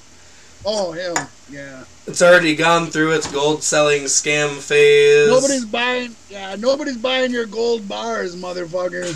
Oh, 0.66 0.92
him. 0.92 1.16
Yeah. 1.50 1.84
It's 2.06 2.20
already 2.20 2.54
gone 2.54 2.88
through 2.88 3.12
its 3.12 3.30
gold 3.30 3.62
selling 3.62 4.02
scam 4.02 4.58
phase. 4.58 5.28
Nobody's 5.28 5.64
buying. 5.64 6.14
Yeah, 6.28 6.56
nobody's 6.56 6.98
buying 6.98 7.30
your 7.30 7.46
gold 7.46 7.88
bars, 7.88 8.36
motherfucker. 8.36 9.06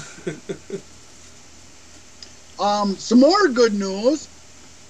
um, 2.60 2.96
some 2.96 3.20
more 3.20 3.48
good 3.48 3.74
news. 3.74 4.28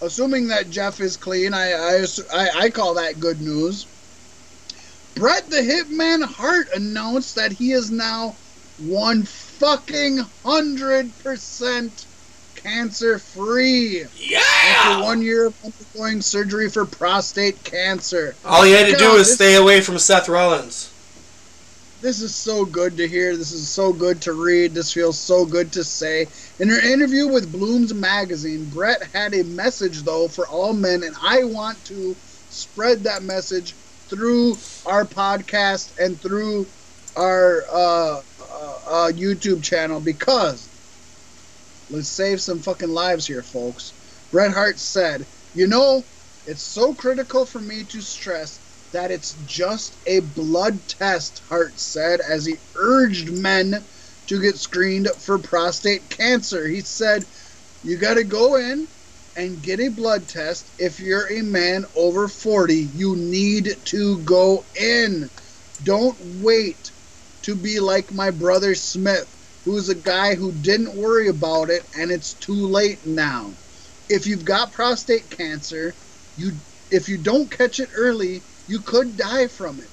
Assuming 0.02 0.48
that 0.48 0.70
Jeff 0.70 1.00
is 1.00 1.16
clean, 1.16 1.52
I 1.54 1.72
I, 1.72 2.06
I 2.32 2.50
I 2.64 2.70
call 2.70 2.94
that 2.94 3.18
good 3.18 3.40
news. 3.40 3.86
Bret 5.16 5.48
the 5.48 5.56
Hitman 5.56 6.22
Hart 6.24 6.68
announced 6.74 7.36
that 7.36 7.50
he 7.52 7.72
is 7.72 7.90
now 7.90 8.38
one 8.76 9.24
fucking 9.24 10.20
hundred 10.44 11.18
percent 11.18 12.06
cancer 12.54 13.18
free 13.18 14.04
after 14.04 15.02
one 15.04 15.22
year 15.22 15.46
of 15.46 15.54
undergoing 15.64 16.20
surgery 16.20 16.68
for 16.70 16.84
prostate 16.86 17.64
cancer. 17.64 18.36
All 18.44 18.66
you 18.66 18.76
had 18.76 18.86
to 18.86 18.92
do 18.92 18.98
God, 18.98 19.18
was 19.18 19.28
this- 19.28 19.34
stay 19.36 19.54
away 19.56 19.80
from 19.80 19.98
Seth 19.98 20.28
Rollins. 20.28 20.92
This 21.98 22.20
is 22.20 22.36
so 22.36 22.66
good 22.66 22.98
to 22.98 23.08
hear. 23.08 23.36
This 23.38 23.52
is 23.52 23.72
so 23.72 23.92
good 23.94 24.20
to 24.22 24.34
read. 24.34 24.74
This 24.74 24.92
feels 24.92 25.18
so 25.18 25.46
good 25.46 25.72
to 25.72 25.82
say. 25.82 26.26
In 26.58 26.68
her 26.68 26.78
interview 26.80 27.26
with 27.28 27.50
Bloom's 27.50 27.94
magazine, 27.94 28.68
Bret 28.68 29.02
had 29.14 29.34
a 29.34 29.44
message, 29.44 30.02
though, 30.02 30.28
for 30.28 30.46
all 30.46 30.74
men, 30.74 31.02
and 31.02 31.16
I 31.22 31.44
want 31.44 31.84
to 31.86 32.14
spread 32.50 33.04
that 33.04 33.22
message 33.22 33.76
through 34.08 34.62
our 34.84 35.06
podcast 35.06 35.92
and 35.98 36.20
through 36.20 36.72
our 37.16 37.66
uh, 37.72 38.22
uh, 38.40 38.74
uh, 38.86 39.12
YouTube 39.12 39.62
channel 39.62 40.00
because 40.00 40.70
let's 41.88 42.08
save 42.08 42.40
some 42.40 42.62
fucking 42.62 42.88
lives 42.88 43.26
here, 43.26 43.42
folks. 43.42 43.94
Bret 44.30 44.52
Hart 44.52 44.78
said, 44.78 45.26
You 45.54 45.66
know, 45.66 46.04
it's 46.44 46.62
so 46.62 46.94
critical 46.94 47.46
for 47.46 47.60
me 47.60 47.84
to 47.84 48.00
stress 48.00 48.60
that 48.92 49.10
it's 49.10 49.34
just 49.44 49.98
a 50.06 50.20
blood 50.20 50.86
test, 50.88 51.42
Hart 51.48 51.78
said, 51.78 52.20
as 52.20 52.46
he 52.46 52.54
urged 52.74 53.32
men 53.32 53.86
to 54.26 54.40
get 54.40 54.56
screened 54.56 55.08
for 55.20 55.38
prostate 55.38 56.10
cancer. 56.10 56.66
He 56.66 56.80
said, 56.80 57.24
You 57.82 57.98
got 57.98 58.14
to 58.14 58.24
go 58.24 58.56
in 58.56 58.88
and 59.36 59.62
get 59.62 59.80
a 59.80 59.88
blood 59.90 60.28
test. 60.28 60.72
If 60.78 60.98
you're 60.98 61.30
a 61.30 61.42
man 61.42 61.86
over 61.94 62.26
40, 62.28 62.74
you 62.74 63.16
need 63.16 63.84
to 63.86 64.18
go 64.20 64.66
in. 64.74 65.30
Don't 65.82 66.18
wait 66.20 66.92
to 67.42 67.54
be 67.54 67.78
like 67.80 68.12
my 68.12 68.30
brother 68.30 68.74
Smith, 68.74 69.36
who's 69.64 69.88
a 69.90 69.94
guy 69.94 70.34
who 70.34 70.52
didn't 70.52 70.96
worry 70.96 71.28
about 71.28 71.70
it 71.70 71.86
and 71.94 72.10
it's 72.10 72.34
too 72.34 72.66
late 72.66 73.06
now. 73.06 73.56
If 74.08 74.26
you've 74.26 74.44
got 74.44 74.72
prostate 74.72 75.30
cancer, 75.30 75.96
you 76.36 76.52
if 76.90 77.08
you 77.08 77.18
don't 77.18 77.50
catch 77.50 77.80
it 77.80 77.90
early, 77.94 78.44
you 78.66 78.80
could 78.80 79.16
die 79.16 79.48
from 79.48 79.80
it. 79.80 79.90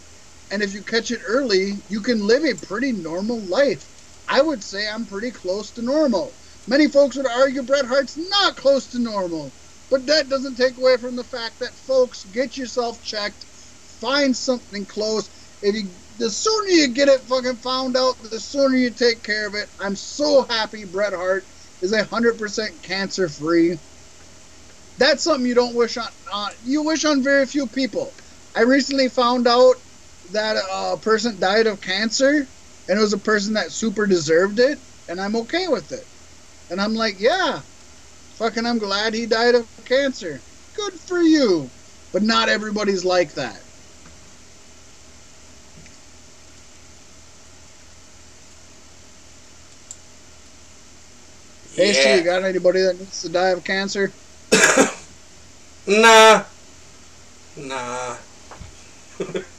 And 0.52 0.62
if 0.64 0.74
you 0.74 0.84
catch 0.84 1.12
it 1.12 1.22
early, 1.28 1.84
you 1.90 2.02
can 2.02 2.26
live 2.26 2.44
a 2.46 2.56
pretty 2.56 2.94
normal 2.94 3.46
life. 3.48 3.90
I 4.28 4.42
would 4.42 4.64
say 4.64 4.88
I'm 4.88 5.06
pretty 5.08 5.32
close 5.32 5.72
to 5.74 5.82
normal. 5.82 6.38
Many 6.68 6.88
folks 6.88 7.18
would 7.18 7.28
argue 7.28 7.64
Bret 7.64 7.86
Hart's 7.86 8.18
not 8.18 8.56
close 8.56 8.88
to 8.88 9.00
normal. 9.00 9.52
But 9.90 10.08
that 10.08 10.30
doesn't 10.30 10.56
take 10.56 10.78
away 10.78 10.98
from 10.98 11.16
the 11.16 11.24
fact 11.24 11.60
that 11.60 11.78
folks 11.78 12.26
get 12.26 12.58
yourself 12.58 13.02
checked, 13.04 13.46
find 14.02 14.36
something 14.36 14.86
close. 14.86 15.30
If 15.62 15.76
you 15.76 15.96
the 16.18 16.30
sooner 16.30 16.68
you 16.70 16.88
get 16.90 17.10
it 17.10 17.22
fucking 17.28 17.58
found 17.58 17.96
out, 17.98 18.16
the 18.24 18.40
sooner 18.40 18.76
you 18.76 18.90
take 18.90 19.24
care 19.24 19.48
of 19.48 19.54
it. 19.56 19.70
I'm 19.80 19.96
so 19.96 20.48
happy 20.50 20.86
Bret 20.86 21.14
Hart 21.14 21.44
is 21.82 21.96
hundred 21.96 22.40
percent 22.40 22.82
cancer 22.82 23.28
free. 23.30 23.78
That's 24.98 25.24
something 25.24 25.46
you 25.46 25.56
don't 25.56 25.76
wish 25.76 25.98
on, 25.98 26.10
on. 26.32 26.52
You 26.64 26.84
wish 26.84 27.06
on 27.06 27.24
very 27.24 27.46
few 27.46 27.68
people. 27.68 28.14
I 28.56 28.62
recently 28.62 29.10
found 29.10 29.48
out 29.48 29.76
that 30.32 30.58
a 30.72 30.98
person 30.98 31.40
died 31.40 31.68
of 31.68 31.82
cancer, 31.82 32.48
and 32.88 32.98
it 32.98 33.02
was 33.02 33.14
a 33.14 33.18
person 33.20 33.54
that 33.56 33.72
super 33.72 34.08
deserved 34.08 34.60
it, 34.60 34.80
and 35.08 35.20
I'm 35.22 35.36
okay 35.36 35.68
with 35.68 35.92
it. 35.92 36.06
And 36.70 36.82
I'm 36.82 36.96
like, 36.96 37.20
yeah, 37.20 37.60
fucking, 38.36 38.66
I'm 38.66 38.80
glad 38.80 39.14
he 39.14 39.26
died 39.26 39.56
of 39.56 39.68
cancer. 39.86 40.40
Good 40.76 40.94
for 40.94 41.20
you. 41.20 41.70
But 42.12 42.24
not 42.24 42.50
everybody's 42.50 43.04
like 43.06 43.34
that. 43.34 43.60
Hey, 51.76 51.94
Yeah. 51.94 52.18
You 52.18 52.24
got 52.24 52.44
anybody 52.44 52.82
that 52.82 53.00
needs 53.00 53.22
to 53.24 53.30
die 53.30 53.50
of 53.50 53.64
cancer? 53.64 54.12
Nah. 55.86 56.46
Nah. 57.58 58.16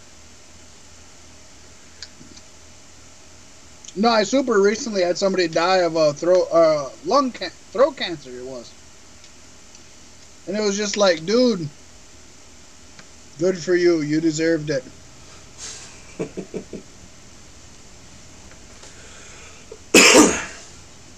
No, 3.97 4.09
I 4.11 4.25
super 4.25 4.61
recently 4.61 5.03
had 5.03 5.19
somebody 5.19 5.49
die 5.49 5.79
of 5.79 5.97
a 5.97 6.15
throat, 6.15 6.49
uh, 6.53 6.91
lung 7.05 7.33
can- 7.33 7.53
throat 7.73 7.97
cancer. 7.97 8.39
It 8.39 8.47
was, 8.47 8.75
and 10.47 10.57
it 10.57 10.61
was 10.63 10.77
just 10.77 10.97
like, 10.97 11.25
dude, 11.27 11.71
good 13.39 13.59
for 13.63 13.75
you. 13.75 14.03
You 14.03 14.21
deserved 14.21 14.71
it. 14.71 14.85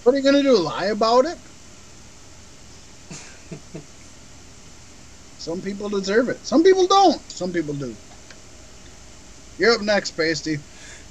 what 0.03 0.13
are 0.13 0.17
you 0.17 0.23
gonna 0.23 0.43
do? 0.43 0.57
Lie 0.57 0.87
about 0.87 1.25
it? 1.25 1.39
Some 5.37 5.61
people 5.61 5.89
deserve 5.89 6.29
it. 6.29 6.45
Some 6.45 6.63
people 6.63 6.87
don't. 6.87 7.31
Some 7.31 7.53
people 7.53 7.75
do. 7.75 7.97
You're 9.57 9.73
up 9.75 9.81
next, 9.81 10.11
Pasty. 10.11 10.57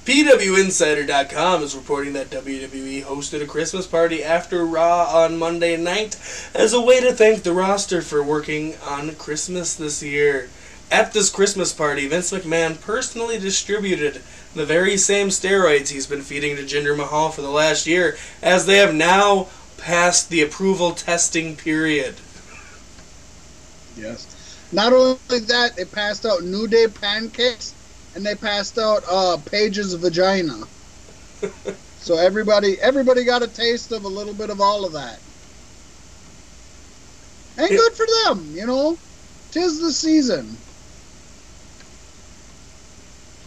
PWInsider.com 0.07 1.63
is 1.63 1.75
reporting 1.75 2.13
that 2.13 2.29
WWE 2.29 3.03
hosted 3.03 3.43
a 3.43 3.45
Christmas 3.45 3.85
party 3.85 4.23
after 4.23 4.65
Raw 4.65 5.03
on 5.03 5.37
Monday 5.37 5.75
night 5.75 6.15
as 6.55 6.71
a 6.71 6.79
way 6.79 7.01
to 7.01 7.11
thank 7.11 7.43
the 7.43 7.51
roster 7.51 8.01
for 8.01 8.23
working 8.23 8.75
on 8.87 9.15
Christmas 9.15 9.75
this 9.75 10.01
year. 10.01 10.49
At 10.89 11.11
this 11.11 11.29
Christmas 11.29 11.73
party, 11.73 12.07
Vince 12.07 12.31
McMahon 12.31 12.79
personally 12.79 13.37
distributed 13.37 14.21
the 14.55 14.65
very 14.65 14.95
same 14.95 15.27
steroids 15.27 15.89
he's 15.89 16.07
been 16.07 16.21
feeding 16.21 16.55
to 16.55 16.63
Jinder 16.63 16.95
Mahal 16.95 17.29
for 17.29 17.41
the 17.41 17.49
last 17.49 17.85
year, 17.85 18.15
as 18.41 18.65
they 18.65 18.77
have 18.77 18.95
now 18.95 19.49
passed 19.77 20.29
the 20.29 20.41
approval 20.41 20.93
testing 20.93 21.57
period. 21.57 22.15
Yes. 23.97 24.25
Not 24.71 24.93
only 24.93 25.39
that, 25.47 25.75
they 25.75 25.83
passed 25.83 26.25
out 26.25 26.45
New 26.45 26.65
Day 26.65 26.87
pancakes 26.87 27.73
and 28.17 28.25
they 28.25 28.33
passed 28.33 28.79
out 28.79 29.03
uh, 29.09 29.37
Paige's 29.45 29.93
vagina. 29.93 30.63
so 31.99 32.17
everybody 32.17 32.81
everybody 32.81 33.23
got 33.23 33.43
a 33.43 33.47
taste 33.47 33.91
of 33.91 34.05
a 34.05 34.07
little 34.07 34.33
bit 34.33 34.49
of 34.49 34.59
all 34.59 34.85
of 34.85 34.93
that. 34.93 35.19
And 37.59 37.69
good 37.69 37.93
for 37.93 38.07
them, 38.25 38.49
you 38.53 38.65
know. 38.65 38.97
Tis 39.51 39.79
the 39.79 39.91
season. 39.91 40.57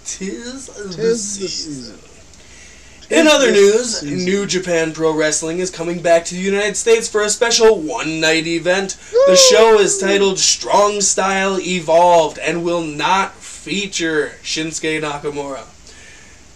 Tis, 0.05 0.67
the 0.67 0.95
Tis 0.95 1.39
the 1.39 1.49
season. 1.49 1.95
season. 1.97 2.11
In 3.11 3.27
other 3.27 3.51
news. 3.51 4.05
New 4.05 4.47
Japan 4.47 4.93
Pro 4.93 5.13
Wrestling 5.13 5.59
is 5.59 5.71
coming 5.71 6.01
back 6.01 6.25
to 6.27 6.35
the 6.37 6.41
United 6.41 6.77
States 6.77 7.09
for 7.09 7.23
a 7.23 7.29
special 7.29 7.81
one 7.81 8.21
night 8.21 8.47
event. 8.47 8.97
The 9.27 9.37
show 9.37 9.81
is 9.81 9.99
titled 9.99 10.39
Strong 10.39 11.01
Style 11.01 11.59
Evolved 11.61 12.39
and 12.39 12.63
will 12.63 12.83
not 12.83 13.35
feature 13.61 14.33
Shinsuke 14.43 15.03
Nakamura. 15.03 15.67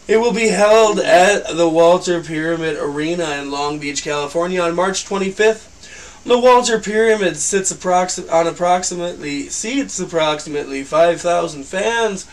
It 0.08 0.16
will 0.16 0.32
be 0.32 0.48
held 0.48 0.98
at 0.98 1.54
the 1.54 1.68
Walter 1.68 2.22
Pyramid 2.22 2.78
Arena 2.78 3.36
in 3.36 3.50
Long 3.50 3.78
Beach, 3.78 4.02
California 4.02 4.62
on 4.62 4.74
March 4.74 5.04
25th. 5.04 6.22
The 6.24 6.38
Walter 6.38 6.80
Pyramid 6.80 7.36
sits 7.36 7.70
approxi- 7.70 8.32
on 8.32 8.46
approximately 8.46 9.50
seats 9.50 10.00
approximately 10.00 10.82
5,000 10.82 11.64
fans 11.64 12.26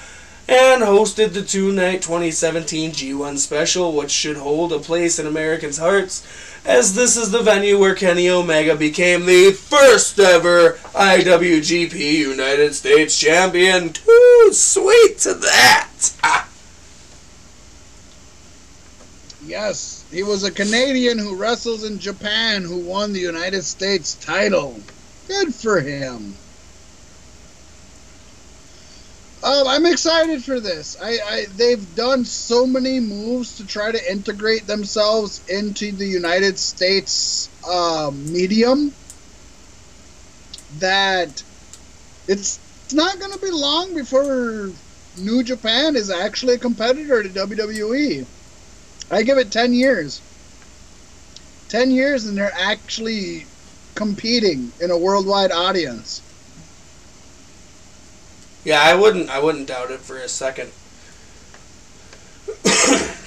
and 0.52 0.84
hosted 0.84 1.32
the 1.32 1.41
two-night 1.41 2.02
2017 2.02 2.91
G1 2.91 3.38
special, 3.38 3.94
which 3.94 4.11
should 4.11 4.36
hold 4.36 4.73
a 4.73 4.80
place 4.80 5.18
in 5.18 5.26
Americans' 5.26 5.78
hearts, 5.78 6.28
as 6.65 6.94
this 6.94 7.15
is 7.15 7.32
the 7.32 7.41
venue 7.41 7.80
where 7.80 7.95
Kenny 7.95 8.30
Omega 8.30 8.76
became 8.76 9.26
the 9.26 9.53
first 9.53 10.19
ever 10.19 10.73
IWGP 10.94 11.95
United 11.95 12.76
States 12.76 13.18
Champion. 13.18 13.94
Too 13.94 14.49
sweet 14.52 15.19
to 15.19 15.36
that! 15.36 16.11
Ah. 16.22 16.49
Yes, 19.45 20.03
he 20.11 20.22
was 20.22 20.44
a 20.44 20.52
Canadian 20.52 21.18
who 21.18 21.38
wrestles 21.38 21.86
in 21.86 21.98
Japan 21.98 22.64
who 22.64 22.80
won 22.80 23.14
the 23.14 23.22
United 23.22 23.64
States 23.64 24.15
title. 24.15 24.82
Good 25.30 25.56
for 25.56 25.80
him. 25.80 26.36
Um, 29.44 29.68
I'm 29.68 29.86
excited 29.88 30.44
for 30.44 30.60
this. 30.60 30.98
I, 31.02 31.18
I 31.26 31.46
they've 31.56 31.96
done 31.96 32.26
so 32.26 32.68
many 32.68 33.00
moves 33.00 33.58
to 33.58 33.66
try 33.66 33.92
to 33.92 34.12
integrate 34.12 34.68
themselves 34.68 35.42
into 35.50 35.92
the 35.92 36.06
United 36.06 36.60
States 36.60 37.50
uh, 37.68 38.12
medium 38.14 38.94
that 40.78 41.44
it's 42.28 42.60
it's 42.84 42.94
not 42.94 43.20
going 43.20 43.32
to 43.32 43.40
be 43.40 43.52
long 43.52 43.96
before 43.96 44.70
New 45.18 45.44
Japan 45.44 45.96
is 45.96 46.10
actually 46.10 46.56
a 46.56 46.58
competitor 46.58 47.24
to 47.24 47.30
WWE. 47.30 48.26
I 49.10 49.24
give 49.24 49.38
it 49.38 49.52
10 49.52 49.74
years. 49.74 50.22
10 51.70 51.90
years 51.92 52.26
and 52.26 52.38
they're 52.38 52.52
actually 52.54 53.46
competing 53.96 54.72
in 54.82 54.92
a 54.92 54.98
worldwide 54.98 55.52
audience. 55.52 56.22
Yeah, 58.64 58.82
I 58.82 58.96
wouldn't. 58.96 59.30
I 59.30 59.40
wouldn't 59.40 59.68
doubt 59.68 59.92
it 59.92 60.00
for 60.00 60.18
a 60.18 60.30
second. 60.30 60.72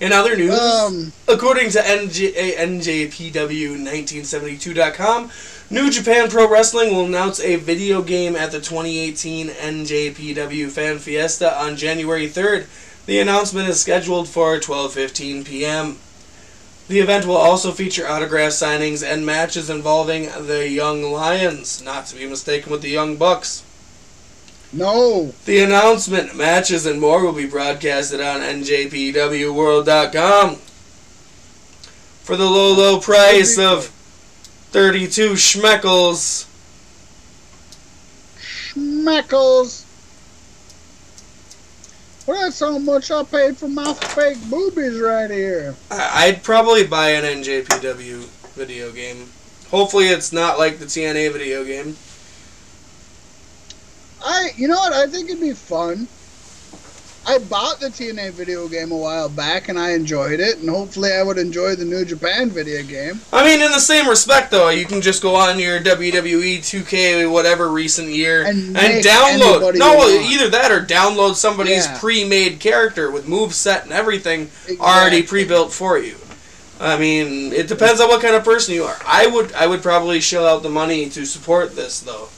In 0.00 0.12
other 0.12 0.36
news, 0.36 0.56
Um, 0.56 1.12
according 1.26 1.70
to 1.70 1.80
NJ, 1.80 2.54
NJPW1972.com, 2.56 5.30
New 5.70 5.90
Japan 5.90 6.30
Pro 6.30 6.46
Wrestling 6.48 6.94
will 6.94 7.06
announce 7.06 7.40
a 7.40 7.56
video 7.56 8.00
game 8.02 8.36
at 8.36 8.52
the 8.52 8.60
2018 8.60 9.48
NJPW 9.48 10.70
Fan 10.70 11.00
Fiesta 11.00 11.60
on 11.60 11.74
January 11.76 12.28
3rd. 12.28 12.66
The 13.06 13.18
announcement 13.18 13.68
is 13.68 13.80
scheduled 13.80 14.28
for 14.28 14.56
12:15 14.60 15.44
p.m. 15.44 15.98
The 16.86 17.00
event 17.00 17.26
will 17.26 17.36
also 17.36 17.72
feature 17.72 18.06
autograph 18.08 18.52
signings 18.52 19.02
and 19.04 19.26
matches 19.26 19.68
involving 19.68 20.30
the 20.46 20.68
Young 20.68 21.02
Lions, 21.02 21.82
not 21.82 22.06
to 22.06 22.14
be 22.16 22.24
mistaken 22.26 22.70
with 22.70 22.82
the 22.82 22.90
Young 22.90 23.16
Bucks. 23.16 23.64
No. 24.72 25.32
The 25.44 25.60
announcement, 25.60 26.34
matches, 26.36 26.86
and 26.86 27.00
more 27.00 27.24
will 27.24 27.32
be 27.32 27.46
broadcasted 27.46 28.20
on 28.20 28.40
NJPWWorld.com 28.40 30.56
for 32.22 32.36
the 32.36 32.44
low, 32.44 32.74
low 32.74 33.00
price 33.00 33.58
of 33.58 33.86
32 34.70 35.32
schmeckles. 35.32 36.46
Schmeckles. 38.38 39.84
Well, 42.26 42.42
that's 42.42 42.60
how 42.60 42.76
much 42.76 43.10
I 43.10 43.22
paid 43.22 43.56
for 43.56 43.68
my 43.68 43.94
fake 43.94 44.36
boobies 44.50 45.00
right 45.00 45.30
here. 45.30 45.74
I'd 45.90 46.42
probably 46.42 46.86
buy 46.86 47.12
an 47.12 47.24
NJPW 47.24 48.26
video 48.54 48.92
game. 48.92 49.30
Hopefully, 49.70 50.08
it's 50.08 50.30
not 50.30 50.58
like 50.58 50.78
the 50.78 50.84
TNA 50.84 51.32
video 51.32 51.64
game. 51.64 51.96
I, 54.24 54.50
you 54.56 54.68
know 54.68 54.76
what? 54.76 54.92
I 54.92 55.06
think 55.06 55.28
it'd 55.30 55.40
be 55.40 55.52
fun. 55.52 56.08
I 57.26 57.36
bought 57.36 57.78
the 57.78 57.88
TNA 57.88 58.30
video 58.32 58.66
game 58.68 58.90
a 58.90 58.96
while 58.96 59.28
back 59.28 59.68
and 59.68 59.78
I 59.78 59.90
enjoyed 59.92 60.40
it, 60.40 60.60
and 60.60 60.68
hopefully 60.70 61.12
I 61.12 61.22
would 61.22 61.36
enjoy 61.36 61.74
the 61.74 61.84
New 61.84 62.06
Japan 62.06 62.48
video 62.48 62.82
game. 62.82 63.20
I 63.34 63.44
mean, 63.44 63.60
in 63.60 63.70
the 63.70 63.80
same 63.80 64.08
respect, 64.08 64.50
though, 64.50 64.70
you 64.70 64.86
can 64.86 65.02
just 65.02 65.20
go 65.22 65.36
on 65.36 65.58
your 65.58 65.78
WWE 65.78 66.58
2K 66.60 67.30
whatever 67.30 67.68
recent 67.68 68.08
year 68.08 68.44
And 68.46 68.74
and, 68.74 69.04
download. 69.04 69.76
No, 69.76 70.08
either 70.08 70.48
that 70.48 70.72
or 70.72 70.80
download 70.80 71.34
somebody's 71.34 71.84
Yeah. 71.84 71.98
pre-made 71.98 72.60
character 72.60 73.10
with 73.10 73.28
move 73.28 73.52
set 73.54 73.84
and 73.84 73.92
everything 73.92 74.50
already 74.80 75.22
pre-built 75.22 75.70
for 75.70 75.98
you. 75.98 76.16
I 76.80 76.96
mean, 76.96 77.52
it 77.52 77.68
depends 77.68 78.00
on 78.00 78.08
what 78.08 78.22
kind 78.22 78.36
of 78.36 78.44
person 78.44 78.72
you 78.72 78.84
are. 78.84 78.96
I 79.04 79.26
would, 79.26 79.52
I 79.52 79.66
would 79.66 79.82
probably 79.82 80.20
shell 80.20 80.46
out 80.46 80.62
the 80.62 80.70
money 80.70 81.10
to 81.10 81.26
support 81.26 81.76
this, 81.76 82.00
though. 82.00 82.28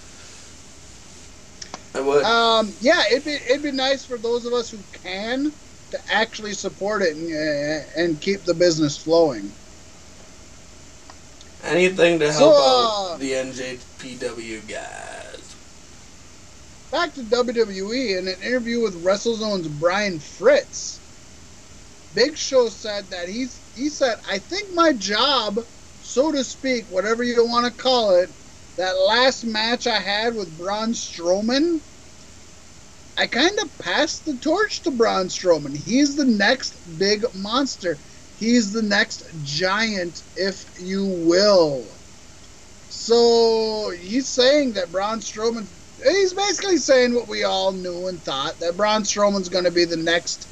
I 1.94 2.00
would. 2.00 2.24
Um, 2.24 2.72
yeah, 2.80 3.02
it'd 3.10 3.24
be 3.24 3.34
it'd 3.34 3.62
be 3.62 3.72
nice 3.72 4.04
for 4.04 4.18
those 4.18 4.46
of 4.46 4.52
us 4.52 4.70
who 4.70 4.78
can 5.02 5.52
to 5.90 5.98
actually 6.10 6.52
support 6.52 7.02
it 7.02 7.16
and 7.16 7.30
uh, 7.30 8.00
and 8.00 8.20
keep 8.20 8.44
the 8.44 8.54
business 8.54 8.96
flowing. 8.96 9.50
Anything 11.64 12.18
to 12.20 12.32
so, 12.32 12.38
help 12.38 12.54
uh, 12.54 13.12
out 13.12 13.20
the 13.20 13.32
NJPW 13.32 14.68
guys. 14.68 15.56
Back 16.90 17.14
to 17.14 17.22
WWE 17.22 18.18
in 18.18 18.28
an 18.28 18.42
interview 18.42 18.80
with 18.80 19.04
WrestleZone's 19.04 19.68
Brian 19.68 20.18
Fritz. 20.18 21.00
Big 22.14 22.36
Show 22.36 22.68
said 22.68 23.10
that 23.10 23.28
he's 23.28 23.60
he 23.74 23.88
said 23.88 24.18
I 24.28 24.38
think 24.38 24.74
my 24.74 24.92
job, 24.92 25.60
so 26.02 26.32
to 26.32 26.42
speak, 26.42 26.84
whatever 26.88 27.22
you 27.22 27.44
want 27.46 27.66
to 27.66 27.82
call 27.82 28.14
it, 28.16 28.30
that 28.80 28.98
last 28.98 29.44
match 29.44 29.86
I 29.86 29.98
had 29.98 30.34
with 30.34 30.56
Braun 30.56 30.94
Strowman, 30.94 31.80
I 33.18 33.26
kind 33.26 33.58
of 33.58 33.78
passed 33.78 34.24
the 34.24 34.34
torch 34.36 34.80
to 34.80 34.90
Braun 34.90 35.26
Strowman. 35.26 35.76
He's 35.76 36.16
the 36.16 36.24
next 36.24 36.72
big 36.98 37.26
monster. 37.34 37.98
He's 38.38 38.72
the 38.72 38.80
next 38.80 39.26
giant, 39.44 40.22
if 40.34 40.80
you 40.80 41.04
will. 41.04 41.84
So 42.88 43.90
he's 44.00 44.26
saying 44.26 44.72
that 44.72 44.90
Braun 44.90 45.20
Strowman. 45.20 45.66
He's 46.02 46.32
basically 46.32 46.78
saying 46.78 47.14
what 47.14 47.28
we 47.28 47.44
all 47.44 47.72
knew 47.72 48.06
and 48.06 48.18
thought 48.22 48.58
that 48.60 48.78
Braun 48.78 49.02
Strowman's 49.02 49.50
going 49.50 49.64
to 49.64 49.70
be 49.70 49.84
the 49.84 49.98
next 49.98 50.48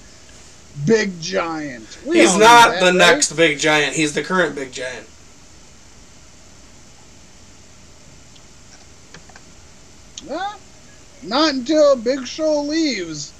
big 0.87 1.19
giant. 1.19 1.99
We 2.05 2.21
He's 2.21 2.37
not 2.37 2.73
that, 2.73 2.81
the 2.81 2.87
right? 2.87 2.95
next 2.95 3.33
big 3.33 3.59
giant. 3.59 3.95
He's 3.95 4.13
the 4.13 4.23
current 4.23 4.55
big 4.55 4.71
giant. 4.71 5.07
Well, 10.29 10.63
not 11.23 11.55
until 11.55 11.97
Big 12.03 12.27
Show 12.27 12.63
leaves. 12.63 13.35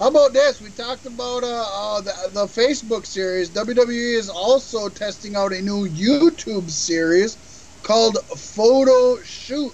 How 0.00 0.08
about 0.08 0.34
this? 0.34 0.60
We 0.60 0.70
talked 0.72 1.06
about 1.06 1.44
uh, 1.44 1.66
uh, 1.72 2.02
the, 2.02 2.14
the 2.32 2.46
Facebook 2.46 3.06
series. 3.06 3.50
WWE 3.50 4.18
is 4.18 4.28
also 4.30 4.88
testing 4.90 5.36
out 5.36 5.52
a 5.54 5.62
new 5.62 5.88
YouTube 5.88 6.70
series 6.70 7.38
called 7.82 8.18
Photo 8.38 9.22
Shoot. 9.24 9.72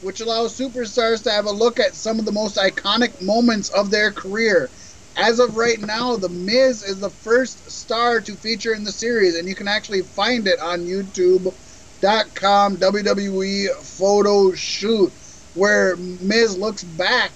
which 0.00 0.20
allows 0.20 0.56
superstars 0.58 1.24
to 1.24 1.32
have 1.32 1.46
a 1.46 1.52
look 1.52 1.80
at 1.80 1.96
some 1.96 2.20
of 2.20 2.26
the 2.26 2.32
most 2.32 2.56
iconic 2.56 3.20
moments 3.20 3.70
of 3.70 3.90
their 3.90 4.12
career. 4.12 4.72
As 5.20 5.38
of 5.38 5.56
right 5.58 5.78
now, 5.78 6.16
The 6.16 6.30
Miz 6.30 6.82
is 6.82 6.98
the 6.98 7.10
first 7.10 7.70
star 7.70 8.22
to 8.22 8.32
feature 8.32 8.72
in 8.72 8.84
the 8.84 8.92
series, 8.92 9.36
and 9.36 9.46
you 9.46 9.54
can 9.54 9.68
actually 9.68 10.00
find 10.00 10.48
it 10.48 10.58
on 10.60 10.80
YouTube.com 10.80 12.76
WWE 12.78 13.68
photo 13.76 14.52
shoot, 14.52 15.12
where 15.54 15.96
Miz 15.96 16.56
looks 16.56 16.84
back 16.84 17.32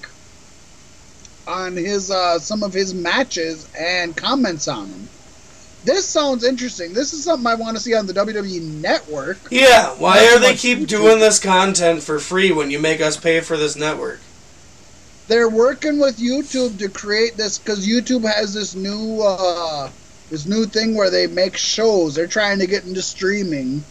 on 1.47 1.77
his 1.77 2.11
uh, 2.11 2.39
some 2.39 2.63
of 2.63 2.73
his 2.73 2.95
matches 2.95 3.69
and 3.79 4.17
comments 4.17 4.67
on 4.67 4.91
them. 4.91 5.09
This 5.85 6.07
sounds 6.07 6.43
interesting. 6.43 6.95
This 6.95 7.13
is 7.13 7.23
something 7.23 7.47
I 7.47 7.55
want 7.55 7.77
to 7.77 7.83
see 7.83 7.95
on 7.95 8.07
the 8.07 8.15
WWE 8.15 8.63
Network. 8.81 9.37
Yeah, 9.51 9.91
why 9.99 10.15
Not 10.25 10.33
are 10.33 10.39
they 10.39 10.55
keep 10.55 10.79
YouTube. 10.79 10.89
doing 10.89 11.19
this 11.19 11.39
content 11.39 12.03
for 12.03 12.19
free 12.19 12.51
when 12.51 12.71
you 12.71 12.79
make 12.79 13.03
us 13.03 13.19
pay 13.19 13.41
for 13.41 13.59
this 13.59 13.77
network? 13.77 14.21
They're 15.27 15.49
working 15.49 15.99
with 15.99 16.19
YouTube 16.19 16.79
to 16.79 16.89
create 16.89 17.37
this 17.37 17.59
because 17.59 17.87
YouTube 17.87 18.31
has 18.31 18.53
this 18.53 18.75
new 18.75 19.23
uh, 19.23 19.89
this 20.31 20.47
new 20.47 20.67
thing 20.67 20.95
where 20.95 21.11
they 21.11 21.27
make 21.27 21.57
shows. 21.57 22.15
They're 22.15 22.27
trying 22.27 22.59
to 22.59 22.67
get 22.67 22.85
into 22.85 23.01
streaming, 23.01 23.83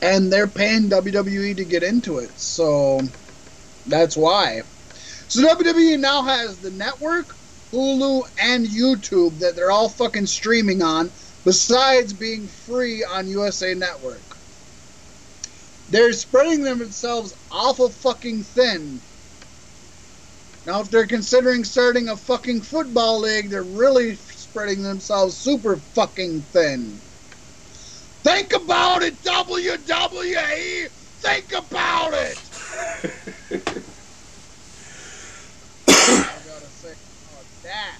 and 0.00 0.32
they're 0.32 0.48
paying 0.48 0.88
WWE 0.88 1.56
to 1.56 1.64
get 1.64 1.82
into 1.82 2.18
it. 2.18 2.30
So 2.38 3.00
that's 3.86 4.16
why. 4.16 4.62
So 5.28 5.42
WWE 5.42 5.98
now 5.98 6.22
has 6.22 6.58
the 6.58 6.70
network, 6.72 7.34
Hulu, 7.72 8.28
and 8.38 8.66
YouTube 8.66 9.38
that 9.38 9.56
they're 9.56 9.70
all 9.70 9.88
fucking 9.88 10.26
streaming 10.26 10.82
on, 10.82 11.10
besides 11.44 12.12
being 12.12 12.46
free 12.46 13.04
on 13.04 13.28
USA 13.28 13.74
Network. 13.74 14.20
They're 15.88 16.12
spreading 16.12 16.62
themselves 16.62 17.34
awful 17.50 17.88
fucking 17.88 18.42
thin. 18.42 19.00
Now, 20.64 20.80
if 20.80 20.90
they're 20.90 21.06
considering 21.06 21.64
starting 21.64 22.08
a 22.08 22.16
fucking 22.16 22.60
football 22.60 23.20
league, 23.20 23.50
they're 23.50 23.64
really 23.64 24.14
spreading 24.14 24.82
themselves 24.82 25.36
super 25.36 25.76
fucking 25.76 26.40
thin. 26.40 27.00
Think 28.22 28.54
about 28.54 29.02
it, 29.02 29.20
WWE! 29.24 30.88
Think 30.88 31.52
about 31.52 32.12
it! 32.14 32.38
I 35.88 36.38
gotta 36.46 36.66
say 36.66 36.92
about 36.92 37.46
that. 37.64 37.96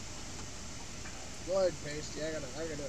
Go 1.49 1.59
ahead, 1.59 1.73
Pasty. 1.85 2.21
I 2.23 2.31
gotta, 2.31 2.47
I 2.59 2.67
gotta, 2.69 2.89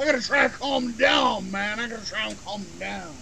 I 0.00 0.04
gotta 0.04 0.26
try 0.26 0.48
to 0.48 0.54
calm 0.54 0.92
down, 0.92 1.48
man. 1.52 1.78
I 1.78 1.88
gotta 1.88 2.04
try 2.04 2.26
and 2.26 2.44
calm 2.44 2.64
down. 2.80 3.14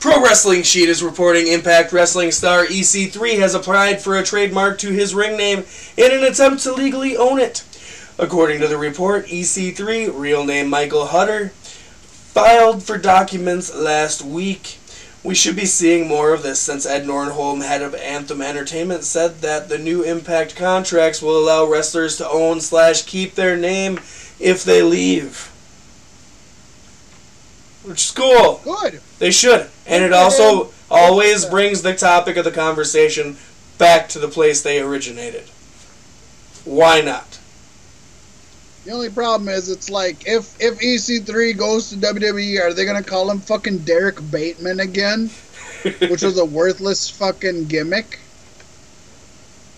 Pro 0.00 0.22
Wrestling 0.22 0.62
Sheet 0.62 0.88
is 0.88 1.02
reporting 1.02 1.46
Impact 1.46 1.92
Wrestling 1.92 2.30
star 2.30 2.64
EC3 2.64 3.38
has 3.38 3.54
applied 3.54 4.00
for 4.00 4.16
a 4.16 4.24
trademark 4.24 4.78
to 4.78 4.88
his 4.88 5.14
ring 5.14 5.36
name 5.36 5.64
in 5.94 6.10
an 6.10 6.24
attempt 6.24 6.62
to 6.62 6.72
legally 6.72 7.18
own 7.18 7.38
it. 7.38 7.62
According 8.18 8.60
to 8.60 8.66
the 8.66 8.78
report, 8.78 9.26
EC3, 9.26 10.18
real 10.18 10.42
name 10.42 10.70
Michael 10.70 11.08
Hutter, 11.08 11.50
filed 11.50 12.82
for 12.82 12.96
documents 12.96 13.74
last 13.74 14.22
week. 14.22 14.78
We 15.22 15.34
should 15.34 15.54
be 15.54 15.66
seeing 15.66 16.08
more 16.08 16.32
of 16.32 16.42
this 16.42 16.60
since 16.60 16.86
Ed 16.86 17.04
Nordholm, 17.04 17.62
head 17.62 17.82
of 17.82 17.94
Anthem 17.94 18.40
Entertainment, 18.40 19.04
said 19.04 19.42
that 19.42 19.68
the 19.68 19.76
new 19.76 20.02
Impact 20.02 20.56
contracts 20.56 21.20
will 21.20 21.38
allow 21.38 21.66
wrestlers 21.66 22.16
to 22.16 22.28
own 22.30 22.62
slash 22.62 23.02
keep 23.02 23.34
their 23.34 23.54
name 23.54 24.00
if 24.38 24.64
they 24.64 24.80
leave. 24.82 25.49
Which 27.84 28.04
is 28.04 28.10
cool. 28.10 28.60
Good. 28.64 29.00
They 29.18 29.30
should. 29.30 29.68
And 29.86 30.04
it 30.04 30.12
also 30.12 30.70
always 30.90 31.46
brings 31.46 31.82
the 31.82 31.94
topic 31.94 32.36
of 32.36 32.44
the 32.44 32.50
conversation 32.50 33.36
back 33.78 34.08
to 34.10 34.18
the 34.18 34.28
place 34.28 34.60
they 34.60 34.80
originated. 34.80 35.44
Why 36.64 37.00
not? 37.00 37.38
The 38.84 38.92
only 38.92 39.10
problem 39.10 39.48
is, 39.48 39.68
it's 39.68 39.90
like 39.90 40.26
if 40.26 40.56
if 40.60 40.78
EC3 40.80 41.56
goes 41.56 41.90
to 41.90 41.96
WWE, 41.96 42.60
are 42.60 42.72
they 42.72 42.84
gonna 42.84 43.02
call 43.02 43.30
him 43.30 43.40
fucking 43.40 43.78
Derrick 43.78 44.18
Bateman 44.30 44.80
again, 44.80 45.28
which 45.82 46.22
was 46.22 46.38
a 46.38 46.44
worthless 46.44 47.08
fucking 47.10 47.66
gimmick? 47.66 48.18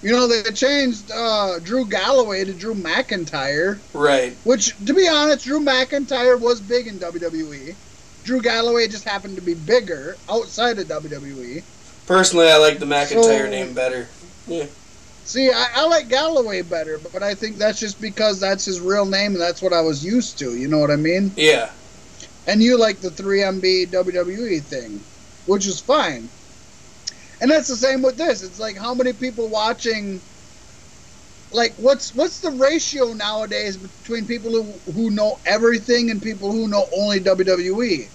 You 0.02 0.10
know 0.10 0.26
they 0.26 0.42
changed 0.50 1.10
uh, 1.12 1.60
Drew 1.60 1.84
Galloway 1.84 2.44
to 2.44 2.52
Drew 2.52 2.74
McIntyre, 2.74 3.78
right. 3.94 4.36
which, 4.42 4.76
to 4.84 4.94
be 4.94 5.06
honest, 5.06 5.44
Drew 5.44 5.60
McIntyre 5.60 6.40
was 6.40 6.60
big 6.60 6.88
in 6.88 6.98
WWE. 6.98 7.76
Drew 8.24 8.40
Galloway 8.40 8.88
just 8.88 9.04
happened 9.04 9.36
to 9.36 9.42
be 9.42 9.54
bigger 9.54 10.16
outside 10.30 10.78
of 10.78 10.86
WWE. 10.88 11.62
Personally, 12.06 12.48
I 12.50 12.56
like 12.56 12.78
the 12.78 12.86
McIntyre 12.86 13.22
So- 13.44 13.50
name 13.50 13.74
better. 13.74 14.06
Yeah. 14.46 14.66
See, 15.24 15.50
I, 15.50 15.68
I 15.76 15.86
like 15.86 16.08
Galloway 16.08 16.62
better, 16.62 16.98
but 17.12 17.22
I 17.22 17.34
think 17.34 17.56
that's 17.56 17.78
just 17.78 18.00
because 18.00 18.40
that's 18.40 18.64
his 18.64 18.80
real 18.80 19.04
name 19.06 19.32
and 19.32 19.40
that's 19.40 19.62
what 19.62 19.72
I 19.72 19.80
was 19.80 20.04
used 20.04 20.38
to. 20.40 20.56
You 20.56 20.66
know 20.68 20.78
what 20.78 20.90
I 20.90 20.96
mean? 20.96 21.30
Yeah. 21.36 21.70
and 22.48 22.60
you 22.60 22.76
like 22.76 22.98
the 23.00 23.08
3MB 23.08 23.86
WWE 23.90 24.60
thing, 24.62 25.00
which 25.46 25.66
is 25.68 25.78
fine. 25.78 26.28
And 27.40 27.48
that's 27.50 27.68
the 27.68 27.76
same 27.76 28.02
with 28.02 28.16
this. 28.16 28.42
It's 28.42 28.58
like 28.58 28.76
how 28.76 28.94
many 28.94 29.12
people 29.12 29.46
watching 29.48 30.20
like 31.52 31.74
what's 31.76 32.14
what's 32.14 32.40
the 32.40 32.50
ratio 32.52 33.12
nowadays 33.14 33.76
between 33.78 34.26
people 34.26 34.52
who 34.52 34.92
who 34.92 35.10
know 35.10 35.40
everything 35.46 36.10
and 36.10 36.22
people 36.22 36.52
who 36.52 36.68
know 36.68 36.88
only 36.96 37.20
WWE? 37.20 38.12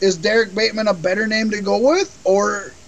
Is 0.00 0.18
Derrick 0.18 0.54
Bateman 0.54 0.88
a 0.88 0.94
better 0.94 1.26
name 1.26 1.50
to 1.50 1.62
go 1.62 1.80
with 1.80 2.18
or 2.24 2.78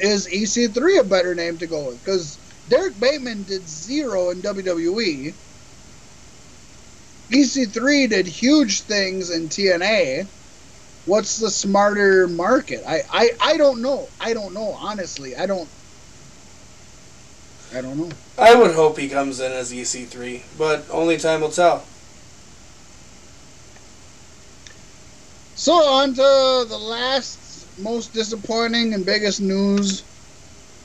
is 0.00 0.28
EC3 0.28 0.98
a 0.98 1.04
better 1.04 1.34
name 1.34 1.58
to 1.58 1.66
go 1.66 1.88
with? 1.88 2.02
Cuz 2.04 2.40
Derrick 2.68 3.00
Bateman 3.00 3.44
did 3.44 3.68
zero 3.68 4.30
in. 4.30 4.42
WWE. 4.42 5.38
EC3 7.32 8.06
did 8.06 8.26
huge 8.26 8.82
things 8.86 9.30
in 9.30 9.48
TNA. 9.48 10.30
What's 11.04 11.36
the 11.36 11.50
smarter 11.50 12.28
market? 12.28 12.82
I, 12.86 13.02
I, 13.10 13.30
I 13.40 13.56
don't 13.56 13.82
know. 13.82 14.12
I 14.20 14.34
don't 14.34 14.54
know, 14.54 14.74
honestly. 14.74 15.36
I 15.36 15.46
don't 15.46 15.70
I 17.72 17.80
don't 17.80 17.96
know. 17.96 18.10
I 18.36 18.54
would 18.54 18.74
hope 18.74 18.98
he 18.98 19.08
comes 19.08 19.38
in 19.38 19.52
as 19.52 19.72
EC3, 19.72 20.42
but 20.58 20.84
only 20.90 21.16
time 21.18 21.40
will 21.40 21.50
tell. 21.50 21.84
So 25.54 25.74
on 25.74 26.14
to 26.14 26.66
the 26.68 26.78
last 26.78 27.38
most 27.78 28.12
disappointing 28.12 28.94
and 28.94 29.04
biggest 29.04 29.40
news. 29.40 30.02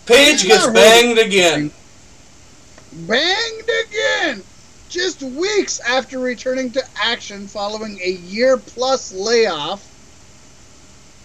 Paige 0.06 0.46
gets 0.46 0.68
banged 0.68 1.18
again. 1.18 1.72
Banged 3.08 3.70
again! 3.88 4.44
Just 4.90 5.24
weeks 5.24 5.80
after 5.80 6.20
returning 6.20 6.72
to 6.72 6.84
action 7.02 7.48
following 7.48 8.00
a 8.02 8.12
year 8.12 8.58
plus 8.58 9.12
layoff, 9.12 9.84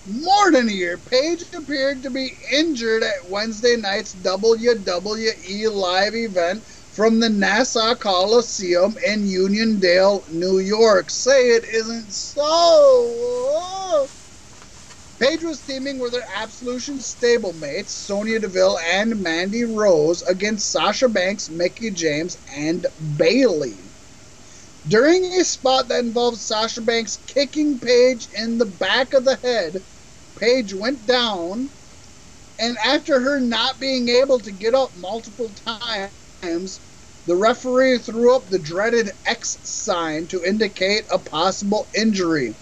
more 0.07 0.51
than 0.51 0.69
a 0.69 0.73
year, 0.73 0.99
Paige 0.99 1.45
appeared 1.55 2.03
to 2.03 2.11
be 2.11 2.39
injured 2.53 3.03
at 3.03 3.29
Wednesday 3.29 3.77
night's 3.77 4.15
WWE 4.15 5.73
live 5.73 6.15
event 6.15 6.65
from 6.91 7.21
the 7.21 7.29
Nassau 7.29 7.95
Coliseum 7.95 8.97
in 9.07 9.25
Uniondale, 9.25 10.29
New 10.31 10.59
York. 10.59 11.11
Say 11.11 11.51
it 11.51 11.65
isn't 11.65 12.13
so. 12.13 14.09
Paige 15.19 15.45
was 15.45 15.61
teaming 15.61 15.99
with 15.99 16.15
her 16.15 16.25
Absolution 16.35 16.99
stablemates, 16.99 17.91
Sonya 17.91 18.41
Deville 18.41 18.79
and 18.79 19.21
Mandy 19.21 19.65
Rose, 19.65 20.23
against 20.23 20.71
Sasha 20.71 21.11
Banks, 21.11 21.51
Mickie 21.51 21.91
James, 21.91 22.39
and 22.51 22.87
Bayley. 23.17 23.90
During 24.89 25.25
a 25.35 25.45
spot 25.45 25.89
that 25.89 26.05
involved 26.05 26.39
Sasha 26.39 26.81
Banks 26.81 27.19
kicking 27.27 27.79
Paige 27.81 28.29
in 28.35 28.57
the 28.57 28.65
back 28.67 29.13
of 29.13 29.25
the 29.27 29.39
head, 29.43 29.85
Paige 30.37 30.73
went 30.73 31.05
down, 31.05 31.71
and 32.59 32.79
after 32.83 33.21
her 33.21 33.41
not 33.41 33.79
being 33.79 34.09
able 34.09 34.39
to 34.41 34.51
get 34.53 34.75
up 34.75 34.97
multiple 34.97 35.51
times, 35.67 36.81
the 37.27 37.37
referee 37.37 37.99
threw 37.99 38.35
up 38.35 38.49
the 38.49 38.59
dreaded 38.59 39.11
X 39.27 39.59
sign 39.65 40.27
to 40.29 40.43
indicate 40.45 41.05
a 41.13 41.19
possible 41.19 41.89
injury. 41.95 42.57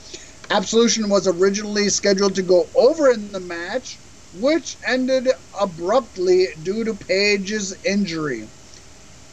Absolution 0.51 1.09
was 1.09 1.29
originally 1.29 1.89
scheduled 1.89 2.35
to 2.35 2.43
go 2.43 2.69
over 2.75 3.11
in 3.11 3.31
the 3.33 3.41
match, 3.41 4.01
which 4.33 4.77
ended 4.87 5.29
abruptly 5.59 6.49
due 6.63 6.85
to 6.85 6.95
Paige's 6.95 7.77
injury. 7.85 8.49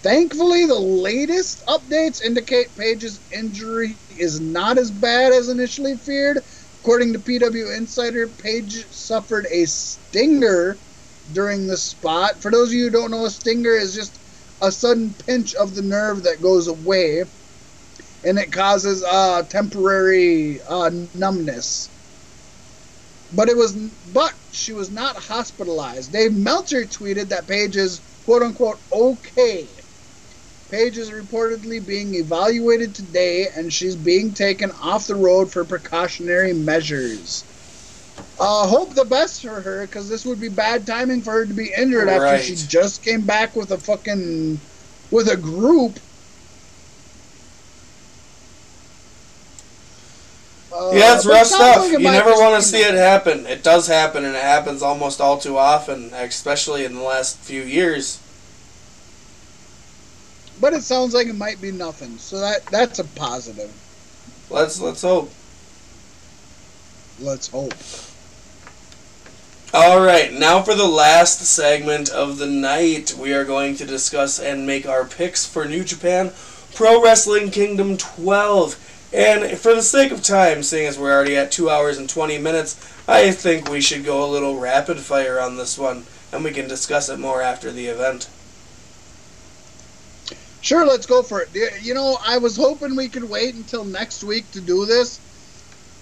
Thankfully, 0.05 0.67
the 0.67 0.79
latest 0.79 1.63
updates 1.69 2.23
indicate 2.23 2.77
Paige's 2.77 3.21
injury 3.31 3.99
is 4.09 4.41
not 4.41 4.79
as 4.79 4.91
bad 4.93 5.33
as 5.33 5.49
initially 5.49 5.97
feared. 5.97 6.41
According 6.83 7.13
to 7.15 7.19
PW 7.19 7.77
Insider, 7.77 8.29
Paige 8.29 8.87
suffered 8.91 9.47
a 9.51 9.65
stinger 9.67 10.81
during 11.31 11.67
the 11.67 11.77
spot. 11.77 12.43
For 12.43 12.51
those 12.51 12.69
of 12.69 12.75
you 12.75 12.85
who 12.85 12.91
don't 12.91 13.11
know, 13.11 13.25
a 13.25 13.31
stinger 13.31 13.75
is 13.75 13.95
just 13.95 14.21
a 14.61 14.71
sudden 14.71 15.15
pinch 15.15 15.55
of 15.55 15.75
the 15.75 15.83
nerve 15.83 16.23
that 16.25 16.41
goes 16.41 16.69
away 16.69 17.25
and 18.23 18.39
it 18.39 18.51
causes 18.53 19.03
uh, 19.03 19.43
temporary 19.43 20.61
uh, 20.69 20.91
numbness. 21.15 21.89
but 23.31 23.49
it 23.49 23.57
was 23.57 23.75
but 24.05 24.33
she 24.51 24.73
was 24.73 24.91
not 24.91 25.17
hospitalized. 25.17 26.13
Dave 26.13 26.33
Meltzer 26.33 26.85
tweeted 26.85 27.29
that 27.29 27.47
Paige 27.47 27.77
is 27.77 28.01
quote 28.23 28.43
unquote 28.43 28.79
okay. 28.93 29.74
Paige 30.71 30.97
is 30.97 31.11
reportedly 31.11 31.85
being 31.85 32.15
evaluated 32.15 32.95
today 32.95 33.47
and 33.55 33.71
she's 33.71 33.95
being 33.95 34.33
taken 34.33 34.71
off 34.81 35.07
the 35.07 35.15
road 35.15 35.51
for 35.51 35.63
precautionary 35.63 36.53
measures. 36.53 37.43
Uh, 38.39 38.67
hope 38.67 38.93
the 38.93 39.05
best 39.05 39.41
for 39.41 39.61
her 39.61 39.85
because 39.85 40.09
this 40.09 40.25
would 40.25 40.39
be 40.41 40.49
bad 40.49 40.87
timing 40.87 41.21
for 41.21 41.31
her 41.31 41.45
to 41.45 41.53
be 41.53 41.71
injured 41.77 42.09
after 42.09 42.41
she 42.43 42.55
just 42.55 43.03
came 43.03 43.21
back 43.21 43.55
with 43.55 43.71
a 43.71 43.77
fucking 43.77 44.59
with 45.11 45.29
a 45.29 45.37
group. 45.37 45.99
Uh, 50.73 50.91
Yeah, 50.93 51.15
it's 51.15 51.25
rough 51.25 51.47
stuff. 51.47 51.89
you 51.89 51.99
never 51.99 52.31
want 52.31 52.61
to 52.61 52.67
see 52.67 52.81
it 52.81 52.95
happen. 52.95 53.45
It 53.45 53.63
does 53.63 53.87
happen, 53.87 54.25
and 54.25 54.35
it 54.35 54.41
happens 54.41 54.81
almost 54.81 55.21
all 55.21 55.37
too 55.37 55.57
often, 55.57 56.13
especially 56.13 56.83
in 56.83 56.95
the 56.95 57.01
last 57.01 57.37
few 57.37 57.61
years. 57.61 58.19
But 60.59 60.73
it 60.73 60.83
sounds 60.83 61.13
like 61.13 61.27
it 61.27 61.35
might 61.35 61.61
be 61.61 61.71
nothing, 61.71 62.17
so 62.17 62.39
that 62.39 62.65
that's 62.67 62.99
a 62.99 63.03
positive. 63.03 63.71
Let's 64.49 64.79
let's 64.79 65.01
hope. 65.01 65.31
Let's 67.19 67.47
hope. 67.47 67.73
All 69.73 70.05
right, 70.05 70.31
now 70.31 70.61
for 70.61 70.73
the 70.73 70.87
last 70.87 71.41
segment 71.41 72.09
of 72.09 72.37
the 72.37 72.47
night, 72.47 73.13
we 73.19 73.33
are 73.33 73.43
going 73.43 73.75
to 73.75 73.85
discuss 73.85 74.39
and 74.39 74.65
make 74.65 74.87
our 74.87 75.03
picks 75.03 75.45
for 75.45 75.65
New 75.65 75.83
Japan 75.83 76.31
Pro 76.73 77.03
Wrestling 77.03 77.51
Kingdom 77.51 77.97
12. 77.97 79.09
And 79.13 79.57
for 79.57 79.75
the 79.75 79.81
sake 79.81 80.11
of 80.11 80.23
time, 80.23 80.63
seeing 80.63 80.87
as 80.87 80.97
we're 80.97 81.13
already 81.13 81.35
at 81.35 81.51
2 81.51 81.69
hours 81.69 81.97
and 81.97 82.09
20 82.09 82.37
minutes, 82.37 82.75
I 83.07 83.31
think 83.31 83.69
we 83.69 83.81
should 83.81 84.05
go 84.05 84.23
a 84.23 84.31
little 84.31 84.59
rapid 84.59 84.99
fire 84.99 85.39
on 85.39 85.57
this 85.57 85.77
one, 85.77 86.05
and 86.31 86.43
we 86.43 86.51
can 86.51 86.67
discuss 86.67 87.09
it 87.09 87.19
more 87.19 87.41
after 87.41 87.71
the 87.71 87.87
event. 87.87 88.29
Sure, 90.65 90.85
let's 90.87 91.05
go 91.05 91.21
for 91.23 91.41
it. 91.43 91.49
You- 91.53 91.93
know, 91.93 92.17
I 92.25 92.39
was 92.39 92.57
hoping 92.57 92.95
we 92.95 93.09
could 93.09 93.23
wait 93.23 93.53
until 93.55 93.85
next 93.85 94.23
week 94.23 94.51
to 94.53 94.61
do 94.61 94.87
this. 94.87 95.21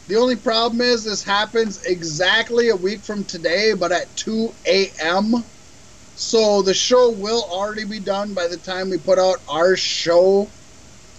The 0.07 0.15
only 0.17 0.37
problem 0.37 0.81
is 0.81 1.03
this 1.03 1.23
happens 1.23 1.81
exactly 1.85 2.69
a 2.69 2.75
week 2.77 3.03
from 3.05 3.25
today, 3.25 3.73
but 3.73 3.91
at 3.91 4.15
2 4.17 4.91
a.m. 5.01 5.33
So 6.15 6.61
the 6.61 6.73
show 6.73 7.11
will 7.11 7.43
already 7.43 7.85
be 7.85 7.99
done 7.99 8.33
by 8.33 8.47
the 8.47 8.57
time 8.57 8.89
we 8.89 8.99
put 8.99 9.19
out 9.19 9.39
our 9.49 9.75
show. 9.75 10.53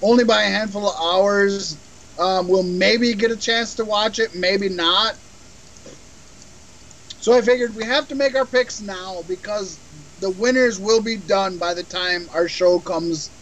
Only 0.02 0.24
by 0.24 0.44
a 0.44 0.50
handful 0.50 0.88
of 0.88 0.96
hours. 1.02 1.78
Um, 2.18 2.48
we'll 2.48 2.62
maybe 2.64 3.14
get 3.14 3.32
a 3.32 3.36
chance 3.38 3.74
to 3.76 3.84
watch 3.84 4.20
it, 4.20 4.34
maybe 4.34 4.70
not. 4.70 5.18
So 7.18 7.34
I 7.34 7.42
figured 7.42 7.74
we 7.76 7.84
have 7.84 8.08
to 8.08 8.16
make 8.16 8.36
our 8.36 8.46
picks 8.46 8.80
now 8.82 9.22
because 9.28 9.80
the 10.20 10.30
winners 10.30 10.80
will 10.80 11.02
be 11.02 11.18
done 11.18 11.58
by 11.58 11.74
the 11.74 11.84
time 11.84 12.28
our 12.32 12.48
show 12.48 12.80
comes 12.80 13.33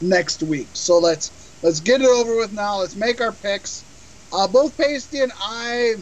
next 0.00 0.42
week. 0.42 0.68
So 0.72 0.98
let's 0.98 1.30
let's 1.62 1.80
get 1.80 2.00
it 2.00 2.08
over 2.08 2.36
with 2.36 2.52
now. 2.52 2.78
Let's 2.78 2.96
make 2.96 3.20
our 3.20 3.32
picks. 3.32 3.84
Uh, 4.32 4.46
both 4.46 4.76
Pasty 4.76 5.20
and 5.20 5.32
I 5.40 5.94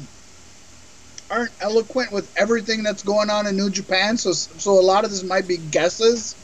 aren't 1.30 1.52
eloquent 1.60 2.12
with 2.12 2.32
everything 2.36 2.82
that's 2.82 3.02
going 3.02 3.30
on 3.30 3.46
in 3.46 3.56
New 3.56 3.70
Japan, 3.70 4.16
so 4.16 4.32
so 4.32 4.78
a 4.78 4.80
lot 4.80 5.04
of 5.04 5.10
this 5.10 5.22
might 5.22 5.48
be 5.48 5.56
guesses. 5.56 6.34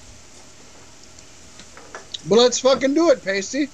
But 2.28 2.38
let's 2.38 2.60
fucking 2.60 2.94
do 2.94 3.10
it, 3.10 3.24
Pasty. 3.24 3.68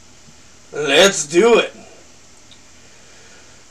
Let's 0.72 1.26
do 1.26 1.58
it. 1.58 1.72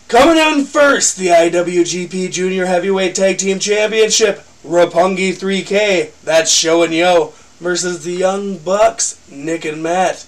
Coming 0.07 0.37
in 0.37 0.65
first, 0.65 1.17
the 1.17 1.27
IWGP 1.27 2.31
Junior 2.31 2.65
Heavyweight 2.65 3.15
Tag 3.15 3.37
Team 3.39 3.59
Championship, 3.59 4.43
Roppongi 4.63 5.33
3K. 5.33 6.11
That's 6.23 6.51
Sho 6.51 6.83
and 6.83 6.93
Yoh 6.93 7.33
versus 7.59 8.03
the 8.03 8.11
Young 8.13 8.57
Bucks, 8.57 9.19
Nick 9.31 9.65
and 9.65 9.81
Matt. 9.81 10.25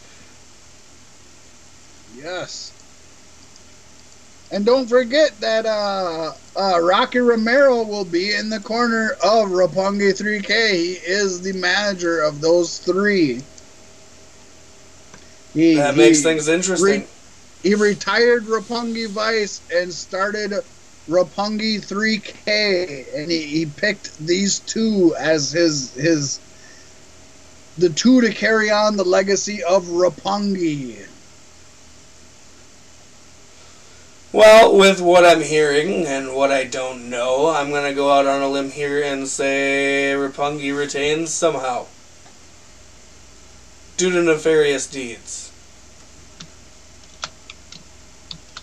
Yes. 2.18 2.74
And 4.52 4.66
don't 4.66 4.88
forget 4.90 5.40
that 5.42 5.66
uh, 5.68 6.32
uh, 6.60 6.82
Rocky 6.82 7.20
Romero 7.20 7.84
will 7.84 8.06
be 8.06 8.34
in 8.34 8.50
the 8.50 8.60
corner 8.60 9.12
of 9.24 9.50
Roppongi 9.50 10.12
3K. 10.20 10.72
He 10.74 10.92
is 10.94 11.42
the 11.42 11.54
manager 11.54 12.22
of 12.22 12.42
those 12.42 12.80
three. 12.80 13.42
He, 15.54 15.76
That 15.76 15.94
he- 15.94 16.02
makes 16.02 16.24
things 16.24 16.48
interesting. 16.48 17.06
He 17.62 17.76
retired 17.76 18.46
Roppongi 18.46 19.10
Vice 19.10 19.62
and 19.74 19.92
started 19.94 20.54
Roppongi 21.10 21.86
3K, 21.86 23.14
and 23.16 23.30
he, 23.30 23.42
he 23.44 23.66
picked 23.66 24.18
these 24.26 24.60
two 24.60 25.14
as 25.20 25.52
his 25.52 25.94
his 25.94 26.40
the 27.80 27.90
two 27.90 28.22
to 28.22 28.34
carry 28.34 28.70
on 28.70 28.98
the 28.98 29.04
legacy 29.04 29.64
of 29.64 29.86
Roppongi. 29.86 31.06
Well, 34.32 34.78
with 34.78 35.02
what 35.02 35.26
I'm 35.26 35.42
hearing 35.42 36.06
and 36.06 36.36
what 36.36 36.52
I 36.52 36.66
don't 36.66 37.10
know, 37.10 37.50
I'm 37.50 37.72
going 37.72 37.90
to 37.90 37.96
go 37.96 38.12
out 38.12 38.28
on 38.28 38.42
a 38.42 38.48
limb 38.48 38.70
here 38.70 39.02
and 39.02 39.28
say 39.28 40.14
Roppongi 40.16 40.78
retains 40.78 41.34
somehow. 41.34 41.88
Due 43.98 44.12
to 44.12 44.22
nefarious 44.22 44.86
deeds. 44.86 45.52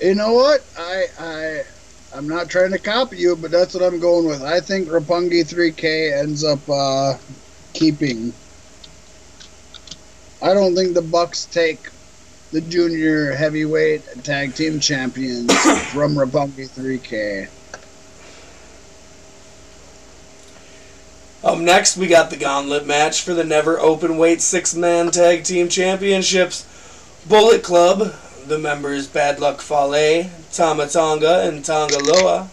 You 0.00 0.14
know 0.14 0.34
what? 0.34 0.64
I 0.78 1.06
I 1.18 1.62
I'm 2.14 2.28
not 2.28 2.48
trying 2.48 2.70
to 2.70 2.78
copy 2.78 3.18
you, 3.18 3.34
but 3.34 3.50
that's 3.50 3.74
what 3.74 3.82
I'm 3.82 3.98
going 3.98 4.26
with. 4.26 4.42
I 4.42 4.60
think 4.60 4.88
Roppongi 4.88 5.42
3K 5.42 6.18
ends 6.18 6.44
up 6.44 6.60
uh, 6.68 7.18
keeping. 7.72 8.32
I 10.42 10.52
don't 10.52 10.74
think 10.74 10.94
the 10.94 11.02
Bucks 11.02 11.46
take 11.46 11.88
the 12.52 12.60
junior 12.60 13.32
heavyweight 13.32 14.22
tag 14.22 14.54
team 14.54 14.80
champions 14.80 15.52
from 15.92 16.14
Roppongi 16.14 16.68
3K. 16.68 17.48
Up 21.42 21.58
next, 21.58 21.96
we 21.96 22.06
got 22.06 22.30
the 22.30 22.36
gauntlet 22.36 22.86
match 22.86 23.22
for 23.22 23.32
the 23.32 23.44
never 23.44 23.78
open 23.78 24.18
weight 24.18 24.42
six 24.42 24.74
man 24.74 25.10
tag 25.10 25.44
team 25.44 25.68
championships. 25.68 26.66
Bullet 27.26 27.62
Club, 27.62 28.14
the 28.46 28.58
members 28.58 29.06
Bad 29.06 29.40
Luck 29.40 29.60
Fale, 29.60 30.30
Tama 30.52 30.86
Tonga, 30.86 31.48
and 31.48 31.64
Tonga 31.64 31.98
Loa, 31.98 32.50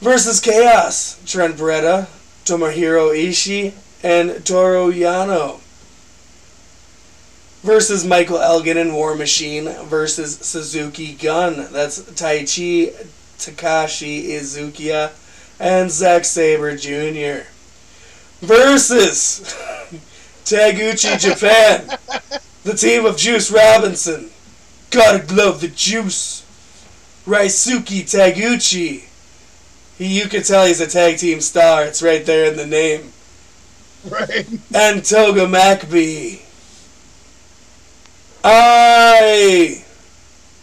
versus 0.00 0.40
Chaos, 0.40 1.18
Trent 1.24 1.56
Beretta, 1.56 2.08
Tomohiro 2.44 3.16
Ishii, 3.16 3.72
and 4.02 4.44
Toru 4.44 4.92
Yano. 4.92 5.60
Versus 7.64 8.04
Michael 8.04 8.42
Elgin 8.42 8.76
and 8.76 8.92
War 8.92 9.14
Machine 9.14 9.64
versus 9.86 10.38
Suzuki 10.38 11.14
Gun. 11.14 11.66
That's 11.72 11.98
Taichi 11.98 12.92
Takashi 13.38 14.28
Iizuka 14.28 15.12
and 15.58 15.90
Zack 15.90 16.26
Sabre 16.26 16.76
Jr. 16.76 17.46
Versus 18.40 19.40
Taguchi 20.44 21.18
Japan. 21.18 21.98
The 22.64 22.74
team 22.74 23.06
of 23.06 23.16
Juice 23.16 23.50
Robinson. 23.50 24.28
Gotta 24.90 25.34
love 25.34 25.62
the 25.62 25.68
juice. 25.68 26.42
Ryusuke 27.26 28.02
Taguchi. 28.02 29.08
He, 29.96 30.20
you 30.20 30.28
can 30.28 30.42
tell 30.42 30.66
he's 30.66 30.82
a 30.82 30.86
tag 30.86 31.16
team 31.16 31.40
star. 31.40 31.84
It's 31.84 32.02
right 32.02 32.26
there 32.26 32.50
in 32.50 32.58
the 32.58 32.66
name. 32.66 33.12
Right? 34.06 34.46
And 34.74 35.02
Togi 35.02 35.40
Makabe. 35.40 36.42
I. 38.44 39.82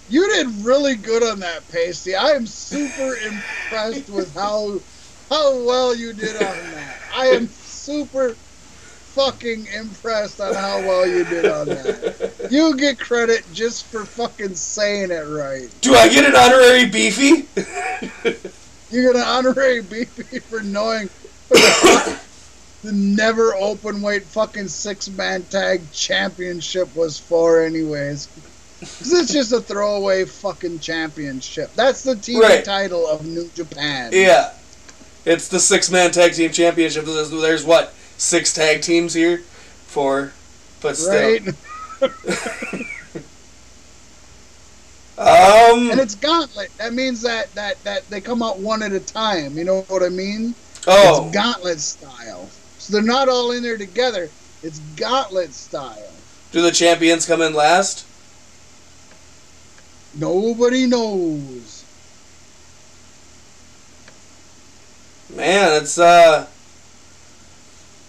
You 0.09 0.27
did 0.29 0.47
really 0.63 0.95
good 0.95 1.23
on 1.23 1.39
that, 1.39 1.67
Pasty. 1.71 2.15
I 2.15 2.31
am 2.31 2.45
super 2.45 3.15
impressed 3.25 4.09
with 4.09 4.33
how 4.35 4.79
how 5.29 5.65
well 5.65 5.95
you 5.95 6.13
did 6.13 6.35
on 6.35 6.41
that. 6.41 6.97
I 7.15 7.27
am 7.27 7.47
super 7.47 8.35
fucking 9.15 9.65
impressed 9.67 10.39
on 10.39 10.53
how 10.53 10.79
well 10.79 11.07
you 11.07 11.25
did 11.25 11.45
on 11.45 11.67
that. 11.69 12.47
You 12.51 12.77
get 12.77 12.99
credit 12.99 13.43
just 13.53 13.85
for 13.85 14.05
fucking 14.05 14.55
saying 14.55 15.09
it 15.11 15.27
right. 15.27 15.69
Do 15.81 15.95
I 15.95 16.07
get 16.07 16.25
an 16.25 16.35
honorary 16.35 16.85
beefy? 16.85 17.47
You 18.91 19.03
get 19.03 19.15
an 19.15 19.21
honorary 19.21 19.81
beefy 19.81 20.39
for 20.39 20.61
knowing 20.61 21.09
the 22.83 22.91
never 22.91 23.53
open 23.55 24.01
weight 24.01 24.23
fucking 24.23 24.67
six 24.67 25.09
man 25.09 25.43
tag 25.43 25.81
championship 25.91 26.95
was 26.95 27.17
for, 27.19 27.61
anyways. 27.61 28.27
'Cause 28.79 29.13
it's 29.13 29.31
just 29.31 29.51
a 29.51 29.61
throwaway 29.61 30.25
fucking 30.25 30.79
championship. 30.79 31.69
That's 31.75 32.01
the 32.01 32.15
TV 32.15 32.39
Right. 32.41 32.65
title 32.65 33.05
of 33.07 33.23
New 33.25 33.47
Japan. 33.55 34.09
yeah. 34.13 34.51
It's 35.23 35.47
the 35.49 35.59
six 35.59 35.91
man 35.91 36.09
tag 36.11 36.33
team 36.33 36.51
championship. 36.51 37.05
There's, 37.05 37.29
there's 37.29 37.63
what? 37.63 37.93
Six 38.17 38.53
tag 38.53 38.81
teams 38.81 39.13
here? 39.13 39.43
Four. 39.85 40.33
But 40.81 40.97
still. 40.97 41.13
Right? 41.13 41.43
Um. 45.17 45.91
And 45.91 45.99
it's 45.99 46.15
gauntlet. 46.15 46.71
That 46.79 46.93
means 46.93 47.21
that 47.21 47.53
that 47.53 47.83
that 47.83 48.09
they 48.09 48.21
come 48.21 48.41
out 48.41 48.57
one 48.59 48.81
at 48.81 48.91
a 48.91 48.99
time. 48.99 49.55
You 49.55 49.63
know 49.65 49.81
what 49.81 50.01
I 50.01 50.09
mean? 50.09 50.55
Oh. 50.87 51.25
It's 51.27 51.35
gauntlet 51.35 51.79
style. 51.79 52.49
So 52.81 52.93
they're 52.93 53.03
not 53.03 53.29
all 53.29 53.51
in 53.51 53.61
there 53.61 53.77
together. 53.77 54.27
It's 54.63 54.79
gauntlet 54.95 55.53
style. 55.53 56.09
Do 56.51 56.63
the 56.63 56.71
champions 56.71 57.27
come 57.27 57.39
in 57.39 57.53
last? 57.53 58.07
Nobody 60.15 60.87
knows. 60.87 61.85
Man, 65.33 65.79
it's 65.81 65.99
uh. 65.99 66.47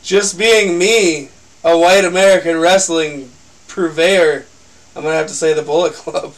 Just 0.03 0.39
being 0.39 0.79
me, 0.79 1.29
a 1.63 1.79
white 1.79 2.05
American 2.07 2.59
wrestling 2.59 3.31
purveyor, 3.69 4.47
I'm 4.97 5.03
gonna 5.03 5.15
have 5.15 5.29
to 5.29 5.35
say 5.35 5.53
the 5.53 5.63
Bullet 5.63 5.93
Club. 5.93 6.35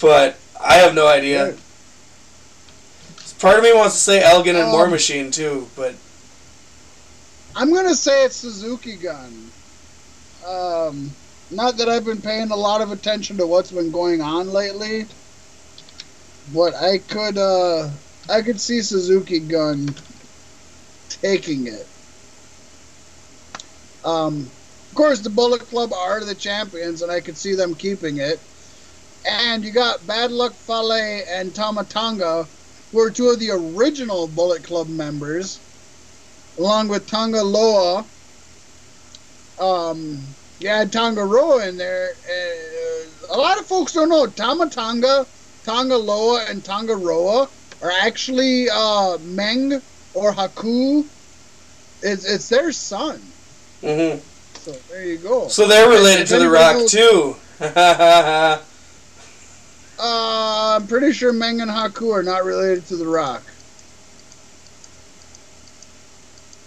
But 0.00 0.38
I 0.58 0.76
have 0.76 0.94
no 0.94 1.06
idea. 1.06 1.54
Part 3.38 3.58
of 3.58 3.62
me 3.64 3.74
wants 3.74 3.94
to 3.96 4.00
say 4.00 4.22
Elgin 4.22 4.56
and 4.56 4.72
War 4.72 4.84
Um, 4.84 4.90
Machine 4.90 5.30
too, 5.30 5.68
but 5.76 5.94
I'm 7.54 7.72
gonna 7.72 7.94
say 7.94 8.24
it's 8.24 8.36
Suzuki 8.36 8.96
Gun. 8.96 9.52
Um, 10.46 11.14
not 11.50 11.76
that 11.76 11.88
I've 11.88 12.04
been 12.04 12.22
paying 12.22 12.50
a 12.50 12.56
lot 12.56 12.80
of 12.80 12.92
attention 12.92 13.36
to 13.38 13.46
what's 13.46 13.70
been 13.70 13.90
going 13.90 14.22
on 14.22 14.48
lately, 14.48 15.06
but 16.52 16.74
I 16.74 16.98
could 16.98 17.36
uh, 17.36 17.90
I 18.30 18.40
could 18.42 18.60
see 18.60 18.80
Suzuki 18.80 19.40
Gun 19.40 19.86
taking 21.08 21.66
it. 21.66 21.86
Um, 24.02 24.50
of 24.90 24.96
course, 24.96 25.20
the 25.20 25.30
Bullet 25.30 25.68
Club 25.68 25.92
are 25.92 26.24
the 26.24 26.34
champions, 26.34 27.02
and 27.02 27.12
I 27.12 27.20
could 27.20 27.36
see 27.36 27.54
them 27.54 27.74
keeping 27.74 28.16
it. 28.18 28.40
And 29.26 29.64
you 29.64 29.72
got 29.72 30.06
Bad 30.06 30.32
Luck 30.32 30.54
Fale 30.54 30.92
and 31.28 31.54
Tama 31.54 31.84
Tonga, 31.84 32.48
who 32.90 33.00
are 33.00 33.10
two 33.10 33.28
of 33.28 33.38
the 33.38 33.50
original 33.50 34.26
Bullet 34.26 34.64
Club 34.64 34.88
members 34.88 35.60
along 36.58 36.88
with 36.88 37.06
Tonga 37.06 37.42
Loa. 37.42 38.04
Um, 39.60 40.20
you 40.60 40.68
had 40.68 40.92
Tanga 40.92 41.24
Roa 41.24 41.66
in 41.68 41.76
there. 41.76 42.10
Uh, 42.28 43.34
a 43.34 43.36
lot 43.38 43.58
of 43.58 43.66
folks 43.66 43.92
don't 43.92 44.08
know 44.08 44.26
Tamatanga, 44.26 45.26
Tonga, 45.64 45.96
Loa, 45.96 46.44
and 46.48 46.64
Tanga 46.64 46.94
Roa 46.96 47.48
are 47.82 47.90
actually 48.02 48.68
uh, 48.72 49.18
Meng 49.18 49.74
or 50.14 50.32
Haku. 50.32 51.04
It's, 52.02 52.24
it's 52.24 52.48
their 52.48 52.72
son. 52.72 53.20
hmm 53.80 54.18
So 54.54 54.72
there 54.90 55.04
you 55.04 55.18
go. 55.18 55.48
so 55.48 55.66
they're 55.68 55.88
related 55.88 56.26
to 56.28 56.38
the 56.38 56.48
Rock 56.50 56.76
knows- 56.76 56.90
too. 56.92 57.36
Uh, 59.98 60.78
I'm 60.80 60.86
pretty 60.88 61.12
sure 61.12 61.32
Meng 61.32 61.60
and 61.60 61.70
Haku 61.70 62.12
are 62.12 62.24
not 62.24 62.44
related 62.44 62.84
to 62.86 62.96
The 62.96 63.06
Rock. 63.06 63.42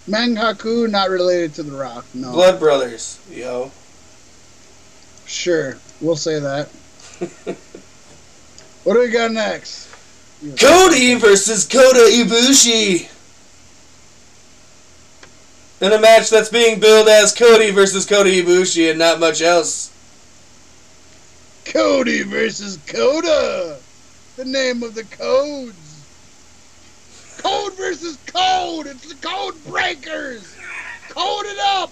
Meng 0.08 0.36
Haku 0.36 0.90
not 0.90 1.10
related 1.10 1.56
to 1.56 1.64
The 1.64 1.76
Rock. 1.76 2.06
No. 2.14 2.32
Blood 2.32 2.60
Brothers, 2.60 3.20
yo. 3.32 3.72
Sure, 5.26 5.78
we'll 6.00 6.16
say 6.16 6.40
that. 6.40 6.68
what 8.84 8.94
do 8.94 9.00
we 9.00 9.10
got 9.10 9.32
next? 9.32 9.90
Cody 10.60 11.16
versus 11.16 11.68
Kota 11.68 12.08
Ibushi. 12.12 13.10
In 15.82 15.92
a 15.92 16.00
match 16.00 16.30
that's 16.30 16.50
being 16.50 16.80
billed 16.80 17.08
as 17.08 17.34
Cody 17.34 17.72
versus 17.72 18.06
Kota 18.06 18.30
Ibushi 18.30 18.92
and 18.92 19.00
not 19.00 19.20
much 19.20 19.42
else. 19.42 19.92
Cody 21.66 22.22
versus 22.24 22.78
Coda. 22.86 23.80
The 24.36 24.46
name 24.46 24.84
of 24.84 24.94
the 24.94 25.04
codes. 25.04 25.85
Code 27.46 27.74
versus 27.74 28.18
code. 28.26 28.88
It's 28.88 29.14
the 29.14 29.28
code 29.28 29.54
breakers. 29.68 30.58
Code 31.10 31.46
it 31.46 31.60
up. 31.60 31.92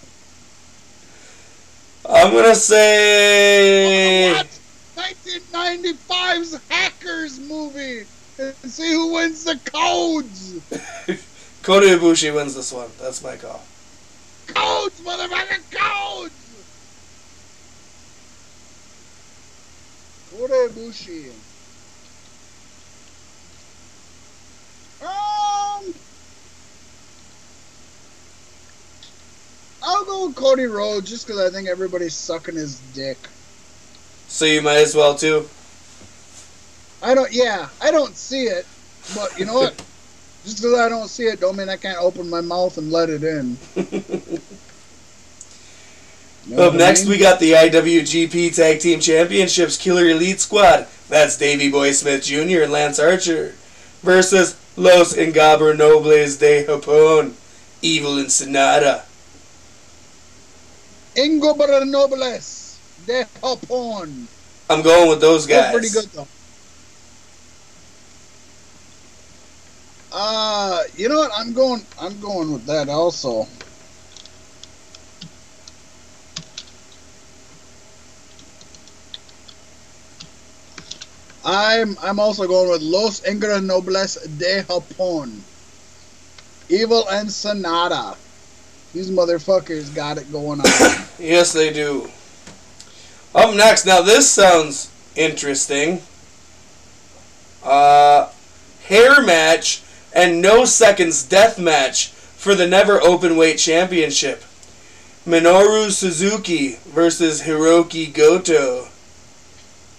I'm 2.09 2.33
gonna 2.33 2.56
say. 2.56 4.33
Watch 4.33 4.48
1995's 4.95 6.59
Hackers 6.69 7.40
movie 7.40 8.03
and 8.40 8.56
see 8.65 8.93
who 8.93 9.14
wins 9.14 9.43
the 9.43 9.59
codes. 9.65 10.53
Kota 11.61 11.85
Ibushi 11.85 12.33
wins 12.33 12.56
this 12.56 12.73
one. 12.73 12.90
That's 12.99 13.23
my 13.23 13.35
call. 13.35 13.61
Codes, 14.48 14.99
motherfucker, 15.01 15.61
codes. 15.69 16.33
Kota 20.32 20.69
Ibushi. 20.73 21.52
Um, 25.03 25.93
I'll 29.83 30.06
go 30.06 30.27
with 30.27 30.35
Cody 30.35 30.65
Rhodes 30.65 31.09
just 31.09 31.27
because 31.27 31.41
I 31.41 31.49
think 31.53 31.67
everybody's 31.67 32.14
sucking 32.14 32.56
his 32.56 32.80
dick. 32.93 33.17
So 34.27 34.45
you 34.45 34.61
might 34.61 34.77
as 34.77 34.95
well 34.95 35.15
too. 35.15 35.48
I 37.01 37.14
don't. 37.14 37.32
Yeah, 37.33 37.67
I 37.82 37.91
don't 37.91 38.15
see 38.15 38.43
it, 38.43 38.65
but 39.14 39.38
you 39.38 39.45
know 39.45 39.53
what? 39.56 39.83
Just 40.43 40.57
because 40.57 40.77
I 40.77 40.90
don't 40.90 41.07
see 41.07 41.23
it, 41.23 41.40
don't 41.40 41.56
mean 41.56 41.69
I 41.69 41.77
can't 41.77 41.98
open 41.99 42.30
my 42.30 42.41
mouth 42.41 42.77
and 42.77 42.91
let 42.91 43.09
it 43.09 43.23
in. 43.23 43.57
You 46.45 46.57
know 46.57 46.64
Up 46.64 46.73
what 46.73 46.82
I 46.82 46.85
next, 46.88 47.03
mean? 47.03 47.11
we 47.11 47.17
got 47.19 47.40
the 47.40 47.51
IWGP 47.53 48.53
Tag 48.53 48.82
Team 48.82 48.99
Championships 48.99 49.77
Killer 49.77 50.09
Elite 50.09 50.41
Squad. 50.41 50.88
That's 51.07 51.38
Davey 51.38 51.72
Boy 51.72 51.91
Smith 51.93 52.23
Jr. 52.23 52.64
and 52.64 52.72
Lance 52.72 52.99
Archer 52.99 53.56
versus 54.01 54.56
Los 54.76 55.16
Ingobernables 55.16 56.40
de 56.40 56.66
Japón, 56.66 57.34
Evil 57.82 58.18
and 58.19 58.30
Sanada. 58.30 59.03
Ingobernables 61.16 62.77
de 63.06 63.26
Japón. 63.42 64.27
I'm 64.69 64.82
going 64.82 65.10
with 65.10 65.22
those 65.22 65.45
guys. 65.45 65.72
Pretty 65.72 65.90
good 65.90 66.10
though. 66.14 66.27
Uh, 70.11 70.84
you 70.95 71.10
know 71.10 71.19
what? 71.19 71.32
I'm 71.35 71.53
going. 71.53 71.82
I'm 72.00 72.19
going 72.19 72.53
with 72.53 72.66
that 72.66 72.90
also. 72.90 73.48
I'm 81.45 81.97
I'm 82.01 82.19
also 82.19 82.47
going 82.47 82.69
with 82.69 82.81
Los 82.81 83.22
Ingobernables 83.22 84.38
de 84.38 84.63
Japón. 84.63 85.39
Evil 86.69 87.07
and 87.09 87.27
Sanada. 87.27 88.17
These 88.93 89.11
motherfuckers 89.11 89.93
got 89.93 90.17
it 90.17 90.31
going 90.31 90.61
on. 90.61 90.65
Yes, 91.19 91.53
they 91.53 91.72
do. 91.72 92.09
Up 93.35 93.55
next, 93.55 93.85
now 93.85 94.01
this 94.01 94.30
sounds 94.30 94.91
interesting. 95.15 96.01
Uh, 97.63 98.30
hair 98.85 99.22
match 99.22 99.83
and 100.13 100.41
no 100.41 100.65
seconds 100.65 101.23
death 101.23 101.59
match 101.59 102.09
for 102.09 102.55
the 102.55 102.67
never 102.67 103.01
open 103.01 103.38
weight 103.38 103.57
championship. 103.57 104.43
Minoru 105.25 105.89
Suzuki 105.91 106.77
versus 106.85 107.43
Hirooki 107.43 108.13
Goto. 108.13 108.89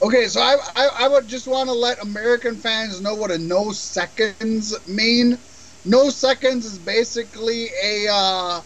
Okay, 0.05 0.28
so 0.28 0.39
I, 0.42 0.57
I, 0.76 0.89
I 1.00 1.08
would 1.08 1.26
just 1.26 1.49
want 1.49 1.70
to 1.70 1.73
let 1.74 2.02
American 2.02 2.57
fans 2.57 3.00
know 3.00 3.15
what 3.15 3.31
a 3.31 3.39
no 3.39 3.73
seconds 3.73 4.76
mean. 4.86 5.39
No 5.86 6.10
seconds 6.10 6.66
is 6.66 6.78
basically 6.78 7.68
a 7.83 8.07
uh, 8.10 8.60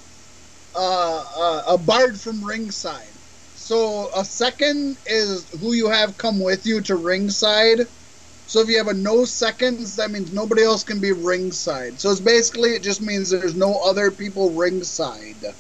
uh, 0.75 1.25
uh, 1.36 1.62
a 1.68 1.78
bard 1.78 2.18
from 2.18 2.44
ringside. 2.44 3.07
So 3.55 4.10
a 4.17 4.25
second 4.25 4.99
is 5.07 5.49
who 5.60 5.75
you 5.75 5.89
have 5.89 6.18
come 6.18 6.41
with 6.41 6.67
you 6.67 6.81
to 6.83 6.97
ringside. 6.97 7.86
So 8.49 8.58
if 8.58 8.68
you 8.68 8.78
have 8.78 8.89
a 8.89 8.94
no 8.94 9.25
seconds, 9.25 9.94
that 9.94 10.10
means 10.10 10.33
nobody 10.33 10.65
else 10.65 10.83
can 10.83 10.99
be 11.00 11.12
ringside. 11.12 12.00
So 12.00 12.10
it's 12.10 12.20
basically 12.20 12.70
it 12.70 12.83
just 12.83 13.00
means 13.00 13.31
there's 13.31 13.55
no 13.55 13.81
other 13.84 14.10
people 14.10 14.50
ringside. 14.50 15.55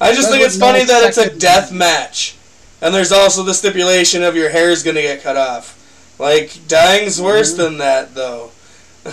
I 0.00 0.14
just 0.14 0.30
That's 0.30 0.32
think 0.32 0.42
it's 0.46 0.56
funny 0.56 0.80
no 0.80 0.86
that 0.86 1.04
it's 1.04 1.18
a 1.18 1.36
death 1.38 1.70
means. 1.70 1.78
match. 1.80 2.36
And 2.82 2.92
there's 2.94 3.12
also 3.12 3.42
the 3.44 3.54
stipulation 3.54 4.22
of 4.22 4.36
your 4.36 4.50
hair 4.50 4.68
is 4.70 4.82
going 4.82 4.96
to 4.96 5.02
get 5.02 5.22
cut 5.22 5.36
off. 5.36 5.78
Like, 6.18 6.52
dying's 6.68 7.22
worse 7.22 7.54
than 7.54 7.78
that, 7.78 8.14
though. 8.14 8.50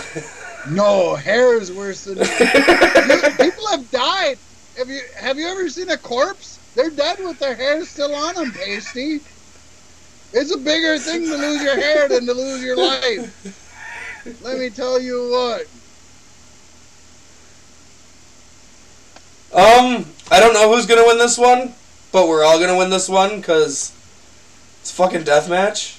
No, 0.68 1.14
hair 1.14 1.58
is 1.58 1.72
worse 1.72 2.04
than 2.04 2.18
You- 2.18 2.24
people 3.40 3.66
have 3.68 3.90
died. 3.90 4.36
Have 4.76 4.88
you 4.90 5.00
have 5.18 5.38
you 5.38 5.46
ever 5.48 5.70
seen 5.70 5.88
a 5.88 5.96
corpse? 5.96 6.58
They're 6.74 6.90
dead 6.90 7.18
with 7.18 7.38
their 7.38 7.54
hair 7.54 7.82
still 7.86 8.14
on 8.14 8.34
them, 8.34 8.52
pasty. 8.52 9.20
It's 10.34 10.54
a 10.54 10.58
bigger 10.58 10.98
thing 10.98 11.22
to 11.22 11.36
lose 11.36 11.62
your 11.62 11.76
hair 11.76 12.08
than 12.08 12.26
to 12.26 12.34
lose 12.34 12.62
your 12.62 12.76
life. 12.76 14.42
Let 14.42 14.58
me 14.58 14.68
tell 14.68 15.00
you 15.00 15.30
what. 15.30 15.62
Um, 19.52 20.04
I 20.30 20.40
don't 20.40 20.52
know 20.52 20.72
who's 20.72 20.86
gonna 20.86 21.06
win 21.06 21.18
this 21.18 21.38
one, 21.38 21.74
but 22.12 22.28
we're 22.28 22.44
all 22.44 22.58
gonna 22.58 22.76
win 22.76 22.90
this 22.90 23.08
one 23.08 23.36
because 23.36 23.92
it's 24.80 24.90
a 24.90 24.94
fucking 24.94 25.24
death 25.24 25.48
match. 25.48 25.98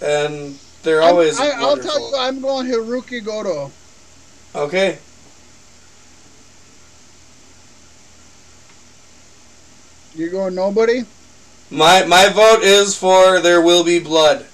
and 0.00 0.58
they're 0.84 1.02
always. 1.02 1.40
I, 1.40 1.58
will 1.60 1.78
tell 1.78 1.98
you, 2.10 2.16
I'm 2.16 2.40
going 2.40 2.66
Hirooki 2.66 3.24
Goto. 3.24 3.72
Okay. 4.54 4.98
You 10.14 10.30
going 10.30 10.54
nobody? 10.54 11.04
My 11.70 12.04
my 12.04 12.28
vote 12.28 12.62
is 12.62 12.96
for 12.96 13.40
there 13.40 13.60
will 13.60 13.82
be 13.82 13.98
blood. 13.98 14.46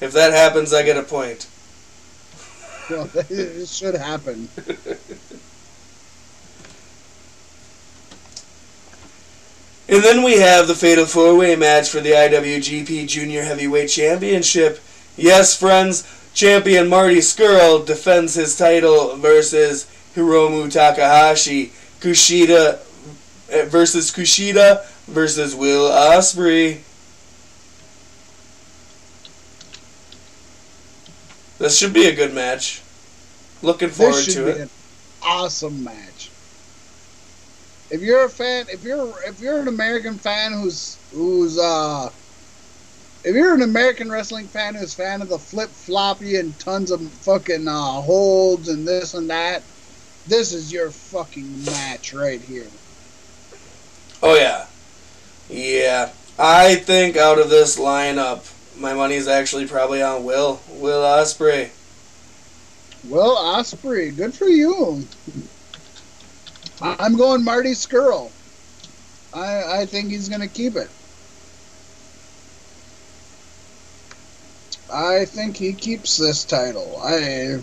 If 0.00 0.12
that 0.12 0.32
happens, 0.32 0.72
I 0.72 0.82
get 0.82 0.96
a 0.96 1.02
point. 1.02 1.46
Well, 2.90 3.08
it 3.30 3.68
should 3.68 3.94
happen. 3.94 4.48
And 9.90 10.04
then 10.04 10.22
we 10.22 10.38
have 10.38 10.68
the 10.68 10.76
Fatal 10.76 11.04
4 11.04 11.34
Way 11.34 11.56
match 11.56 11.88
for 11.88 12.00
the 12.00 12.10
IWGP 12.10 13.08
Junior 13.08 13.42
Heavyweight 13.42 13.88
Championship. 13.88 14.78
Yes, 15.16 15.58
friends, 15.58 16.06
champion 16.32 16.88
Marty 16.88 17.16
Scurll 17.16 17.84
defends 17.84 18.34
his 18.34 18.56
title 18.56 19.16
versus 19.16 19.90
Hiromu 20.14 20.70
Takahashi. 20.70 21.72
Kushida 21.98 22.78
eh, 23.50 23.64
versus 23.64 24.12
Kushida 24.12 24.86
versus 25.06 25.56
Will 25.56 25.90
Ospreay. 25.90 26.82
This 31.58 31.76
should 31.76 31.92
be 31.92 32.06
a 32.06 32.14
good 32.14 32.32
match. 32.32 32.80
Looking 33.60 33.88
forward 33.88 34.14
this 34.14 34.26
should 34.26 34.34
to 34.34 34.44
be 34.44 34.50
it. 34.52 34.60
an 34.60 34.70
awesome 35.20 35.82
match. 35.82 36.09
If 37.90 38.02
you're 38.02 38.24
a 38.24 38.28
fan, 38.28 38.66
if 38.70 38.84
you're 38.84 39.12
if 39.26 39.40
you're 39.40 39.60
an 39.60 39.68
American 39.68 40.14
fan 40.14 40.52
who's 40.52 40.96
who's 41.12 41.58
uh 41.58 42.08
if 43.24 43.34
you're 43.34 43.54
an 43.54 43.62
American 43.62 44.10
wrestling 44.10 44.46
fan 44.46 44.74
who's 44.74 44.92
a 44.94 44.96
fan 44.96 45.22
of 45.22 45.28
the 45.28 45.38
flip 45.38 45.68
floppy 45.68 46.36
and 46.36 46.58
tons 46.58 46.90
of 46.90 47.00
fucking 47.00 47.68
uh, 47.68 48.00
holds 48.00 48.68
and 48.68 48.86
this 48.86 49.14
and 49.14 49.28
that, 49.28 49.62
this 50.26 50.52
is 50.52 50.72
your 50.72 50.90
fucking 50.90 51.64
match 51.64 52.14
right 52.14 52.40
here. 52.40 52.66
Oh 54.22 54.36
yeah, 54.36 54.66
yeah. 55.48 56.10
I 56.38 56.76
think 56.76 57.16
out 57.16 57.38
of 57.38 57.50
this 57.50 57.78
lineup, 57.78 58.50
my 58.78 58.94
money's 58.94 59.28
actually 59.28 59.66
probably 59.66 60.00
on 60.00 60.24
Will 60.24 60.60
Will 60.70 61.02
Ospreay. 61.02 61.70
Will 63.08 63.36
Ospreay, 63.36 64.16
good 64.16 64.32
for 64.32 64.46
you. 64.46 65.04
I'm 66.80 67.16
going 67.16 67.44
Marty 67.44 67.72
Scurll. 67.72 68.30
I 69.34 69.80
I 69.80 69.86
think 69.86 70.10
he's 70.10 70.28
gonna 70.28 70.48
keep 70.48 70.76
it. 70.76 70.88
I 74.92 75.24
think 75.24 75.56
he 75.56 75.72
keeps 75.72 76.16
this 76.16 76.44
title. 76.44 77.00
I 77.02 77.58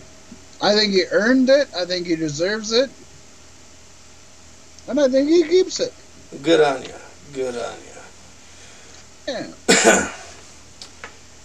I 0.62 0.74
think 0.74 0.94
he 0.94 1.04
earned 1.12 1.50
it. 1.50 1.68
I 1.76 1.86
think 1.86 2.08
he 2.08 2.16
deserves 2.16 2.72
it. 2.72 2.90
And 4.88 5.00
I 5.00 5.08
think 5.10 5.30
he 5.30 5.44
keeps 5.44 5.80
it. 5.80 5.94
Good 6.44 6.62
on 6.62 6.84
you. 6.84 6.94
Good 7.34 7.56
on 7.56 7.76
you. 9.28 9.54
Yeah. 9.68 10.12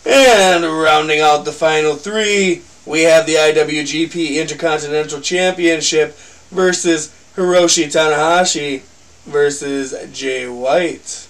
And 0.04 0.64
rounding 0.64 1.20
out 1.20 1.44
the 1.44 1.52
final 1.52 1.94
three, 1.94 2.62
we 2.84 3.02
have 3.02 3.24
the 3.24 3.34
IWGP 3.34 4.34
Intercontinental 4.34 5.20
Championship 5.20 6.16
versus 6.50 7.14
Hiroshi 7.36 7.86
Tanahashi 7.86 8.82
versus 9.24 9.94
Jay 10.12 10.46
White. 10.48 11.28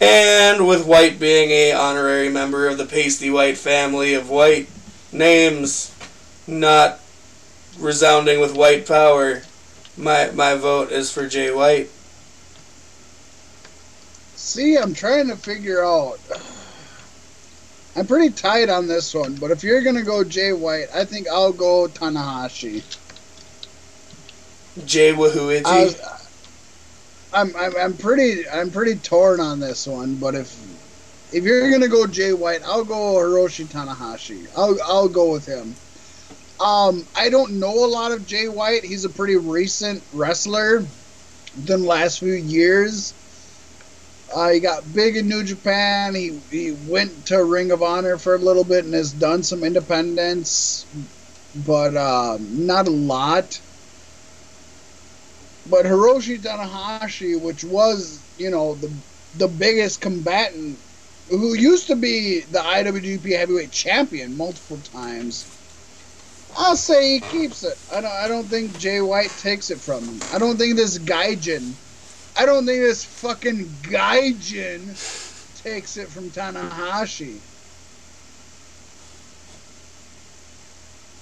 And 0.00 0.66
with 0.66 0.86
White 0.86 1.20
being 1.20 1.50
a 1.50 1.72
honorary 1.72 2.28
member 2.28 2.66
of 2.66 2.78
the 2.78 2.86
Pasty 2.86 3.30
White 3.30 3.58
family 3.58 4.14
of 4.14 4.30
White 4.30 4.68
names, 5.12 5.94
not 6.46 7.00
resounding 7.78 8.40
with 8.40 8.54
white 8.54 8.86
power, 8.86 9.42
my 9.96 10.30
my 10.30 10.54
vote 10.54 10.90
is 10.90 11.12
for 11.12 11.28
Jay 11.28 11.52
White. 11.52 11.90
See, 14.36 14.76
I'm 14.76 14.94
trying 14.94 15.28
to 15.28 15.36
figure 15.36 15.84
out. 15.84 16.18
I'm 17.94 18.06
pretty 18.06 18.30
tight 18.30 18.70
on 18.70 18.88
this 18.88 19.12
one, 19.12 19.34
but 19.34 19.50
if 19.50 19.62
you're 19.62 19.82
gonna 19.82 20.02
go 20.02 20.24
Jay 20.24 20.52
White, 20.52 20.88
I 20.94 21.04
think 21.04 21.28
I'll 21.28 21.52
go 21.52 21.86
Tanahashi. 21.88 22.82
Jay 24.84 25.12
Wahuiji. 25.12 25.62
I, 25.66 25.90
I'm, 27.34 27.54
I'm 27.56 27.76
I'm 27.76 27.96
pretty 27.96 28.48
I'm 28.48 28.70
pretty 28.70 28.96
torn 28.96 29.40
on 29.40 29.60
this 29.60 29.86
one, 29.86 30.16
but 30.16 30.34
if 30.34 30.54
if 31.32 31.44
you're 31.44 31.70
gonna 31.70 31.88
go 31.88 32.06
Jay 32.06 32.32
White, 32.32 32.62
I'll 32.64 32.84
go 32.84 33.14
Hiroshi 33.14 33.64
Tanahashi. 33.66 34.46
I'll 34.56 34.76
I'll 34.84 35.08
go 35.08 35.32
with 35.32 35.46
him. 35.46 35.74
Um, 36.60 37.04
I 37.16 37.28
don't 37.28 37.58
know 37.58 37.84
a 37.84 37.86
lot 37.86 38.12
of 38.12 38.26
Jay 38.26 38.48
White. 38.48 38.84
He's 38.84 39.04
a 39.04 39.08
pretty 39.08 39.36
recent 39.36 40.02
wrestler 40.12 40.84
the 41.64 41.78
last 41.78 42.20
few 42.20 42.34
years. 42.34 43.14
Uh, 44.34 44.50
he 44.50 44.60
got 44.60 44.94
big 44.94 45.16
in 45.16 45.28
New 45.28 45.42
Japan. 45.42 46.14
He 46.14 46.38
he 46.50 46.72
went 46.88 47.26
to 47.26 47.44
Ring 47.44 47.70
of 47.70 47.82
Honor 47.82 48.16
for 48.16 48.34
a 48.34 48.38
little 48.38 48.64
bit 48.64 48.84
and 48.84 48.94
has 48.94 49.12
done 49.12 49.42
some 49.42 49.64
independence, 49.64 50.86
but 51.66 51.96
uh, 51.96 52.38
not 52.40 52.88
a 52.88 52.90
lot. 52.90 53.60
But 55.66 55.86
Hiroshi 55.86 56.40
Tanahashi, 56.42 57.40
which 57.40 57.64
was, 57.64 58.26
you 58.36 58.50
know, 58.50 58.76
the 58.76 59.02
the 59.34 59.48
biggest 59.48 60.00
combatant, 60.02 60.80
who 61.28 61.54
used 61.54 61.88
to 61.88 61.96
be 61.96 62.44
the 62.50 62.60
IWGP 62.60 63.36
Heavyweight 63.36 63.72
Champion 63.72 64.36
multiple 64.36 64.82
times, 64.82 65.48
I'll 66.56 66.76
say 66.76 67.14
he 67.16 67.22
keeps 67.22 67.62
it. 67.64 67.78
I 67.90 68.00
don't. 68.02 68.12
I 68.12 68.28
don't 68.28 68.50
think 68.50 68.76
Jay 68.76 69.00
White 69.02 69.36
takes 69.36 69.70
it 69.70 69.80
from 69.82 70.08
him. 70.08 70.24
I 70.30 70.38
don't 70.38 70.58
think 70.58 70.76
this 70.76 70.98
Gaijin, 70.98 71.78
I 72.36 72.46
don't 72.46 72.66
think 72.66 72.82
this 72.82 73.04
fucking 73.04 73.80
Gaijin 73.82 74.98
takes 75.54 75.96
it 75.96 76.10
from 76.12 76.32
Tanahashi. 76.32 77.44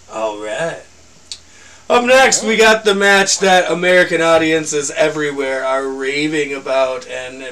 All 0.09 0.43
right. 0.43 0.90
Up 1.91 2.05
next, 2.05 2.45
we 2.45 2.57
got 2.57 2.85
the 2.85 2.95
match 2.95 3.41
that 3.41 3.69
American 3.69 4.23
audiences 4.23 4.93
everywhere 4.93 5.65
are 5.65 5.89
raving 5.89 6.55
about, 6.55 7.05
and 7.09 7.43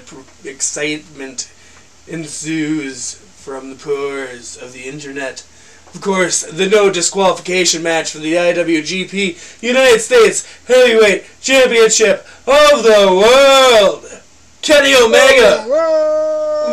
excitement 0.44 1.50
ensues 2.06 3.14
from 3.14 3.70
the 3.70 3.74
pores 3.74 4.56
of 4.56 4.72
the 4.72 4.84
internet. 4.84 5.44
Of 5.92 6.02
course, 6.02 6.44
the 6.44 6.68
no 6.68 6.88
disqualification 6.88 7.82
match 7.82 8.12
for 8.12 8.18
the 8.18 8.34
IWGP 8.34 9.60
United 9.60 9.98
States 9.98 10.46
Heavyweight 10.68 11.24
Championship 11.40 12.24
of 12.46 12.84
the 12.84 13.08
World. 13.10 14.22
Kenny 14.62 14.94
Omega 14.94 15.64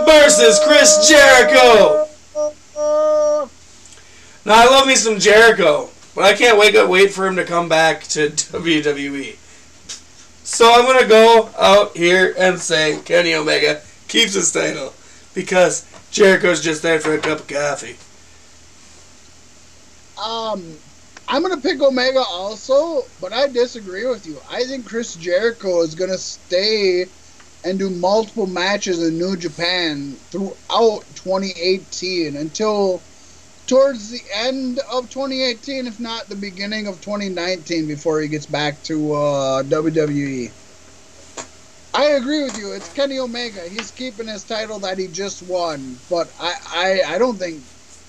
versus 0.06 0.60
Chris 0.68 1.10
Jericho. 1.10 2.08
Now 4.46 4.54
I 4.54 4.66
love 4.70 4.86
me 4.86 4.96
some 4.96 5.18
Jericho, 5.18 5.90
but 6.16 6.24
I 6.24 6.34
can't 6.34 6.58
wake 6.58 6.76
up 6.76 6.90
wait 6.90 7.12
for 7.12 7.28
him 7.28 7.36
to 7.36 7.44
come 7.44 7.70
back 7.70 8.04
to 8.04 8.30
WWE. 8.30 9.36
So 10.44 10.72
I'm 10.72 10.86
gonna 10.86 11.08
go 11.08 11.50
out 11.60 11.96
here 11.98 12.34
and 12.38 12.60
say 12.60 13.00
Kenny 13.04 13.34
Omega 13.36 13.82
keeps 14.08 14.34
his 14.34 14.52
title 14.52 14.94
because 15.34 15.86
Jericho's 16.12 16.62
just 16.62 16.82
there 16.82 17.00
for 17.00 17.14
a 17.14 17.20
cup 17.20 17.40
of 17.42 17.48
coffee. 17.48 17.98
Um, 20.24 20.78
I'm 21.28 21.42
gonna 21.42 21.60
pick 21.60 21.82
Omega 21.82 22.20
also, 22.20 23.04
but 23.20 23.34
I 23.34 23.48
disagree 23.48 24.06
with 24.06 24.26
you. 24.26 24.38
I 24.50 24.64
think 24.64 24.86
Chris 24.86 25.16
Jericho 25.16 25.82
is 25.82 25.96
gonna 25.96 26.18
stay 26.18 27.06
and 27.66 27.80
do 27.80 27.90
multiple 27.90 28.46
matches 28.46 29.02
in 29.06 29.18
New 29.18 29.36
Japan 29.36 30.14
throughout 30.30 31.04
2018 31.16 32.38
until 32.38 33.02
towards 33.68 34.12
the 34.12 34.22
end 34.34 34.80
of 34.92 35.10
2018, 35.10 35.88
if 35.88 36.00
not 36.00 36.28
the 36.30 36.36
beginning 36.36 36.88
of 36.88 37.02
2019, 37.02 37.88
before 37.88 38.22
he 38.22 38.28
gets 38.28 38.46
back 38.46 38.82
to 38.84 39.14
uh, 39.14 39.64
WWE. 39.64 40.52
I 41.94 42.04
agree 42.04 42.44
with 42.44 42.58
you. 42.58 42.74
It's 42.74 42.92
Kenny 42.94 43.20
Omega. 43.20 43.62
He's 43.70 43.90
keeping 43.92 44.28
his 44.28 44.44
title 44.44 44.80
that 44.80 44.98
he 44.98 45.08
just 45.08 45.44
won, 45.44 45.98
but 46.10 46.30
I, 46.40 47.02
I, 47.08 47.16
I 47.16 47.18
don't 47.18 47.38
think 47.38 47.64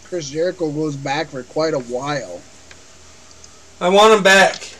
Chris 0.05 0.29
Jericho 0.29 0.71
goes 0.71 0.97
back 0.97 1.29
for 1.29 1.43
quite 1.45 1.75
a 1.75 1.79
while. 1.79 2.41
I 3.81 3.89
want 3.89 4.15
him 4.15 4.23
back. 4.23 4.73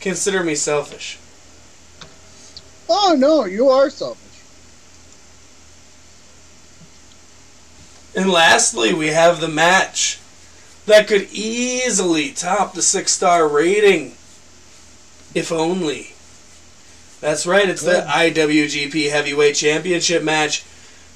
Consider 0.00 0.42
me 0.42 0.54
selfish. 0.54 1.18
Oh 2.88 3.14
no, 3.18 3.44
you 3.44 3.68
are 3.68 3.90
selfish. 3.90 4.29
And 8.14 8.30
lastly, 8.30 8.92
we 8.92 9.08
have 9.08 9.40
the 9.40 9.48
match 9.48 10.20
that 10.86 11.06
could 11.06 11.28
easily 11.30 12.32
top 12.32 12.74
the 12.74 12.82
six 12.82 13.12
star 13.12 13.46
rating. 13.46 14.14
If 15.34 15.52
only. 15.52 16.14
That's 17.20 17.46
right, 17.46 17.68
it's 17.68 17.82
the 17.82 18.04
IWGP 18.08 19.10
Heavyweight 19.10 19.54
Championship 19.54 20.24
match 20.24 20.64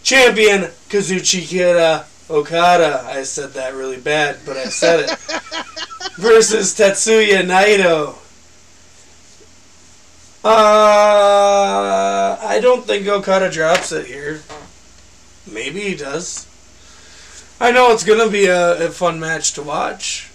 champion 0.02 0.70
Kazuchika 0.88 2.04
Okada. 2.30 3.04
I 3.06 3.22
said 3.22 3.54
that 3.54 3.74
really 3.74 3.98
bad, 3.98 4.38
but 4.44 4.56
I 4.56 4.66
said 4.66 5.00
it. 5.00 5.10
versus 6.16 6.74
Tetsuya 6.74 7.42
Naito. 7.42 8.18
Uh, 10.44 12.36
I 12.40 12.60
don't 12.60 12.84
think 12.84 13.08
Okada 13.08 13.50
drops 13.50 13.92
it 13.92 14.06
here. 14.06 14.42
Maybe 15.50 15.80
he 15.80 15.94
does. 15.94 16.46
I 17.64 17.70
know 17.70 17.92
it's 17.92 18.04
gonna 18.04 18.28
be 18.28 18.44
a, 18.44 18.88
a 18.88 18.90
fun 18.90 19.18
match 19.18 19.54
to 19.54 19.62
watch. 19.62 20.28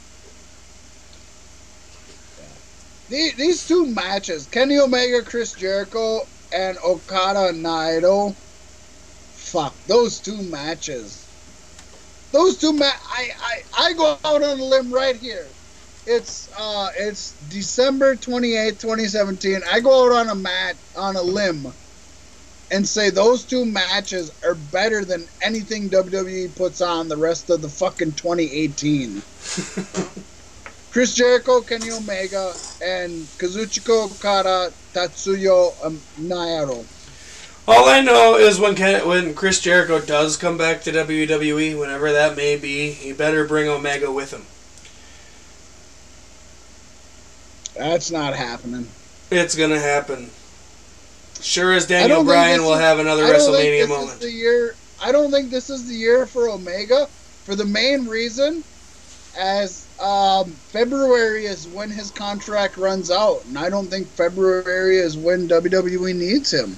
These, 3.08 3.67
two 3.67 3.85
matches, 3.85 4.48
Kenny 4.48 4.80
Omega, 4.80 5.22
Chris 5.22 5.53
Jericho, 5.53 6.22
and 6.51 6.80
Okada 6.80 7.53
Naito. 7.53 8.33
Fuck 8.33 9.75
those 9.85 10.17
two 10.17 10.41
matches. 10.41 11.24
Those 12.32 12.58
two 12.58 12.74
ma- 12.74 12.85
I, 12.85 13.30
I 13.40 13.61
I 13.77 13.93
go 13.93 14.17
out 14.25 14.41
on 14.41 14.59
a 14.59 14.64
limb 14.64 14.91
right 14.91 15.16
here. 15.16 15.45
It's 16.08 16.49
uh 16.58 16.90
it's 16.98 17.33
December 17.51 18.16
28th, 18.16 18.82
2017. 18.82 19.61
I 19.72 19.82
go 19.82 20.08
out 20.08 20.25
on 20.25 20.30
a 20.30 20.35
mat 20.35 20.75
on 20.98 21.16
a 21.16 21.22
limb 21.22 21.72
and 22.72 22.88
say 22.88 23.09
those 23.09 23.45
two 23.45 23.65
matches 23.65 24.31
are 24.43 24.56
better 24.56 25.03
than 25.03 25.27
anything 25.41 25.89
WWE 25.89 26.56
puts 26.56 26.81
on 26.81 27.07
the 27.07 27.17
rest 27.17 27.49
of 27.49 27.61
the 27.61 27.69
fucking 27.69 28.14
2018. 28.14 29.22
Chris 30.91 31.14
Jericho, 31.14 31.61
Kenny 31.61 31.91
Omega, 31.91 32.53
and 32.83 33.11
Kazuchika 33.38 34.06
Okada, 34.06 34.73
Tatsuyo 34.93 35.73
um, 35.85 35.99
Naito. 36.19 36.83
All 37.67 37.88
I 37.88 38.01
know 38.01 38.35
is 38.35 38.59
when 38.59 38.73
Ken, 38.73 39.07
when 39.07 39.35
Chris 39.35 39.61
Jericho 39.61 39.99
does 39.99 40.35
come 40.38 40.57
back 40.57 40.81
to 40.81 40.91
WWE, 40.91 41.80
whenever 41.80 42.11
that 42.11 42.35
may 42.35 42.56
be, 42.56 42.91
he 42.91 43.14
better 43.14 43.45
bring 43.45 43.69
Omega 43.69 44.11
with 44.11 44.33
him. 44.33 44.41
That's 47.75 48.09
not 48.09 48.35
happening. 48.35 48.88
It's 49.30 49.56
gonna 49.56 49.80
happen. 49.80 50.31
Sure 51.42 51.74
as 51.74 51.88
Daniel 51.88 52.24
Bryan 52.24 52.64
will 52.64 52.74
is, 52.74 52.80
have 52.80 53.00
another 53.00 53.24
WrestleMania 53.24 53.88
moment. 53.88 54.19
The 54.19 54.32
year. 54.32 54.76
I 55.01 55.11
don't 55.11 55.32
think 55.32 55.50
this 55.50 55.69
is 55.69 55.88
the 55.88 55.95
year 55.95 56.26
for 56.26 56.50
Omega 56.50 57.08
for 57.50 57.56
the 57.56 57.66
main 57.66 58.06
reason, 58.06 58.64
as 59.35 59.88
um, 60.00 60.45
February 60.45 61.45
is 61.45 61.68
when 61.69 61.90
his 61.90 62.11
contract 62.11 62.77
runs 62.77 63.09
out, 63.09 63.43
and 63.45 63.58
I 63.58 63.69
don't 63.69 63.88
think 63.88 64.06
February 64.08 64.98
is 64.98 65.18
when 65.18 65.48
WWE 65.48 66.16
needs 66.16 66.53
him. 66.53 66.76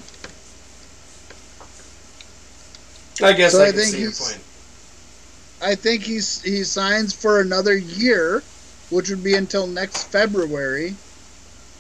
I 3.22 3.34
guess 3.34 3.52
So 3.52 3.62
I, 3.62 3.68
I 3.68 3.72
think 3.72 3.88
see 3.88 4.02
your 4.02 4.12
point. 4.12 4.40
I 5.62 5.76
think 5.76 6.04
he's 6.04 6.42
he 6.42 6.64
signs 6.64 7.14
for 7.14 7.42
another 7.42 7.76
year, 7.76 8.42
which 8.92 9.10
would 9.10 9.24
be 9.24 9.36
until 9.36 9.68
next 9.68 10.06
February, 10.06 10.96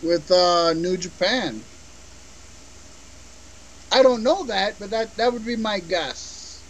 with 0.03 0.29
uh, 0.31 0.73
New 0.73 0.97
Japan. 0.97 1.61
I 3.91 4.03
don't 4.03 4.23
know 4.23 4.43
that, 4.45 4.79
but 4.79 4.89
that 4.91 5.15
that 5.17 5.33
would 5.33 5.45
be 5.45 5.55
my 5.55 5.79
guess. 5.79 6.61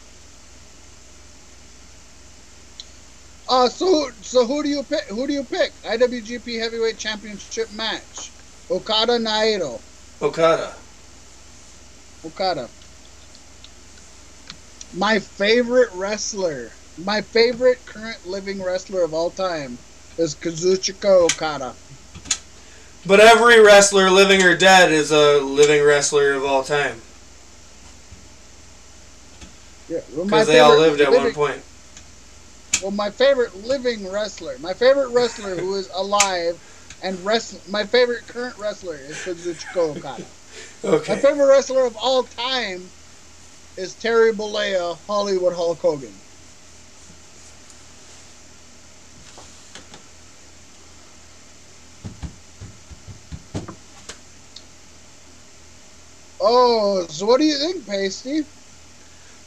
Uh 3.47 3.69
so 3.69 4.09
so 4.21 4.45
who 4.45 4.63
do 4.63 4.69
you 4.69 4.83
pick? 4.83 5.03
Who 5.05 5.27
do 5.27 5.33
you 5.33 5.43
pick? 5.43 5.71
IWGP 5.83 6.59
Heavyweight 6.59 6.97
Championship 6.97 7.71
match. 7.73 8.31
Okada 8.69 9.19
Naito. 9.19 9.81
Okada. 10.21 10.73
Okada. 12.25 12.69
My 14.93 15.19
favorite 15.19 15.89
wrestler, 15.93 16.71
my 16.97 17.21
favorite 17.21 17.85
current 17.85 18.25
living 18.27 18.61
wrestler 18.61 19.03
of 19.03 19.13
all 19.13 19.29
time 19.29 19.77
is 20.17 20.35
Kazuchika 20.35 21.05
Okada. 21.05 21.73
But 23.05 23.19
every 23.19 23.59
wrestler, 23.59 24.11
living 24.11 24.43
or 24.43 24.55
dead, 24.55 24.91
is 24.91 25.11
a 25.11 25.39
living 25.39 25.83
wrestler 25.83 26.33
of 26.33 26.45
all 26.45 26.63
time. 26.63 27.01
Yeah, 29.91 29.99
well, 30.09 30.25
my 30.25 30.37
Because 30.37 30.47
they 30.47 30.59
all 30.59 30.71
favorite 30.71 30.89
lived 30.89 31.01
at 31.01 31.11
one 31.11 31.17
living- 31.23 31.35
point. 31.35 31.65
Well, 32.79 32.91
my 32.91 33.11
favorite 33.11 33.55
living 33.55 34.07
wrestler, 34.07 34.57
my 34.59 34.73
favorite 34.73 35.09
wrestler 35.09 35.57
who 35.57 35.75
is 35.75 35.89
alive, 35.93 36.61
and 37.01 37.25
wrest- 37.25 37.67
my 37.67 37.85
favorite 37.85 38.27
current 38.27 38.57
wrestler 38.57 38.99
is 38.99 39.19
Kazuchika 39.19 39.77
Okada. 39.77 40.31
My 40.83 41.17
favorite 41.17 41.47
wrestler 41.47 41.85
of 41.85 41.95
all 41.97 42.23
time 42.25 42.93
is 43.77 43.95
Terry 43.95 44.33
Bollea, 44.33 44.97
Hollywood 45.07 45.53
Hulk 45.55 45.81
Hogan. 45.81 46.21
Oh, 56.39 57.07
so 57.09 57.25
what 57.25 57.39
do 57.39 57.45
you 57.45 57.57
think, 57.57 57.87
Pasty? 57.87 58.41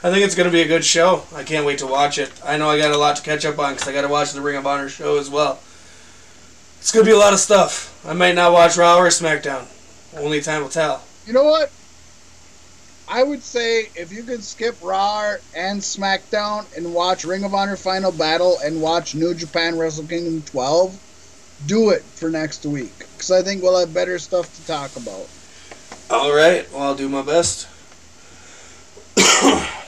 I 0.05 0.11
think 0.11 0.23
it's 0.23 0.35
going 0.35 0.45
to 0.45 0.53
be 0.53 0.61
a 0.61 0.69
good 0.69 0.85
show. 0.85 1.23
I 1.35 1.45
can't 1.45 1.65
wait 1.65 1.79
to 1.79 1.87
watch 1.87 2.19
it. 2.19 2.31
I 2.45 2.59
know 2.59 2.69
I 2.69 2.77
got 2.77 2.93
a 2.93 2.99
lot 2.99 3.17
to 3.17 3.23
catch 3.23 3.47
up 3.47 3.59
on 3.59 3.73
because 3.73 3.89
I 3.89 3.93
got 3.95 4.03
to 4.03 4.09
watch 4.09 4.33
the 4.33 4.43
Ring 4.43 4.57
of 4.57 4.67
Honor 4.67 4.91
show 4.91 5.17
as 5.17 5.31
well. 5.31 5.59
It's 6.79 6.93
going 6.93 7.07
to 7.07 7.11
be 7.11 7.15
a 7.15 7.19
lot 7.19 7.33
of 7.33 7.39
stuff. 7.39 8.05
I 8.07 8.13
might 8.13 8.35
not 8.35 8.53
watch 8.53 8.77
Raw 8.77 8.99
or 8.99 9.07
SmackDown. 9.07 9.67
Only 10.15 10.43
time 10.43 10.61
will 10.61 10.69
tell. 10.69 11.03
You 11.27 11.33
know 11.33 11.45
what? 11.45 11.73
I 13.09 13.23
would 13.23 13.43
say 13.43 13.89
if 13.97 14.13
you 14.13 14.25
could 14.25 14.45
skip 14.45 14.77
Raw 14.83 15.37
and 15.57 15.81
SmackDown 15.81 16.67
and 16.77 16.93
watch 16.93 17.25
Ring 17.25 17.43
of 17.45 17.55
Honor 17.55 17.77
Final 17.77 18.13
Battle 18.13 18.59
and 18.63 18.83
watch 18.83 19.15
New 19.15 19.33
Japan 19.33 19.79
Wrestle 19.79 20.07
Kingdom 20.07 20.43
12, 20.43 21.65
do 21.65 21.89
it 21.89 22.03
for 22.03 22.29
next 22.29 22.67
week. 22.67 22.93
Because 22.99 23.31
I 23.31 23.41
think 23.41 23.63
we'll 23.63 23.81
have 23.81 23.95
better 23.95 24.19
stuff 24.19 24.55
to 24.55 24.67
talk 24.67 24.95
about. 24.97 25.31
All 26.11 26.37
right. 26.37 26.71
Well, 26.71 26.83
I'll 26.83 26.95
do 26.95 27.09
my 27.09 27.23
best. 27.23 27.69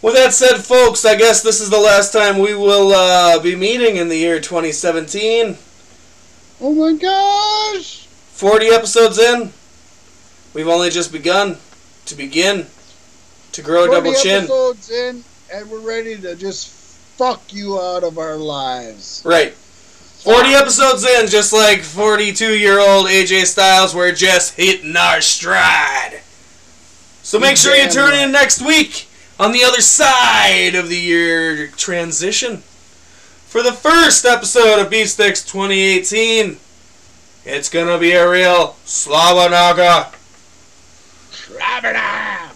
With 0.00 0.14
that 0.14 0.32
said, 0.32 0.58
folks, 0.58 1.04
I 1.04 1.16
guess 1.16 1.42
this 1.42 1.60
is 1.60 1.70
the 1.70 1.78
last 1.78 2.12
time 2.12 2.38
we 2.38 2.54
will 2.54 2.92
uh, 2.92 3.40
be 3.40 3.56
meeting 3.56 3.96
in 3.96 4.08
the 4.08 4.16
year 4.16 4.38
2017. 4.38 5.56
Oh 6.60 6.72
my 6.72 6.96
gosh! 6.96 8.06
40 8.06 8.66
episodes 8.66 9.18
in. 9.18 9.52
We've 10.54 10.68
only 10.68 10.90
just 10.90 11.10
begun 11.10 11.56
to 12.06 12.14
begin 12.14 12.66
to 13.50 13.62
grow 13.62 13.84
a 13.84 13.90
double 13.90 14.14
chin. 14.14 14.44
episodes 14.44 14.88
in, 14.90 15.24
and 15.52 15.68
we're 15.68 15.80
ready 15.80 16.16
to 16.18 16.36
just 16.36 16.68
fuck 17.16 17.52
you 17.52 17.80
out 17.80 18.04
of 18.04 18.18
our 18.18 18.36
lives. 18.36 19.22
Right. 19.26 19.52
40 19.52 20.48
episodes 20.50 21.04
in, 21.04 21.26
just 21.26 21.52
like 21.52 21.82
42 21.82 22.56
year 22.56 22.78
old 22.78 23.06
AJ 23.06 23.46
Styles, 23.46 23.96
we're 23.96 24.14
just 24.14 24.54
hitting 24.54 24.96
our 24.96 25.20
stride. 25.20 26.20
So 27.22 27.40
make 27.40 27.56
sure 27.56 27.74
you 27.74 27.88
turn 27.88 28.14
in 28.14 28.30
next 28.30 28.62
week 28.62 29.07
on 29.38 29.52
the 29.52 29.62
other 29.62 29.80
side 29.80 30.74
of 30.74 30.88
the 30.88 30.98
year 30.98 31.68
transition 31.68 32.58
for 32.58 33.62
the 33.62 33.72
first 33.72 34.24
episode 34.24 34.80
of 34.80 34.90
Beef 34.90 35.08
Sticks 35.08 35.44
2018. 35.44 36.58
It's 37.44 37.68
gonna 37.68 37.98
be 37.98 38.12
a 38.12 38.28
real 38.28 38.76
Slava 38.84 39.48
Naga. 39.50 40.10
Travada! 41.30 42.50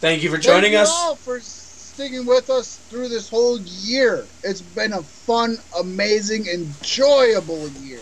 Thank 0.00 0.22
you 0.22 0.30
for 0.30 0.38
joining 0.38 0.62
Thank 0.62 0.74
you 0.74 0.78
us. 0.78 0.90
all 0.90 1.16
for 1.16 1.40
sticking 1.40 2.24
with 2.24 2.48
us 2.50 2.76
through 2.88 3.08
this 3.08 3.28
whole 3.28 3.58
year. 3.58 4.24
It's 4.44 4.62
been 4.62 4.92
a 4.92 5.02
fun, 5.02 5.58
amazing, 5.78 6.46
enjoyable 6.46 7.68
year. 7.68 8.00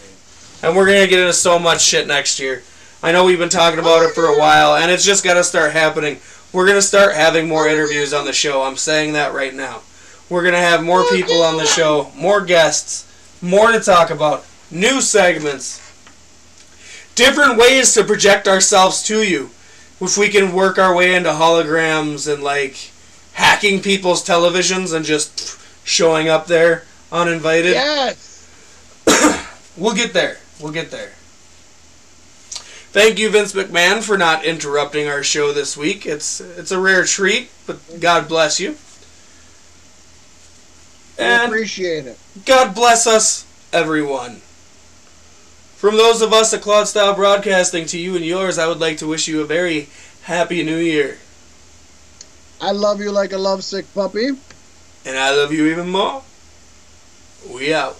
And 0.63 0.77
we're 0.77 0.85
gonna 0.85 1.07
get 1.07 1.21
into 1.21 1.33
so 1.33 1.59
much 1.59 1.83
shit 1.83 2.07
next 2.07 2.39
year. 2.39 2.63
I 3.07 3.13
know 3.13 3.25
we've 3.25 3.39
been 3.39 3.49
talking 3.49 3.79
about 3.79 4.03
it 4.03 4.17
for 4.17 4.25
a 4.25 4.37
while, 4.37 4.75
and 4.75 4.91
it's 4.91 5.05
just 5.05 5.23
gotta 5.23 5.45
start 5.45 5.71
happening. 5.71 6.19
We're 6.53 6.67
gonna 6.67 6.83
start 6.83 7.15
having 7.15 7.47
more 7.47 7.69
interviews 7.69 8.13
on 8.13 8.25
the 8.25 8.33
show. 8.33 8.65
I'm 8.65 8.77
saying 8.77 9.13
that 9.13 9.33
right 9.33 9.55
now. 9.55 9.83
We're 10.29 10.43
gonna 10.43 10.57
have 10.57 10.83
more 10.83 11.03
oh, 11.03 11.11
people 11.13 11.41
on 11.41 11.57
the 11.57 11.67
show, 11.67 12.11
more 12.17 12.45
guests, 12.45 13.07
more 13.41 13.71
to 13.71 13.79
talk 13.79 14.11
about, 14.11 14.45
new 14.73 15.01
segments, 15.01 15.79
different 17.15 17.57
ways 17.59 17.95
to 17.95 18.03
project 18.03 18.49
ourselves 18.49 19.05
to 19.05 19.23
you. 19.23 19.51
If 20.01 20.19
we 20.19 20.29
can 20.29 20.53
work 20.53 20.77
our 20.77 20.93
way 20.93 21.15
into 21.15 21.31
holograms 21.31 22.27
and 22.27 22.43
like 22.43 22.91
hacking 23.35 23.83
people's 23.83 24.27
televisions 24.27 24.93
and 24.93 25.05
just 25.05 25.61
showing 25.85 26.29
up 26.29 26.49
there 26.49 26.87
uninvited. 27.13 27.75
Yes! 27.75 28.33
We'll 29.77 29.95
get 29.95 30.15
there. 30.15 30.39
We'll 30.59 30.73
get 30.73 30.91
there. 30.91 31.13
Thank 32.97 33.19
you, 33.19 33.29
Vince 33.29 33.53
McMahon, 33.53 34.03
for 34.03 34.17
not 34.17 34.47
interrupting 34.47 35.07
our 35.07 35.23
show 35.23 35.53
this 35.53 35.77
week. 35.77 36.07
It's 36.07 36.41
it's 36.41 36.71
a 36.71 36.81
rare 36.81 37.05
treat, 37.05 37.51
but 37.67 38.01
God 38.01 38.27
bless 38.27 38.59
you. 38.59 38.75
I 41.19 41.23
And 41.23 41.53
appreciate 41.53 42.07
it. 42.07 42.19
God 42.47 42.75
bless 42.75 43.07
us, 43.07 43.45
everyone. 43.71 44.37
From 45.77 45.99
those 45.99 46.23
of 46.23 46.33
us 46.33 46.55
at 46.55 46.63
Cloud 46.63 46.89
Style 46.89 47.15
Broadcasting 47.15 47.85
to 47.85 47.99
you 47.99 48.17
and 48.17 48.25
yours, 48.25 48.57
I 48.57 48.67
would 48.67 48.81
like 48.81 48.97
to 48.97 49.07
wish 49.07 49.29
you 49.29 49.43
a 49.43 49.45
very 49.45 49.91
happy 50.23 50.63
new 50.63 50.79
year. 50.79 51.19
I 52.63 52.71
love 52.71 52.99
you 53.03 53.13
like 53.13 53.33
a 53.33 53.39
lovesick 53.39 53.93
puppy. 53.93 54.29
And 55.05 55.19
I 55.19 55.37
love 55.37 55.53
you 55.53 55.67
even 55.67 55.91
more. 55.91 56.23
We 57.47 57.75
out. 57.75 57.99